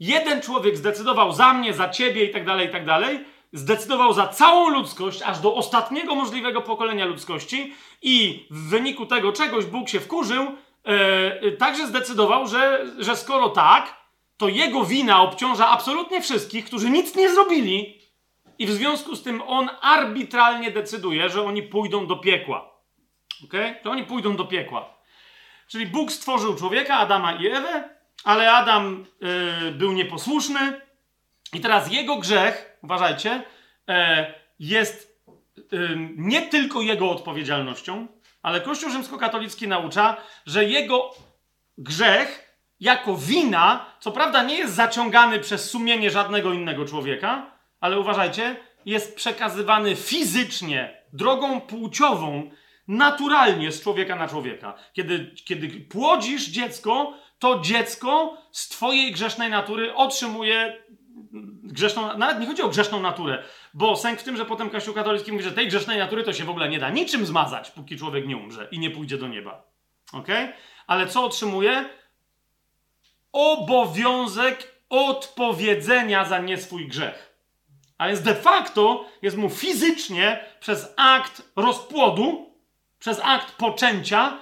jeden 0.00 0.42
człowiek 0.42 0.76
zdecydował 0.76 1.32
za 1.32 1.54
mnie, 1.54 1.74
za 1.74 1.88
ciebie 1.88 2.24
i 2.24 2.30
tak 2.30 2.46
dalej, 2.46 2.68
i 2.68 2.72
tak 2.72 2.86
dalej, 2.86 3.24
zdecydował 3.52 4.12
za 4.12 4.28
całą 4.28 4.68
ludzkość, 4.68 5.22
aż 5.22 5.40
do 5.40 5.54
ostatniego 5.54 6.14
możliwego 6.14 6.60
pokolenia 6.60 7.04
ludzkości 7.06 7.74
i 8.02 8.46
w 8.50 8.68
wyniku 8.68 9.06
tego 9.06 9.32
czegoś 9.32 9.64
Bóg 9.64 9.88
się 9.88 10.00
wkurzył, 10.00 10.46
yy, 11.42 11.52
także 11.52 11.86
zdecydował, 11.86 12.46
że, 12.46 12.86
że 12.98 13.16
skoro 13.16 13.48
tak, 13.48 14.01
to 14.42 14.48
jego 14.48 14.84
wina 14.84 15.22
obciąża 15.22 15.68
absolutnie 15.68 16.22
wszystkich, 16.22 16.64
którzy 16.64 16.90
nic 16.90 17.16
nie 17.16 17.30
zrobili, 17.30 18.02
i 18.58 18.66
w 18.66 18.70
związku 18.70 19.16
z 19.16 19.22
tym 19.22 19.42
on 19.46 19.68
arbitralnie 19.80 20.70
decyduje, 20.70 21.30
że 21.30 21.42
oni 21.42 21.62
pójdą 21.62 22.06
do 22.06 22.16
piekła. 22.16 22.72
Ok? 23.44 23.52
Że 23.84 23.90
oni 23.90 24.04
pójdą 24.04 24.36
do 24.36 24.44
piekła. 24.44 24.94
Czyli 25.68 25.86
Bóg 25.86 26.12
stworzył 26.12 26.56
człowieka, 26.56 26.96
Adama 26.96 27.32
i 27.32 27.46
Ewę, 27.46 27.88
ale 28.24 28.52
Adam 28.52 29.06
yy, 29.64 29.72
był 29.72 29.92
nieposłuszny, 29.92 30.80
i 31.52 31.60
teraz 31.60 31.92
jego 31.92 32.16
grzech, 32.16 32.78
uważajcie, 32.82 33.42
yy, 33.88 33.94
jest 34.58 35.24
yy, 35.72 36.08
nie 36.16 36.42
tylko 36.42 36.82
jego 36.82 37.10
odpowiedzialnością, 37.10 38.06
ale 38.42 38.60
Kościół 38.60 38.90
rzymskokatolicki 38.90 39.68
naucza, 39.68 40.16
że 40.46 40.64
jego 40.64 41.14
grzech 41.78 42.51
jako 42.82 43.16
wina, 43.16 43.86
co 44.00 44.12
prawda 44.12 44.42
nie 44.42 44.58
jest 44.58 44.74
zaciągany 44.74 45.40
przez 45.40 45.70
sumienie 45.70 46.10
żadnego 46.10 46.52
innego 46.52 46.84
człowieka, 46.84 47.50
ale 47.80 48.00
uważajcie, 48.00 48.56
jest 48.86 49.16
przekazywany 49.16 49.96
fizycznie, 49.96 51.02
drogą 51.12 51.60
płciową, 51.60 52.50
naturalnie 52.88 53.72
z 53.72 53.82
człowieka 53.82 54.16
na 54.16 54.28
człowieka. 54.28 54.74
Kiedy, 54.92 55.34
kiedy 55.44 55.68
płodzisz 55.68 56.48
dziecko, 56.48 57.14
to 57.38 57.60
dziecko 57.60 58.36
z 58.52 58.68
twojej 58.68 59.12
grzesznej 59.12 59.50
natury 59.50 59.94
otrzymuje 59.94 60.82
grzeszną, 61.62 62.18
nawet 62.18 62.40
nie 62.40 62.46
chodzi 62.46 62.62
o 62.62 62.68
grzeszną 62.68 63.00
naturę, 63.00 63.42
bo 63.74 63.96
sęk 63.96 64.20
w 64.20 64.24
tym, 64.24 64.36
że 64.36 64.44
potem 64.44 64.70
Kościół 64.70 64.94
katolicki 64.94 65.32
mówi, 65.32 65.44
że 65.44 65.52
tej 65.52 65.68
grzesznej 65.68 65.98
natury 65.98 66.22
to 66.24 66.32
się 66.32 66.44
w 66.44 66.50
ogóle 66.50 66.68
nie 66.68 66.78
da 66.78 66.90
niczym 66.90 67.26
zmazać, 67.26 67.70
póki 67.70 67.96
człowiek 67.96 68.26
nie 68.26 68.36
umrze 68.36 68.68
i 68.70 68.78
nie 68.78 68.90
pójdzie 68.90 69.18
do 69.18 69.28
nieba. 69.28 69.62
ok? 70.12 70.28
Ale 70.86 71.06
co 71.06 71.24
otrzymuje? 71.24 72.01
Obowiązek 73.32 74.72
odpowiedzenia 74.88 76.24
za 76.24 76.38
nie 76.38 76.58
swój 76.58 76.88
grzech. 76.88 77.32
A 77.98 78.08
więc 78.08 78.20
de 78.20 78.34
facto 78.34 79.04
jest 79.22 79.36
mu 79.36 79.50
fizycznie 79.50 80.44
przez 80.60 80.94
akt 80.96 81.42
rozpłodu, 81.56 82.54
przez 82.98 83.20
akt 83.24 83.56
poczęcia, 83.56 84.38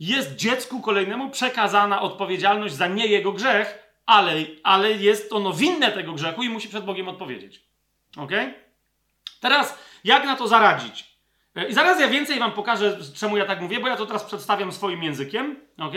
jest 0.00 0.36
dziecku 0.36 0.80
kolejnemu 0.80 1.30
przekazana 1.30 2.02
odpowiedzialność 2.02 2.74
za 2.74 2.86
nie 2.86 3.06
jego 3.06 3.32
grzech, 3.32 3.92
ale, 4.06 4.32
ale 4.62 4.92
jest 4.92 5.32
ono 5.32 5.52
winne 5.52 5.92
tego 5.92 6.12
grzechu 6.12 6.42
i 6.42 6.48
musi 6.48 6.68
przed 6.68 6.84
Bogiem 6.84 7.08
odpowiedzieć. 7.08 7.60
Ok? 8.16 8.32
Teraz, 9.40 9.78
jak 10.04 10.24
na 10.24 10.36
to 10.36 10.48
zaradzić? 10.48 11.16
E, 11.54 11.68
I 11.68 11.74
zaraz 11.74 12.00
ja 12.00 12.08
więcej 12.08 12.38
wam 12.38 12.52
pokażę, 12.52 12.98
czemu 13.14 13.36
ja 13.36 13.44
tak 13.44 13.60
mówię, 13.60 13.80
bo 13.80 13.88
ja 13.88 13.96
to 13.96 14.06
teraz 14.06 14.24
przedstawiam 14.24 14.72
swoim 14.72 15.02
językiem. 15.02 15.56
ok? 15.78 15.94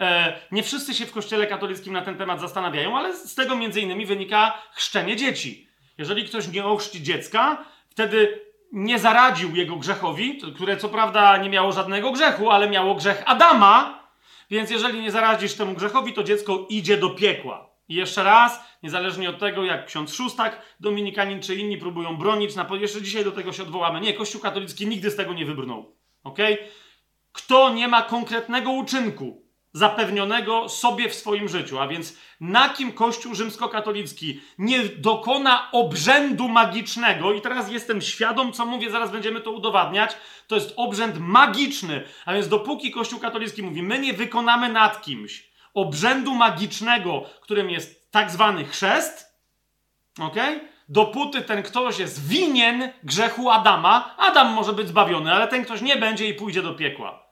E, 0.00 0.38
nie 0.52 0.62
wszyscy 0.62 0.94
się 0.94 1.06
w 1.06 1.12
kościele 1.12 1.46
katolickim 1.46 1.92
na 1.92 2.02
ten 2.02 2.18
temat 2.18 2.40
zastanawiają, 2.40 2.98
ale 2.98 3.16
z 3.16 3.34
tego 3.34 3.56
między 3.56 3.80
innymi 3.80 4.06
wynika 4.06 4.62
chrzczenie 4.72 5.16
dzieci. 5.16 5.68
Jeżeli 5.98 6.24
ktoś 6.24 6.48
nie 6.48 6.64
ochrzci 6.64 7.02
dziecka, 7.02 7.64
wtedy 7.88 8.40
nie 8.72 8.98
zaradził 8.98 9.56
jego 9.56 9.76
grzechowi, 9.76 10.40
które 10.54 10.76
co 10.76 10.88
prawda 10.88 11.36
nie 11.36 11.50
miało 11.50 11.72
żadnego 11.72 12.12
grzechu, 12.12 12.50
ale 12.50 12.70
miało 12.70 12.94
grzech 12.94 13.22
Adama, 13.26 14.06
więc 14.50 14.70
jeżeli 14.70 15.00
nie 15.00 15.10
zaradzisz 15.10 15.54
temu 15.54 15.74
grzechowi, 15.74 16.12
to 16.12 16.22
dziecko 16.22 16.66
idzie 16.68 16.96
do 16.96 17.10
piekła. 17.10 17.70
I 17.88 17.94
jeszcze 17.94 18.24
raz, 18.24 18.60
niezależnie 18.82 19.30
od 19.30 19.38
tego, 19.38 19.64
jak 19.64 19.86
ksiądz 19.86 20.14
Szóstak, 20.14 20.62
Dominikanin 20.80 21.42
czy 21.42 21.54
inni 21.54 21.78
próbują 21.78 22.16
bronić, 22.16 22.54
na, 22.54 22.68
jeszcze 22.80 23.02
dzisiaj 23.02 23.24
do 23.24 23.32
tego 23.32 23.52
się 23.52 23.62
odwołamy. 23.62 24.00
Nie, 24.00 24.12
Kościół 24.12 24.40
katolicki 24.40 24.86
nigdy 24.86 25.10
z 25.10 25.16
tego 25.16 25.34
nie 25.34 25.44
wybrnął. 25.46 25.96
Ok? 26.24 26.38
Kto 27.32 27.70
nie 27.70 27.88
ma 27.88 28.02
konkretnego 28.02 28.70
uczynku 28.70 29.45
zapewnionego 29.76 30.68
sobie 30.68 31.08
w 31.08 31.14
swoim 31.14 31.48
życiu, 31.48 31.78
a 31.78 31.88
więc 31.88 32.16
na 32.40 32.68
kim 32.68 32.92
Kościół 32.92 33.34
rzymskokatolicki 33.34 34.40
nie 34.58 34.84
dokona 34.84 35.68
obrzędu 35.72 36.48
magicznego, 36.48 37.32
i 37.32 37.40
teraz 37.40 37.70
jestem 37.70 38.00
świadom, 38.00 38.52
co 38.52 38.66
mówię, 38.66 38.90
zaraz 38.90 39.10
będziemy 39.10 39.40
to 39.40 39.50
udowadniać, 39.50 40.16
to 40.46 40.54
jest 40.54 40.72
obrzęd 40.76 41.18
magiczny, 41.18 42.04
a 42.26 42.34
więc 42.34 42.48
dopóki 42.48 42.90
Kościół 42.90 43.20
katolicki 43.20 43.62
mówi, 43.62 43.82
my 43.82 43.98
nie 43.98 44.12
wykonamy 44.12 44.72
nad 44.72 45.02
kimś 45.02 45.50
obrzędu 45.74 46.34
magicznego, 46.34 47.22
którym 47.40 47.70
jest 47.70 48.10
tak 48.10 48.30
zwany 48.30 48.64
chrzest, 48.64 49.40
ok? 50.20 50.36
Dopóty 50.88 51.42
ten 51.42 51.62
ktoś 51.62 51.98
jest 51.98 52.28
winien 52.28 52.92
grzechu 53.04 53.50
Adama, 53.50 54.14
Adam 54.18 54.52
może 54.52 54.72
być 54.72 54.88
zbawiony, 54.88 55.32
ale 55.32 55.48
ten 55.48 55.64
ktoś 55.64 55.80
nie 55.80 55.96
będzie 55.96 56.28
i 56.28 56.34
pójdzie 56.34 56.62
do 56.62 56.74
piekła. 56.74 57.26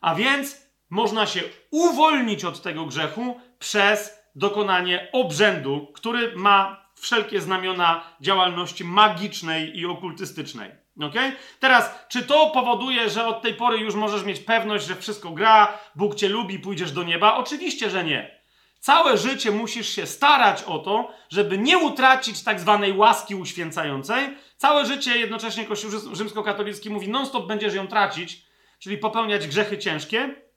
A 0.00 0.14
więc 0.14 0.67
można 0.90 1.26
się 1.26 1.42
uwolnić 1.70 2.44
od 2.44 2.62
tego 2.62 2.86
grzechu 2.86 3.40
przez 3.58 4.18
dokonanie 4.34 5.08
obrzędu, 5.12 5.92
który 5.94 6.36
ma 6.36 6.88
wszelkie 6.94 7.40
znamiona 7.40 8.04
działalności 8.20 8.84
magicznej 8.84 9.78
i 9.78 9.86
okultystycznej. 9.86 10.70
Okay? 11.00 11.32
Teraz, 11.60 11.90
czy 12.08 12.22
to 12.22 12.50
powoduje, 12.50 13.10
że 13.10 13.26
od 13.26 13.42
tej 13.42 13.54
pory 13.54 13.78
już 13.78 13.94
możesz 13.94 14.24
mieć 14.24 14.40
pewność, 14.40 14.86
że 14.86 14.96
wszystko 14.96 15.30
gra, 15.30 15.78
Bóg 15.94 16.14
cię 16.14 16.28
lubi, 16.28 16.58
pójdziesz 16.58 16.92
do 16.92 17.02
nieba? 17.02 17.36
Oczywiście, 17.36 17.90
że 17.90 18.04
nie. 18.04 18.38
Całe 18.80 19.18
życie 19.18 19.50
musisz 19.50 19.88
się 19.88 20.06
starać 20.06 20.62
o 20.62 20.78
to, 20.78 21.12
żeby 21.28 21.58
nie 21.58 21.78
utracić 21.78 22.42
tak 22.42 22.60
zwanej 22.60 22.92
łaski 22.92 23.34
uświęcającej. 23.34 24.36
Całe 24.56 24.86
życie 24.86 25.18
jednocześnie 25.18 25.64
Kościół 25.64 25.90
rzymskokatolicki 26.12 26.90
mówi, 26.90 27.08
non-stop 27.08 27.46
będziesz 27.46 27.74
ją 27.74 27.86
tracić, 27.86 28.42
czyli 28.78 28.98
popełniać 28.98 29.48
grzechy 29.48 29.78
ciężkie. 29.78 30.47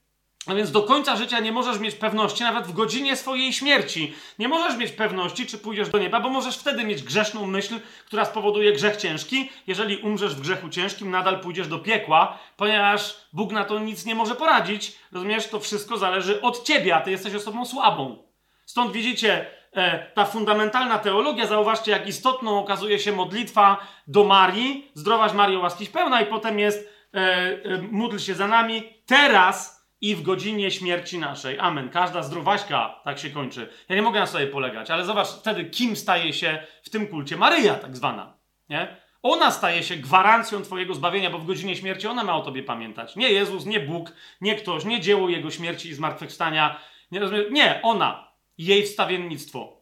A 0.46 0.54
więc 0.54 0.70
do 0.70 0.82
końca 0.82 1.16
życia 1.16 1.40
nie 1.40 1.52
możesz 1.52 1.78
mieć 1.78 1.94
pewności, 1.94 2.42
nawet 2.42 2.66
w 2.66 2.72
godzinie 2.72 3.16
swojej 3.16 3.52
śmierci. 3.52 4.14
Nie 4.38 4.48
możesz 4.48 4.78
mieć 4.78 4.92
pewności, 4.92 5.46
czy 5.46 5.58
pójdziesz 5.58 5.88
do 5.88 5.98
nieba, 5.98 6.20
bo 6.20 6.28
możesz 6.28 6.56
wtedy 6.58 6.84
mieć 6.84 7.02
grzeszną 7.02 7.46
myśl, 7.46 7.80
która 8.06 8.24
spowoduje 8.24 8.72
grzech 8.72 8.96
ciężki. 8.96 9.50
Jeżeli 9.66 9.96
umrzesz 9.96 10.34
w 10.34 10.40
grzechu 10.40 10.68
ciężkim, 10.68 11.10
nadal 11.10 11.40
pójdziesz 11.40 11.68
do 11.68 11.78
piekła, 11.78 12.38
ponieważ 12.56 13.16
Bóg 13.32 13.52
na 13.52 13.64
to 13.64 13.78
nic 13.78 14.04
nie 14.04 14.14
może 14.14 14.34
poradzić. 14.34 14.98
Rozumiesz, 15.12 15.48
to 15.48 15.60
wszystko 15.60 15.98
zależy 15.98 16.40
od 16.40 16.64
ciebie, 16.64 16.96
a 16.96 17.00
ty 17.00 17.10
jesteś 17.10 17.34
osobą 17.34 17.66
słabą. 17.66 18.22
Stąd 18.66 18.92
widzicie, 18.92 19.46
e, 19.72 20.06
ta 20.14 20.24
fundamentalna 20.24 20.98
teologia, 20.98 21.46
zauważcie, 21.46 21.92
jak 21.92 22.08
istotną 22.08 22.58
okazuje 22.58 22.98
się 22.98 23.12
modlitwa 23.12 23.76
do 24.06 24.24
Marii, 24.24 24.90
zdrowaś 24.94 25.32
Mario, 25.32 25.60
łaskiś 25.60 25.88
pełna, 25.88 26.20
i 26.20 26.26
potem 26.26 26.58
jest 26.58 26.88
e, 27.14 27.18
e, 27.18 27.82
módl 27.90 28.18
się 28.18 28.34
za 28.34 28.48
nami, 28.48 28.82
teraz 29.06 29.71
i 30.02 30.14
w 30.14 30.22
godzinie 30.22 30.70
śmierci 30.70 31.18
naszej. 31.18 31.58
Amen. 31.58 31.88
Każda 31.88 32.22
zdrowaśka 32.22 33.00
tak 33.04 33.18
się 33.18 33.30
kończy. 33.30 33.68
Ja 33.88 33.96
nie 33.96 34.02
mogę 34.02 34.20
na 34.20 34.26
sobie 34.26 34.46
polegać, 34.46 34.90
ale 34.90 35.04
zobacz 35.04 35.28
wtedy, 35.28 35.64
kim 35.64 35.96
staje 35.96 36.32
się 36.32 36.66
w 36.82 36.90
tym 36.90 37.06
kulcie 37.06 37.36
Maryja, 37.36 37.74
tak 37.74 37.96
zwana. 37.96 38.36
Nie? 38.68 38.96
Ona 39.22 39.50
staje 39.50 39.82
się 39.82 39.96
gwarancją 39.96 40.62
Twojego 40.62 40.94
zbawienia, 40.94 41.30
bo 41.30 41.38
w 41.38 41.46
godzinie 41.46 41.76
śmierci 41.76 42.06
ona 42.06 42.24
ma 42.24 42.36
o 42.36 42.42
Tobie 42.42 42.62
pamiętać. 42.62 43.16
Nie 43.16 43.30
Jezus, 43.30 43.66
nie 43.66 43.80
Bóg, 43.80 44.12
nie 44.40 44.54
ktoś, 44.54 44.84
nie 44.84 45.00
dzieło 45.00 45.28
Jego 45.28 45.50
śmierci 45.50 45.88
i 45.88 45.94
zmartwychwstania. 45.94 46.80
Nie, 47.10 47.20
nie 47.50 47.80
ona. 47.82 48.32
Jej 48.58 48.82
wstawiennictwo. 48.82 49.81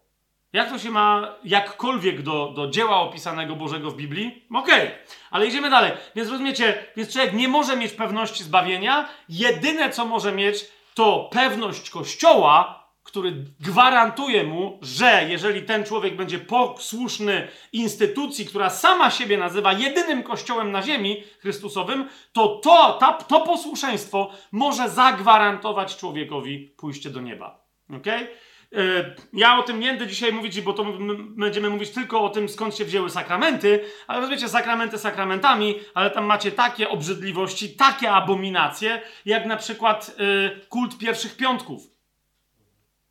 Jak 0.52 0.70
to 0.70 0.78
się 0.78 0.90
ma 0.90 1.34
jakkolwiek 1.44 2.22
do, 2.22 2.52
do 2.56 2.70
dzieła 2.70 3.00
opisanego 3.00 3.56
Bożego 3.56 3.90
w 3.90 3.96
Biblii? 3.96 4.46
Okej, 4.54 4.86
okay. 4.86 4.98
ale 5.30 5.46
idziemy 5.46 5.70
dalej. 5.70 5.92
Więc 6.16 6.30
rozumiecie, 6.30 6.84
więc 6.96 7.12
człowiek 7.12 7.32
nie 7.32 7.48
może 7.48 7.76
mieć 7.76 7.92
pewności 7.92 8.44
zbawienia. 8.44 9.08
Jedyne, 9.28 9.90
co 9.90 10.04
może 10.04 10.32
mieć, 10.32 10.66
to 10.94 11.28
pewność 11.32 11.90
Kościoła, 11.90 12.80
który 13.02 13.44
gwarantuje 13.60 14.44
mu, 14.44 14.78
że 14.82 15.26
jeżeli 15.28 15.62
ten 15.62 15.84
człowiek 15.84 16.16
będzie 16.16 16.38
posłuszny 16.38 17.48
instytucji, 17.72 18.46
która 18.46 18.70
sama 18.70 19.10
siebie 19.10 19.38
nazywa 19.38 19.72
jedynym 19.72 20.22
kościołem 20.22 20.72
na 20.72 20.82
ziemi 20.82 21.22
Chrystusowym, 21.38 22.08
to 22.32 22.48
to, 22.48 22.96
ta, 23.00 23.12
to 23.12 23.40
posłuszeństwo 23.40 24.30
może 24.52 24.90
zagwarantować 24.90 25.96
człowiekowi 25.96 26.74
pójście 26.76 27.10
do 27.10 27.20
nieba. 27.20 27.64
Okay? 27.96 28.28
E, 28.76 29.14
ja 29.32 29.58
o 29.58 29.62
tym 29.62 29.80
nie 29.80 29.88
będę 29.88 30.06
dzisiaj 30.06 30.32
mówić, 30.32 30.60
bo 30.60 30.72
to 30.72 30.86
będziemy 31.20 31.70
mówić 31.70 31.90
tylko 31.90 32.22
o 32.22 32.28
tym, 32.28 32.48
skąd 32.48 32.76
się 32.76 32.84
wzięły 32.84 33.10
sakramenty, 33.10 33.84
ale 34.06 34.20
rozumiecie, 34.20 34.48
sakramenty 34.48 34.98
sakramentami, 34.98 35.74
ale 35.94 36.10
tam 36.10 36.24
macie 36.24 36.52
takie 36.52 36.88
obrzydliwości, 36.88 37.76
takie 37.76 38.12
abominacje, 38.12 39.02
jak 39.24 39.46
na 39.46 39.56
przykład 39.56 40.16
y, 40.20 40.66
kult 40.68 40.98
pierwszych 40.98 41.36
piątków. 41.36 41.82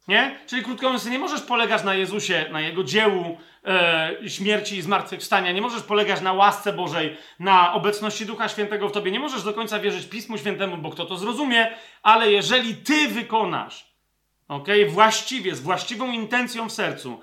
Nie? 0.07 0.39
Czyli 0.47 0.63
krótko 0.63 0.85
mówiąc, 0.85 1.05
nie 1.05 1.19
możesz 1.19 1.41
polegać 1.41 1.83
na 1.83 1.95
Jezusie, 1.95 2.45
na 2.51 2.61
Jego 2.61 2.83
dziełu 2.83 3.37
e, 3.65 4.11
śmierci 4.27 4.77
i 4.77 4.81
zmartwychwstania, 4.81 5.51
nie 5.51 5.61
możesz 5.61 5.83
polegać 5.83 6.21
na 6.21 6.33
łasce 6.33 6.73
Bożej, 6.73 7.17
na 7.39 7.73
obecności 7.73 8.25
Ducha 8.25 8.49
Świętego 8.49 8.89
w 8.89 8.91
Tobie, 8.91 9.11
nie 9.11 9.19
możesz 9.19 9.43
do 9.43 9.53
końca 9.53 9.79
wierzyć 9.79 10.05
Pismu 10.05 10.37
Świętemu, 10.37 10.77
bo 10.77 10.89
kto 10.89 11.05
to 11.05 11.17
zrozumie, 11.17 11.67
ale 12.03 12.31
jeżeli 12.31 12.75
Ty 12.75 13.07
wykonasz 13.07 13.88
ok? 14.49 14.67
Właściwie, 14.87 15.55
z 15.55 15.59
właściwą 15.59 16.11
intencją 16.11 16.69
w 16.69 16.73
sercu, 16.73 17.19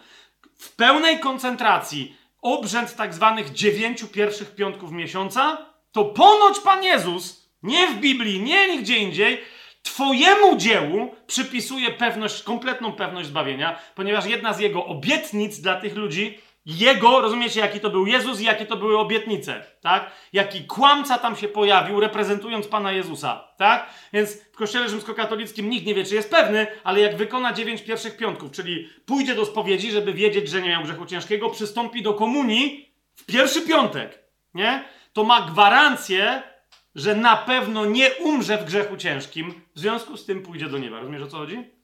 w 0.59 0.73
pełnej 0.73 1.21
koncentracji 1.21 2.17
obrzęd 2.43 2.97
tak 2.97 3.15
zwanych 3.15 3.53
dziewięciu 3.53 4.09
pierwszych 4.09 4.55
piątków 4.55 4.93
miesiąca, 4.93 5.67
to 5.93 6.05
ponoć 6.05 6.61
Pan 6.61 6.85
Jezus, 6.85 7.51
nie 7.63 7.89
w 7.89 7.97
Biblii, 8.01 8.41
nie 8.41 8.77
nigdzie 8.77 8.99
indziej, 8.99 9.43
Twojemu 9.87 10.57
dziełu 10.57 11.15
przypisuje 11.27 11.91
pewność, 11.91 12.43
kompletną 12.43 12.93
pewność 12.93 13.29
zbawienia, 13.29 13.79
ponieważ 13.95 14.27
jedna 14.27 14.53
z 14.53 14.61
jego 14.61 14.87
obietnic 14.87 15.61
dla 15.61 15.81
tych 15.81 15.97
ludzi 15.97 16.39
jego, 16.67 17.21
rozumiecie, 17.21 17.61
jaki 17.61 17.81
to 17.81 17.91
był 17.91 18.07
Jezus 18.07 18.41
i 18.41 18.45
jakie 18.45 18.67
to 18.67 18.77
były 18.77 18.99
obietnice, 18.99 19.65
tak? 19.81 20.11
Jaki 20.33 20.65
kłamca 20.65 21.19
tam 21.19 21.37
się 21.37 21.49
pojawił, 21.49 22.01
reprezentując 22.01 22.67
Pana 22.67 22.93
Jezusa, 22.93 23.49
tak? 23.57 23.91
Więc 24.13 24.43
w 24.43 24.57
kościele 24.57 24.89
rzymskokatolickim 24.89 25.71
nikt 25.71 25.87
nie 25.87 25.95
wie, 25.95 26.05
czy 26.05 26.15
jest 26.15 26.31
pewny, 26.31 26.67
ale 26.85 27.01
jak 27.01 27.17
wykona 27.17 27.53
dziewięć 27.53 27.83
pierwszych 27.83 28.17
piątków, 28.17 28.51
czyli 28.51 28.89
pójdzie 29.07 29.35
do 29.35 29.47
spowiedzi, 29.47 29.91
żeby 29.91 30.13
wiedzieć, 30.13 30.49
że 30.49 30.63
nie 30.63 30.69
miał 30.69 30.83
grzechu 30.83 31.07
ciężkiego, 31.07 31.51
przystąpi 31.51 32.03
do 32.03 32.15
komunii 32.15 32.95
w 33.15 33.25
pierwszy 33.27 33.63
piątek, 33.63 34.19
nie? 34.55 34.85
To 35.13 35.25
ma 35.25 35.41
gwarancję, 35.41 36.43
że 36.95 37.15
na 37.15 37.37
pewno 37.37 37.85
nie 37.85 38.11
umrze 38.15 38.59
w 38.59 38.65
grzechu 38.65 38.97
ciężkim, 38.97 39.61
w 39.75 39.81
związku 39.81 40.17
z 40.17 40.27
tym 40.27 40.43
pójdzie 40.43 40.69
do 40.69 40.79
nieba. 40.79 40.99
Rozumiesz, 40.99 41.23
o 41.23 41.27
co 41.27 41.37
chodzi? 41.37 41.76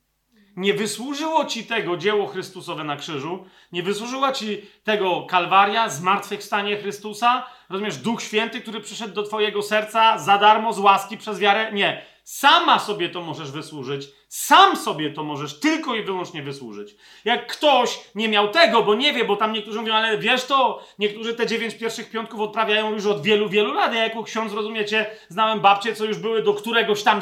Nie 0.56 0.74
wysłużyło 0.74 1.44
ci 1.44 1.64
tego 1.64 1.96
dzieło 1.96 2.26
Chrystusowe 2.26 2.84
na 2.84 2.96
krzyżu, 2.96 3.44
nie 3.72 3.82
wysłużyła 3.82 4.32
ci 4.32 4.62
tego 4.84 5.26
Kalwaria, 5.30 5.88
zmartwychwstanie 5.88 6.76
Chrystusa, 6.76 7.46
rozumiesz, 7.70 7.96
Duch 7.96 8.22
Święty, 8.22 8.60
który 8.60 8.80
przyszedł 8.80 9.14
do 9.14 9.22
twojego 9.22 9.62
serca 9.62 10.18
za 10.18 10.38
darmo, 10.38 10.72
z 10.72 10.78
łaski, 10.78 11.16
przez 11.16 11.38
wiarę. 11.38 11.72
Nie. 11.72 12.04
Sama 12.24 12.78
sobie 12.78 13.08
to 13.08 13.22
możesz 13.22 13.50
wysłużyć, 13.50 14.08
sam 14.34 14.76
sobie 14.76 15.10
to 15.10 15.24
możesz 15.24 15.60
tylko 15.60 15.94
i 15.94 16.02
wyłącznie 16.02 16.42
wysłużyć. 16.42 16.96
Jak 17.24 17.46
ktoś 17.46 18.00
nie 18.14 18.28
miał 18.28 18.48
tego, 18.48 18.82
bo 18.82 18.94
nie 18.94 19.12
wie, 19.12 19.24
bo 19.24 19.36
tam 19.36 19.52
niektórzy 19.52 19.80
mówią, 19.80 19.94
ale 19.94 20.18
wiesz 20.18 20.44
to, 20.44 20.84
niektórzy 20.98 21.34
te 21.34 21.46
dziewięć 21.46 21.74
pierwszych 21.74 22.10
piątków 22.10 22.40
odprawiają 22.40 22.92
już 22.92 23.06
od 23.06 23.22
wielu, 23.22 23.48
wielu 23.48 23.72
lat. 23.72 23.94
Ja 23.94 24.02
jako 24.02 24.22
ksiądz, 24.22 24.52
rozumiecie, 24.52 25.06
znałem 25.28 25.60
babcie, 25.60 25.94
co 25.94 26.04
już 26.04 26.18
były 26.18 26.42
do 26.42 26.54
któregoś 26.54 27.02
tam, 27.02 27.20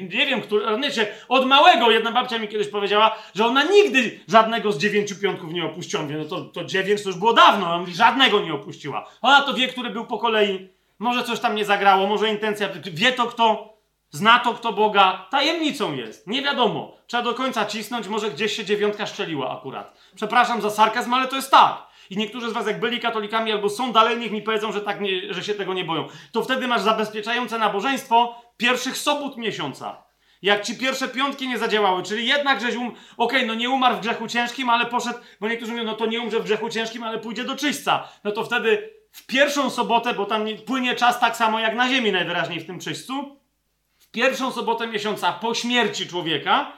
nie 0.00 0.26
wiem, 0.26 0.40
który, 0.40 0.64
rozumiecie, 0.64 1.06
od 1.28 1.46
małego. 1.46 1.90
Jedna 1.90 2.12
babcia 2.12 2.38
mi 2.38 2.48
kiedyś 2.48 2.68
powiedziała, 2.68 3.16
że 3.34 3.46
ona 3.46 3.64
nigdy 3.64 4.20
żadnego 4.28 4.72
z 4.72 4.78
dziewięciu 4.78 5.16
piątków 5.16 5.52
nie 5.52 5.64
opuściła. 5.64 6.02
Mówię, 6.02 6.16
no 6.16 6.24
to, 6.24 6.40
to 6.40 6.64
dziewięć 6.64 7.02
to 7.02 7.08
już 7.08 7.18
było 7.18 7.32
dawno, 7.32 7.66
ona 7.66 7.78
mówi, 7.78 7.94
żadnego 7.94 8.40
nie 8.40 8.54
opuściła. 8.54 9.10
Ona 9.22 9.42
to 9.42 9.54
wie, 9.54 9.68
który 9.68 9.90
był 9.90 10.06
po 10.06 10.18
kolei. 10.18 10.68
Może 10.98 11.24
coś 11.24 11.40
tam 11.40 11.54
nie 11.54 11.64
zagrało, 11.64 12.06
może 12.06 12.28
intencja, 12.28 12.68
wie 12.92 13.12
to 13.12 13.26
kto, 13.26 13.77
Zna 14.10 14.38
to 14.38 14.54
kto 14.54 14.72
Boga, 14.72 15.26
tajemnicą 15.30 15.94
jest. 15.94 16.26
Nie 16.26 16.42
wiadomo. 16.42 16.96
Trzeba 17.06 17.22
do 17.22 17.34
końca 17.34 17.66
cisnąć, 17.66 18.08
może 18.08 18.30
gdzieś 18.30 18.56
się 18.56 18.64
dziewiątka 18.64 19.06
szczeliła 19.06 19.58
akurat. 19.58 19.98
Przepraszam 20.14 20.62
za 20.62 20.70
sarkazm, 20.70 21.14
ale 21.14 21.28
to 21.28 21.36
jest 21.36 21.50
tak. 21.50 21.88
I 22.10 22.16
niektórzy 22.16 22.50
z 22.50 22.52
was, 22.52 22.66
jak 22.66 22.80
byli 22.80 23.00
katolikami 23.00 23.52
albo 23.52 23.70
są 23.70 23.92
dalej, 23.92 24.18
niech 24.18 24.32
mi 24.32 24.42
powiedzą, 24.42 24.72
że, 24.72 24.80
tak 24.80 25.00
nie, 25.00 25.34
że 25.34 25.44
się 25.44 25.54
tego 25.54 25.74
nie 25.74 25.84
boją. 25.84 26.08
To 26.32 26.42
wtedy 26.42 26.68
masz 26.68 26.80
zabezpieczające 26.80 27.58
nabożeństwo 27.58 28.42
pierwszych 28.56 28.96
sobot 28.96 29.36
miesiąca. 29.36 30.02
Jak 30.42 30.64
ci 30.64 30.78
pierwsze 30.78 31.08
piątki 31.08 31.48
nie 31.48 31.58
zadziałały, 31.58 32.02
czyli 32.02 32.26
jednak 32.26 32.60
żeś 32.60 32.76
um... 32.76 32.88
Okej, 32.88 33.00
okay, 33.16 33.46
no 33.46 33.54
nie 33.54 33.70
umarł 33.70 33.96
w 33.96 34.00
grzechu 34.00 34.28
ciężkim, 34.28 34.70
ale 34.70 34.86
poszedł, 34.86 35.18
bo 35.40 35.48
niektórzy 35.48 35.72
mówią, 35.72 35.84
no 35.84 35.94
to 35.94 36.06
nie 36.06 36.20
umrze 36.20 36.40
w 36.40 36.44
grzechu 36.44 36.68
ciężkim, 36.68 37.02
ale 37.02 37.18
pójdzie 37.18 37.44
do 37.44 37.56
czyśćca. 37.56 38.08
No 38.24 38.32
to 38.32 38.44
wtedy 38.44 38.90
w 39.12 39.26
pierwszą 39.26 39.70
sobotę, 39.70 40.14
bo 40.14 40.26
tam 40.26 40.46
płynie 40.66 40.94
czas 40.94 41.20
tak 41.20 41.36
samo 41.36 41.60
jak 41.60 41.74
na 41.74 41.88
ziemi 41.88 42.12
najwyraźniej 42.12 42.60
w 42.60 42.66
tym 42.66 42.80
czyśćcu, 42.80 43.37
pierwszą 44.18 44.52
sobotę 44.52 44.86
miesiąca 44.86 45.32
po 45.32 45.54
śmierci 45.54 46.06
człowieka, 46.06 46.72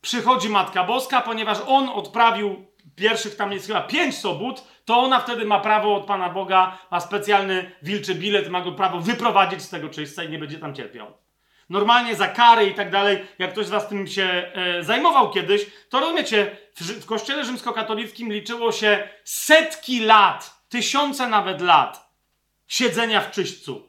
przychodzi 0.00 0.48
Matka 0.48 0.84
Boska, 0.84 1.20
ponieważ 1.20 1.58
on 1.66 1.88
odprawił 1.88 2.66
pierwszych 2.96 3.36
tam 3.36 3.52
jest 3.52 3.66
chyba 3.66 3.80
pięć 3.80 4.18
sobót, 4.18 4.64
to 4.84 4.98
ona 4.98 5.20
wtedy 5.20 5.44
ma 5.44 5.60
prawo 5.60 5.96
od 5.96 6.04
Pana 6.04 6.28
Boga, 6.28 6.78
ma 6.90 7.00
specjalny 7.00 7.72
wilczy 7.82 8.14
bilet, 8.14 8.48
ma 8.48 8.60
go 8.60 8.72
prawo 8.72 9.00
wyprowadzić 9.00 9.62
z 9.62 9.68
tego 9.68 9.88
czyśćca 9.88 10.24
i 10.24 10.28
nie 10.28 10.38
będzie 10.38 10.58
tam 10.58 10.74
cierpiał. 10.74 11.12
Normalnie 11.70 12.16
za 12.16 12.28
kary 12.28 12.66
i 12.66 12.74
tak 12.74 12.90
dalej, 12.90 13.26
jak 13.38 13.52
ktoś 13.52 13.66
z 13.66 13.70
Was 13.70 13.88
tym 13.88 14.06
się 14.06 14.52
e, 14.54 14.84
zajmował 14.84 15.30
kiedyś, 15.30 15.66
to 15.88 16.00
rozumiecie, 16.00 16.56
w, 16.74 16.80
w 16.80 17.06
kościele 17.06 17.44
rzymskokatolickim 17.44 18.32
liczyło 18.32 18.72
się 18.72 19.08
setki 19.24 20.00
lat, 20.00 20.64
tysiące 20.68 21.28
nawet 21.28 21.60
lat 21.60 22.10
siedzenia 22.66 23.20
w 23.20 23.30
czyśćcu. 23.30 23.88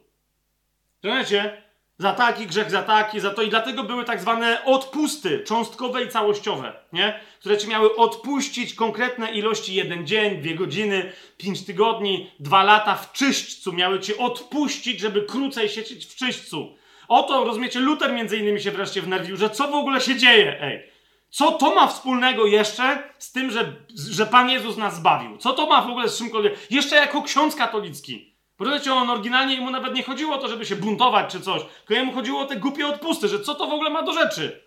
Rozumiecie? 1.02 1.62
Za 1.98 2.12
taki 2.12 2.46
grzech, 2.46 2.70
za 2.70 2.82
taki, 2.82 3.20
za 3.20 3.30
to. 3.30 3.42
I 3.42 3.50
dlatego 3.50 3.84
były 3.84 4.04
tak 4.04 4.20
zwane 4.20 4.64
odpusty, 4.64 5.44
cząstkowe 5.46 6.04
i 6.04 6.08
całościowe, 6.08 6.72
nie? 6.92 7.20
które 7.40 7.58
ci 7.58 7.68
miały 7.68 7.96
odpuścić 7.96 8.74
konkretne 8.74 9.32
ilości, 9.32 9.74
jeden 9.74 10.06
dzień, 10.06 10.40
dwie 10.40 10.54
godziny, 10.54 11.12
pięć 11.36 11.64
tygodni, 11.64 12.30
dwa 12.40 12.62
lata 12.62 12.94
w 12.94 13.12
czyśćcu. 13.12 13.72
Miały 13.72 14.00
ci 14.00 14.18
odpuścić, 14.18 15.00
żeby 15.00 15.22
krócej 15.22 15.68
siedzieć 15.68 16.06
w 16.06 16.14
czyśćcu. 16.14 16.76
Oto, 17.08 17.44
rozumiecie, 17.44 17.80
Luter 17.80 18.12
między 18.12 18.36
innymi 18.36 18.60
się 18.60 18.70
wreszcie 18.70 19.02
wnerwił, 19.02 19.36
że 19.36 19.50
co 19.50 19.68
w 19.68 19.74
ogóle 19.74 20.00
się 20.00 20.16
dzieje, 20.16 20.60
ej. 20.60 20.92
Co 21.30 21.52
to 21.52 21.74
ma 21.74 21.86
wspólnego 21.86 22.46
jeszcze 22.46 23.02
z 23.18 23.32
tym, 23.32 23.50
że, 23.50 23.72
że 24.10 24.26
Pan 24.26 24.50
Jezus 24.50 24.76
nas 24.76 24.96
zbawił? 24.96 25.38
Co 25.38 25.52
to 25.52 25.66
ma 25.66 25.82
w 25.82 25.90
ogóle 25.90 26.08
z 26.08 26.18
czymkolwiek? 26.18 26.70
Jeszcze 26.70 26.96
jako 26.96 27.22
ksiądz 27.22 27.56
katolicki. 27.56 28.31
Rozumiecie, 28.64 28.94
on 28.94 29.10
oryginalnie 29.10 29.60
mu 29.60 29.70
nawet 29.70 29.94
nie 29.94 30.02
chodziło 30.02 30.34
o 30.34 30.38
to, 30.38 30.48
żeby 30.48 30.66
się 30.66 30.76
buntować 30.76 31.32
czy 31.32 31.40
coś, 31.40 31.62
tylko 31.78 31.94
jemu 31.94 32.12
chodziło 32.12 32.40
o 32.40 32.44
te 32.44 32.56
głupie 32.56 32.86
odpusty, 32.86 33.28
że 33.28 33.40
co 33.40 33.54
to 33.54 33.66
w 33.66 33.72
ogóle 33.72 33.90
ma 33.90 34.02
do 34.02 34.12
rzeczy. 34.12 34.62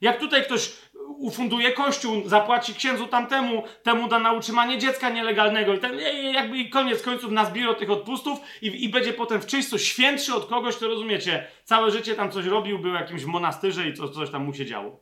Jak 0.00 0.20
tutaj 0.20 0.44
ktoś 0.44 0.72
ufunduje 1.18 1.72
kościół, 1.72 2.28
zapłaci 2.28 2.74
księdzu 2.74 3.06
tamtemu, 3.06 3.62
temu 3.82 4.08
da 4.08 4.18
na 4.18 4.32
utrzymanie 4.32 4.78
dziecka 4.78 5.10
nielegalnego 5.10 5.74
i 5.74 5.78
tak, 5.78 5.92
jakby 6.32 6.58
i 6.58 6.70
koniec 6.70 7.02
końców 7.02 7.30
nazbiero 7.30 7.74
tych 7.74 7.90
odpustów 7.90 8.38
i, 8.62 8.84
i 8.84 8.88
będzie 8.88 9.12
potem 9.12 9.40
w 9.40 9.46
czysto 9.46 9.78
świętszy 9.78 10.34
od 10.34 10.46
kogoś, 10.46 10.76
kto 10.76 10.88
rozumiecie, 10.88 11.46
całe 11.64 11.90
życie 11.90 12.14
tam 12.14 12.32
coś 12.32 12.46
robił, 12.46 12.78
był 12.78 12.94
jakimś 12.94 13.24
monastyrze 13.24 13.88
i 13.88 13.94
co, 13.94 14.08
coś 14.08 14.30
tam 14.30 14.44
mu 14.44 14.54
się 14.54 14.66
działo. 14.66 15.00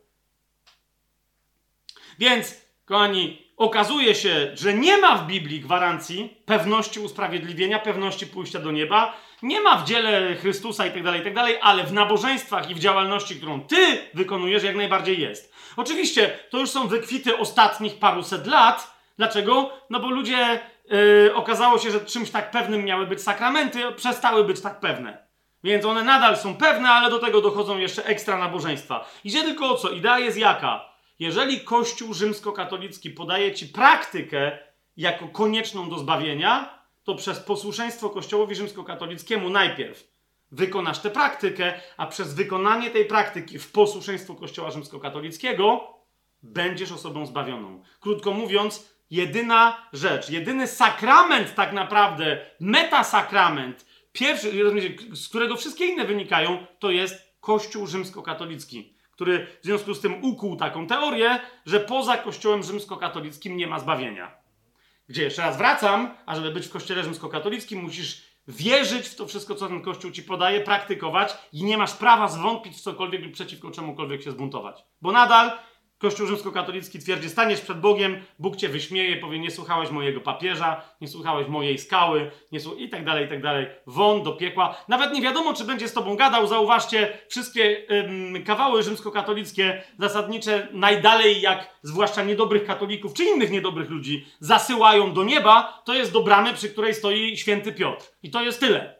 Więc, 2.18 2.60
kochani, 2.84 3.51
okazuje 3.56 4.14
się, 4.14 4.50
że 4.54 4.74
nie 4.74 4.98
ma 4.98 5.16
w 5.16 5.26
Biblii 5.26 5.60
gwarancji 5.60 6.36
pewności 6.46 7.00
usprawiedliwienia, 7.00 7.78
pewności 7.78 8.26
pójścia 8.26 8.58
do 8.58 8.70
nieba. 8.70 9.16
Nie 9.42 9.60
ma 9.60 9.76
w 9.76 9.84
dziele 9.84 10.34
Chrystusa 10.34 10.86
itd., 10.86 11.10
tak 11.10 11.18
itd., 11.18 11.34
tak 11.34 11.58
ale 11.62 11.84
w 11.84 11.92
nabożeństwach 11.92 12.70
i 12.70 12.74
w 12.74 12.78
działalności, 12.78 13.36
którą 13.36 13.60
ty 13.60 13.98
wykonujesz, 14.14 14.62
jak 14.62 14.76
najbardziej 14.76 15.20
jest. 15.20 15.54
Oczywiście 15.76 16.38
to 16.50 16.58
już 16.58 16.70
są 16.70 16.88
wykwity 16.88 17.38
ostatnich 17.38 17.98
paruset 17.98 18.46
lat. 18.46 18.92
Dlaczego? 19.18 19.70
No 19.90 20.00
bo 20.00 20.10
ludzie 20.10 20.60
yy, 20.90 21.34
okazało 21.34 21.78
się, 21.78 21.90
że 21.90 22.00
czymś 22.00 22.30
tak 22.30 22.50
pewnym 22.50 22.84
miały 22.84 23.06
być 23.06 23.22
sakramenty, 23.22 23.92
przestały 23.96 24.44
być 24.44 24.60
tak 24.60 24.80
pewne. 24.80 25.26
Więc 25.64 25.84
one 25.84 26.04
nadal 26.04 26.36
są 26.36 26.56
pewne, 26.56 26.88
ale 26.88 27.10
do 27.10 27.18
tego 27.18 27.40
dochodzą 27.40 27.78
jeszcze 27.78 28.04
ekstra 28.04 28.38
nabożeństwa. 28.38 29.08
Idzie 29.24 29.42
tylko 29.42 29.70
o 29.70 29.74
co? 29.74 29.90
Idea 29.90 30.18
jest 30.18 30.38
jaka? 30.38 30.91
Jeżeli 31.22 31.60
Kościół 31.60 32.14
rzymskokatolicki 32.14 33.10
podaje 33.10 33.54
ci 33.54 33.66
praktykę 33.66 34.58
jako 34.96 35.28
konieczną 35.28 35.90
do 35.90 35.98
zbawienia, 35.98 36.78
to 37.04 37.14
przez 37.14 37.40
posłuszeństwo 37.40 38.10
Kościołowi 38.10 38.54
rzymskokatolickiemu 38.54 39.50
najpierw 39.50 40.12
wykonasz 40.52 40.98
tę 40.98 41.10
praktykę, 41.10 41.80
a 41.96 42.06
przez 42.06 42.34
wykonanie 42.34 42.90
tej 42.90 43.04
praktyki 43.04 43.58
w 43.58 43.72
posłuszeństwo 43.72 44.34
Kościoła 44.34 44.70
rzymskokatolickiego 44.70 45.94
będziesz 46.42 46.92
osobą 46.92 47.26
zbawioną. 47.26 47.82
Krótko 48.00 48.32
mówiąc, 48.32 48.94
jedyna 49.10 49.86
rzecz, 49.92 50.30
jedyny 50.30 50.66
sakrament 50.66 51.54
tak 51.54 51.72
naprawdę, 51.72 52.46
metasakrament, 52.60 53.86
pierwszy, 54.12 54.52
z 55.12 55.28
którego 55.28 55.56
wszystkie 55.56 55.86
inne 55.86 56.04
wynikają, 56.04 56.66
to 56.78 56.90
jest 56.90 57.32
Kościół 57.40 57.86
rzymskokatolicki 57.86 58.91
który 59.22 59.46
w 59.62 59.64
związku 59.64 59.94
z 59.94 60.00
tym 60.00 60.24
ukuł 60.24 60.56
taką 60.56 60.86
teorię, 60.86 61.40
że 61.66 61.80
poza 61.80 62.16
kościołem 62.16 62.62
rzymskokatolickim 62.62 63.56
nie 63.56 63.66
ma 63.66 63.78
zbawienia. 63.78 64.30
Gdzie 65.08 65.22
jeszcze 65.22 65.42
raz 65.42 65.56
wracam, 65.56 66.14
a 66.26 66.36
żeby 66.36 66.50
być 66.50 66.66
w 66.66 66.70
kościele 66.70 67.02
rzymskokatolickim, 67.02 67.82
musisz 67.82 68.22
wierzyć 68.48 69.08
w 69.08 69.14
to 69.14 69.26
wszystko, 69.26 69.54
co 69.54 69.68
ten 69.68 69.82
kościół 69.82 70.10
ci 70.10 70.22
podaje, 70.22 70.60
praktykować 70.60 71.34
i 71.52 71.64
nie 71.64 71.78
masz 71.78 71.92
prawa 71.92 72.28
zwątpić 72.28 72.76
w 72.76 72.80
cokolwiek 72.80 73.22
lub 73.22 73.32
przeciwko 73.32 73.70
czemukolwiek 73.70 74.22
się 74.22 74.30
zbuntować. 74.30 74.84
Bo 75.02 75.12
nadal 75.12 75.52
Kościół 76.02 76.26
rzymskokatolicki 76.26 76.98
twierdzi, 76.98 77.30
staniesz 77.30 77.60
przed 77.60 77.80
Bogiem, 77.80 78.16
Bóg 78.38 78.56
cię 78.56 78.68
wyśmieje, 78.68 79.16
powie, 79.16 79.38
nie 79.38 79.50
słuchałeś 79.50 79.90
mojego 79.90 80.20
papieża, 80.20 80.82
nie 81.00 81.08
słuchałeś 81.08 81.48
mojej 81.48 81.78
skały, 81.78 82.30
nie 82.52 82.60
słuch... 82.60 82.78
i 82.78 82.88
tak 82.88 83.04
dalej, 83.04 83.26
i 83.26 83.28
tak 83.28 83.42
dalej. 83.42 83.66
Won 83.86 84.22
do 84.22 84.32
piekła. 84.32 84.84
Nawet 84.88 85.12
nie 85.12 85.22
wiadomo, 85.22 85.54
czy 85.54 85.64
będzie 85.64 85.88
z 85.88 85.92
tobą 85.92 86.16
gadał. 86.16 86.46
Zauważcie, 86.46 87.18
wszystkie 87.28 87.86
ym, 87.90 88.44
kawały 88.44 88.82
rzymskokatolickie, 88.82 89.82
zasadnicze, 89.98 90.68
najdalej 90.72 91.40
jak 91.40 91.68
zwłaszcza 91.82 92.24
niedobrych 92.24 92.64
katolików, 92.64 93.14
czy 93.14 93.24
innych 93.24 93.50
niedobrych 93.50 93.90
ludzi, 93.90 94.26
zasyłają 94.40 95.12
do 95.12 95.24
nieba, 95.24 95.82
to 95.84 95.94
jest 95.94 96.12
do 96.12 96.22
bramy, 96.22 96.54
przy 96.54 96.68
której 96.68 96.94
stoi 96.94 97.36
święty 97.36 97.72
Piotr. 97.72 98.06
I 98.22 98.30
to 98.30 98.42
jest 98.42 98.60
tyle. 98.60 98.96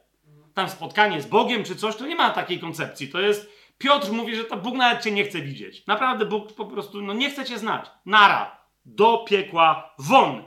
Tam 0.54 0.68
spotkanie 0.68 1.22
z 1.22 1.26
Bogiem, 1.26 1.64
czy 1.64 1.76
coś, 1.76 1.96
to 1.96 2.06
nie 2.06 2.16
ma 2.16 2.30
takiej 2.30 2.60
koncepcji. 2.60 3.08
To 3.08 3.20
jest 3.20 3.61
Piotr 3.82 4.12
mówi, 4.12 4.36
że 4.36 4.44
to 4.44 4.56
Bóg 4.56 4.74
nawet 4.74 5.02
cię 5.02 5.10
nie 5.10 5.24
chce 5.24 5.40
widzieć. 5.40 5.86
Naprawdę 5.86 6.26
Bóg 6.26 6.52
po 6.52 6.66
prostu 6.66 7.02
no, 7.02 7.12
nie 7.12 7.30
chce 7.30 7.44
cię 7.44 7.58
znać. 7.58 7.90
Nara. 8.06 8.62
Do 8.84 9.18
piekła 9.18 9.94
won. 9.98 10.42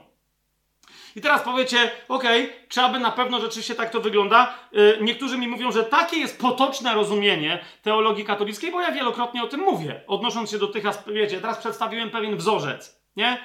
I 1.16 1.20
teraz 1.20 1.42
powiecie, 1.42 1.90
okej, 2.08 2.44
okay, 2.44 2.68
czy 2.68 2.80
aby 2.80 2.98
na 2.98 3.10
pewno 3.10 3.40
rzeczywiście 3.40 3.74
tak 3.74 3.90
to 3.90 4.00
wygląda? 4.00 4.54
Yy, 4.72 4.98
niektórzy 5.00 5.38
mi 5.38 5.48
mówią, 5.48 5.72
że 5.72 5.84
takie 5.84 6.16
jest 6.16 6.40
potoczne 6.40 6.94
rozumienie 6.94 7.64
teologii 7.82 8.24
katolickiej, 8.24 8.72
bo 8.72 8.80
ja 8.80 8.92
wielokrotnie 8.92 9.42
o 9.42 9.46
tym 9.46 9.60
mówię, 9.60 10.00
odnosząc 10.06 10.50
się 10.50 10.58
do 10.58 10.66
tych. 10.66 10.84
Wiecie, 11.06 11.40
teraz 11.40 11.58
przedstawiłem 11.58 12.10
pewien 12.10 12.36
wzorzec, 12.36 13.02
nie? 13.16 13.38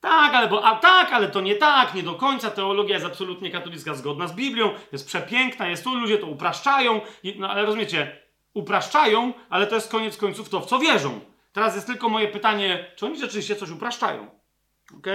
Tak, 0.00 0.34
ale, 0.34 0.48
bo, 0.48 0.64
a 0.64 0.76
tak, 0.76 1.12
ale 1.12 1.28
to 1.28 1.40
nie 1.40 1.54
tak, 1.54 1.94
nie 1.94 2.02
do 2.02 2.14
końca. 2.14 2.50
Teologia 2.50 2.94
jest 2.94 3.06
absolutnie 3.06 3.50
katolicka, 3.50 3.94
zgodna 3.94 4.26
z 4.26 4.34
Biblią, 4.34 4.70
jest 4.92 5.06
przepiękna, 5.06 5.68
jest 5.68 5.84
tu, 5.84 5.94
ludzie 5.94 6.18
to 6.18 6.26
upraszczają, 6.26 7.00
no 7.36 7.50
ale 7.50 7.64
rozumiecie, 7.64 8.27
upraszczają, 8.54 9.32
ale 9.50 9.66
to 9.66 9.74
jest 9.74 9.90
koniec 9.90 10.16
końców 10.16 10.48
to, 10.48 10.60
w 10.60 10.66
co 10.66 10.78
wierzą. 10.78 11.20
Teraz 11.52 11.74
jest 11.74 11.86
tylko 11.86 12.08
moje 12.08 12.28
pytanie, 12.28 12.92
czy 12.96 13.06
oni 13.06 13.18
rzeczywiście 13.18 13.56
coś 13.56 13.70
upraszczają? 13.70 14.30
Ok? 14.98 15.06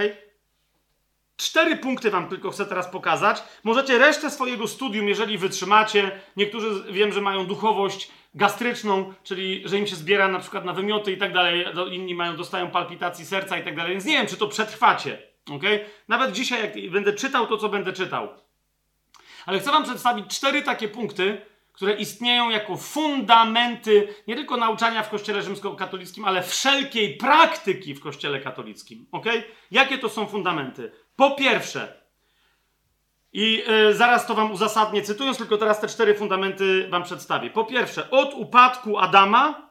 Cztery 1.36 1.76
punkty 1.76 2.10
Wam 2.10 2.28
tylko 2.28 2.50
chcę 2.50 2.66
teraz 2.66 2.88
pokazać. 2.88 3.42
Możecie 3.64 3.98
resztę 3.98 4.30
swojego 4.30 4.68
studium, 4.68 5.08
jeżeli 5.08 5.38
wytrzymacie. 5.38 6.20
Niektórzy 6.36 6.92
wiem, 6.92 7.12
że 7.12 7.20
mają 7.20 7.46
duchowość 7.46 8.10
gastryczną, 8.34 9.14
czyli 9.22 9.62
że 9.68 9.78
im 9.78 9.86
się 9.86 9.96
zbiera 9.96 10.28
na 10.28 10.38
przykład 10.38 10.64
na 10.64 10.72
wymioty 10.72 11.12
i 11.12 11.16
tak 11.16 11.32
dalej, 11.32 11.66
inni 11.90 12.14
mają, 12.14 12.36
dostają 12.36 12.70
palpitacji 12.70 13.26
serca 13.26 13.58
i 13.58 13.64
tak 13.64 13.76
dalej, 13.76 13.92
więc 13.92 14.04
nie 14.04 14.12
wiem, 14.12 14.26
czy 14.26 14.36
to 14.36 14.48
przetrwacie. 14.48 15.22
Ok? 15.50 15.62
Nawet 16.08 16.32
dzisiaj, 16.32 16.60
jak 16.60 16.90
będę 16.90 17.12
czytał 17.12 17.46
to, 17.46 17.56
co 17.56 17.68
będę 17.68 17.92
czytał. 17.92 18.28
Ale 19.46 19.60
chcę 19.60 19.70
Wam 19.70 19.84
przedstawić 19.84 20.26
cztery 20.26 20.62
takie 20.62 20.88
punkty, 20.88 21.40
które 21.74 21.94
istnieją 21.94 22.50
jako 22.50 22.76
fundamenty 22.76 24.14
nie 24.26 24.36
tylko 24.36 24.56
nauczania 24.56 25.02
w 25.02 25.10
Kościele 25.10 25.42
rzymskokatolickim, 25.42 26.24
ale 26.24 26.42
wszelkiej 26.42 27.16
praktyki 27.16 27.94
w 27.94 28.00
Kościele 28.00 28.40
katolickim. 28.40 29.06
Ok? 29.12 29.26
Jakie 29.70 29.98
to 29.98 30.08
są 30.08 30.26
fundamenty? 30.26 30.92
Po 31.16 31.30
pierwsze, 31.30 32.04
i 33.32 33.64
yy, 33.68 33.94
zaraz 33.94 34.26
to 34.26 34.34
wam 34.34 34.52
uzasadnię, 34.52 35.02
cytując 35.02 35.38
tylko 35.38 35.56
teraz 35.56 35.80
te 35.80 35.88
cztery 35.88 36.14
fundamenty 36.14 36.88
wam 36.88 37.02
przedstawię. 37.02 37.50
Po 37.50 37.64
pierwsze, 37.64 38.10
od 38.10 38.34
upadku 38.34 38.98
Adama, 38.98 39.70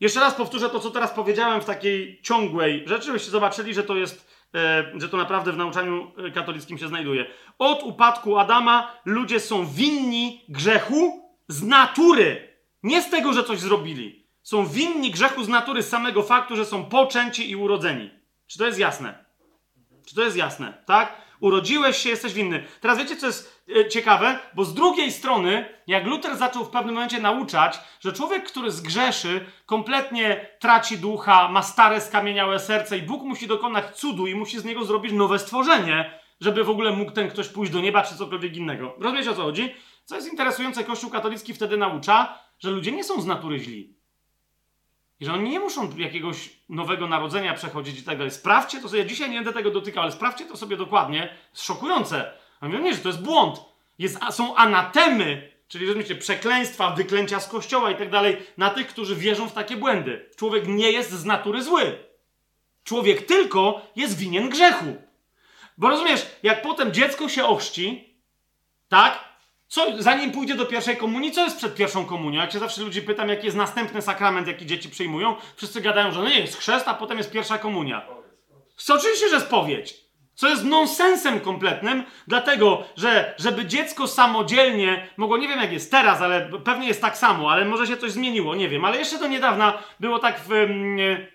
jeszcze 0.00 0.20
raz 0.20 0.34
powtórzę 0.34 0.70
to, 0.70 0.80
co 0.80 0.90
teraz 0.90 1.10
powiedziałem 1.10 1.60
w 1.60 1.64
takiej 1.64 2.20
ciągłej 2.22 2.84
rzeczy, 2.86 3.06
żebyście 3.06 3.30
zobaczyli, 3.30 3.74
że 3.74 3.82
to 3.82 3.96
jest 3.96 4.33
że 4.96 5.08
to 5.08 5.16
naprawdę 5.16 5.52
w 5.52 5.56
nauczaniu 5.56 6.12
e, 6.18 6.30
katolickim 6.30 6.78
się 6.78 6.88
znajduje. 6.88 7.26
Od 7.58 7.82
upadku 7.82 8.38
Adama 8.38 8.92
ludzie 9.04 9.40
są 9.40 9.66
winni 9.66 10.44
grzechu 10.48 11.30
z 11.48 11.62
natury. 11.62 12.48
Nie 12.82 13.02
z 13.02 13.10
tego, 13.10 13.32
że 13.32 13.44
coś 13.44 13.58
zrobili. 13.58 14.24
Są 14.42 14.66
winni 14.66 15.10
grzechu 15.10 15.44
z 15.44 15.48
natury, 15.48 15.82
z 15.82 15.88
samego 15.88 16.22
faktu, 16.22 16.56
że 16.56 16.64
są 16.64 16.84
poczęci 16.84 17.50
i 17.50 17.56
urodzeni. 17.56 18.10
Czy 18.46 18.58
to 18.58 18.66
jest 18.66 18.78
jasne? 18.78 19.24
Czy 20.06 20.14
to 20.14 20.22
jest 20.22 20.36
jasne? 20.36 20.82
Tak? 20.86 21.16
Urodziłeś 21.40 21.96
się, 21.96 22.08
jesteś 22.08 22.34
winny. 22.34 22.64
Teraz 22.80 22.98
wiecie, 22.98 23.16
co 23.16 23.26
jest 23.26 23.46
e, 23.46 23.53
ciekawe? 23.90 24.38
Bo 24.54 24.64
z 24.64 24.74
drugiej 24.74 25.12
strony, 25.12 25.68
jak 25.86 26.06
Luther 26.06 26.36
zaczął 26.36 26.64
w 26.64 26.70
pewnym 26.70 26.94
momencie 26.94 27.20
nauczać, 27.20 27.80
że 28.00 28.12
człowiek, 28.12 28.44
który 28.44 28.70
zgrzeszy, 28.70 29.46
kompletnie 29.66 30.48
traci 30.58 30.98
ducha, 30.98 31.48
ma 31.48 31.62
stare, 31.62 32.00
skamieniałe 32.00 32.58
serce 32.58 32.98
i 32.98 33.02
Bóg 33.02 33.22
musi 33.22 33.46
dokonać 33.46 33.96
cudu 33.96 34.26
i 34.26 34.34
musi 34.34 34.58
z 34.58 34.64
niego 34.64 34.84
zrobić 34.84 35.12
nowe 35.12 35.38
stworzenie, 35.38 36.20
żeby 36.40 36.64
w 36.64 36.70
ogóle 36.70 36.92
mógł 36.92 37.10
ten 37.10 37.30
ktoś 37.30 37.48
pójść 37.48 37.72
do 37.72 37.80
nieba 37.80 38.02
czy 38.02 38.16
cokolwiek 38.16 38.56
innego. 38.56 38.94
Rozumiecie 38.98 39.30
o 39.30 39.34
co 39.34 39.42
chodzi? 39.42 39.74
Co 40.04 40.16
jest 40.16 40.30
interesujące, 40.30 40.84
Kościół 40.84 41.10
katolicki 41.10 41.54
wtedy 41.54 41.76
naucza, 41.76 42.38
że 42.58 42.70
ludzie 42.70 42.92
nie 42.92 43.04
są 43.04 43.20
z 43.20 43.26
natury 43.26 43.58
źli. 43.58 43.94
I 45.20 45.24
że 45.24 45.32
oni 45.32 45.50
nie 45.50 45.60
muszą 45.60 45.96
jakiegoś 45.96 46.50
nowego 46.68 47.06
narodzenia 47.06 47.54
przechodzić 47.54 48.00
i 48.00 48.02
tak 48.02 48.18
dalej. 48.18 48.30
Sprawdźcie 48.30 48.80
to 48.80 48.88
sobie, 48.88 49.06
dzisiaj 49.06 49.30
nie 49.30 49.36
będę 49.36 49.52
tego 49.52 49.70
dotykał, 49.70 50.02
ale 50.02 50.12
sprawdźcie 50.12 50.44
to 50.44 50.56
sobie 50.56 50.76
dokładnie. 50.76 51.36
Szokujące. 51.54 52.43
A 52.60 52.66
mówią, 52.66 52.78
nie, 52.78 52.94
że 52.94 53.00
to 53.00 53.08
jest 53.08 53.22
błąd. 53.22 53.60
Jest, 53.98 54.18
są 54.30 54.56
anatemy, 54.56 55.50
czyli 55.68 55.86
rozumiecie, 55.86 56.14
przekleństwa, 56.14 56.90
wyklęcia 56.90 57.40
z 57.40 57.48
kościoła 57.48 57.90
i 57.90 57.96
tak 57.96 58.10
dalej, 58.10 58.36
na 58.56 58.70
tych, 58.70 58.86
którzy 58.86 59.16
wierzą 59.16 59.48
w 59.48 59.52
takie 59.52 59.76
błędy. 59.76 60.30
Człowiek 60.36 60.68
nie 60.68 60.90
jest 60.90 61.10
z 61.10 61.24
natury 61.24 61.62
zły. 61.62 61.98
Człowiek 62.84 63.26
tylko 63.26 63.86
jest 63.96 64.18
winien 64.18 64.48
grzechu. 64.48 64.96
Bo 65.78 65.88
rozumiesz, 65.88 66.26
jak 66.42 66.62
potem 66.62 66.92
dziecko 66.92 67.28
się 67.28 67.44
ochrzci, 67.44 68.14
tak? 68.88 69.34
Co, 69.68 70.02
zanim 70.02 70.32
pójdzie 70.32 70.54
do 70.54 70.66
pierwszej 70.66 70.96
komunii, 70.96 71.32
co 71.32 71.44
jest 71.44 71.56
przed 71.56 71.74
pierwszą 71.74 72.06
komunią? 72.06 72.40
Jak 72.40 72.52
się 72.52 72.58
zawsze 72.58 72.82
ludzi 72.82 73.02
pytam, 73.02 73.28
jaki 73.28 73.44
jest 73.44 73.56
następny 73.56 74.02
sakrament, 74.02 74.46
jaki 74.46 74.66
dzieci 74.66 74.88
przyjmują, 74.88 75.36
wszyscy 75.56 75.80
gadają, 75.80 76.12
że 76.12 76.22
no 76.22 76.28
nie, 76.28 76.40
jest 76.40 76.56
chrzest, 76.58 76.88
a 76.88 76.94
potem 76.94 77.18
jest 77.18 77.30
pierwsza 77.30 77.58
komunia. 77.58 78.06
Co 78.76 78.94
oczywiście, 78.94 79.28
że 79.28 79.40
spowiedź. 79.40 80.03
Co 80.34 80.48
jest 80.48 80.64
nonsensem 80.64 81.40
kompletnym, 81.40 82.04
dlatego, 82.26 82.84
że 82.96 83.34
żeby 83.38 83.66
dziecko 83.66 84.08
samodzielnie 84.08 85.08
mogło, 85.16 85.36
nie 85.36 85.48
wiem 85.48 85.60
jak 85.60 85.72
jest 85.72 85.90
teraz, 85.90 86.20
ale 86.20 86.50
pewnie 86.64 86.88
jest 86.88 87.00
tak 87.00 87.18
samo, 87.18 87.50
ale 87.50 87.64
może 87.64 87.86
się 87.86 87.96
coś 87.96 88.10
zmieniło, 88.10 88.54
nie 88.54 88.68
wiem, 88.68 88.84
ale 88.84 88.98
jeszcze 88.98 89.18
do 89.18 89.26
niedawna 89.26 89.78
było 90.00 90.18
tak 90.18 90.40
w 90.40 90.52
mm, 90.52 91.26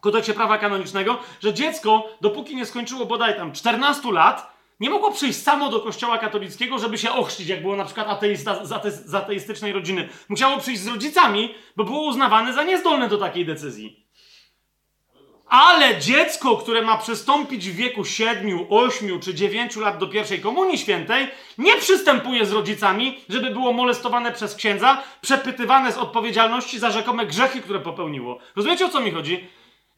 kodeksie 0.00 0.32
prawa 0.32 0.58
kanonicznego, 0.58 1.18
że 1.40 1.54
dziecko, 1.54 2.16
dopóki 2.20 2.56
nie 2.56 2.66
skończyło 2.66 3.06
bodaj 3.06 3.36
tam 3.36 3.52
14 3.52 4.12
lat, 4.12 4.58
nie 4.80 4.90
mogło 4.90 5.12
przyjść 5.12 5.42
samo 5.42 5.70
do 5.70 5.80
kościoła 5.80 6.18
katolickiego, 6.18 6.78
żeby 6.78 6.98
się 6.98 7.12
ochrzcić, 7.12 7.48
jak 7.48 7.62
było 7.62 7.76
na 7.76 7.84
przykład 7.84 8.08
ateista, 8.08 8.64
z 8.90 9.14
ateistycznej 9.14 9.72
rodziny. 9.72 10.08
Musiało 10.28 10.58
przyjść 10.58 10.82
z 10.82 10.88
rodzicami, 10.88 11.54
bo 11.76 11.84
było 11.84 12.08
uznawane 12.08 12.52
za 12.52 12.64
niezdolne 12.64 13.08
do 13.08 13.18
takiej 13.18 13.46
decyzji. 13.46 14.07
Ale 15.48 16.00
dziecko, 16.00 16.56
które 16.56 16.82
ma 16.82 16.98
przystąpić 16.98 17.70
w 17.70 17.76
wieku 17.76 18.04
7, 18.04 18.66
8 18.70 19.20
czy 19.20 19.34
9 19.34 19.76
lat 19.76 19.98
do 19.98 20.06
pierwszej 20.06 20.40
komunii 20.40 20.78
świętej, 20.78 21.28
nie 21.58 21.76
przystępuje 21.76 22.46
z 22.46 22.52
rodzicami, 22.52 23.20
żeby 23.28 23.50
było 23.50 23.72
molestowane 23.72 24.32
przez 24.32 24.54
księdza, 24.54 25.02
przepytywane 25.20 25.92
z 25.92 25.98
odpowiedzialności 25.98 26.78
za 26.78 26.90
rzekome 26.90 27.26
grzechy, 27.26 27.60
które 27.60 27.80
popełniło. 27.80 28.38
Rozumiecie 28.56 28.86
o 28.86 28.88
co 28.88 29.00
mi 29.00 29.10
chodzi? 29.10 29.48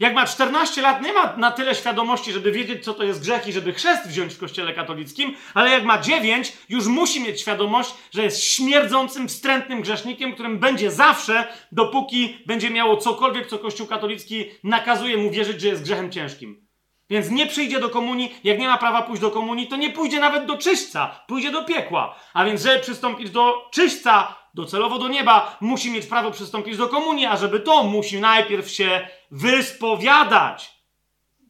Jak 0.01 0.15
ma 0.15 0.27
14 0.27 0.83
lat, 0.83 1.03
nie 1.03 1.13
ma 1.13 1.37
na 1.37 1.51
tyle 1.51 1.75
świadomości, 1.75 2.33
żeby 2.33 2.53
wiedzieć, 2.53 2.85
co 2.85 2.95
to 2.95 3.05
jest 3.05 3.23
grzech 3.23 3.47
i 3.47 3.53
żeby 3.53 3.73
chrzest 3.73 4.09
wziąć 4.09 4.35
w 4.35 4.39
kościele 4.39 4.73
katolickim, 4.73 5.37
ale 5.55 5.71
jak 5.71 5.85
ma 5.85 5.99
9, 5.99 6.53
już 6.69 6.87
musi 6.87 7.23
mieć 7.23 7.41
świadomość, 7.41 7.95
że 8.11 8.23
jest 8.23 8.45
śmierdzącym, 8.45 9.29
wstrętnym 9.29 9.81
grzesznikiem, 9.81 10.33
którym 10.33 10.59
będzie 10.59 10.91
zawsze, 10.91 11.47
dopóki 11.73 12.39
będzie 12.47 12.71
miało 12.71 12.97
cokolwiek, 12.97 13.47
co 13.47 13.59
Kościół 13.59 13.87
katolicki 13.87 14.51
nakazuje 14.65 15.17
mu 15.17 15.31
wierzyć, 15.31 15.61
że 15.61 15.69
jest 15.69 15.83
grzechem 15.83 16.13
ciężkim. 16.13 16.67
Więc 17.11 17.31
nie 17.31 17.47
przyjdzie 17.47 17.81
do 17.81 17.89
komunii, 17.89 18.35
jak 18.45 18.59
nie 18.59 18.69
ma 18.69 18.79
prawa 18.79 19.03
pójść 19.03 19.23
do 19.23 19.31
komunii, 19.31 19.67
to 19.67 19.77
nie 19.77 19.91
pójdzie 19.91 20.21
nawet 20.21 20.47
do 20.47 20.59
czyśćca, 20.59 21.25
pójdzie 21.29 21.51
do 21.51 21.65
piekła. 21.65 22.17
A 22.35 22.45
więc, 22.45 22.63
żeby 22.63 22.79
przystąpić 22.79 23.31
do 23.31 23.69
czyśćca, 23.73 24.37
docelowo 24.55 24.99
do 24.99 25.09
nieba, 25.09 25.57
musi 25.61 25.91
mieć 25.91 26.07
prawo 26.07 26.31
przystąpić 26.31 26.77
do 26.77 26.89
komunii, 26.89 27.27
a 27.27 27.37
żeby 27.37 27.61
to, 27.61 27.83
musi 27.83 28.21
najpierw 28.21 28.71
się 28.71 29.09
wyspowiadać. 29.31 30.75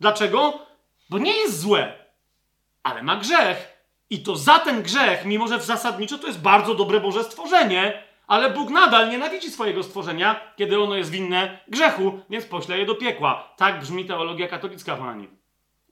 Dlaczego? 0.01 0.59
Bo 1.11 1.19
nie 1.19 1.37
jest 1.37 1.61
złe, 1.61 1.93
ale 2.83 3.03
ma 3.03 3.17
grzech. 3.17 3.81
I 4.11 4.23
to 4.23 4.37
za 4.37 4.59
ten 4.59 4.83
grzech, 4.83 5.25
mimo 5.25 5.49
że 5.49 5.61
zasadniczo 5.61 6.19
to 6.19 6.27
jest 6.27 6.41
bardzo 6.41 6.75
dobre 6.75 7.01
Boże 7.01 7.25
stworzenie, 7.25 8.03
ale 8.27 8.51
Bóg 8.51 8.71
nadal 8.71 9.11
nienawidzi 9.11 9.51
swojego 9.51 9.83
stworzenia, 9.83 10.41
kiedy 10.57 10.83
ono 10.83 10.97
jest 10.97 11.11
winne 11.11 11.59
grzechu, 11.69 12.21
więc 12.31 12.47
pośle 12.47 12.79
je 12.79 12.87
do 12.87 12.95
piekła. 12.95 13.55
Tak 13.57 13.81
brzmi 13.81 14.05
teologia 14.05 14.49
katolicka, 14.49 14.97
kochani. 14.97 15.29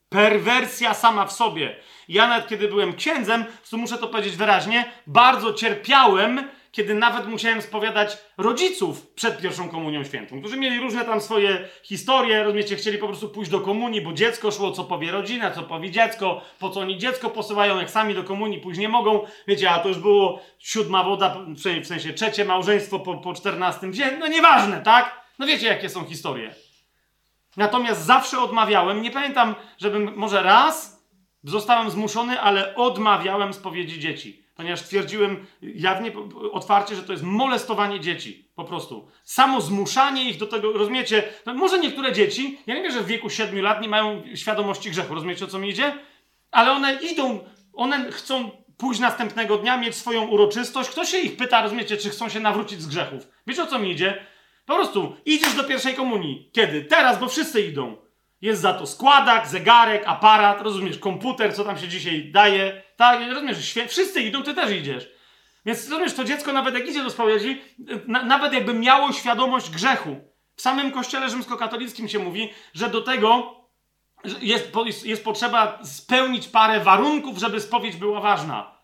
Perwersja 0.08 0.94
sama 0.94 1.26
w 1.26 1.32
sobie. 1.32 1.76
Ja 2.08 2.26
nawet 2.26 2.48
kiedy 2.48 2.68
byłem 2.68 2.92
księdzem, 2.92 3.44
muszę 3.72 3.98
to 3.98 4.08
powiedzieć 4.08 4.36
wyraźnie, 4.36 4.92
bardzo 5.06 5.52
cierpiałem 5.52 6.48
kiedy 6.72 6.94
nawet 6.94 7.26
musiałem 7.26 7.62
spowiadać 7.62 8.18
rodziców 8.38 9.06
przed 9.06 9.40
pierwszą 9.40 9.68
komunią 9.68 10.04
świętą, 10.04 10.40
którzy 10.40 10.56
mieli 10.56 10.80
różne 10.80 11.04
tam 11.04 11.20
swoje 11.20 11.68
historie, 11.82 12.42
rozumiecie, 12.42 12.76
chcieli 12.76 12.98
po 12.98 13.06
prostu 13.06 13.28
pójść 13.28 13.50
do 13.50 13.60
komunii, 13.60 14.00
bo 14.00 14.12
dziecko 14.12 14.50
szło, 14.50 14.72
co 14.72 14.84
powie 14.84 15.10
rodzina, 15.10 15.50
co 15.50 15.62
powie 15.62 15.90
dziecko, 15.90 16.40
po 16.58 16.70
co 16.70 16.80
oni 16.80 16.98
dziecko 16.98 17.30
posyłają, 17.30 17.78
jak 17.78 17.90
sami 17.90 18.14
do 18.14 18.24
komunii 18.24 18.60
pójść 18.60 18.80
nie 18.80 18.88
mogą, 18.88 19.26
wiecie, 19.46 19.70
a 19.70 19.78
to 19.78 19.88
już 19.88 19.98
było 19.98 20.42
siódma 20.58 21.04
woda, 21.04 21.36
w 21.82 21.86
sensie 21.86 22.12
trzecie 22.12 22.44
małżeństwo 22.44 22.98
po, 22.98 23.14
po 23.14 23.34
14 23.34 23.92
dzień, 23.92 24.18
no 24.18 24.26
nieważne, 24.26 24.82
tak? 24.82 25.20
No 25.38 25.46
wiecie, 25.46 25.66
jakie 25.66 25.88
są 25.88 26.04
historie. 26.04 26.54
Natomiast 27.56 28.04
zawsze 28.04 28.40
odmawiałem, 28.40 29.02
nie 29.02 29.10
pamiętam, 29.10 29.54
żebym 29.78 30.12
może 30.16 30.42
raz 30.42 31.04
zostałem 31.44 31.90
zmuszony, 31.90 32.40
ale 32.40 32.74
odmawiałem 32.74 33.52
spowiedzi 33.52 34.00
dzieci 34.00 34.47
ponieważ 34.58 34.82
twierdziłem 34.82 35.46
jawnie, 35.62 36.12
otwarcie, 36.52 36.96
że 36.96 37.02
to 37.02 37.12
jest 37.12 37.24
molestowanie 37.24 38.00
dzieci. 38.00 38.48
Po 38.54 38.64
prostu. 38.64 39.08
Samo 39.24 39.60
zmuszanie 39.60 40.30
ich 40.30 40.38
do 40.38 40.46
tego, 40.46 40.72
rozumiecie? 40.72 41.22
No 41.46 41.54
może 41.54 41.78
niektóre 41.78 42.12
dzieci, 42.12 42.58
ja 42.66 42.74
nie 42.74 42.82
wiem, 42.82 42.92
że 42.92 43.00
w 43.00 43.06
wieku 43.06 43.30
7 43.30 43.60
lat 43.60 43.82
nie 43.82 43.88
mają 43.88 44.22
świadomości 44.34 44.90
grzechu, 44.90 45.14
rozumiecie 45.14 45.44
o 45.44 45.48
co 45.48 45.58
mi 45.58 45.68
idzie? 45.68 45.92
Ale 46.50 46.72
one 46.72 46.94
idą, 46.94 47.44
one 47.72 48.12
chcą 48.12 48.50
pójść 48.76 49.00
następnego 49.00 49.56
dnia, 49.56 49.76
mieć 49.76 49.94
swoją 49.94 50.26
uroczystość. 50.26 50.90
Kto 50.90 51.04
się 51.04 51.18
ich 51.18 51.36
pyta, 51.36 51.62
rozumiecie, 51.62 51.96
czy 51.96 52.10
chcą 52.10 52.28
się 52.28 52.40
nawrócić 52.40 52.82
z 52.82 52.86
grzechów? 52.86 53.28
Wiecie 53.46 53.62
o 53.62 53.66
co 53.66 53.78
mi 53.78 53.90
idzie? 53.90 54.26
Po 54.66 54.74
prostu 54.74 55.16
idziesz 55.24 55.54
do 55.54 55.64
pierwszej 55.64 55.94
komunii. 55.94 56.50
Kiedy? 56.52 56.84
Teraz, 56.84 57.18
bo 57.18 57.28
wszyscy 57.28 57.60
idą. 57.60 57.96
Jest 58.40 58.60
za 58.60 58.74
to 58.74 58.86
składak, 58.86 59.46
zegarek, 59.48 60.02
aparat, 60.06 60.62
rozumiesz, 60.62 60.98
komputer, 60.98 61.54
co 61.54 61.64
tam 61.64 61.78
się 61.78 61.88
dzisiaj 61.88 62.30
daje. 62.32 62.87
Tak, 62.98 63.20
rozumiesz, 63.30 63.78
wszyscy 63.88 64.20
idą, 64.20 64.42
ty 64.42 64.54
też 64.54 64.70
idziesz. 64.70 65.08
Więc 65.66 65.90
rozumiesz, 65.90 66.14
to 66.14 66.24
dziecko 66.24 66.52
nawet 66.52 66.74
jak 66.74 66.88
idzie 66.88 67.02
do 67.02 67.10
spowiedzi, 67.10 67.60
na, 68.06 68.22
nawet 68.22 68.52
jakby 68.52 68.74
miało 68.74 69.12
świadomość 69.12 69.70
grzechu. 69.70 70.16
W 70.56 70.62
samym 70.62 70.92
kościele 70.92 71.30
rzymskokatolickim 71.30 72.08
się 72.08 72.18
mówi, 72.18 72.50
że 72.74 72.90
do 72.90 73.02
tego 73.02 73.54
jest, 74.40 74.72
jest 75.06 75.24
potrzeba 75.24 75.78
spełnić 75.84 76.48
parę 76.48 76.80
warunków, 76.80 77.38
żeby 77.38 77.60
spowiedź 77.60 77.96
była 77.96 78.20
ważna. 78.20 78.78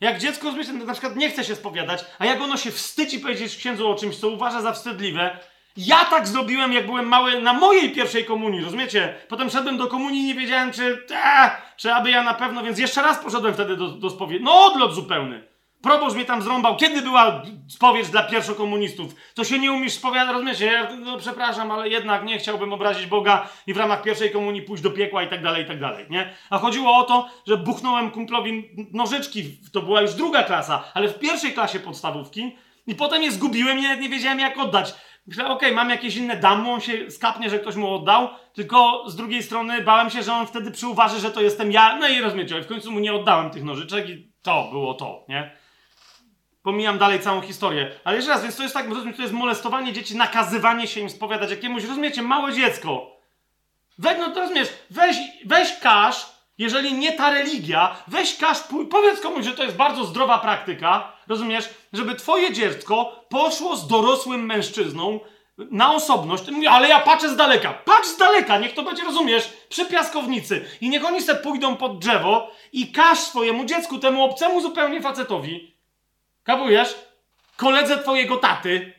Jak 0.00 0.18
dziecko, 0.18 0.46
rozumiesz, 0.46 0.86
na 0.86 0.92
przykład 0.92 1.16
nie 1.16 1.30
chce 1.30 1.44
się 1.44 1.56
spowiadać, 1.56 2.04
a 2.18 2.26
jak 2.26 2.40
ono 2.40 2.56
się 2.56 2.70
wstydzi 2.70 3.18
powiedzieć 3.18 3.56
księdzu 3.56 3.88
o 3.88 3.94
czymś, 3.94 4.16
co 4.16 4.28
uważa 4.28 4.62
za 4.62 4.72
wstydliwe, 4.72 5.38
ja 5.76 6.04
tak 6.04 6.28
zrobiłem, 6.28 6.72
jak 6.72 6.86
byłem 6.86 7.06
mały 7.06 7.42
na 7.42 7.52
mojej 7.52 7.92
pierwszej 7.92 8.24
komunii, 8.24 8.64
rozumiecie? 8.64 9.14
Potem 9.28 9.50
szedłem 9.50 9.76
do 9.76 9.86
komunii 9.86 10.20
i 10.20 10.26
nie 10.26 10.34
wiedziałem, 10.34 10.72
czy, 10.72 11.06
e, 11.14 11.50
czy 11.76 11.94
aby 11.94 12.10
ja 12.10 12.22
na 12.22 12.34
pewno, 12.34 12.62
więc 12.62 12.78
jeszcze 12.78 13.02
raz 13.02 13.18
poszedłem 13.18 13.54
wtedy 13.54 13.76
do, 13.76 13.88
do 13.88 14.10
spowiedzi. 14.10 14.44
No 14.44 14.64
odlot 14.64 14.94
zupełny. 14.94 15.54
Proboszcz 15.84 16.14
mnie 16.14 16.24
tam 16.24 16.42
zrąbał. 16.42 16.76
Kiedy 16.76 17.02
była 17.02 17.42
spowiedź 17.68 18.08
dla 18.08 18.22
pierwszokomunistów? 18.22 19.14
To 19.34 19.44
się 19.44 19.58
nie 19.58 19.72
umiesz 19.72 19.92
spowiadać, 19.92 20.32
rozumiecie? 20.32 20.66
Ja, 20.66 20.88
no 20.96 21.18
przepraszam, 21.18 21.70
ale 21.70 21.88
jednak 21.88 22.24
nie 22.24 22.38
chciałbym 22.38 22.72
obrazić 22.72 23.06
Boga 23.06 23.48
i 23.66 23.74
w 23.74 23.76
ramach 23.76 24.02
pierwszej 24.02 24.30
komunii 24.30 24.62
pójść 24.62 24.82
do 24.82 24.90
piekła 24.90 25.22
i 25.22 25.28
tak 25.28 25.42
dalej, 25.42 25.64
i 25.64 25.66
tak 25.66 25.80
dalej, 25.80 26.06
nie? 26.10 26.34
A 26.50 26.58
chodziło 26.58 26.96
o 26.96 27.02
to, 27.02 27.28
że 27.46 27.56
buchnąłem 27.56 28.10
kumplowi 28.10 28.70
nożyczki, 28.92 29.58
to 29.72 29.82
była 29.82 30.00
już 30.00 30.14
druga 30.14 30.42
klasa, 30.42 30.84
ale 30.94 31.08
w 31.08 31.18
pierwszej 31.18 31.52
klasie 31.52 31.80
podstawówki 31.80 32.56
i 32.86 32.94
potem 32.94 33.22
je 33.22 33.32
zgubiłem 33.32 33.82
nawet 33.82 34.00
nie 34.00 34.08
wiedziałem 34.08 34.40
jak 34.40 34.58
oddać. 34.58 34.94
Myślę, 35.26 35.44
okej, 35.44 35.56
okay, 35.56 35.72
mam 35.72 35.90
jakieś 35.90 36.16
inne 36.16 36.36
damu, 36.36 36.72
on 36.72 36.80
się 36.80 37.10
skapnie, 37.10 37.50
że 37.50 37.58
ktoś 37.58 37.76
mu 37.76 37.94
oddał, 37.94 38.28
tylko 38.52 39.04
z 39.06 39.16
drugiej 39.16 39.42
strony 39.42 39.80
bałem 39.80 40.10
się, 40.10 40.22
że 40.22 40.32
on 40.32 40.46
wtedy 40.46 40.70
przyuważy, 40.70 41.20
że 41.20 41.30
to 41.30 41.40
jestem 41.40 41.72
ja, 41.72 41.96
no 41.96 42.08
i 42.08 42.20
rozumiecie, 42.20 42.62
w 42.62 42.66
końcu 42.66 42.92
mu 42.92 42.98
nie 42.98 43.14
oddałem 43.14 43.50
tych 43.50 43.64
nożyczek 43.64 44.08
i 44.08 44.32
to 44.42 44.68
było 44.70 44.94
to, 44.94 45.24
nie? 45.28 45.56
Pomijam 46.62 46.98
dalej 46.98 47.20
całą 47.20 47.40
historię. 47.40 47.90
Ale 48.04 48.16
jeszcze 48.16 48.32
raz, 48.32 48.42
więc 48.42 48.56
to 48.56 48.62
jest 48.62 48.74
tak, 48.74 48.88
rozumiecie, 48.88 49.16
to 49.16 49.22
jest 49.22 49.34
molestowanie 49.34 49.92
dzieci, 49.92 50.16
nakazywanie 50.16 50.86
się 50.86 51.00
im 51.00 51.10
spowiadać 51.10 51.50
jakiemuś, 51.50 51.84
rozumiecie, 51.84 52.22
małe 52.22 52.52
dziecko. 52.52 53.16
Weź, 53.98 54.18
no 54.18 54.30
to 54.30 54.40
rozumiesz, 54.40 54.68
weź, 54.90 55.16
weź 55.44 55.78
każ, 55.78 56.26
jeżeli 56.58 56.94
nie 56.94 57.12
ta 57.12 57.30
religia, 57.30 57.96
weź 58.06 58.36
każ, 58.36 58.58
powiedz 58.90 59.20
komuś, 59.20 59.44
że 59.44 59.52
to 59.52 59.64
jest 59.64 59.76
bardzo 59.76 60.04
zdrowa 60.04 60.38
praktyka, 60.38 61.12
rozumiesz, 61.28 61.68
żeby 61.92 62.14
twoje 62.14 62.52
dziecko 62.52 63.24
poszło 63.28 63.76
z 63.76 63.88
dorosłym 63.88 64.46
mężczyzną 64.46 65.20
na 65.58 65.94
osobność. 65.94 66.50
Mówi, 66.50 66.66
ale 66.66 66.88
ja 66.88 67.00
patrzę 67.00 67.28
z 67.28 67.36
daleka. 67.36 67.72
Patrz 67.72 68.08
z 68.08 68.16
daleka, 68.16 68.58
niech 68.58 68.74
to 68.74 68.82
będzie, 68.82 69.04
rozumiesz, 69.04 69.52
przy 69.68 69.86
piaskownicy. 69.86 70.64
I 70.80 70.88
niech 70.88 71.04
oni 71.04 71.22
se 71.22 71.34
pójdą 71.34 71.76
pod 71.76 71.98
drzewo 71.98 72.50
i 72.72 72.92
każ 72.92 73.18
swojemu 73.18 73.64
dziecku, 73.64 73.98
temu 73.98 74.24
obcemu 74.24 74.60
zupełnie 74.60 75.02
facetowi, 75.02 75.74
kabujesz, 76.42 76.94
koledze 77.56 77.98
twojego 77.98 78.36
taty, 78.36 78.92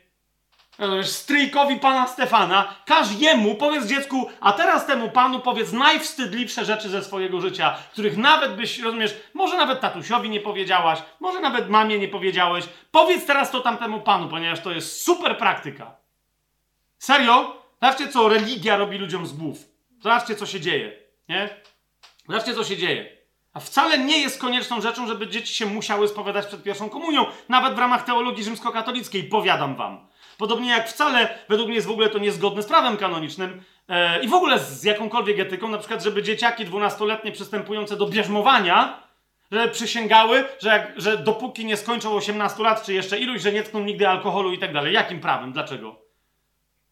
stryjkowi 1.03 1.79
pana 1.79 2.07
Stefana, 2.07 2.75
każ 2.85 3.11
jemu, 3.11 3.55
powiedz 3.55 3.85
dziecku, 3.85 4.29
a 4.39 4.53
teraz 4.53 4.85
temu 4.85 5.09
panu 5.09 5.39
powiedz 5.39 5.71
najwstydliwsze 5.71 6.65
rzeczy 6.65 6.89
ze 6.89 7.03
swojego 7.03 7.41
życia, 7.41 7.77
których 7.91 8.17
nawet 8.17 8.55
byś, 8.55 8.79
rozumiesz, 8.79 9.15
może 9.33 9.57
nawet 9.57 9.81
tatusiowi 9.81 10.29
nie 10.29 10.39
powiedziałaś, 10.39 10.99
może 11.19 11.39
nawet 11.39 11.69
mamie 11.69 11.99
nie 11.99 12.07
powiedziałeś. 12.07 12.65
Powiedz 12.91 13.25
teraz 13.25 13.51
to 13.51 13.59
tamtemu 13.59 14.01
panu, 14.01 14.29
ponieważ 14.29 14.59
to 14.59 14.71
jest 14.71 15.03
super 15.03 15.37
praktyka. 15.37 15.95
Serio? 16.97 17.65
Zobaczcie, 17.81 18.07
co 18.07 18.29
religia 18.29 18.77
robi 18.77 18.97
ludziom 18.97 19.25
z 19.25 19.33
głów. 19.33 19.57
Zobaczcie, 20.03 20.35
co 20.35 20.45
się 20.45 20.59
dzieje. 20.59 20.91
Nie? 21.29 21.49
Zobaczcie, 22.27 22.53
co 22.53 22.63
się 22.63 22.77
dzieje. 22.77 23.15
A 23.53 23.59
wcale 23.59 23.97
nie 23.97 24.17
jest 24.17 24.41
konieczną 24.41 24.81
rzeczą, 24.81 25.07
żeby 25.07 25.27
dzieci 25.27 25.53
się 25.53 25.65
musiały 25.65 26.07
spowiadać 26.07 26.45
przed 26.45 26.63
pierwszą 26.63 26.89
komunią, 26.89 27.25
nawet 27.49 27.75
w 27.75 27.79
ramach 27.79 28.03
teologii 28.03 28.43
rzymskokatolickiej, 28.43 29.23
powiadam 29.23 29.75
wam. 29.75 30.07
Podobnie 30.37 30.69
jak 30.69 30.89
wcale, 30.89 31.37
według 31.49 31.67
mnie 31.67 31.75
jest 31.75 31.87
w 31.87 31.91
ogóle 31.91 32.09
to 32.09 32.19
niezgodne 32.19 32.63
z 32.63 32.65
prawem 32.65 32.97
kanonicznym 32.97 33.63
e, 33.89 34.23
i 34.23 34.27
w 34.27 34.33
ogóle 34.33 34.59
z 34.59 34.83
jakąkolwiek 34.83 35.39
etyką, 35.39 35.67
na 35.67 35.77
przykład, 35.77 36.03
żeby 36.03 36.23
dzieciaki 36.23 36.65
dwunastoletnie 36.65 37.31
przystępujące 37.31 37.97
do 37.97 38.07
bierzmowania, 38.07 39.03
że 39.51 39.67
przysięgały, 39.67 40.45
że, 40.61 40.69
jak, 40.69 40.93
że 40.97 41.17
dopóki 41.17 41.65
nie 41.65 41.77
skończą 41.77 42.15
18 42.15 42.63
lat, 42.63 42.85
czy 42.85 42.93
jeszcze 42.93 43.19
iluś, 43.19 43.41
że 43.41 43.51
nie 43.51 43.63
tkną 43.63 43.83
nigdy 43.83 44.07
alkoholu 44.07 44.53
i 44.53 44.59
tak 44.59 44.73
dalej. 44.73 44.93
Jakim 44.93 45.19
prawem? 45.19 45.51
Dlaczego? 45.51 46.05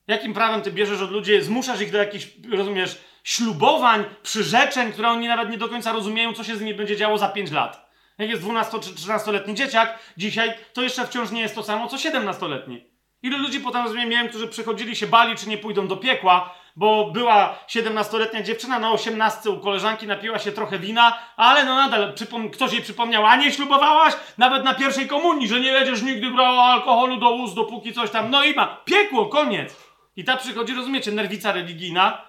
Jakim 0.07 0.33
prawem 0.33 0.61
ty 0.61 0.71
bierzesz 0.71 1.01
od 1.01 1.11
ludzi, 1.11 1.41
zmuszasz 1.41 1.81
ich 1.81 1.91
do 1.91 1.97
jakichś, 1.97 2.27
rozumiesz, 2.51 3.01
ślubowań, 3.23 4.05
przyrzeczeń, 4.23 4.91
które 4.91 5.09
oni 5.09 5.27
nawet 5.27 5.49
nie 5.49 5.57
do 5.57 5.69
końca 5.69 5.91
rozumieją, 5.91 6.33
co 6.33 6.43
się 6.43 6.55
z 6.55 6.61
nimi 6.61 6.73
będzie 6.73 6.97
działo 6.97 7.17
za 7.17 7.27
5 7.27 7.51
lat. 7.51 7.89
Jak 8.17 8.29
jest 8.29 8.41
12 8.41 8.79
czy 8.79 8.89
13-letni 8.89 9.55
dzieciak 9.55 9.99
dzisiaj, 10.17 10.53
to 10.73 10.81
jeszcze 10.81 11.07
wciąż 11.07 11.31
nie 11.31 11.41
jest 11.41 11.55
to 11.55 11.63
samo, 11.63 11.87
co 11.87 11.97
17-letni. 11.97 12.92
Ilu 13.23 13.37
ludzi 13.37 13.59
potem 13.59 14.09
miałem, 14.09 14.29
którzy 14.29 14.47
przychodzili 14.47 14.95
się 14.95 15.07
bali, 15.07 15.35
czy 15.35 15.49
nie 15.49 15.57
pójdą 15.57 15.87
do 15.87 15.97
piekła, 15.97 16.55
bo 16.75 17.11
była 17.11 17.59
17-letnia 17.69 18.43
dziewczyna 18.43 18.79
na 18.79 18.91
18 18.91 19.49
u 19.49 19.59
koleżanki, 19.59 20.07
napiła 20.07 20.39
się 20.39 20.51
trochę 20.51 20.79
wina, 20.79 21.19
ale 21.37 21.65
no 21.65 21.75
nadal 21.75 22.13
ktoś 22.51 22.73
jej 22.73 22.81
przypomniał, 22.81 23.25
a 23.25 23.35
nie 23.35 23.51
ślubowałaś 23.51 24.13
nawet 24.37 24.63
na 24.63 24.73
pierwszej 24.73 25.07
komunii, 25.07 25.47
że 25.47 25.59
nie 25.59 25.71
będziesz 25.71 26.01
nigdy 26.01 26.31
brała 26.31 26.63
alkoholu 26.63 27.17
do 27.17 27.35
ust, 27.35 27.55
dopóki 27.55 27.93
coś 27.93 28.09
tam. 28.09 28.29
No 28.29 28.43
i 28.43 28.53
ma, 28.53 28.77
piekło, 28.85 29.25
koniec. 29.25 29.75
I 30.15 30.23
ta 30.23 30.37
przychodzi, 30.37 30.73
rozumiecie, 30.73 31.11
nerwica 31.11 31.51
religijna. 31.51 32.21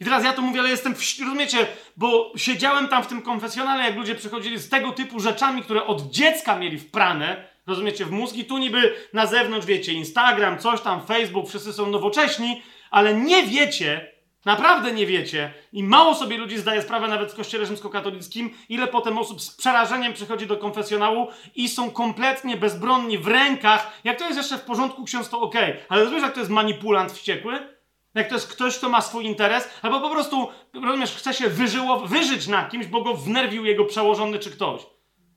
I 0.00 0.04
teraz 0.04 0.24
ja 0.24 0.32
to 0.32 0.42
mówię, 0.42 0.60
ale 0.60 0.68
jestem, 0.68 0.94
w, 0.94 1.20
rozumiecie, 1.20 1.66
bo 1.96 2.32
siedziałem 2.36 2.88
tam 2.88 3.02
w 3.02 3.06
tym 3.06 3.22
konfesjonale, 3.22 3.84
jak 3.84 3.96
ludzie 3.96 4.14
przychodzili 4.14 4.58
z 4.58 4.68
tego 4.68 4.92
typu 4.92 5.20
rzeczami, 5.20 5.62
które 5.62 5.86
od 5.86 6.10
dziecka 6.10 6.56
mieli 6.56 6.78
wprane, 6.78 7.55
rozumiecie, 7.66 8.04
w 8.04 8.10
mózg 8.10 8.36
i 8.36 8.44
tu 8.44 8.58
niby 8.58 8.94
na 9.12 9.26
zewnątrz, 9.26 9.66
wiecie, 9.66 9.92
Instagram, 9.92 10.58
coś 10.58 10.80
tam, 10.80 11.06
Facebook, 11.06 11.48
wszyscy 11.48 11.72
są 11.72 11.86
nowocześni, 11.86 12.62
ale 12.90 13.14
nie 13.14 13.42
wiecie, 13.42 14.12
naprawdę 14.44 14.92
nie 14.92 15.06
wiecie 15.06 15.54
i 15.72 15.82
mało 15.82 16.14
sobie 16.14 16.38
ludzi 16.38 16.58
zdaje 16.58 16.82
sprawę 16.82 17.08
nawet 17.08 17.32
w 17.32 17.36
kościele 17.36 17.66
rzymskokatolickim, 17.66 18.50
ile 18.68 18.86
potem 18.86 19.18
osób 19.18 19.40
z 19.40 19.56
przerażeniem 19.56 20.12
przychodzi 20.12 20.46
do 20.46 20.56
konfesjonału 20.56 21.28
i 21.54 21.68
są 21.68 21.90
kompletnie 21.90 22.56
bezbronni 22.56 23.18
w 23.18 23.26
rękach. 23.26 24.00
Jak 24.04 24.18
to 24.18 24.24
jest 24.24 24.36
jeszcze 24.36 24.58
w 24.58 24.62
porządku 24.62 25.04
ksiądz, 25.04 25.28
to 25.28 25.40
okej, 25.40 25.70
okay. 25.70 25.84
ale 25.88 26.00
rozumiesz, 26.00 26.22
jak 26.22 26.34
to 26.34 26.40
jest 26.40 26.52
manipulant 26.52 27.12
wściekły? 27.12 27.76
Jak 28.14 28.28
to 28.28 28.34
jest 28.34 28.52
ktoś, 28.52 28.78
kto 28.78 28.88
ma 28.88 29.00
swój 29.00 29.24
interes, 29.24 29.68
albo 29.82 30.00
po 30.00 30.10
prostu, 30.10 30.48
rozumiesz, 30.74 31.14
chce 31.14 31.34
się 31.34 31.48
wyżyło, 31.48 32.00
wyżyć 32.00 32.46
na 32.46 32.64
kimś, 32.64 32.86
bo 32.86 33.02
go 33.02 33.14
wnerwił 33.14 33.64
jego 33.64 33.84
przełożony 33.84 34.38
czy 34.38 34.50
ktoś. 34.50 34.95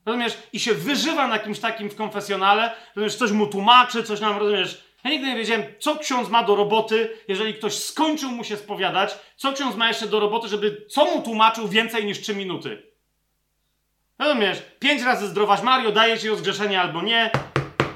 Rozumiesz? 0.10 0.38
I 0.54 0.60
się 0.60 0.74
wyżywa 0.74 1.28
na 1.28 1.40
kimś 1.40 1.60
takim 1.60 1.90
w 1.90 1.96
konfesjonale, 1.96 2.72
rozumiesz, 2.96 3.16
coś 3.16 3.32
mu 3.32 3.48
tłumaczy, 3.48 4.04
coś 4.04 4.20
nam, 4.20 4.38
rozumiesz, 4.38 4.84
ja 5.04 5.12
nigdy 5.12 5.28
nie 5.28 5.36
wiedziałem, 5.36 5.64
co 5.80 5.96
ksiądz 5.96 6.30
ma 6.30 6.44
do 6.44 6.56
roboty, 6.56 7.10
jeżeli 7.28 7.54
ktoś 7.54 7.74
skończył 7.74 8.32
mu 8.32 8.44
się 8.44 8.58
spowiadać, 8.58 9.18
co 9.36 9.54
ksiądz 9.54 9.76
ma 9.76 9.88
jeszcze 9.88 10.08
do 10.08 10.20
roboty, 10.20 10.48
żeby 10.48 10.86
co 10.90 11.06
mu 11.06 11.22
tłumaczył 11.22 11.68
więcej 11.68 12.06
niż 12.06 12.22
3 12.22 12.36
minuty. 12.36 12.84
Rozumiesz? 14.20 14.62
Pięć 14.80 15.02
razy 15.02 15.28
zdrowaś 15.28 15.62
Mario, 15.62 15.92
daje 15.92 16.18
ci 16.18 16.30
rozgrzeszenie 16.30 16.82
albo 16.82 17.02
nie. 17.02 17.32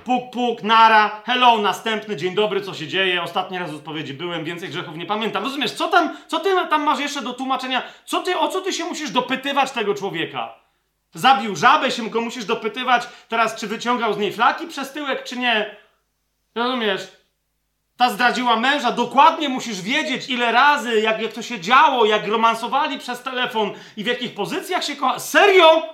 Puk, 0.05 0.31
puk, 0.31 0.63
nara, 0.63 1.21
hello, 1.25 1.57
następny, 1.57 2.15
dzień 2.15 2.35
dobry, 2.35 2.61
co 2.61 2.73
się 2.73 2.87
dzieje? 2.87 3.23
Ostatni 3.23 3.59
raz 3.59 3.71
w 3.71 3.77
spowiedzi 3.77 4.13
byłem, 4.13 4.43
więcej 4.43 4.69
grzechów 4.69 4.97
nie 4.97 5.05
pamiętam. 5.05 5.43
Rozumiesz, 5.43 5.71
co 5.71 5.87
tam, 5.87 6.17
co 6.27 6.39
ty 6.39 6.49
tam 6.69 6.83
masz 6.83 6.99
jeszcze 6.99 7.21
do 7.21 7.33
tłumaczenia? 7.33 7.83
Co 8.05 8.21
ty, 8.21 8.37
o 8.37 8.47
co 8.47 8.61
ty 8.61 8.73
się 8.73 8.85
musisz 8.85 9.11
dopytywać 9.11 9.71
tego 9.71 9.95
człowieka? 9.95 10.62
Zabił 11.13 11.55
żabę, 11.55 11.91
się 11.91 12.09
go 12.09 12.21
musisz 12.21 12.45
dopytywać 12.45 13.07
teraz, 13.29 13.55
czy 13.55 13.67
wyciągał 13.67 14.13
z 14.13 14.17
niej 14.17 14.33
flaki 14.33 14.67
przez 14.67 14.91
tyłek, 14.91 15.23
czy 15.23 15.37
nie? 15.37 15.75
Rozumiesz? 16.55 17.11
Ta 17.97 18.09
zdradziła 18.09 18.55
męża, 18.55 18.91
dokładnie 18.91 19.49
musisz 19.49 19.81
wiedzieć, 19.81 20.29
ile 20.29 20.51
razy, 20.51 21.01
jak, 21.01 21.21
jak 21.21 21.33
to 21.33 21.41
się 21.41 21.59
działo, 21.59 22.05
jak 22.05 22.27
romansowali 22.27 22.99
przez 22.99 23.23
telefon 23.23 23.73
i 23.97 24.03
w 24.03 24.07
jakich 24.07 24.35
pozycjach 24.35 24.83
się 24.83 24.95
kocha. 24.95 25.19
Serio? 25.19 25.93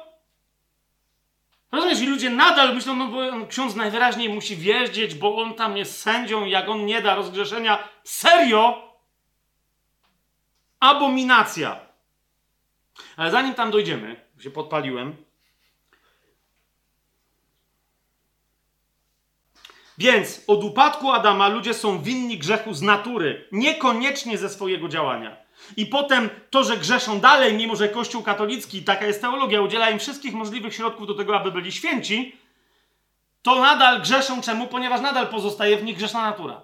Rozumiesz? 1.71 2.01
I 2.01 2.05
ludzie 2.05 2.29
nadal 2.29 2.75
myślą, 2.75 2.95
no 2.95 3.07
bo 3.07 3.47
ksiądz 3.47 3.75
najwyraźniej 3.75 4.29
musi 4.29 4.57
wiedzieć, 4.57 5.15
bo 5.15 5.35
on 5.35 5.53
tam 5.53 5.77
jest 5.77 6.01
sędzią 6.01 6.45
jak 6.45 6.69
on 6.69 6.85
nie 6.85 7.01
da 7.01 7.15
rozgrzeszenia. 7.15 7.89
Serio? 8.03 8.93
Abominacja. 10.79 11.79
Ale 13.17 13.31
zanim 13.31 13.53
tam 13.53 13.71
dojdziemy, 13.71 14.15
się 14.39 14.51
podpaliłem, 14.51 15.15
Więc 19.99 20.43
od 20.47 20.63
upadku 20.63 21.11
Adama 21.11 21.47
ludzie 21.47 21.73
są 21.73 22.01
winni 22.01 22.37
grzechu 22.37 22.73
z 22.73 22.81
natury, 22.81 23.47
niekoniecznie 23.51 24.37
ze 24.37 24.49
swojego 24.49 24.87
działania. 24.89 25.37
I 25.77 25.85
potem 25.85 26.29
to, 26.49 26.63
że 26.63 26.77
grzeszą 26.77 27.19
dalej, 27.19 27.53
mimo 27.53 27.75
że 27.75 27.89
Kościół 27.89 28.23
katolicki, 28.23 28.83
taka 28.83 29.05
jest 29.05 29.21
teologia, 29.21 29.61
udziela 29.61 29.89
im 29.89 29.99
wszystkich 29.99 30.33
możliwych 30.33 30.73
środków 30.73 31.07
do 31.07 31.13
tego, 31.13 31.39
aby 31.39 31.51
byli 31.51 31.71
święci, 31.71 32.37
to 33.41 33.55
nadal 33.55 34.01
grzeszą 34.01 34.41
czemu? 34.41 34.67
Ponieważ 34.67 35.01
nadal 35.01 35.27
pozostaje 35.27 35.77
w 35.77 35.83
nich 35.83 35.97
grzeszna 35.97 36.21
natura. 36.21 36.61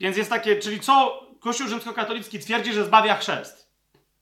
Więc 0.00 0.16
jest 0.16 0.30
takie, 0.30 0.56
czyli 0.56 0.80
co 0.80 1.26
Kościół 1.40 1.68
rzymskokatolicki 1.68 2.38
twierdzi, 2.38 2.72
że 2.72 2.84
zbawia 2.84 3.16
chrzest. 3.16 3.69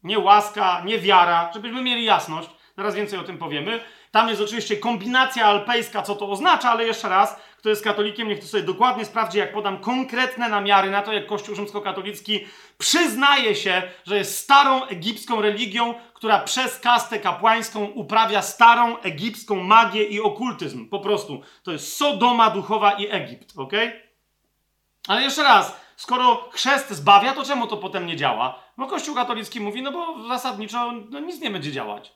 Nie 0.03 0.19
łaska, 0.19 0.83
nie 0.85 0.99
wiara, 0.99 1.51
żebyśmy 1.55 1.83
mieli 1.83 2.05
jasność. 2.05 2.49
Zaraz 2.77 2.95
więcej 2.95 3.19
o 3.19 3.23
tym 3.23 3.39
powiemy. 3.39 3.81
Tam 4.11 4.29
jest 4.29 4.41
oczywiście 4.41 4.77
kombinacja 4.77 5.47
alpejska, 5.47 6.03
co 6.03 6.15
to 6.15 6.31
oznacza, 6.31 6.71
ale 6.71 6.87
jeszcze 6.87 7.09
raz, 7.09 7.37
kto 7.59 7.69
jest 7.69 7.85
katolikiem, 7.85 8.29
niech 8.29 8.41
to 8.41 8.47
sobie 8.47 8.63
dokładnie 8.63 9.05
sprawdzi, 9.05 9.39
jak 9.39 9.53
podam 9.53 9.79
konkretne 9.79 10.49
namiary 10.49 10.91
na 10.91 11.03
to, 11.03 11.13
jak 11.13 11.27
Kościół 11.27 11.55
rzymskokatolicki 11.55 12.47
przyznaje 12.79 13.55
się, 13.55 13.83
że 14.07 14.17
jest 14.17 14.39
starą 14.39 14.85
egipską 14.85 15.43
religią, 15.43 15.95
która 16.15 16.39
przez 16.39 16.79
kastę 16.81 17.19
kapłańską 17.19 17.85
uprawia 17.85 18.43
starą 18.43 18.99
egipską 18.99 19.55
magię 19.55 20.05
i 20.05 20.21
okultyzm. 20.21 20.89
Po 20.89 21.01
prostu. 21.01 21.43
To 21.63 21.73
jest 21.73 21.97
Sodoma 21.97 22.51
duchowa 22.51 22.93
i 22.93 23.09
Egipt, 23.11 23.53
ok? 23.57 23.73
Ale 25.09 25.23
jeszcze 25.23 25.43
raz, 25.43 25.81
skoro 25.99 26.49
chrzest 26.53 26.91
zbawia, 26.91 27.33
to 27.33 27.45
czemu 27.45 27.67
to 27.67 27.77
potem 27.77 28.07
nie 28.07 28.17
działa? 28.17 28.63
Bo 28.77 28.87
Kościół 28.87 29.15
katolicki 29.15 29.61
mówi, 29.61 29.83
no 29.83 29.93
bo 29.93 30.29
zasadniczo 30.29 30.93
no, 31.11 31.21
nic 31.21 31.41
nie 31.41 31.51
będzie 31.51 31.73
działać. 31.73 32.13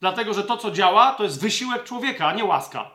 Dlatego, 0.00 0.34
że 0.34 0.44
to, 0.44 0.56
co 0.56 0.70
działa, 0.70 1.12
to 1.12 1.22
jest 1.22 1.42
wysiłek 1.42 1.84
człowieka, 1.84 2.26
a 2.26 2.32
nie 2.32 2.44
łaska. 2.44 2.90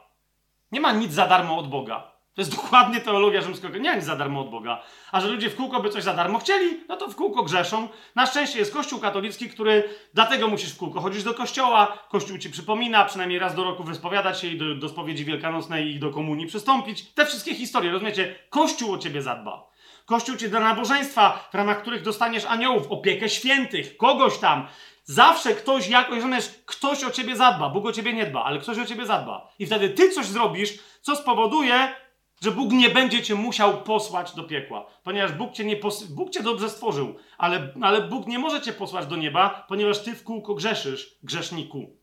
Nie 0.72 0.82
ma 0.82 0.92
nic 0.92 1.14
za 1.14 1.28
darmo 1.28 1.58
od 1.58 1.70
Boga. 1.70 2.12
To 2.34 2.42
jest 2.42 2.56
dokładnie 2.62 3.02
teologia 3.02 3.42
rzymskiego. 3.42 3.78
Nie 3.78 3.90
ma 3.90 3.96
nic 3.96 4.06
za 4.06 4.16
darmo 4.16 4.42
od 4.42 4.50
Boga. 4.50 4.84
A 5.12 5.22
że 5.22 5.28
ludzie 5.28 5.50
w 5.50 5.56
kółko 5.56 5.82
by 5.82 5.90
coś 5.90 6.04
za 6.04 6.14
darmo 6.14 6.40
chcieli, 6.40 6.84
no 6.90 6.98
to 6.98 7.08
w 7.08 7.16
kółko 7.16 7.44
grzeszą. 7.44 7.90
Na 8.16 8.26
szczęście 8.26 8.60
jest 8.60 8.74
Kościół 8.74 9.00
katolicki, 9.00 9.50
który 9.50 9.90
dlatego 10.14 10.48
musisz 10.48 10.74
w 10.74 10.78
kółko 10.78 11.02
chodzić 11.02 11.24
do 11.24 11.34
kościoła. 11.34 11.98
Kościół 12.10 12.38
ci 12.38 12.50
przypomina, 12.50 13.06
przynajmniej 13.06 13.40
raz 13.40 13.56
do 13.56 13.64
roku 13.64 13.84
wyspowiadać 13.84 14.40
się 14.40 14.48
i 14.48 14.58
do, 14.58 14.76
do 14.76 14.90
spowiedzi 14.90 15.26
wielkanocnej 15.26 15.96
i 15.96 16.00
do 16.00 16.12
komunii 16.12 16.48
przystąpić. 16.48 17.14
Te 17.14 17.26
wszystkie 17.26 17.56
historie, 17.56 17.92
rozumiecie? 17.92 18.36
Kościół 18.50 18.94
o 18.94 18.98
ciebie 18.98 19.22
zadba. 19.22 19.71
Kościół 20.12 20.38
ci 20.38 20.50
da 20.50 20.60
nabożeństwa, 20.60 21.50
w 21.52 21.56
ramach 21.56 21.82
których 21.82 22.02
dostaniesz 22.02 22.46
aniołów, 22.46 22.88
opiekę 22.90 23.30
świętych, 23.30 23.98
kogoś 23.98 24.38
tam. 24.38 24.68
Zawsze 25.04 25.56
ktoś 25.56 25.88
jakoś, 25.88 26.16
rozumiesz, 26.16 26.50
ktoś 26.66 27.04
o 27.04 27.12
ciebie 27.12 27.36
zadba. 27.36 27.70
Bóg 27.70 27.86
o 27.86 27.92
ciebie 27.92 28.14
nie 28.14 28.26
dba, 28.26 28.44
ale 28.44 28.60
ktoś 28.60 28.80
o 28.80 28.86
ciebie 28.86 29.06
zadba. 29.06 29.52
I 29.60 29.66
wtedy 29.66 29.90
ty 29.90 30.10
coś 30.10 30.26
zrobisz, 30.26 30.80
co 31.02 31.16
spowoduje, 31.16 31.96
że 32.42 32.52
Bóg 32.52 32.72
nie 32.72 32.90
będzie 32.90 33.24
cię 33.24 33.36
musiał 33.36 33.84
posłać 33.84 34.36
do 34.36 34.44
piekła. 34.44 34.86
Ponieważ 35.04 35.32
Bóg 35.32 35.54
cię, 35.54 35.66
nie 35.66 35.76
pos... 35.76 36.04
Bóg 36.04 36.30
cię 36.30 36.44
dobrze 36.44 36.70
stworzył, 36.70 37.16
ale, 37.38 37.74
ale 37.82 38.02
Bóg 38.02 38.28
nie 38.28 38.40
może 38.40 38.62
cię 38.62 38.74
posłać 38.74 39.06
do 39.06 39.16
nieba, 39.16 39.66
ponieważ 39.68 40.00
ty 40.04 40.16
w 40.16 40.24
kółko 40.24 40.56
grzeszysz, 40.56 41.18
grzeszniku. 41.24 41.96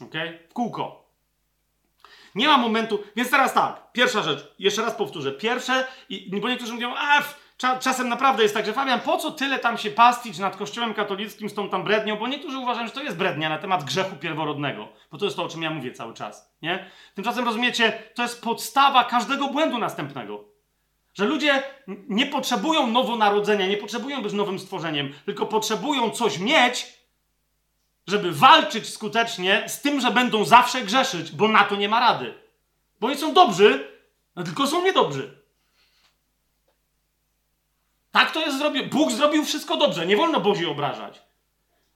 Ok? 0.00 0.14
W 0.50 0.52
kółko. 0.52 1.01
Nie 2.34 2.48
ma 2.48 2.58
momentu, 2.58 2.98
więc 3.16 3.30
teraz 3.30 3.54
tak, 3.54 3.92
pierwsza 3.92 4.22
rzecz, 4.22 4.54
jeszcze 4.58 4.82
raz 4.82 4.94
powtórzę. 4.94 5.32
Pierwsze, 5.32 5.86
bo 6.40 6.48
niektórzy 6.48 6.72
mówią, 6.72 6.94
a 6.96 7.22
czasem 7.80 8.08
naprawdę 8.08 8.42
jest 8.42 8.54
tak, 8.54 8.66
że 8.66 8.72
Fabian, 8.72 9.00
po 9.00 9.16
co 9.16 9.30
tyle 9.30 9.58
tam 9.58 9.78
się 9.78 9.90
pastwić 9.90 10.38
nad 10.38 10.56
kościołem 10.56 10.94
katolickim 10.94 11.48
z 11.48 11.54
tą 11.54 11.68
tam 11.68 11.84
brednią? 11.84 12.16
Bo 12.16 12.28
niektórzy 12.28 12.58
uważają, 12.58 12.86
że 12.86 12.92
to 12.92 13.02
jest 13.02 13.16
brednia 13.16 13.48
na 13.48 13.58
temat 13.58 13.84
grzechu 13.84 14.16
pierworodnego. 14.16 14.88
Bo 15.10 15.18
to 15.18 15.24
jest 15.24 15.36
to, 15.36 15.44
o 15.44 15.48
czym 15.48 15.62
ja 15.62 15.70
mówię 15.70 15.92
cały 15.92 16.14
czas, 16.14 16.54
nie? 16.62 16.90
Tymczasem 17.14 17.44
rozumiecie, 17.44 18.02
to 18.14 18.22
jest 18.22 18.42
podstawa 18.42 19.04
każdego 19.04 19.48
błędu 19.48 19.78
następnego. 19.78 20.44
Że 21.14 21.24
ludzie 21.24 21.62
nie 22.08 22.26
potrzebują 22.26 22.86
nowonarodzenia, 22.86 23.66
nie 23.66 23.76
potrzebują 23.76 24.22
być 24.22 24.32
nowym 24.32 24.58
stworzeniem, 24.58 25.12
tylko 25.24 25.46
potrzebują 25.46 26.10
coś 26.10 26.38
mieć, 26.38 27.01
żeby 28.06 28.32
walczyć 28.32 28.88
skutecznie 28.88 29.64
z 29.66 29.80
tym, 29.80 30.00
że 30.00 30.10
będą 30.10 30.44
zawsze 30.44 30.82
grzeszyć, 30.82 31.32
bo 31.32 31.48
na 31.48 31.64
to 31.64 31.76
nie 31.76 31.88
ma 31.88 32.00
rady. 32.00 32.34
Bo 33.00 33.06
oni 33.06 33.16
są 33.16 33.34
dobrzy, 33.34 33.98
no 34.36 34.42
tylko 34.42 34.66
są 34.66 34.84
niedobrzy. 34.84 35.42
Tak 38.10 38.30
to 38.30 38.40
jest 38.40 38.58
zrobione. 38.58 38.88
Bóg 38.88 39.12
zrobił 39.12 39.44
wszystko 39.44 39.76
dobrze, 39.76 40.06
nie 40.06 40.16
wolno 40.16 40.40
Bozi 40.40 40.66
obrażać. 40.66 41.22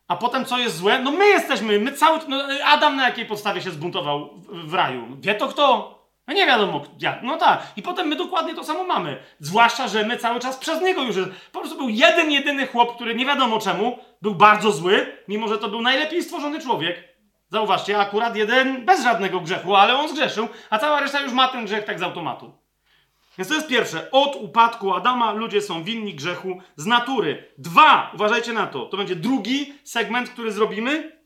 A 0.09 0.17
potem 0.17 0.45
co 0.45 0.59
jest 0.59 0.77
złe? 0.77 0.99
No 0.99 1.11
my 1.11 1.27
jesteśmy, 1.27 1.79
my 1.81 1.93
cały... 1.93 2.21
No 2.29 2.45
Adam 2.65 2.97
na 2.97 3.09
jakiej 3.09 3.27
podstawie 3.27 3.63
się 3.63 3.71
zbuntował 3.71 4.31
w 4.49 4.75
raju? 4.75 5.17
Wie 5.21 5.35
to 5.35 5.49
kto? 5.49 5.96
No 6.27 6.35
nie 6.35 6.47
wiadomo 6.47 6.83
jak. 7.01 7.23
No 7.23 7.37
tak. 7.37 7.67
I 7.77 7.83
potem 7.83 8.09
my 8.09 8.17
dokładnie 8.17 8.55
to 8.55 8.65
samo 8.65 8.85
mamy. 8.85 9.23
Zwłaszcza, 9.41 9.89
że 9.89 10.05
my 10.05 10.17
cały 10.17 10.41
czas 10.41 10.57
przez 10.57 10.83
niego 10.83 11.03
już... 11.03 11.17
Po 11.53 11.61
prostu 11.61 11.79
był 11.79 11.89
jeden, 11.89 12.31
jedyny 12.31 12.67
chłop, 12.67 12.95
który 12.95 13.15
nie 13.15 13.27
wiadomo 13.27 13.59
czemu 13.59 13.99
był 14.23 14.35
bardzo 14.35 14.73
zły, 14.73 15.17
mimo 15.29 15.49
że 15.49 15.59
to 15.59 15.69
był 15.69 15.83
najlepiej 15.83 16.23
stworzony 16.23 16.61
człowiek. 16.61 17.17
Zauważcie, 17.49 17.99
akurat 17.99 18.37
jeden 18.37 18.85
bez 18.85 19.03
żadnego 19.03 19.41
grzechu, 19.41 19.77
ale 19.77 19.97
on 19.97 20.09
zgrzeszył, 20.09 20.49
a 20.71 20.79
cała 20.79 21.01
reszta 21.01 21.21
już 21.21 21.33
ma 21.33 21.49
ten 21.49 21.65
grzech 21.65 21.85
tak 21.85 21.99
z 21.99 22.03
automatu. 22.03 22.53
Więc 23.39 23.49
to 23.49 23.55
jest 23.55 23.69
pierwsze. 23.69 24.11
Od 24.11 24.37
upadku 24.37 24.95
Adama 24.95 25.33
ludzie 25.33 25.63
są 25.63 25.85
winni 25.85 26.15
grzechu 26.15 26.61
z 26.77 26.87
natury. 26.87 27.53
Dwa, 27.59 28.11
uważajcie 28.15 28.53
na 28.53 28.67
to, 28.67 28.87
to 28.87 28.97
będzie 28.97 29.17
drugi 29.17 29.75
segment, 29.85 30.29
który 30.29 30.53
zrobimy. 30.53 31.21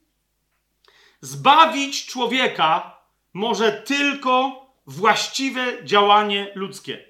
Zbawić 1.20 2.06
człowieka 2.06 2.96
może 3.32 3.72
tylko 3.72 4.59
właściwe 4.90 5.84
działanie 5.84 6.52
ludzkie. 6.54 7.04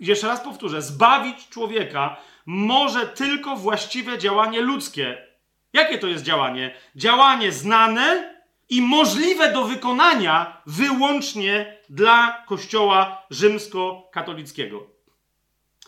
Jeszcze 0.00 0.26
raz 0.26 0.40
powtórzę. 0.40 0.82
Zbawić 0.82 1.48
człowieka 1.48 2.16
może 2.46 3.06
tylko 3.06 3.56
właściwe 3.56 4.18
działanie 4.18 4.60
ludzkie. 4.60 5.26
Jakie 5.72 5.98
to 5.98 6.06
jest 6.06 6.24
działanie? 6.24 6.74
Działanie 6.96 7.52
znane 7.52 8.34
i 8.68 8.82
możliwe 8.82 9.52
do 9.52 9.64
wykonania 9.64 10.62
wyłącznie 10.66 11.76
dla 11.88 12.44
Kościoła 12.46 13.22
rzymskokatolickiego. 13.30 14.86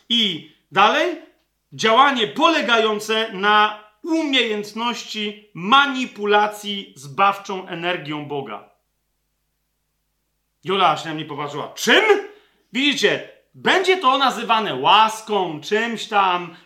I 0.08 0.52
dalej, 0.72 1.16
działanie 1.72 2.26
polegające 2.26 3.32
na 3.32 3.84
umiejętności 4.02 5.50
manipulacji 5.54 6.92
zbawczą 6.96 7.68
energią 7.68 8.26
Boga. 8.26 8.67
Jola 10.68 10.96
się 10.96 11.08
na 11.08 11.14
mnie 11.14 11.24
popatrzyła. 11.24 11.72
Czym? 11.74 12.04
Widzicie, 12.72 13.28
będzie 13.54 13.96
to 13.96 14.18
nazywane 14.18 14.74
łaską, 14.74 15.60
czymś 15.60 16.08
tam, 16.08 16.56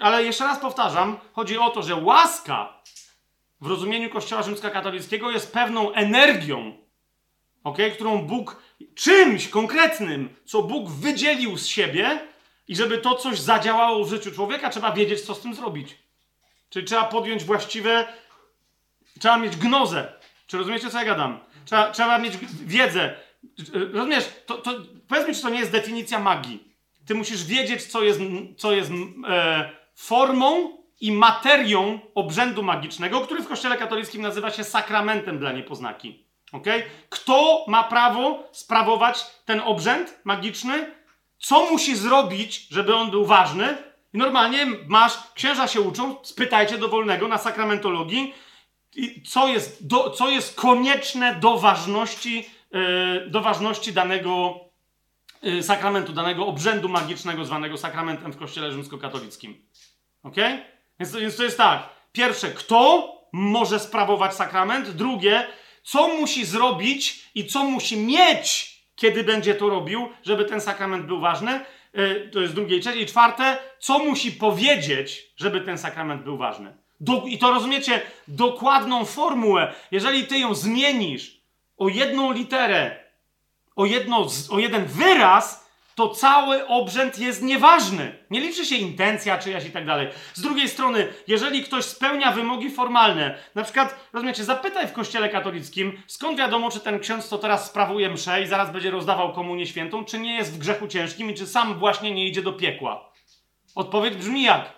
ale 0.00 0.24
jeszcze 0.24 0.44
raz 0.44 0.58
powtarzam, 0.58 1.18
chodzi 1.32 1.58
o 1.58 1.70
to, 1.70 1.82
że 1.82 1.94
łaska 1.94 2.82
w 3.60 3.66
rozumieniu 3.66 4.10
Kościoła 4.10 4.42
rzymskokatolickiego 4.42 5.30
jest 5.30 5.52
pewną 5.52 5.92
energią, 5.92 6.72
okay, 7.64 7.90
którą 7.90 8.22
Bóg 8.22 8.62
czymś 8.94 9.48
konkretnym, 9.48 10.36
co 10.44 10.62
Bóg 10.62 10.90
wydzielił 10.90 11.56
z 11.56 11.66
siebie 11.66 12.20
i 12.68 12.76
żeby 12.76 12.98
to 12.98 13.14
coś 13.14 13.38
zadziałało 13.38 14.04
w 14.04 14.10
życiu 14.10 14.32
człowieka, 14.32 14.70
trzeba 14.70 14.92
wiedzieć, 14.92 15.20
co 15.20 15.34
z 15.34 15.40
tym 15.40 15.54
zrobić. 15.54 15.98
Czyli 16.70 16.86
trzeba 16.86 17.04
podjąć 17.04 17.44
właściwe, 17.44 18.06
trzeba 19.20 19.38
mieć 19.38 19.56
gnozę. 19.56 20.12
Czy 20.46 20.58
rozumiecie, 20.58 20.90
co 20.90 20.98
ja 20.98 21.04
gadam? 21.04 21.40
Trzeba, 21.64 21.90
trzeba 21.90 22.18
mieć 22.18 22.36
wiedzę. 22.64 23.27
Rozumiesz, 23.92 24.24
to, 24.46 24.54
to, 24.54 24.70
powiedz 25.08 25.28
mi, 25.28 25.34
czy 25.34 25.42
to 25.42 25.48
nie 25.48 25.58
jest 25.58 25.72
definicja 25.72 26.18
magii. 26.18 26.74
Ty 27.06 27.14
musisz 27.14 27.44
wiedzieć, 27.44 27.82
co 27.84 28.02
jest, 28.02 28.20
co 28.56 28.72
jest 28.72 28.90
e, 29.28 29.70
formą 29.94 30.78
i 31.00 31.12
materią 31.12 32.00
obrzędu 32.14 32.62
magicznego, 32.62 33.20
który 33.20 33.42
w 33.42 33.48
Kościele 33.48 33.76
katolickim 33.76 34.22
nazywa 34.22 34.50
się 34.50 34.64
sakramentem 34.64 35.38
dla 35.38 35.52
niepoznaki. 35.52 36.24
Okay? 36.52 36.82
Kto 37.08 37.64
ma 37.68 37.84
prawo 37.84 38.48
sprawować 38.52 39.26
ten 39.44 39.60
obrzęd 39.60 40.20
magiczny? 40.24 40.94
Co 41.38 41.70
musi 41.70 41.96
zrobić, 41.96 42.68
żeby 42.70 42.94
on 42.94 43.10
był 43.10 43.24
ważny? 43.24 43.76
I 44.14 44.18
normalnie 44.18 44.66
masz, 44.86 45.12
księża 45.34 45.68
się 45.68 45.80
uczą, 45.80 46.16
spytajcie 46.22 46.78
dowolnego 46.78 47.28
na 47.28 47.38
sakramentologii, 47.38 48.34
co 49.28 49.48
jest, 49.48 49.86
do, 49.86 50.10
co 50.10 50.28
jest 50.28 50.54
konieczne 50.54 51.34
do 51.34 51.58
ważności, 51.58 52.50
do 53.26 53.40
ważności 53.40 53.92
danego 53.92 54.60
yy, 55.42 55.62
sakramentu, 55.62 56.12
danego 56.12 56.46
obrzędu 56.46 56.88
magicznego 56.88 57.44
zwanego 57.44 57.76
sakramentem 57.76 58.32
w 58.32 58.36
Kościele 58.36 58.72
rzymskokatolickim. 58.72 59.66
Okay? 60.22 60.58
Więc, 61.00 61.16
więc 61.16 61.36
to 61.36 61.44
jest 61.44 61.58
tak. 61.58 61.88
Pierwsze, 62.12 62.48
kto 62.48 63.12
może 63.32 63.78
sprawować 63.78 64.34
sakrament? 64.34 64.90
Drugie, 64.90 65.46
co 65.82 66.08
musi 66.08 66.44
zrobić 66.44 67.30
i 67.34 67.46
co 67.46 67.64
musi 67.64 67.96
mieć, 67.96 68.78
kiedy 68.96 69.24
będzie 69.24 69.54
to 69.54 69.68
robił, 69.68 70.08
żeby 70.22 70.44
ten 70.44 70.60
sakrament 70.60 71.06
był 71.06 71.20
ważny. 71.20 71.60
Yy, 71.94 72.30
to 72.32 72.40
jest 72.40 72.54
drugie 72.54 72.76
i 72.76 72.80
trzecie. 72.80 73.00
I 73.00 73.06
czwarte, 73.06 73.58
co 73.78 73.98
musi 73.98 74.32
powiedzieć, 74.32 75.32
żeby 75.36 75.60
ten 75.60 75.78
sakrament 75.78 76.22
był 76.22 76.36
ważny. 76.36 76.76
Do, 77.00 77.22
I 77.26 77.38
to 77.38 77.50
rozumiecie, 77.50 78.02
dokładną 78.28 79.04
formułę. 79.04 79.74
Jeżeli 79.90 80.24
ty 80.24 80.38
ją 80.38 80.54
zmienisz 80.54 81.37
o 81.78 81.88
jedną 81.88 82.32
literę, 82.32 82.96
o, 83.76 83.86
jedno, 83.86 84.26
o 84.50 84.58
jeden 84.58 84.84
wyraz, 84.86 85.68
to 85.94 86.08
cały 86.08 86.66
obrzęd 86.66 87.18
jest 87.18 87.42
nieważny. 87.42 88.18
Nie 88.30 88.40
liczy 88.40 88.66
się 88.66 88.76
intencja 88.76 89.38
czyjaś 89.38 89.66
i 89.66 89.70
tak 89.70 89.86
dalej. 89.86 90.08
Z 90.34 90.40
drugiej 90.40 90.68
strony, 90.68 91.12
jeżeli 91.26 91.62
ktoś 91.62 91.84
spełnia 91.84 92.32
wymogi 92.32 92.70
formalne, 92.70 93.38
na 93.54 93.64
przykład, 93.64 94.08
rozumiecie, 94.12 94.44
zapytaj 94.44 94.88
w 94.88 94.92
kościele 94.92 95.28
katolickim, 95.28 96.02
skąd 96.06 96.38
wiadomo, 96.38 96.70
czy 96.70 96.80
ten 96.80 97.00
ksiądz, 97.00 97.28
co 97.28 97.38
teraz 97.38 97.66
sprawuje 97.66 98.10
mszę 98.10 98.42
i 98.42 98.46
zaraz 98.46 98.72
będzie 98.72 98.90
rozdawał 98.90 99.32
komunię 99.32 99.66
świętą, 99.66 100.04
czy 100.04 100.18
nie 100.18 100.36
jest 100.36 100.54
w 100.54 100.58
grzechu 100.58 100.88
ciężkim 100.88 101.30
i 101.30 101.34
czy 101.34 101.46
sam 101.46 101.78
właśnie 101.78 102.10
nie 102.10 102.28
idzie 102.28 102.42
do 102.42 102.52
piekła. 102.52 103.12
Odpowiedź 103.74 104.14
brzmi 104.14 104.42
jak? 104.42 104.72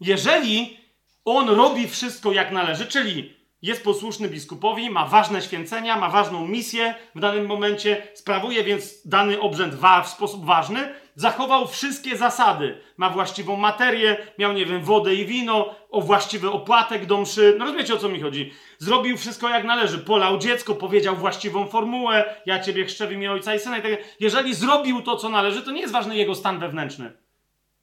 Jeżeli 0.00 0.78
on 1.24 1.48
robi 1.48 1.88
wszystko 1.88 2.32
jak 2.32 2.52
należy, 2.52 2.86
czyli 2.86 3.34
jest 3.64 3.84
posłuszny 3.84 4.28
biskupowi, 4.28 4.90
ma 4.90 5.06
ważne 5.06 5.42
święcenia, 5.42 5.96
ma 5.96 6.08
ważną 6.08 6.48
misję 6.48 6.94
w 7.14 7.20
danym 7.20 7.46
momencie, 7.46 8.08
sprawuje 8.14 8.64
więc 8.64 9.08
dany 9.08 9.40
obrzęd 9.40 9.74
wa 9.74 10.02
w 10.02 10.08
sposób 10.08 10.44
ważny, 10.44 10.94
zachował 11.14 11.68
wszystkie 11.68 12.16
zasady. 12.16 12.80
Ma 12.96 13.10
właściwą 13.10 13.56
materię, 13.56 14.16
miał, 14.38 14.52
nie 14.52 14.66
wiem, 14.66 14.82
wodę 14.82 15.14
i 15.14 15.26
wino, 15.26 15.74
o 15.90 16.00
właściwy 16.00 16.50
opłatek 16.50 17.06
do 17.06 17.20
mszy. 17.20 17.54
No 17.58 17.64
rozumiecie, 17.64 17.94
o 17.94 17.98
co 17.98 18.08
mi 18.08 18.20
chodzi. 18.20 18.52
Zrobił 18.78 19.16
wszystko 19.16 19.48
jak 19.48 19.64
należy. 19.64 19.98
Polał 19.98 20.38
dziecko, 20.38 20.74
powiedział 20.74 21.16
właściwą 21.16 21.66
formułę, 21.66 22.34
ja 22.46 22.60
ciebie 22.60 22.84
chrzczę 22.84 23.06
w 23.06 23.12
imię 23.12 23.32
Ojca 23.32 23.54
i 23.54 23.58
Syna 23.58 23.78
i 23.78 23.82
tak 23.82 23.92
Jeżeli 24.20 24.54
zrobił 24.54 25.02
to, 25.02 25.16
co 25.16 25.28
należy, 25.28 25.62
to 25.62 25.70
nie 25.70 25.80
jest 25.80 25.92
ważny 25.92 26.16
jego 26.16 26.34
stan 26.34 26.58
wewnętrzny. 26.58 27.12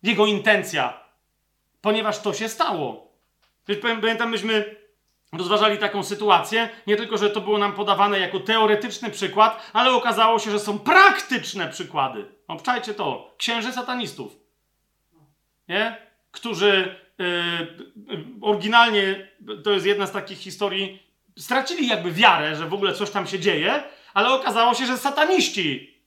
Jego 0.03 0.25
intencja. 0.25 0.93
Ponieważ 1.81 2.19
to 2.19 2.33
się 2.33 2.49
stało. 2.49 3.11
Pamiętam, 4.01 4.29
myśmy 4.29 4.80
rozważali 5.37 5.77
taką 5.77 6.03
sytuację, 6.03 6.69
nie 6.87 6.95
tylko, 6.95 7.17
że 7.17 7.29
to 7.29 7.41
było 7.41 7.57
nam 7.57 7.73
podawane 7.73 8.19
jako 8.19 8.39
teoretyczny 8.39 9.09
przykład, 9.09 9.69
ale 9.73 9.91
okazało 9.91 10.39
się, 10.39 10.51
że 10.51 10.59
są 10.59 10.79
praktyczne 10.79 11.67
przykłady. 11.67 12.25
Obczajcie 12.47 12.93
to. 12.93 13.35
Księży 13.37 13.73
satanistów. 13.73 14.35
Nie? 15.67 15.97
Którzy 16.31 16.95
yy, 17.17 17.25
oryginalnie, 18.41 19.27
to 19.63 19.71
jest 19.71 19.85
jedna 19.85 20.07
z 20.07 20.11
takich 20.11 20.37
historii, 20.37 21.03
stracili 21.37 21.87
jakby 21.87 22.11
wiarę, 22.11 22.55
że 22.55 22.65
w 22.65 22.73
ogóle 22.73 22.93
coś 22.93 23.11
tam 23.11 23.27
się 23.27 23.39
dzieje, 23.39 23.83
ale 24.13 24.29
okazało 24.29 24.73
się, 24.73 24.85
że 24.85 24.97
sataniści 24.97 25.97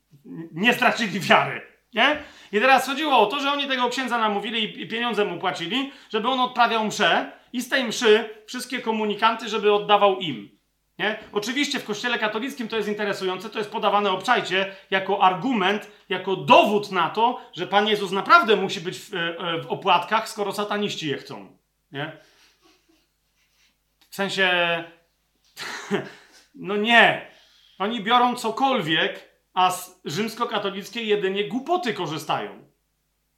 nie 0.52 0.74
stracili 0.74 1.20
wiary. 1.20 1.62
Nie? 1.94 2.22
I 2.52 2.60
teraz 2.60 2.86
chodziło 2.86 3.18
o 3.18 3.26
to, 3.26 3.40
że 3.40 3.52
oni 3.52 3.68
tego 3.68 3.88
księdza 3.88 4.18
namówili 4.18 4.82
i 4.82 4.88
pieniądze 4.88 5.24
mu 5.24 5.38
płacili, 5.38 5.92
żeby 6.10 6.28
on 6.28 6.40
odprawiał 6.40 6.84
mszę 6.84 7.32
i 7.54 7.60
z 7.62 7.68
tej 7.68 7.84
mszy 7.84 8.30
wszystkie 8.46 8.80
komunikanty, 8.80 9.48
żeby 9.48 9.72
oddawał 9.72 10.18
im. 10.18 10.58
Nie? 10.98 11.18
Oczywiście 11.32 11.80
w 11.80 11.84
kościele 11.84 12.18
katolickim 12.18 12.68
to 12.68 12.76
jest 12.76 12.88
interesujące, 12.88 13.50
to 13.50 13.58
jest 13.58 13.70
podawane, 13.70 14.10
obczajcie, 14.10 14.76
jako 14.90 15.22
argument, 15.22 15.90
jako 16.08 16.36
dowód 16.36 16.92
na 16.92 17.10
to, 17.10 17.40
że 17.52 17.66
Pan 17.66 17.88
Jezus 17.88 18.12
naprawdę 18.12 18.56
musi 18.56 18.80
być 18.80 18.98
w, 18.98 19.14
e, 19.14 19.62
w 19.62 19.66
opłatkach, 19.66 20.28
skoro 20.28 20.52
sataniści 20.52 21.08
je 21.08 21.16
chcą. 21.16 21.56
Nie? 21.92 22.12
W 24.10 24.14
sensie, 24.14 24.48
no 26.54 26.76
nie. 26.76 27.26
Oni 27.78 28.02
biorą 28.02 28.36
cokolwiek, 28.36 29.28
a 29.54 29.70
z 29.70 30.00
rzymskokatolickiej 30.04 31.08
jedynie 31.08 31.48
głupoty 31.48 31.94
korzystają. 31.94 32.64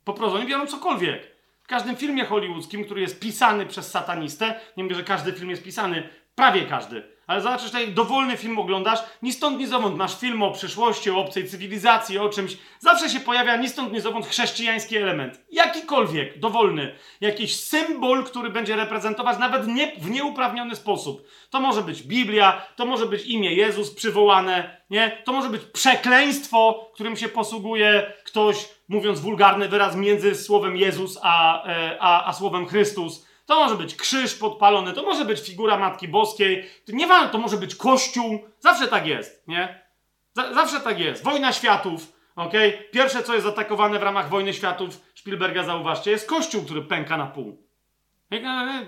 Po 0.04 0.12
prostu 0.14 0.36
oni 0.36 0.46
biorą 0.46 0.66
cokolwiek. 0.66 1.35
W 1.66 1.68
każdym 1.68 1.96
filmie 1.96 2.24
hollywoodzkim, 2.24 2.84
który 2.84 3.00
jest 3.00 3.20
pisany 3.20 3.66
przez 3.66 3.90
satanistę, 3.90 4.60
nie 4.76 4.84
mówię, 4.84 4.96
że 4.96 5.04
każdy 5.04 5.32
film 5.32 5.50
jest 5.50 5.62
pisany, 5.62 6.08
prawie 6.34 6.62
każdy, 6.62 7.15
Ale 7.26 7.40
zobaczysz, 7.40 7.70
tak 7.70 7.94
dowolny 7.94 8.36
film 8.36 8.58
oglądasz, 8.58 8.98
ni 9.22 9.32
stąd, 9.32 9.58
ni 9.58 9.66
zowąd 9.66 9.96
masz 9.96 10.18
film 10.18 10.42
o 10.42 10.52
przyszłości, 10.52 11.10
o 11.10 11.18
obcej 11.18 11.48
cywilizacji, 11.48 12.18
o 12.18 12.28
czymś. 12.28 12.56
Zawsze 12.78 13.10
się 13.10 13.20
pojawia 13.20 13.56
ni 13.56 13.68
stąd, 13.68 13.92
ni 13.92 14.00
zowąd 14.00 14.26
chrześcijański 14.26 14.96
element. 14.96 15.40
Jakikolwiek, 15.50 16.38
dowolny. 16.38 16.94
Jakiś 17.20 17.60
symbol, 17.60 18.24
który 18.24 18.50
będzie 18.50 18.76
reprezentować 18.76 19.38
nawet 19.38 19.66
nie, 19.66 19.92
w 19.96 20.10
nieuprawniony 20.10 20.76
sposób. 20.76 21.28
To 21.50 21.60
może 21.60 21.82
być 21.82 22.02
Biblia, 22.02 22.62
to 22.76 22.86
może 22.86 23.06
być 23.06 23.26
imię 23.26 23.54
Jezus 23.54 23.94
przywołane, 23.94 24.80
nie? 24.90 25.22
To 25.24 25.32
może 25.32 25.50
być 25.50 25.62
przekleństwo, 25.62 26.90
którym 26.94 27.16
się 27.16 27.28
posługuje 27.28 28.12
ktoś, 28.24 28.68
mówiąc 28.88 29.20
wulgarny 29.20 29.68
wyraz 29.68 29.96
między 29.96 30.34
słowem 30.34 30.76
Jezus 30.76 31.18
a, 31.22 31.66
e, 31.68 31.96
a, 32.00 32.28
a 32.28 32.32
słowem 32.32 32.66
Chrystus. 32.66 33.25
To 33.46 33.56
może 33.56 33.74
być 33.74 33.96
krzyż 33.96 34.34
podpalony, 34.34 34.92
to 34.92 35.02
może 35.02 35.24
być 35.24 35.40
figura 35.40 35.78
Matki 35.78 36.08
Boskiej, 36.08 36.70
to 36.86 36.92
nie 36.92 37.08
to 37.32 37.38
może 37.38 37.56
być 37.56 37.74
kościół. 37.74 38.38
Zawsze 38.58 38.88
tak 38.88 39.06
jest, 39.06 39.48
nie? 39.48 39.86
Z 40.32 40.54
zawsze 40.54 40.80
tak 40.80 41.00
jest. 41.00 41.24
Wojna 41.24 41.52
światów, 41.52 42.12
ok? 42.36 42.52
Pierwsze, 42.92 43.22
co 43.22 43.34
jest 43.34 43.46
atakowane 43.46 43.98
w 43.98 44.02
ramach 44.02 44.28
wojny 44.28 44.54
światów, 44.54 45.00
Spielberga 45.14 45.64
zauważcie, 45.64 46.10
jest 46.10 46.28
kościół, 46.28 46.64
który 46.64 46.82
pęka 46.82 47.16
na 47.16 47.26
pół. 47.26 47.66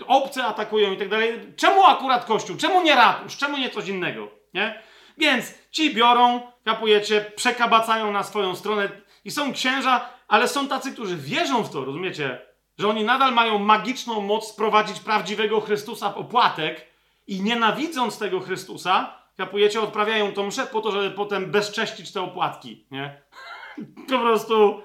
Obce 0.06 0.44
atakują 0.44 0.93
i 0.93 0.97
tak 0.97 1.09
dalej. 1.09 1.40
Czemu 1.56 1.85
akurat 1.85 2.24
kościół? 2.24 2.56
Czemu 2.56 2.82
nie 2.82 2.94
ratusz? 2.94 3.36
Czemu 3.36 3.59
nie 3.59 3.70
coś 3.70 3.89
innego? 3.89 4.28
Nie? 4.55 4.82
Więc 5.18 5.55
ci 5.70 5.94
biorą, 5.94 6.40
kapujecie, 6.64 7.32
przekabacają 7.36 8.12
na 8.12 8.22
swoją 8.22 8.56
stronę 8.56 8.89
i 9.24 9.30
są 9.30 9.52
księża, 9.52 10.09
ale 10.28 10.48
są 10.48 10.68
tacy, 10.68 10.93
którzy 10.93 11.16
wierzą 11.16 11.62
w 11.62 11.70
to, 11.70 11.85
rozumiecie? 11.85 12.48
Że 12.78 12.88
oni 12.88 13.05
nadal 13.05 13.34
mają 13.34 13.59
magiczną 13.59 14.20
moc 14.20 14.48
sprowadzić 14.48 15.00
prawdziwego 15.00 15.60
Chrystusa 15.60 16.12
w 16.12 16.16
opłatek 16.16 16.86
i 17.26 17.40
nienawidząc 17.40 18.18
tego 18.18 18.40
Chrystusa, 18.40 19.18
kapujecie, 19.36 19.80
odprawiają 19.80 20.32
tą 20.32 20.46
mszę 20.46 20.66
po 20.66 20.80
to, 20.80 20.92
żeby 20.92 21.10
potem 21.10 21.50
bezcześcić 21.50 22.12
te 22.12 22.22
opłatki, 22.22 22.84
nie? 22.90 23.22
po 24.10 24.18
prostu 24.18 24.82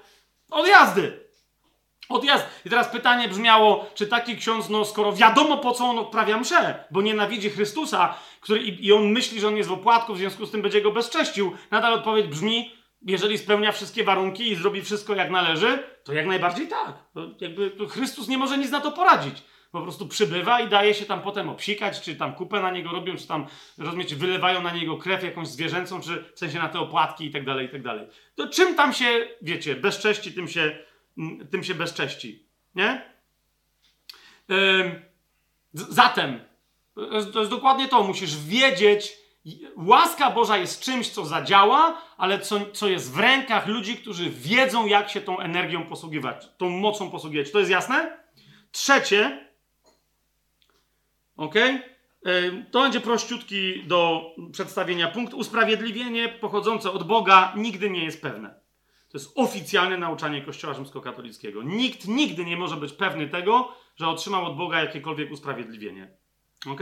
odjazdy. 0.51 1.23
Odjazd. 2.09 2.45
I 2.65 2.69
teraz 2.69 2.87
pytanie 2.87 3.27
brzmiało, 3.27 3.85
czy 3.95 4.07
taki 4.07 4.37
ksiądz, 4.37 4.69
no 4.69 4.85
skoro 4.85 5.13
wiadomo 5.13 5.57
po 5.57 5.71
co 5.71 5.85
on 5.85 5.99
odprawia 5.99 6.37
mszę, 6.37 6.83
bo 6.91 7.01
nienawidzi 7.01 7.49
Chrystusa, 7.49 8.15
który, 8.41 8.59
i, 8.63 8.85
i 8.85 8.93
on 8.93 9.11
myśli, 9.11 9.39
że 9.39 9.47
on 9.47 9.57
jest 9.57 9.69
w 9.69 9.73
opłatku, 9.73 10.13
w 10.13 10.17
związku 10.17 10.45
z 10.45 10.51
tym 10.51 10.61
będzie 10.61 10.81
go 10.81 10.91
bezcześcił, 10.91 11.53
nadal 11.71 11.93
odpowiedź 11.93 12.27
brzmi, 12.27 12.71
jeżeli 13.05 13.37
spełnia 13.37 13.71
wszystkie 13.71 14.03
warunki 14.03 14.51
i 14.51 14.55
zrobi 14.55 14.81
wszystko 14.81 15.15
jak 15.15 15.31
należy, 15.31 15.83
to 16.03 16.13
jak 16.13 16.25
najbardziej 16.25 16.67
tak. 16.67 16.93
To 17.13 17.29
jakby 17.39 17.71
to 17.71 17.87
Chrystus 17.87 18.27
nie 18.27 18.37
może 18.37 18.57
nic 18.57 18.71
na 18.71 18.81
to 18.81 18.91
poradzić. 18.91 19.43
Po 19.71 19.81
prostu 19.81 20.07
przybywa 20.07 20.59
i 20.59 20.69
daje 20.69 20.93
się 20.93 21.05
tam 21.05 21.21
potem 21.21 21.49
obsikać, 21.49 22.01
czy 22.01 22.15
tam 22.15 22.35
kupę 22.35 22.61
na 22.61 22.71
niego 22.71 22.91
robią, 22.91 23.17
czy 23.17 23.27
tam, 23.27 23.47
rozumiecie, 23.77 24.15
wylewają 24.15 24.61
na 24.61 24.73
niego 24.73 24.97
krew 24.97 25.23
jakąś 25.23 25.47
zwierzęcą, 25.47 26.01
czy 26.01 26.23
w 26.35 26.39
sensie 26.39 26.59
na 26.59 26.69
te 26.69 26.79
opłatki 26.79 27.25
i 27.25 27.31
tak 27.31 27.45
dalej, 27.45 27.65
i 27.65 27.69
tak 27.69 27.81
dalej. 27.81 28.07
To 28.35 28.47
czym 28.47 28.75
tam 28.75 28.93
się, 28.93 29.27
wiecie, 29.41 29.75
bezcześci, 29.75 30.33
tym 30.33 30.47
się, 30.47 30.77
mm, 31.17 31.47
tym 31.47 31.63
się 31.63 31.75
bezcześci. 31.75 32.45
Nie? 32.75 33.13
Yy, 34.49 35.01
zatem, 35.73 36.39
to 36.95 37.13
jest, 37.13 37.33
to 37.33 37.39
jest 37.39 37.51
dokładnie 37.51 37.87
to. 37.87 38.03
Musisz 38.03 38.37
wiedzieć, 38.37 39.22
Łaska 39.77 40.31
Boża 40.31 40.57
jest 40.57 40.83
czymś, 40.83 41.09
co 41.09 41.25
zadziała, 41.25 42.01
ale 42.17 42.39
co, 42.39 42.71
co 42.71 42.87
jest 42.87 43.13
w 43.13 43.19
rękach 43.19 43.67
ludzi, 43.67 43.97
którzy 43.97 44.29
wiedzą, 44.29 44.85
jak 44.85 45.09
się 45.09 45.21
tą 45.21 45.39
energią 45.39 45.85
posługiwać, 45.85 46.47
tą 46.57 46.69
mocą 46.69 47.11
posługiwać. 47.11 47.51
To 47.51 47.59
jest 47.59 47.71
jasne? 47.71 48.17
Trzecie, 48.71 49.47
ok? 51.37 51.55
To 52.71 52.81
będzie 52.81 53.01
prościutki 53.01 53.83
do 53.83 54.21
przedstawienia 54.51 55.07
punkt. 55.07 55.33
Usprawiedliwienie 55.33 56.29
pochodzące 56.29 56.91
od 56.91 57.07
Boga 57.07 57.53
nigdy 57.55 57.89
nie 57.89 58.03
jest 58.03 58.21
pewne. 58.21 58.49
To 59.09 59.17
jest 59.17 59.31
oficjalne 59.35 59.97
nauczanie 59.97 60.41
Kościoła 60.41 60.73
rzymskokatolickiego. 60.73 61.63
Nikt 61.63 62.07
nigdy 62.07 62.45
nie 62.45 62.57
może 62.57 62.75
być 62.75 62.93
pewny 62.93 63.29
tego, 63.29 63.75
że 63.95 64.07
otrzymał 64.07 64.45
od 64.45 64.57
Boga 64.57 64.79
jakiekolwiek 64.79 65.31
usprawiedliwienie. 65.31 66.11
Ok? 66.67 66.79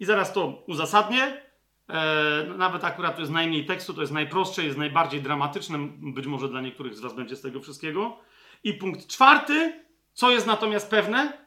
I 0.00 0.04
zaraz 0.04 0.32
to 0.32 0.62
uzasadnię. 0.66 1.44
E, 1.88 2.44
nawet 2.56 2.84
akurat 2.84 3.14
to 3.14 3.20
jest 3.20 3.32
najmniej 3.32 3.66
tekstu, 3.66 3.94
to 3.94 4.00
jest 4.00 4.12
najprostsze, 4.12 4.64
jest 4.64 4.78
najbardziej 4.78 5.22
dramatyczne, 5.22 5.78
być 5.98 6.26
może 6.26 6.48
dla 6.48 6.60
niektórych 6.60 6.94
z 6.94 7.00
Was 7.00 7.14
będzie 7.14 7.36
z 7.36 7.40
tego 7.40 7.60
wszystkiego. 7.60 8.16
I 8.64 8.74
punkt 8.74 9.06
czwarty, 9.06 9.84
co 10.12 10.30
jest 10.30 10.46
natomiast 10.46 10.90
pewne? 10.90 11.46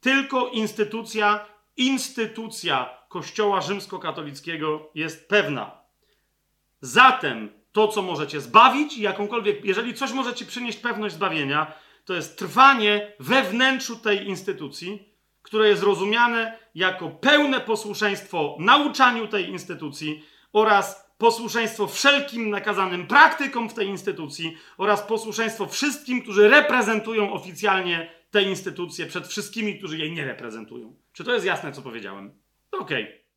Tylko 0.00 0.48
instytucja, 0.48 1.46
instytucja 1.76 2.98
Kościoła 3.08 3.60
rzymskokatolickiego 3.60 4.90
jest 4.94 5.28
pewna. 5.28 5.80
Zatem 6.80 7.52
to, 7.72 7.88
co 7.88 8.02
możecie 8.02 8.40
zbawić, 8.40 8.98
jakąkolwiek, 8.98 9.64
jeżeli 9.64 9.94
coś 9.94 10.12
możecie 10.12 10.44
przynieść 10.44 10.78
pewność 10.78 11.14
zbawienia, 11.14 11.72
to 12.04 12.14
jest 12.14 12.38
trwanie 12.38 13.12
we 13.20 13.42
wnętrzu 13.42 13.96
tej 13.96 14.26
instytucji, 14.26 15.08
które 15.48 15.68
jest 15.68 15.82
rozumiane 15.82 16.58
jako 16.74 17.08
pełne 17.08 17.60
posłuszeństwo 17.60 18.56
nauczaniu 18.60 19.26
tej 19.26 19.48
instytucji 19.48 20.24
oraz 20.52 21.12
posłuszeństwo 21.18 21.86
wszelkim 21.86 22.50
nakazanym 22.50 23.06
praktykom 23.06 23.68
w 23.68 23.74
tej 23.74 23.86
instytucji 23.86 24.56
oraz 24.78 25.02
posłuszeństwo 25.02 25.66
wszystkim, 25.66 26.22
którzy 26.22 26.48
reprezentują 26.48 27.32
oficjalnie 27.32 28.10
tę 28.30 28.42
instytucję 28.42 29.06
przed 29.06 29.26
wszystkimi, 29.26 29.78
którzy 29.78 29.98
jej 29.98 30.12
nie 30.12 30.24
reprezentują. 30.24 30.96
Czy 31.12 31.24
to 31.24 31.32
jest 31.32 31.46
jasne, 31.46 31.72
co 31.72 31.82
powiedziałem? 31.82 32.32
Okej. 32.72 33.04
Okay. 33.04 33.27